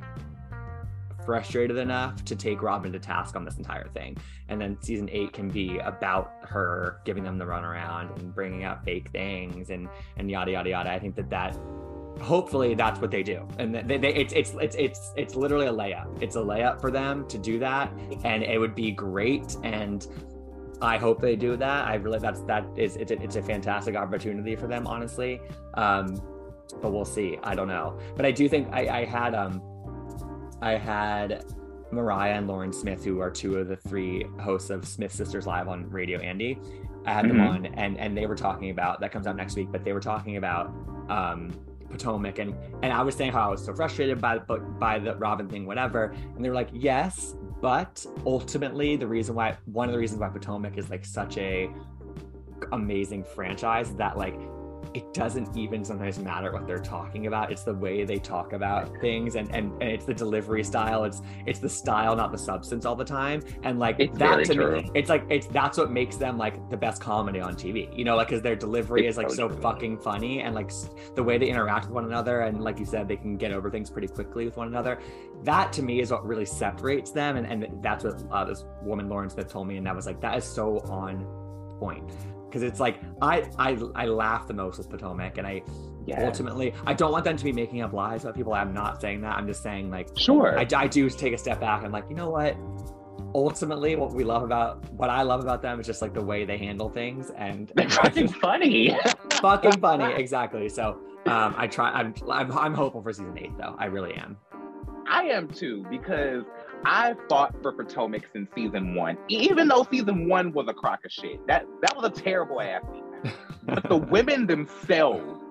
frustrated 1.26 1.78
enough 1.78 2.24
to 2.26 2.36
take 2.36 2.62
Robyn 2.62 2.92
to 2.92 3.00
task 3.00 3.36
on 3.36 3.46
this 3.46 3.58
entire 3.58 3.88
thing. 3.90 4.18
And 4.50 4.60
then 4.60 4.78
season 4.82 5.10
eight 5.12 5.34
can 5.34 5.50
be 5.50 5.80
about 5.80 6.32
her 6.44 7.02
giving 7.06 7.24
them 7.24 7.38
the 7.38 7.46
runaround 7.46 8.18
and 8.20 8.34
bringing 8.34 8.64
out 8.64 8.84
fake 8.84 9.10
things 9.10 9.70
and 9.70 9.88
and 10.18 10.30
yada 10.30 10.52
yada 10.52 10.70
yada. 10.70 10.92
I 10.92 11.00
think 11.00 11.16
that 11.16 11.30
that 11.30 11.58
hopefully 12.20 12.76
that's 12.76 13.00
what 13.00 13.12
they 13.12 13.24
do, 13.24 13.48
and 13.58 13.74
they, 13.74 13.98
they 13.98 14.14
it's 14.14 14.34
it's 14.34 14.54
it's 14.60 14.76
it's 14.76 15.14
it's 15.16 15.36
literally 15.36 15.68
a 15.68 15.74
layup. 15.74 16.22
It's 16.22 16.36
a 16.36 16.40
layup 16.40 16.80
for 16.80 16.92
them 16.92 17.28
to 17.28 17.38
do 17.38 17.60
that, 17.60 17.92
and 18.24 18.44
it 18.44 18.60
would 18.60 18.76
be 18.76 18.92
great. 18.92 19.56
And 19.64 20.06
I 20.82 20.98
hope 20.98 21.22
they 21.22 21.36
do 21.36 21.56
that. 21.58 21.88
I 21.88 21.96
really 21.96 22.20
that's 22.20 22.42
that 22.42 22.66
is 22.76 22.96
it's 22.96 23.12
a, 23.12 23.22
it's 23.22 23.36
a 23.36 23.42
fantastic 23.42 23.96
opportunity 23.96 24.56
for 24.56 24.68
them, 24.68 24.88
honestly. 24.88 25.42
Um, 25.76 26.22
but 26.82 26.92
we'll 26.92 27.06
see. 27.06 27.38
I 27.44 27.56
don't 27.56 27.68
know, 27.68 28.00
but 28.16 28.26
I 28.26 28.32
do 28.32 28.48
think 28.48 28.70
I, 28.72 29.02
I 29.02 29.06
had 29.06 29.36
um 29.36 29.62
I 30.62 30.72
had 30.78 31.44
Mariah 31.92 32.34
and 32.36 32.48
Lauren 32.48 32.72
Smith, 32.72 33.04
who 33.04 33.20
are 33.20 33.30
two 33.30 33.58
of 33.58 33.68
the 33.68 33.76
three 33.76 34.26
hosts 34.40 34.70
of 34.70 34.88
Smith 34.88 35.12
Sisters 35.12 35.46
Live 35.48 35.68
on 35.68 35.90
Radio 35.90 36.20
Andy. 36.20 36.60
I 37.06 37.14
had 37.14 37.26
them 37.28 37.38
Mhm. 37.38 37.50
on, 37.50 37.66
and 37.66 37.98
and 37.98 38.16
they 38.16 38.28
were 38.28 38.36
talking 38.36 38.70
about 38.70 39.00
that 39.02 39.12
comes 39.12 39.26
out 39.28 39.36
next 39.36 39.56
week. 39.56 39.70
But 39.72 39.84
they 39.84 39.92
were 39.94 40.00
talking 40.00 40.38
about 40.38 40.72
um, 41.10 41.52
Potomac, 41.90 42.40
and 42.40 42.56
and 42.84 42.94
I 42.94 43.02
was 43.02 43.16
saying 43.16 43.32
how 43.34 43.48
I 43.48 43.52
was 43.52 43.66
so 43.66 43.74
frustrated 43.74 44.22
by 44.22 44.38
the 44.38 44.58
by 44.80 45.00
the 45.00 45.16
Robyn 45.16 45.50
thing, 45.50 45.66
whatever. 45.66 46.14
And 46.36 46.46
they 46.46 46.48
were 46.50 46.56
like, 46.56 46.70
yes, 46.72 47.36
but 47.60 48.06
ultimately 48.26 48.96
the 48.96 49.08
reason 49.08 49.36
why 49.36 49.58
one 49.66 49.90
of 49.90 49.94
the 49.94 50.00
reasons 50.00 50.22
why 50.22 50.30
Potomac 50.30 50.78
is 50.78 50.90
like 50.90 51.04
such 51.04 51.38
a 51.38 51.70
amazing 52.72 53.24
franchise 53.24 53.90
is 53.90 53.96
that 53.96 54.18
like 54.18 54.36
it 54.94 55.14
doesn't 55.14 55.56
even 55.58 55.84
sometimes 55.84 56.20
matter 56.20 56.52
what 56.52 56.68
they're 56.68 56.80
talking 56.80 57.28
about. 57.28 57.52
It's 57.52 57.64
the 57.64 57.74
way 57.74 58.04
they 58.04 58.18
talk 58.18 58.54
about 58.54 58.90
things 59.00 59.36
and 59.36 59.54
and, 59.56 59.72
and 59.82 59.92
it's 59.92 60.06
the 60.06 60.14
delivery 60.14 60.64
style. 60.64 61.04
It's 61.04 61.22
it's 61.46 61.60
the 61.60 61.70
style 61.70 62.16
not 62.16 62.32
the 62.32 62.38
substance 62.38 62.86
all 62.86 62.96
the 62.96 63.06
time. 63.06 63.42
And 63.64 63.80
like 63.80 63.98
It's 64.00 64.18
that 64.18 64.46
to 64.46 64.54
true. 64.54 64.82
me 64.82 64.92
it's 64.94 65.10
like 65.10 65.24
it's 65.30 65.48
that's 65.48 65.78
what 65.78 65.92
makes 65.92 66.16
them 66.18 66.38
like 66.38 66.70
the 66.70 66.78
best 66.78 67.02
comedy 67.02 67.40
on 67.40 67.56
tv 67.56 67.96
you 67.98 68.04
know 68.04 68.16
like 68.16 68.28
because 68.28 68.42
their 68.42 68.56
delivery 68.56 69.06
It's 69.06 69.14
is 69.14 69.18
like 69.18 69.30
so 69.30 69.50
fucking 69.50 69.98
funny 70.00 70.42
and 70.42 70.56
like 70.56 70.72
the 71.16 71.24
way 71.24 71.38
they 71.38 71.48
interact 71.48 71.86
with 71.86 71.94
one 71.94 72.06
another 72.06 72.42
and 72.42 72.64
like 72.64 72.80
you 72.80 72.86
said 72.86 73.08
they 73.08 73.18
can 73.18 73.38
get 73.38 73.52
over 73.52 73.70
things 73.70 73.90
pretty 73.90 74.08
quickly 74.08 74.46
with 74.46 74.58
one 74.58 74.68
another. 74.68 75.00
That 75.44 75.74
to 75.74 75.82
me 75.84 76.02
is 76.02 76.12
what 76.12 76.26
really 76.26 76.46
separates 76.46 77.12
them 77.12 77.38
and, 77.38 77.46
and 77.46 77.82
that's 77.84 78.04
what 78.04 78.22
uh, 78.32 78.46
this 78.46 78.66
woman 78.82 79.10
lauren 79.10 79.30
smith 79.30 79.50
told 79.50 79.68
me 79.68 79.78
and 79.78 79.86
that 79.86 79.96
was 79.96 80.06
like 80.06 80.20
that 80.22 80.38
is 80.38 80.44
so 80.44 80.80
on 80.82 81.26
point 81.80 82.12
because 82.52 82.64
it's 82.64 82.80
like 82.80 83.00
I, 83.22 83.50
I 83.58 83.78
I 83.96 84.06
laugh 84.06 84.48
the 84.48 84.54
most 84.54 84.78
with 84.78 84.90
Potomac, 84.90 85.38
and 85.38 85.48
I 85.48 85.64
Yeah. 86.06 86.26
ultimately 86.26 86.74
I 86.86 86.94
don't 86.94 87.12
want 87.12 87.24
them 87.26 87.38
to 87.38 87.44
be 87.44 87.54
making 87.54 87.82
up 87.82 87.94
lies 87.94 88.24
about 88.24 88.36
people. 88.36 88.54
I'm 88.54 88.74
not 88.74 89.00
saying 89.02 89.22
that. 89.22 89.36
I'm 89.38 89.48
just 89.48 89.64
saying 89.64 89.90
like 89.90 90.10
Sure. 90.18 90.60
I, 90.60 90.68
I 90.76 90.88
do 90.88 91.10
take 91.10 91.34
a 91.34 91.38
step 91.38 91.60
back 91.62 91.78
and 91.80 91.88
I'm 91.88 91.92
like 91.92 92.06
you 92.10 92.16
know 92.16 92.30
what. 92.30 92.56
Ultimately, 93.34 93.96
what 93.96 94.12
we 94.14 94.26
love 94.26 94.44
about 94.44 94.84
what 94.92 95.10
I 95.10 95.22
love 95.22 95.40
about 95.42 95.62
them 95.62 95.80
is 95.80 95.86
just 95.86 96.02
like 96.02 96.14
the 96.14 96.22
way 96.24 96.44
they 96.44 96.58
handle 96.58 96.90
things 96.90 97.32
and 97.38 97.72
They're 97.76 97.88
fucking 97.90 98.28
funny. 98.28 98.98
fucking 99.42 99.80
funny. 99.80 100.14
Exactly. 100.18 100.68
So 100.68 101.00
um, 101.28 101.56
I 101.58 101.68
try. 101.68 101.92
I'm, 101.92 102.14
I'm 102.30 102.52
I'm 102.52 102.74
hopeful 102.74 103.02
for 103.02 103.14
season 103.14 103.38
eight 103.38 103.56
though. 103.58 103.76
I 103.78 103.86
really 103.86 104.16
am. 104.16 104.38
I 105.10 105.24
am 105.26 105.48
too, 105.48 105.86
because 105.90 106.44
I 106.86 107.16
fought 107.30 107.56
for 107.62 107.72
Potomac 107.72 108.24
in 108.34 108.48
season 108.56 108.96
one. 108.96 109.18
Even 109.28 109.68
though 109.68 109.86
season 109.92 110.28
one 110.28 110.52
was 110.52 110.68
a 110.68 110.74
crock 110.74 111.06
of 111.06 111.12
shit. 111.12 111.46
That 111.48 111.66
that 111.82 111.96
was 111.96 112.06
a 112.06 112.10
terrible 112.10 112.62
ass 112.62 112.82
season. 112.92 113.34
But 113.64 113.88
the 113.88 113.98
women 114.12 114.48
themselves 114.48 115.42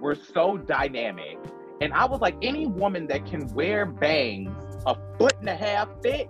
were 0.00 0.14
so 0.14 0.56
dynamic. 0.58 1.38
And 1.80 1.92
I 1.92 2.04
was 2.06 2.20
like, 2.20 2.36
any 2.42 2.66
woman 2.66 3.06
that 3.08 3.26
can 3.26 3.52
wear 3.54 3.86
bangs 3.86 4.54
a 4.86 4.96
foot 5.18 5.34
and 5.40 5.48
a 5.48 5.56
half 5.56 5.88
thick 6.02 6.28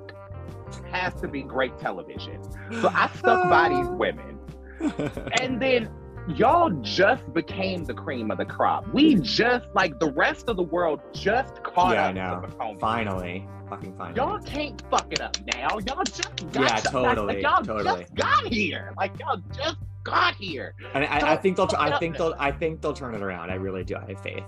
has 0.91 1.15
to 1.21 1.29
be 1.29 1.43
great 1.43 1.79
television. 1.79 2.43
So 2.81 2.89
I 2.93 3.09
stuck 3.17 3.49
by 3.49 3.69
these 3.69 3.89
women. 3.91 4.39
And 5.41 5.61
then 5.61 5.89
y'all 6.37 6.71
just 6.83 7.33
became 7.33 7.85
the 7.85 7.95
cream 7.95 8.31
of 8.31 8.39
the 8.39 8.45
crop. 8.45 8.87
We 8.93 9.15
just 9.17 9.67
like 9.75 9.99
the 9.99 10.11
rest 10.13 10.49
of 10.49 10.57
the 10.57 10.63
world 10.65 11.01
just 11.13 11.63
caught 11.63 11.95
Yeah, 11.95 12.09
I 12.09 12.13
know. 12.13 12.77
finally, 12.81 13.47
fucking 13.69 13.95
finally. 13.97 14.17
Y'all 14.17 14.39
can't 14.41 14.83
fuck 14.91 15.13
it 15.13 15.21
up 15.21 15.37
now. 15.55 15.79
Y'all 15.79 16.03
just 16.05 16.53
got 16.53 16.63
Yeah, 16.63 16.77
to- 16.77 16.89
totally, 16.91 17.35
Like, 17.35 17.43
y'all 17.43 17.63
totally. 17.65 18.03
just 18.03 18.15
got 18.15 18.47
here. 18.53 18.93
Like 18.97 19.19
y'all 19.19 19.41
just 19.55 19.77
got 20.05 20.35
here. 20.37 20.75
and 20.95 21.05
I, 21.05 21.33
I 21.33 21.37
think 21.37 21.57
they'll. 21.57 21.69
I 21.79 21.99
think 21.99 22.17
they'll. 22.17 22.35
I 22.39 22.51
think 22.53 22.81
they'll 22.81 22.93
turn 22.95 23.15
it 23.15 23.23
around. 23.23 23.51
I 23.51 23.55
really 23.55 23.85
do. 23.85 23.97
I 23.97 24.05
have 24.09 24.23
faith. 24.23 24.45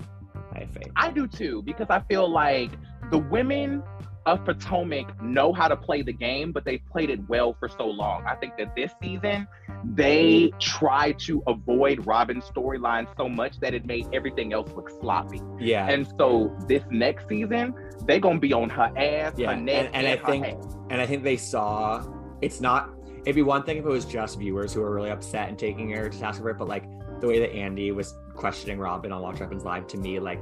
I 0.54 0.60
have 0.60 0.70
faith. 0.70 0.90
I 0.96 1.10
do 1.10 1.26
too 1.26 1.62
because 1.62 1.86
I 1.90 2.00
feel 2.00 2.28
like 2.30 2.70
the 3.10 3.18
women 3.18 3.82
of 4.26 4.44
Potomac 4.44 5.22
know 5.22 5.54
how 5.54 5.68
to 5.68 5.76
play 5.76 6.02
the 6.02 6.12
game, 6.12 6.52
but 6.52 6.62
they've 6.64 6.82
played 6.92 7.08
it 7.08 7.18
well 7.28 7.56
for 7.58 7.66
so 7.68 7.86
long. 7.86 8.24
I 8.26 8.34
think 8.34 8.56
that 8.58 8.74
this 8.76 8.92
season 9.02 9.46
they 9.94 10.50
try 10.58 11.12
to 11.12 11.42
avoid 11.46 12.04
Robyn's 12.04 12.44
storyline 12.44 13.06
so 13.16 13.28
much 13.28 13.58
that 13.60 13.74
it 13.74 13.86
made 13.86 14.06
everything 14.12 14.52
else 14.52 14.70
look 14.74 14.90
sloppy. 15.00 15.40
Yeah. 15.58 15.88
And 15.88 16.06
so 16.18 16.54
this 16.66 16.82
next 16.90 17.28
season, 17.28 17.72
they're 18.08 18.18
gonna 18.18 18.40
be 18.40 18.52
on 18.52 18.68
her 18.70 18.90
ass, 18.96 19.34
Yeah, 19.36 19.54
her 19.54 19.60
neck, 19.60 19.86
and- 19.86 19.94
and 19.94 20.06
I 20.06 20.16
her 20.16 20.26
think- 20.26 20.58
and 20.90 21.00
I 21.00 21.06
think 21.06 21.22
they 21.22 21.36
saw 21.36 22.02
it's 22.42 22.60
not 22.60 22.90
it'd 23.22 23.34
be 23.36 23.42
one 23.42 23.62
thing 23.62 23.76
if 23.76 23.84
it 23.84 23.88
was 23.88 24.04
just 24.06 24.38
viewers 24.38 24.72
who 24.72 24.80
were 24.80 24.94
really 24.94 25.10
upset 25.10 25.48
and 25.48 25.58
taking 25.58 25.90
her 25.90 26.08
to 26.08 26.18
task 26.18 26.40
for 26.40 26.48
it, 26.50 26.56
but 26.58 26.66
like 26.66 26.84
the 27.20 27.26
way 27.26 27.38
that 27.40 27.52
Andy 27.54 27.90
was 27.92 28.16
questioning 28.34 28.78
Robyn 28.78 29.12
on 29.12 29.20
Watch 29.20 29.34
What 29.34 29.40
Happens 29.40 29.64
Live 29.64 29.86
to 29.88 29.98
me, 29.98 30.18
like 30.18 30.40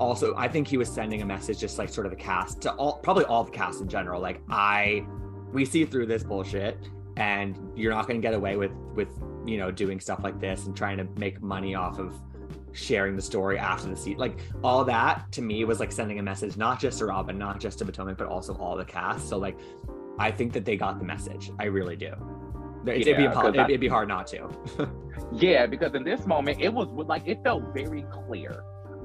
also 0.00 0.34
I 0.36 0.48
think 0.48 0.66
he 0.66 0.76
was 0.76 0.88
sending 0.88 1.22
a 1.22 1.26
message 1.26 1.58
just 1.60 1.78
like 1.78 1.88
sort 1.88 2.06
of 2.06 2.10
the 2.10 2.16
cast 2.16 2.60
to 2.62 2.72
all 2.72 2.98
probably 3.02 3.24
all 3.26 3.44
the 3.44 3.50
cast 3.52 3.80
in 3.80 3.88
general. 3.88 4.20
Like 4.20 4.40
I 4.50 5.06
we 5.52 5.64
see 5.64 5.84
through 5.84 6.06
this 6.06 6.24
bullshit 6.24 6.76
and 7.16 7.56
you're 7.76 7.92
not 7.92 8.06
gonna 8.08 8.18
get 8.18 8.34
away 8.34 8.56
with 8.56 8.72
with 8.94 9.08
you 9.46 9.56
know 9.58 9.70
doing 9.70 10.00
stuff 10.00 10.20
like 10.24 10.40
this 10.40 10.66
and 10.66 10.76
trying 10.76 10.96
to 10.98 11.06
make 11.16 11.40
money 11.40 11.74
off 11.76 11.98
of 11.98 12.14
sharing 12.78 13.16
the 13.16 13.22
story 13.22 13.58
after 13.58 13.88
the 13.88 13.96
seat 13.96 14.18
like 14.18 14.38
all 14.62 14.84
that 14.84 15.30
to 15.32 15.42
me 15.42 15.64
was 15.64 15.80
like 15.80 15.90
sending 15.92 16.18
a 16.18 16.22
message 16.22 16.56
not 16.56 16.78
just 16.80 16.98
to 17.00 17.04
robyn 17.06 17.36
not 17.36 17.58
just 17.60 17.78
to 17.78 17.84
potomac 17.84 18.16
but 18.16 18.26
also 18.28 18.54
all 18.56 18.76
the 18.76 18.84
cast. 18.84 19.28
So 19.28 19.36
like 19.38 19.58
i 20.18 20.30
think 20.30 20.52
that 20.52 20.64
they 20.64 20.76
got 20.76 20.98
the 20.98 21.04
message. 21.04 21.50
I 21.58 21.64
really 21.66 21.96
do. 21.96 22.12
It'd, 22.86 23.04
be, 23.16 23.24
impo- 23.24 23.48
it'd, 23.48 23.60
I- 23.60 23.64
it'd 23.64 23.80
be 23.80 23.88
hard 23.88 24.08
not 24.08 24.26
to. 24.28 24.48
Yeah, 25.32 25.66
because 25.66 25.94
in 25.94 26.04
this 26.04 26.26
moment, 26.26 26.58
it 26.60 26.72
was 26.72 26.88
like 27.06 27.24
it 27.26 27.42
felt 27.44 27.74
very 27.74 28.04
clear. 28.10 28.62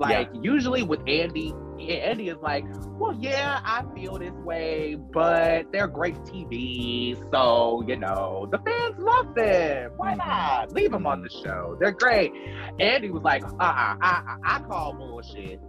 Like 0.10 0.30
usually 0.42 0.84
with 0.84 1.00
Andy, 1.08 1.54
Andy 1.80 2.30
is 2.30 2.38
like, 2.42 2.66
"Well, 3.00 3.14
yeah, 3.20 3.60
I 3.64 3.84
feel 3.96 4.18
this 4.20 4.34
way, 4.34 4.96
but 4.96 5.72
they're 5.72 5.88
great 5.88 6.16
TV, 6.26 7.16
so 7.32 7.84
you 7.88 7.96
know 7.98 8.48
the 8.52 8.58
fans 8.60 8.96
love 9.00 9.34
them. 9.36 9.92
Why 9.98 10.14
Mhm. 10.14 10.18
not 10.18 10.72
leave 10.74 10.92
them 10.92 11.06
on 11.08 11.22
the 11.22 11.30
show? 11.30 11.78
They're 11.80 11.92
great." 11.92 12.32
Andy 12.80 13.10
was 13.10 13.24
like, 13.24 13.44
"Uh, 13.44 13.48
uh 13.48 13.58
I, 13.60 13.96
I, 14.02 14.56
I 14.56 14.60
call 14.62 14.94
bullshit. 14.94 15.60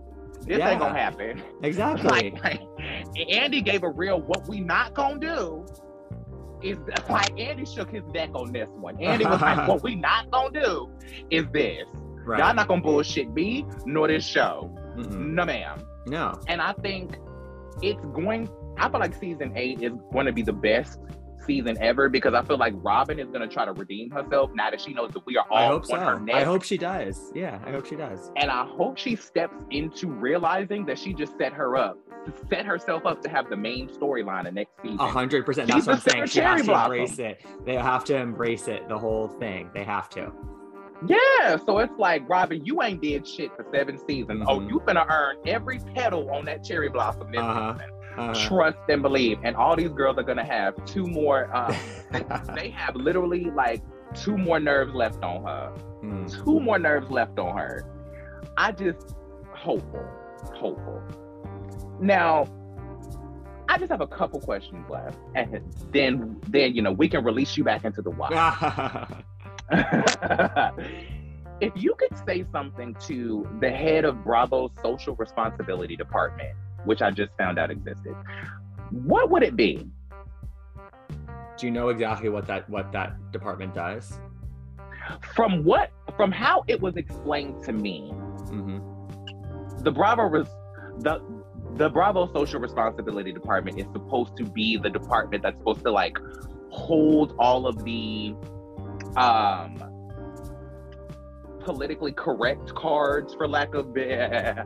This 0.46 0.58
Yeah. 0.58 0.70
ain't 0.70 0.80
gonna 0.80 0.98
happen." 0.98 1.42
exactly 1.62 2.08
like, 2.10 2.42
like 2.44 2.60
Andy 3.30 3.60
gave 3.62 3.82
a 3.82 3.90
real 3.90 4.20
what 4.20 4.46
we 4.48 4.60
not 4.60 4.94
gonna 4.94 5.18
do 5.18 5.64
is 6.62 6.78
like 7.10 7.38
Andy 7.38 7.64
shook 7.66 7.90
his 7.90 8.04
neck 8.12 8.30
on 8.34 8.52
this 8.52 8.68
one. 8.70 9.00
Andy 9.00 9.24
was 9.26 9.40
like, 9.40 9.68
what 9.68 9.82
we 9.82 9.94
not 9.96 10.30
gonna 10.30 10.60
do 10.60 10.90
is 11.30 11.44
this. 11.52 11.84
Right 12.24 12.38
Y'all 12.38 12.54
not 12.54 12.68
gonna 12.68 12.80
bullshit 12.82 13.32
me 13.32 13.66
nor 13.84 14.08
this 14.08 14.26
show. 14.26 14.74
Mm-mm. 14.96 15.32
No 15.32 15.44
ma'am. 15.44 15.82
no 16.06 16.40
And 16.48 16.60
I 16.60 16.72
think 16.74 17.16
it's 17.82 18.04
going 18.14 18.48
I 18.76 18.88
feel 18.88 19.00
like 19.00 19.14
season 19.14 19.52
eight 19.56 19.82
is 19.82 19.92
going 20.12 20.26
to 20.26 20.32
be 20.32 20.42
the 20.42 20.52
best 20.52 20.98
season 21.46 21.76
ever 21.80 22.08
because 22.08 22.34
I 22.34 22.42
feel 22.42 22.56
like 22.56 22.74
Robyn 22.76 23.18
is 23.18 23.28
going 23.28 23.40
to 23.40 23.48
try 23.48 23.64
to 23.64 23.72
redeem 23.72 24.10
herself 24.10 24.50
now 24.54 24.70
that 24.70 24.80
she 24.80 24.94
knows 24.94 25.10
that 25.12 25.24
we 25.26 25.36
are 25.36 25.44
all 25.50 25.56
I 25.58 25.66
hope 25.66 25.82
on 25.82 25.88
so. 25.88 25.96
her 25.98 26.20
neck. 26.20 26.34
I 26.34 26.44
hope 26.44 26.62
she 26.62 26.78
does. 26.78 27.30
Yeah, 27.34 27.60
I 27.64 27.70
hope 27.70 27.86
she 27.86 27.96
does. 27.96 28.30
and 28.36 28.50
I 28.50 28.64
hope 28.66 28.96
she 28.98 29.16
steps 29.16 29.54
into 29.70 30.08
realizing 30.08 30.86
that 30.86 30.98
she 30.98 31.12
just 31.12 31.36
set 31.38 31.52
her 31.52 31.76
up, 31.76 31.98
to 32.26 32.32
set 32.48 32.64
herself 32.66 33.04
up 33.06 33.22
to 33.22 33.28
have 33.28 33.48
the 33.50 33.56
main 33.56 33.88
storyline 33.88 34.48
of 34.48 34.54
next 34.54 34.72
season. 34.82 34.98
A 35.00 35.06
hundred 35.06 35.44
percent. 35.44 35.68
That's 35.68 35.86
what 35.86 35.96
I'm 35.96 36.00
saying. 36.00 36.26
She 36.26 36.40
has 36.40 36.64
to 36.64 36.72
embrace 36.72 37.18
it. 37.18 37.44
They 37.64 37.76
have 37.76 38.04
to 38.06 38.16
embrace 38.16 38.66
it. 38.68 38.88
The 38.88 38.98
whole 38.98 39.28
thing. 39.28 39.70
They 39.74 39.84
have 39.84 40.08
to. 40.10 40.32
Yeah, 41.06 41.56
so 41.56 41.78
it's 41.78 41.92
like 41.98 42.28
Robyn, 42.28 42.64
you 42.64 42.82
ain't 42.82 43.02
did 43.02 43.26
shit 43.26 43.50
for 43.56 43.66
seven 43.72 43.98
seasons. 44.06 44.44
Oh, 44.48 44.58
Mhm. 44.60 44.70
you 44.70 44.80
finna 44.80 45.06
earn 45.10 45.36
every 45.46 45.78
petal 45.94 46.30
on 46.30 46.44
that 46.46 46.62
cherry 46.64 46.88
blossom 46.88 47.30
this 47.30 47.40
Uh-huh. 47.40 47.72
season. 47.74 47.90
Uh, 48.16 48.32
Trust 48.46 48.78
and 48.88 49.02
believe. 49.02 49.38
And 49.42 49.56
all 49.56 49.74
these 49.74 49.90
girls 49.90 50.16
are 50.18 50.22
gonna 50.22 50.44
have 50.44 50.74
two 50.84 51.06
more. 51.06 51.50
Um, 51.54 51.74
they 52.54 52.68
have 52.70 52.94
literally 52.94 53.44
like 53.50 53.82
two 54.14 54.38
more 54.38 54.60
nerves 54.60 54.94
left 54.94 55.22
on 55.24 55.42
her. 55.44 55.72
mm. 56.02 56.44
Two 56.44 56.60
more 56.60 56.78
nerves 56.78 57.10
left 57.10 57.38
on 57.40 57.56
her. 57.58 57.84
I 58.56 58.70
just 58.70 59.16
hopeful, 59.52 60.04
hopeful. 60.54 61.02
Now, 62.00 62.46
I 63.68 63.78
just 63.78 63.90
have 63.90 64.00
a 64.02 64.06
couple 64.06 64.38
questions 64.40 64.88
left, 64.88 65.18
and 65.34 65.60
then 65.90 66.40
then 66.48 66.74
you 66.74 66.82
know 66.82 66.92
we 66.92 67.08
can 67.08 67.24
release 67.24 67.56
you 67.56 67.64
back 67.64 67.84
into 67.84 68.00
the 68.02 68.10
wild. 68.10 68.32
if 71.60 71.72
you 71.76 71.94
could 71.98 72.16
say 72.26 72.44
something 72.52 72.94
to 73.06 73.46
the 73.60 73.70
head 73.70 74.04
of 74.04 74.22
Bravo's 74.24 74.70
social 74.82 75.14
responsibility 75.16 75.96
department, 75.96 76.56
which 76.84 77.02
I 77.02 77.10
just 77.10 77.32
found 77.38 77.58
out 77.58 77.70
existed, 77.70 78.14
what 78.90 79.30
would 79.30 79.42
it 79.42 79.56
be? 79.56 79.88
Do 81.56 81.66
you 81.66 81.70
know 81.70 81.88
exactly 81.88 82.28
what 82.28 82.46
that 82.48 82.68
what 82.68 82.92
that 82.92 83.32
department 83.32 83.74
does? 83.74 84.18
From 85.34 85.64
what, 85.64 85.90
from 86.16 86.32
how 86.32 86.64
it 86.66 86.80
was 86.80 86.96
explained 86.96 87.62
to 87.64 87.72
me, 87.72 88.10
hmm 88.10 88.78
the 89.80 89.90
Bravo 89.90 90.22
res, 90.22 90.48
the 91.00 91.20
the 91.76 91.90
Bravo 91.90 92.32
social 92.32 92.60
responsibility 92.60 93.32
department 93.32 93.78
is 93.78 93.86
supposed 93.92 94.36
to 94.36 94.44
be 94.44 94.76
the 94.76 94.90
department 94.90 95.42
that's 95.42 95.58
supposed 95.58 95.82
to 95.82 95.90
like 95.90 96.16
hold 96.70 97.34
all 97.38 97.66
of 97.66 97.84
the 97.84 98.34
um 99.16 99.90
politically 101.60 102.12
correct 102.12 102.74
cards 102.74 103.34
for 103.34 103.48
lack 103.48 103.74
of 103.74 103.94
better 103.94 104.64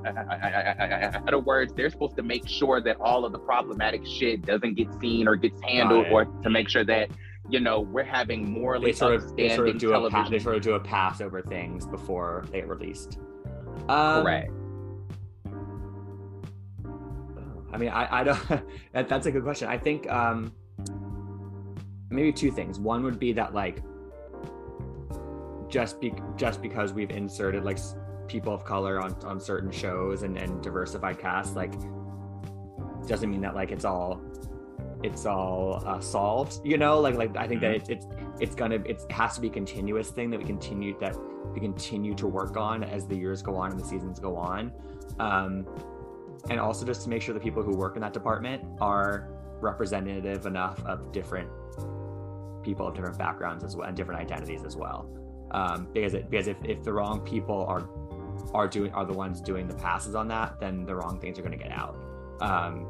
words 1.38 1.72
they're 1.74 1.90
supposed 1.90 2.16
to 2.16 2.22
make 2.24 2.48
sure 2.48 2.80
that 2.80 2.96
all 3.00 3.24
of 3.24 3.30
the 3.30 3.38
problematic 3.38 4.04
shit 4.04 4.42
doesn't 4.42 4.74
get 4.74 4.88
seen 5.00 5.28
or 5.28 5.36
gets 5.36 5.60
handled 5.62 6.06
or 6.10 6.24
to 6.24 6.50
make 6.50 6.68
sure 6.68 6.84
that 6.84 7.08
you 7.48 7.60
know 7.60 7.80
we're 7.80 8.02
having 8.02 8.50
morally 8.50 8.90
They 8.90 8.96
sort 8.96 9.14
of 9.14 9.36
they 9.36 9.54
sort 9.54 9.68
of 9.68 9.78
do 9.78 9.90
a 9.90 9.92
pa- 9.92 9.98
television 10.08 10.32
they 10.32 10.38
sort 10.40 10.56
of 10.56 10.62
do 10.62 10.72
a 10.74 10.80
pass 10.80 11.20
over 11.20 11.40
things 11.40 11.86
before 11.86 12.44
they 12.50 12.58
get 12.60 12.68
released. 12.68 13.18
Um, 13.88 14.24
correct 14.24 14.50
I 17.72 17.76
mean, 17.76 17.90
I, 17.90 18.20
I 18.20 18.24
don't. 18.24 18.48
that, 18.92 19.08
that's 19.08 19.26
a 19.26 19.32
good 19.32 19.42
question. 19.42 19.68
I 19.68 19.78
think 19.78 20.10
um, 20.10 20.52
maybe 22.10 22.32
two 22.32 22.50
things. 22.50 22.78
One 22.78 23.02
would 23.04 23.18
be 23.18 23.32
that 23.34 23.54
like 23.54 23.82
just 25.68 26.00
be 26.00 26.14
just 26.36 26.62
because 26.62 26.92
we've 26.92 27.10
inserted 27.10 27.64
like 27.64 27.78
people 28.26 28.52
of 28.52 28.64
color 28.64 29.00
on 29.00 29.14
on 29.24 29.40
certain 29.40 29.70
shows 29.70 30.22
and 30.22 30.36
and 30.36 30.62
diversified 30.62 31.18
casts 31.18 31.54
like 31.56 31.72
doesn't 33.06 33.30
mean 33.30 33.40
that 33.40 33.54
like 33.54 33.70
it's 33.70 33.84
all 33.84 34.20
it's 35.02 35.26
all 35.26 35.82
uh, 35.86 36.00
solved. 36.00 36.60
You 36.64 36.78
know, 36.78 37.00
like 37.00 37.14
like 37.14 37.36
I 37.36 37.46
think 37.46 37.60
that 37.60 37.72
it's 37.72 37.88
it's 37.88 38.06
it's 38.40 38.54
gonna 38.54 38.76
it 38.76 39.00
has 39.10 39.34
to 39.36 39.40
be 39.40 39.48
a 39.48 39.50
continuous 39.50 40.10
thing 40.10 40.30
that 40.30 40.38
we 40.38 40.44
continue 40.44 40.98
that 41.00 41.16
we 41.52 41.60
continue 41.60 42.14
to 42.14 42.26
work 42.26 42.56
on 42.56 42.82
as 42.82 43.06
the 43.06 43.16
years 43.16 43.42
go 43.42 43.56
on 43.56 43.70
and 43.70 43.80
the 43.80 43.84
seasons 43.84 44.18
go 44.18 44.36
on. 44.36 44.72
Um, 45.18 45.66
and 46.50 46.60
also 46.60 46.84
just 46.84 47.02
to 47.02 47.08
make 47.08 47.22
sure 47.22 47.34
the 47.34 47.40
people 47.40 47.62
who 47.62 47.76
work 47.76 47.96
in 47.96 48.02
that 48.02 48.12
department 48.12 48.62
are 48.80 49.28
representative 49.60 50.46
enough 50.46 50.84
of 50.84 51.12
different 51.12 51.48
people 52.62 52.86
of 52.86 52.94
different 52.94 53.18
backgrounds 53.18 53.64
as 53.64 53.76
well 53.76 53.88
and 53.88 53.96
different 53.96 54.20
identities 54.20 54.62
as 54.62 54.76
well 54.76 55.08
um, 55.50 55.88
because 55.92 56.14
it 56.14 56.30
because 56.30 56.48
if, 56.48 56.56
if 56.64 56.82
the 56.82 56.92
wrong 56.92 57.20
people 57.20 57.66
are 57.66 57.88
are 58.54 58.68
doing 58.68 58.92
are 58.92 59.04
the 59.04 59.12
ones 59.12 59.40
doing 59.40 59.66
the 59.66 59.74
passes 59.74 60.14
on 60.14 60.28
that 60.28 60.60
then 60.60 60.84
the 60.84 60.94
wrong 60.94 61.18
things 61.20 61.38
are 61.38 61.42
going 61.42 61.56
to 61.56 61.62
get 61.62 61.72
out 61.72 61.96
um, 62.40 62.86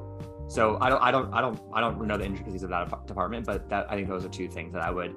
so 0.49 0.79
I 0.81 0.89
don't 0.89 1.03
I 1.03 1.11
don't 1.11 1.33
I 1.33 1.41
don't 1.41 1.61
I 1.73 1.81
don't 1.81 2.07
know 2.07 2.17
the 2.17 2.25
intricacies 2.25 2.63
of 2.63 2.71
that 2.71 3.07
department 3.07 3.47
but 3.47 3.69
that 3.71 3.91
I 3.91 3.97
think 3.97 4.09
those 4.09 4.25
are 4.25 4.29
two 4.29 4.49
things 4.49 4.73
that 4.73 4.83
I 4.83 4.91
would 4.91 5.15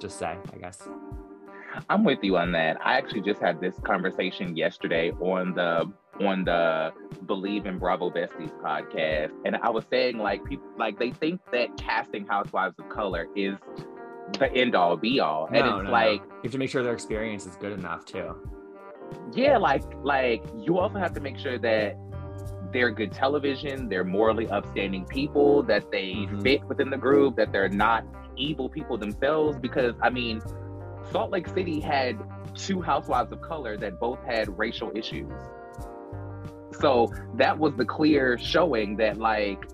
just 0.00 0.18
say 0.18 0.36
I 0.52 0.58
guess 0.58 0.88
I'm 1.88 2.04
with 2.04 2.20
you 2.22 2.36
on 2.36 2.52
that. 2.52 2.78
I 2.84 2.96
actually 2.96 3.22
just 3.22 3.40
had 3.40 3.60
this 3.60 3.78
conversation 3.80 4.56
yesterday 4.56 5.10
on 5.20 5.54
the 5.54 5.92
on 6.24 6.44
the 6.44 6.92
Believe 7.26 7.66
in 7.66 7.78
Bravo 7.78 8.10
Besties 8.10 8.52
podcast, 8.62 9.32
and 9.44 9.56
I 9.56 9.68
was 9.68 9.84
saying 9.90 10.18
like 10.18 10.44
people 10.44 10.66
like 10.78 10.98
they 10.98 11.10
think 11.10 11.40
that 11.52 11.76
casting 11.76 12.26
Housewives 12.26 12.76
of 12.78 12.88
Color 12.88 13.26
is 13.36 13.56
the 14.38 14.52
end 14.52 14.74
all 14.74 14.96
be 14.96 15.20
all, 15.20 15.46
and 15.46 15.56
it's 15.56 15.66
no, 15.66 15.82
no. 15.82 15.90
like 15.90 16.20
you 16.22 16.40
have 16.44 16.52
to 16.52 16.58
make 16.58 16.70
sure 16.70 16.82
their 16.82 16.92
experience 16.94 17.46
is 17.46 17.56
good 17.56 17.72
enough 17.72 18.04
too 18.04 18.34
yeah, 19.34 19.56
like 19.56 19.82
like 20.02 20.44
you 20.58 20.78
also 20.78 20.98
have 20.98 21.12
to 21.14 21.20
make 21.20 21.38
sure 21.38 21.58
that 21.58 21.96
they're 22.72 22.90
good 22.90 23.12
television, 23.12 23.88
they're 23.88 24.04
morally 24.04 24.48
upstanding 24.48 25.04
people, 25.06 25.62
that 25.64 25.90
they 25.90 26.12
Mhm. 26.14 26.42
fit 26.42 26.64
within 26.64 26.90
the 26.90 26.96
group, 26.96 27.36
that 27.36 27.52
they're 27.52 27.68
not 27.68 28.04
evil 28.36 28.68
people 28.68 28.98
themselves. 28.98 29.58
Because 29.58 29.94
I 30.02 30.10
mean, 30.10 30.40
Salt 31.10 31.30
Lake 31.30 31.46
City 31.48 31.80
had 31.80 32.18
two 32.54 32.80
housewives 32.80 33.32
of 33.32 33.40
color 33.40 33.76
that 33.76 34.00
both 34.00 34.22
had 34.24 34.58
racial 34.58 34.90
issues. 34.94 35.30
So 36.80 37.08
that 37.34 37.58
was 37.58 37.74
the 37.76 37.84
clear 37.84 38.36
showing 38.38 38.96
that 38.96 39.18
like 39.18 39.64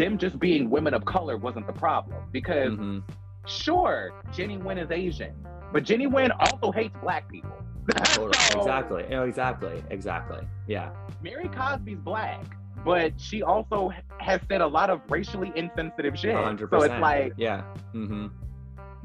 them 0.00 0.16
just 0.16 0.38
being 0.38 0.70
women 0.70 0.94
of 0.94 1.04
color 1.04 1.36
wasn't 1.36 1.66
the 1.66 1.72
problem. 1.74 2.16
Because 2.32 2.72
Mhm. 2.72 3.02
sure, 3.46 4.10
Jennie 4.32 4.56
Nguyen 4.56 4.82
is 4.82 4.90
Asian, 4.90 5.34
but 5.72 5.84
Jennie 5.84 6.06
Nguyen 6.06 6.30
also 6.40 6.72
hates 6.72 6.96
black 7.02 7.28
people. 7.28 7.52
Totally. 8.14 8.32
So, 8.50 8.58
exactly 8.60 9.02
exactly 9.04 9.82
exactly 9.90 10.40
yeah 10.68 10.90
Mary 11.22 11.48
Cosby's 11.48 11.98
black, 11.98 12.40
but 12.84 13.18
she 13.20 13.42
also 13.42 13.90
has 14.18 14.40
said 14.48 14.60
a 14.60 14.66
lot 14.66 14.90
of 14.90 15.00
racially 15.08 15.52
insensitive 15.56 16.16
shit. 16.18 16.34
100%. 16.34 16.70
So 16.70 16.82
it's 16.82 17.00
like 17.00 17.32
yeah 17.36 17.62
hmm 17.92 18.28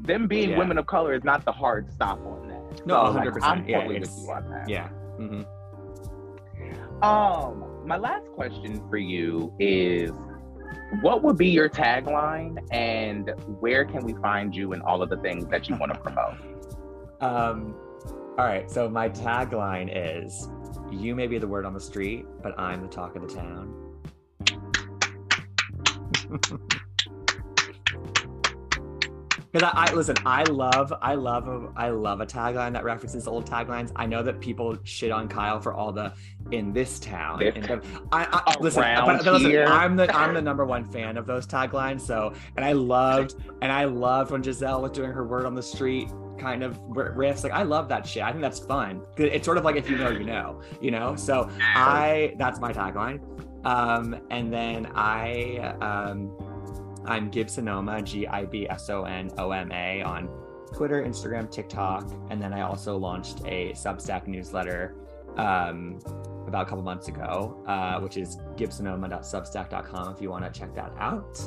them 0.00 0.26
being 0.28 0.50
Yeah. 0.50 0.58
women 0.58 0.78
of 0.78 0.86
color 0.86 1.14
is 1.14 1.24
not 1.24 1.44
the 1.44 1.52
hard 1.52 1.90
stop 1.92 2.18
on 2.26 2.48
that. 2.48 2.86
No, 2.86 2.94
So, 2.94 3.12
100%. 3.12 3.42
I'm 3.42 3.66
Yeah, 3.66 3.78
totally 3.78 4.00
with 4.00 4.14
you 4.22 4.30
on 4.30 4.48
that. 4.50 4.68
yeah 4.68 4.88
hmm 5.16 5.42
Um, 7.02 7.64
my 7.84 7.96
last 7.96 8.26
question 8.32 8.82
for 8.88 8.96
you 8.98 9.52
is 9.58 10.12
what 11.00 11.22
would 11.22 11.36
be 11.36 11.48
your 11.48 11.68
tagline 11.68 12.64
and 12.70 13.30
where 13.60 13.84
can 13.84 14.04
we 14.04 14.14
find 14.14 14.54
you 14.54 14.72
and 14.72 14.82
all 14.82 15.02
of 15.02 15.10
the 15.10 15.16
things 15.18 15.46
that 15.46 15.68
you 15.68 15.76
want 15.76 15.92
to 15.92 15.98
promote? 15.98 16.34
Um, 17.20 17.74
all 18.38 18.44
right. 18.44 18.70
So 18.70 18.88
my 18.88 19.08
tagline 19.08 19.90
is, 19.92 20.48
"You 20.90 21.14
may 21.14 21.26
be 21.26 21.38
the 21.38 21.48
word 21.48 21.64
on 21.64 21.72
the 21.72 21.80
street, 21.80 22.26
but 22.42 22.58
I'm 22.58 22.82
the 22.82 22.88
talk 22.88 23.16
of 23.16 23.22
the 23.22 23.34
town." 23.34 23.82
Because 29.56 29.72
I, 29.74 29.86
I 29.86 29.92
listen, 29.94 30.16
I 30.26 30.42
love, 30.44 30.92
I 31.00 31.14
love, 31.14 31.48
a, 31.48 31.72
I 31.76 31.88
love 31.88 32.20
a 32.20 32.26
tagline 32.26 32.74
that 32.74 32.84
references 32.84 33.26
old 33.26 33.48
taglines. 33.48 33.90
I 33.96 34.04
know 34.04 34.22
that 34.22 34.38
people 34.38 34.76
shit 34.84 35.10
on 35.10 35.28
Kyle 35.28 35.60
for 35.60 35.72
all 35.72 35.92
the 35.92 36.12
in 36.52 36.74
this 36.74 36.98
town. 36.98 37.40
In 37.40 37.62
the- 37.62 37.82
I, 38.12 38.26
I, 38.46 38.56
listen, 38.60 38.82
but, 38.82 39.24
but 39.24 39.32
listen 39.32 39.50
i'm 39.66 39.96
the 39.96 40.14
I'm 40.14 40.34
the 40.34 40.42
number 40.50 40.66
one 40.66 40.84
fan 40.90 41.16
of 41.16 41.24
those 41.26 41.46
taglines. 41.46 42.02
So, 42.02 42.34
and 42.56 42.66
I 42.66 42.72
loved, 42.72 43.36
and 43.62 43.72
I 43.72 43.84
loved 43.86 44.30
when 44.30 44.42
Gizelle 44.42 44.82
was 44.82 44.92
doing 44.92 45.10
her 45.10 45.24
word 45.24 45.46
on 45.46 45.54
the 45.54 45.62
street 45.62 46.10
kind 46.38 46.62
of 46.62 46.78
riffs. 46.88 47.42
Like 47.42 47.52
I 47.52 47.62
love 47.62 47.88
that 47.88 48.06
shit. 48.06 48.22
I 48.22 48.32
think 48.32 48.42
that's 48.42 48.58
fun 48.58 49.00
It's 49.16 49.46
sort 49.46 49.56
of 49.56 49.64
like 49.64 49.76
if 49.76 49.88
you 49.88 49.96
know, 49.96 50.10
you 50.10 50.24
know, 50.24 50.60
you 50.82 50.90
know. 50.90 51.16
So 51.16 51.48
I 51.62 52.34
that's 52.38 52.60
my 52.60 52.74
tagline. 52.74 53.20
Um, 53.64 54.20
and 54.30 54.52
then 54.52 54.92
I 54.94 55.56
um, 55.80 56.30
I'm 57.06 57.30
Gibsonoma, 57.30 58.02
G 58.04 58.26
I 58.26 58.44
B 58.44 58.68
S 58.68 58.90
O 58.90 59.04
N 59.04 59.30
O 59.38 59.52
M 59.52 59.70
A 59.72 60.02
on 60.02 60.28
Twitter, 60.74 61.02
Instagram, 61.04 61.50
TikTok, 61.50 62.10
and 62.30 62.42
then 62.42 62.52
I 62.52 62.62
also 62.62 62.96
launched 62.96 63.40
a 63.46 63.70
Substack 63.72 64.26
newsletter 64.26 64.94
um, 65.36 66.00
about 66.48 66.66
a 66.66 66.68
couple 66.68 66.82
months 66.82 67.08
ago, 67.08 67.62
uh, 67.66 68.00
which 68.00 68.16
is 68.16 68.38
gibsonoma.substack.com 68.56 70.14
if 70.14 70.20
you 70.20 70.30
want 70.30 70.52
to 70.52 70.58
check 70.58 70.74
that 70.74 70.92
out. 70.98 71.40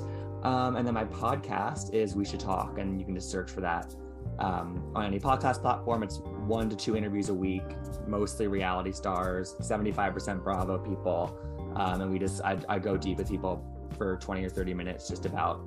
Um, 0.44 0.77
and 0.77 0.88
then 0.88 0.94
my 0.94 1.03
podcast 1.03 1.94
is 1.94 2.15
We 2.15 2.23
Should 2.23 2.40
Talk, 2.40 2.77
and 2.77 2.98
you 2.98 3.06
can 3.06 3.14
just 3.14 3.30
search 3.30 3.52
for 3.52 3.60
that 3.61 3.94
um, 4.40 4.90
on 4.95 5.06
any 5.06 5.19
podcast 5.19 5.61
platform. 5.61 6.03
It's 6.03 6.22
one 6.48 6.69
to 6.69 6.76
two 6.77 6.95
interviews 6.95 7.27
a 7.27 7.34
week, 7.34 7.64
mostly 8.07 8.48
reality 8.48 8.94
stars, 8.94 9.56
75% 9.60 10.41
Bravo 10.41 10.77
people. 10.77 11.38
um, 11.76 12.02
and 12.02 12.10
we 12.11 12.18
just 12.18 12.41
I, 12.44 12.57
I 12.69 12.80
go 12.80 12.95
deep 12.95 13.18
with 13.18 13.30
people 13.30 13.78
for 13.98 14.18
20 14.18 14.45
or 14.45 14.49
30 14.49 14.74
minutes 14.74 15.07
just 15.07 15.26
about 15.26 15.57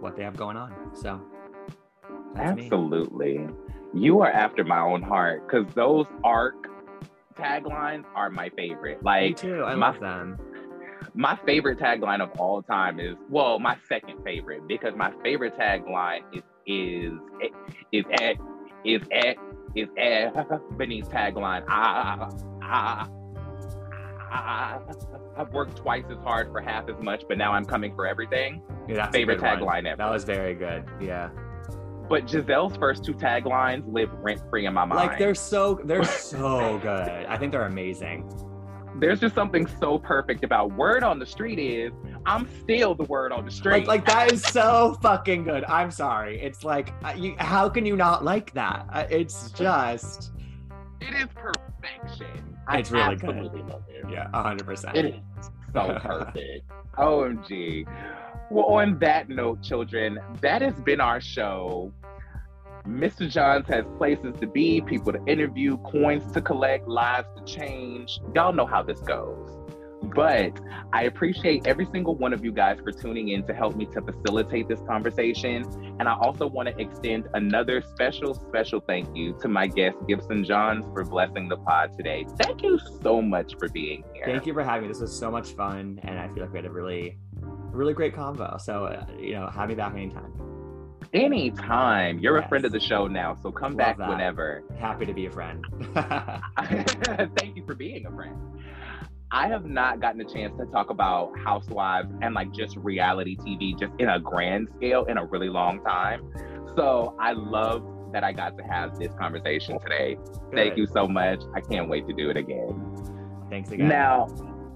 what 0.00 0.16
they 0.16 0.22
have 0.22 0.36
going 0.36 0.56
on. 0.56 0.72
So 0.94 1.20
absolutely, 2.36 3.38
me. 3.38 3.54
you 3.94 4.20
are 4.20 4.30
after 4.30 4.64
my 4.64 4.80
own 4.80 5.02
heart 5.02 5.46
because 5.46 5.72
those 5.74 6.06
arc 6.24 6.68
taglines 7.34 8.04
are 8.14 8.30
my 8.30 8.48
favorite. 8.50 9.02
Like 9.02 9.30
me 9.30 9.34
too. 9.34 9.64
I 9.64 9.74
my, 9.74 9.90
love 9.90 10.00
them. 10.00 10.38
My 11.14 11.38
favorite 11.46 11.78
tagline 11.78 12.20
of 12.20 12.30
all 12.38 12.62
time 12.62 13.00
is 13.00 13.16
well, 13.28 13.58
my 13.58 13.76
second 13.88 14.22
favorite 14.24 14.66
because 14.66 14.94
my 14.96 15.12
favorite 15.22 15.56
tagline 15.58 16.22
is 16.32 16.42
is 16.66 17.12
is 17.92 18.04
at 18.20 18.36
is 18.84 19.02
at 19.12 19.36
is 19.74 19.88
at 19.98 20.78
Benny's 20.78 21.06
tagline. 21.08 21.64
Ah, 21.68 22.30
ah, 22.62 23.08
I've 25.36 25.52
worked 25.52 25.76
twice 25.76 26.04
as 26.10 26.18
hard 26.18 26.50
for 26.50 26.60
half 26.60 26.88
as 26.88 27.02
much, 27.02 27.24
but 27.28 27.38
now 27.38 27.52
I'm 27.52 27.64
coming 27.64 27.94
for 27.94 28.06
everything. 28.06 28.62
Yeah, 28.88 29.10
favorite 29.10 29.40
tagline 29.40 29.86
ever. 29.86 29.96
That 29.96 30.10
was 30.10 30.24
very 30.24 30.54
good. 30.54 30.84
Yeah. 31.00 31.30
But 32.08 32.26
Gizelle's 32.26 32.76
first 32.76 33.04
two 33.04 33.14
taglines 33.14 33.82
live 33.92 34.10
rent 34.12 34.40
free 34.48 34.66
in 34.66 34.74
my 34.74 34.84
mind. 34.84 35.08
Like 35.08 35.18
they're 35.18 35.34
so 35.34 35.80
they're 35.84 36.04
so 36.04 36.78
good. 36.82 37.26
I 37.26 37.36
think 37.36 37.52
they're 37.52 37.66
amazing. 37.66 38.30
There's 38.98 39.20
just 39.20 39.34
something 39.34 39.66
so 39.66 39.98
perfect 39.98 40.42
about 40.42 40.72
word 40.72 41.02
on 41.02 41.18
the 41.18 41.26
street 41.26 41.58
is 41.58 41.92
I'm 42.24 42.48
still 42.62 42.94
the 42.94 43.04
word 43.04 43.30
on 43.30 43.44
the 43.44 43.50
street. 43.50 43.86
Like, 43.86 43.86
like 43.86 44.06
that 44.06 44.32
is 44.32 44.42
so 44.42 44.96
fucking 45.02 45.44
good. 45.44 45.64
I'm 45.64 45.90
sorry. 45.90 46.40
It's 46.40 46.64
like 46.64 46.94
uh, 47.04 47.12
you, 47.14 47.34
how 47.38 47.68
can 47.68 47.84
you 47.84 47.96
not 47.96 48.24
like 48.24 48.54
that? 48.54 48.86
Uh, 48.90 49.04
it's 49.10 49.50
just 49.50 50.32
it 51.00 51.12
is 51.14 51.26
perfection. 51.34 52.55
It's 52.72 52.92
I 52.92 53.10
really 53.10 53.16
good. 53.16 53.68
Love 53.68 53.82
it. 53.88 54.04
Yeah, 54.10 54.28
hundred 54.32 54.66
percent. 54.66 54.96
It 54.96 55.04
is 55.06 55.14
so 55.72 55.98
perfect. 56.02 56.68
OMG. 56.98 57.86
Well, 58.50 58.66
on 58.66 58.98
that 59.00 59.28
note, 59.28 59.62
children, 59.62 60.18
that 60.40 60.62
has 60.62 60.74
been 60.80 61.00
our 61.00 61.20
show. 61.20 61.92
Mr. 62.86 63.28
Johns 63.28 63.66
has 63.66 63.84
places 63.98 64.36
to 64.40 64.46
be, 64.46 64.80
people 64.80 65.12
to 65.12 65.24
interview, 65.26 65.76
coins 65.78 66.30
to 66.32 66.40
collect, 66.40 66.86
lives 66.86 67.26
to 67.36 67.44
change. 67.44 68.20
Y'all 68.32 68.52
know 68.52 68.66
how 68.66 68.82
this 68.82 69.00
goes. 69.00 69.50
But 70.16 70.58
I 70.94 71.02
appreciate 71.02 71.66
every 71.66 71.86
single 71.92 72.14
one 72.14 72.32
of 72.32 72.42
you 72.42 72.50
guys 72.50 72.78
for 72.82 72.90
tuning 72.90 73.28
in 73.28 73.46
to 73.46 73.52
help 73.52 73.76
me 73.76 73.84
to 73.92 74.00
facilitate 74.00 74.66
this 74.66 74.80
conversation. 74.80 75.66
And 76.00 76.08
I 76.08 76.14
also 76.14 76.46
want 76.46 76.70
to 76.70 76.80
extend 76.80 77.28
another 77.34 77.82
special, 77.82 78.32
special 78.32 78.80
thank 78.80 79.14
you 79.14 79.36
to 79.42 79.48
my 79.48 79.66
guest, 79.66 79.98
Gibson 80.08 80.42
Johns, 80.42 80.86
for 80.94 81.04
blessing 81.04 81.50
the 81.50 81.58
pod 81.58 81.92
today. 81.98 82.26
Thank 82.40 82.62
you 82.62 82.80
so 83.02 83.20
much 83.20 83.56
for 83.58 83.68
being 83.68 84.04
here. 84.14 84.24
Thank 84.24 84.46
you 84.46 84.54
for 84.54 84.64
having 84.64 84.82
me. 84.82 84.88
This 84.88 85.02
was 85.02 85.14
so 85.14 85.30
much 85.30 85.50
fun. 85.50 86.00
And 86.02 86.18
I 86.18 86.28
feel 86.28 86.44
like 86.44 86.52
we 86.52 86.58
had 86.60 86.66
a 86.66 86.70
really, 86.70 87.18
really 87.42 87.92
great 87.92 88.14
convo. 88.14 88.58
So, 88.58 88.86
uh, 88.86 89.04
you 89.20 89.34
know, 89.34 89.48
have 89.48 89.68
me 89.68 89.74
back 89.74 89.92
anytime. 89.92 90.32
Anytime. 91.12 92.18
You're 92.20 92.36
yes. 92.36 92.46
a 92.46 92.48
friend 92.48 92.64
of 92.64 92.72
the 92.72 92.80
show 92.80 93.06
now, 93.06 93.34
so 93.34 93.52
come 93.52 93.72
Love 93.72 93.78
back 93.78 93.98
that. 93.98 94.08
whenever. 94.08 94.62
Happy 94.78 95.06
to 95.06 95.12
be 95.12 95.26
a 95.26 95.30
friend. 95.30 95.64
Thank 95.94 97.56
you 97.56 97.64
for 97.66 97.74
being 97.74 98.06
a 98.06 98.10
friend. 98.10 98.36
I 99.30 99.48
have 99.48 99.64
not 99.64 100.00
gotten 100.00 100.20
a 100.20 100.24
chance 100.24 100.56
to 100.58 100.66
talk 100.66 100.90
about 100.90 101.32
Housewives 101.38 102.12
and 102.22 102.34
like 102.34 102.52
just 102.52 102.76
reality 102.76 103.36
TV 103.36 103.78
just 103.78 103.92
in 103.98 104.08
a 104.08 104.20
grand 104.20 104.68
scale 104.76 105.04
in 105.06 105.18
a 105.18 105.24
really 105.24 105.48
long 105.48 105.82
time. 105.82 106.32
So 106.76 107.16
I 107.18 107.32
love 107.32 107.84
that 108.12 108.22
I 108.22 108.32
got 108.32 108.56
to 108.56 108.64
have 108.64 108.98
this 108.98 109.12
conversation 109.18 109.80
today. 109.80 110.16
Good. 110.16 110.54
Thank 110.54 110.76
you 110.76 110.86
so 110.86 111.08
much. 111.08 111.42
I 111.54 111.60
can't 111.60 111.88
wait 111.88 112.06
to 112.06 112.14
do 112.14 112.30
it 112.30 112.36
again. 112.36 112.80
Thanks 113.50 113.70
again. 113.72 113.88
Now, 113.88 114.28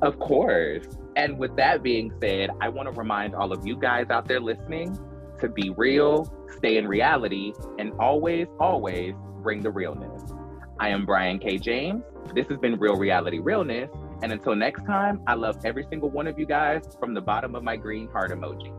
of 0.03 0.19
course. 0.19 0.85
And 1.15 1.39
with 1.39 1.55
that 1.57 1.83
being 1.83 2.13
said, 2.21 2.51
I 2.61 2.71
want 2.71 2.93
to 2.93 2.99
remind 2.99 3.37
all 3.37 3.53
of 3.53 3.65
you 3.65 3.77
guys 3.77 4.07
out 4.11 4.27
there 4.27 4.41
listening 4.41 4.99
to 5.39 5.49
be 5.49 5.71
real, 5.71 6.33
stay 6.57 6.77
in 6.77 6.89
reality, 6.89 7.53
and 7.79 7.93
always, 8.01 8.49
always 8.59 9.15
bring 9.43 9.63
the 9.63 9.71
realness. 9.71 10.33
I 10.81 10.89
am 10.89 11.07
Brian 11.07 11.39
K. 11.39 11.57
James. 11.57 12.03
This 12.35 12.47
has 12.49 12.59
been 12.59 12.79
Real 12.79 12.97
Reality 12.97 13.39
Realness. 13.39 13.91
And 14.23 14.33
until 14.33 14.55
next 14.55 14.85
time, 14.85 15.23
I 15.27 15.35
love 15.35 15.57
every 15.65 15.85
single 15.89 16.11
one 16.11 16.27
of 16.27 16.39
you 16.39 16.47
guys 16.47 16.83
from 16.99 17.15
the 17.15 17.21
bottom 17.21 17.55
of 17.55 17.63
my 17.63 17.77
green 17.77 18.09
heart 18.09 18.31
emoji. 18.31 18.73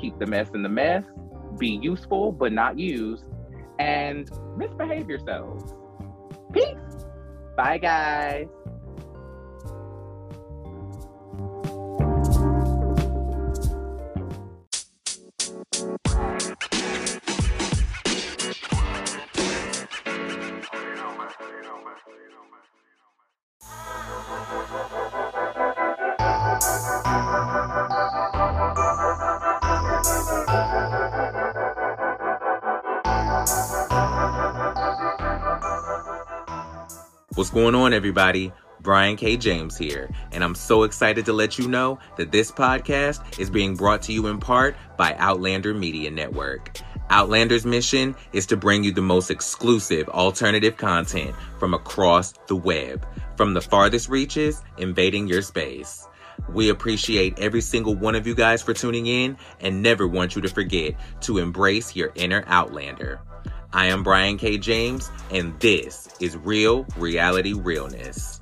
Keep 0.00 0.18
the 0.18 0.26
mess 0.26 0.50
in 0.54 0.62
the 0.62 0.68
mess, 0.68 1.04
be 1.58 1.78
useful 1.80 2.32
but 2.32 2.52
not 2.52 2.78
used, 2.78 3.24
and 3.78 4.28
misbehave 4.56 5.08
yourselves. 5.08 5.74
Peace. 6.52 6.76
Bye, 7.56 7.78
guys. 7.78 8.48
Going 37.52 37.74
on, 37.74 37.92
everybody? 37.92 38.50
Brian 38.80 39.14
K. 39.14 39.36
James 39.36 39.76
here, 39.76 40.10
and 40.32 40.42
I'm 40.42 40.54
so 40.54 40.82
excited 40.84 41.26
to 41.26 41.32
let 41.34 41.58
you 41.58 41.68
know 41.68 41.98
that 42.16 42.32
this 42.32 42.50
podcast 42.50 43.38
is 43.38 43.50
being 43.50 43.76
brought 43.76 44.02
to 44.02 44.12
you 44.12 44.26
in 44.26 44.40
part 44.40 44.74
by 44.96 45.14
Outlander 45.18 45.74
Media 45.74 46.10
Network. 46.10 46.78
Outlander's 47.10 47.66
mission 47.66 48.16
is 48.32 48.46
to 48.46 48.56
bring 48.56 48.82
you 48.82 48.90
the 48.90 49.02
most 49.02 49.30
exclusive 49.30 50.08
alternative 50.08 50.78
content 50.78 51.36
from 51.60 51.74
across 51.74 52.32
the 52.48 52.56
web, 52.56 53.06
from 53.36 53.52
the 53.52 53.60
farthest 53.60 54.08
reaches 54.08 54.62
invading 54.78 55.28
your 55.28 55.42
space. 55.42 56.08
We 56.48 56.70
appreciate 56.70 57.38
every 57.38 57.60
single 57.60 57.94
one 57.94 58.14
of 58.14 58.26
you 58.26 58.34
guys 58.34 58.62
for 58.62 58.72
tuning 58.72 59.06
in 59.06 59.36
and 59.60 59.82
never 59.82 60.08
want 60.08 60.34
you 60.34 60.42
to 60.42 60.48
forget 60.48 60.94
to 61.20 61.38
embrace 61.38 61.94
your 61.94 62.12
inner 62.14 62.44
Outlander. 62.46 63.20
I 63.74 63.86
am 63.86 64.02
Brian 64.02 64.36
K. 64.36 64.58
James, 64.58 65.10
and 65.30 65.58
this 65.58 66.08
is 66.20 66.36
Real 66.36 66.84
Reality 66.98 67.54
Realness. 67.54 68.41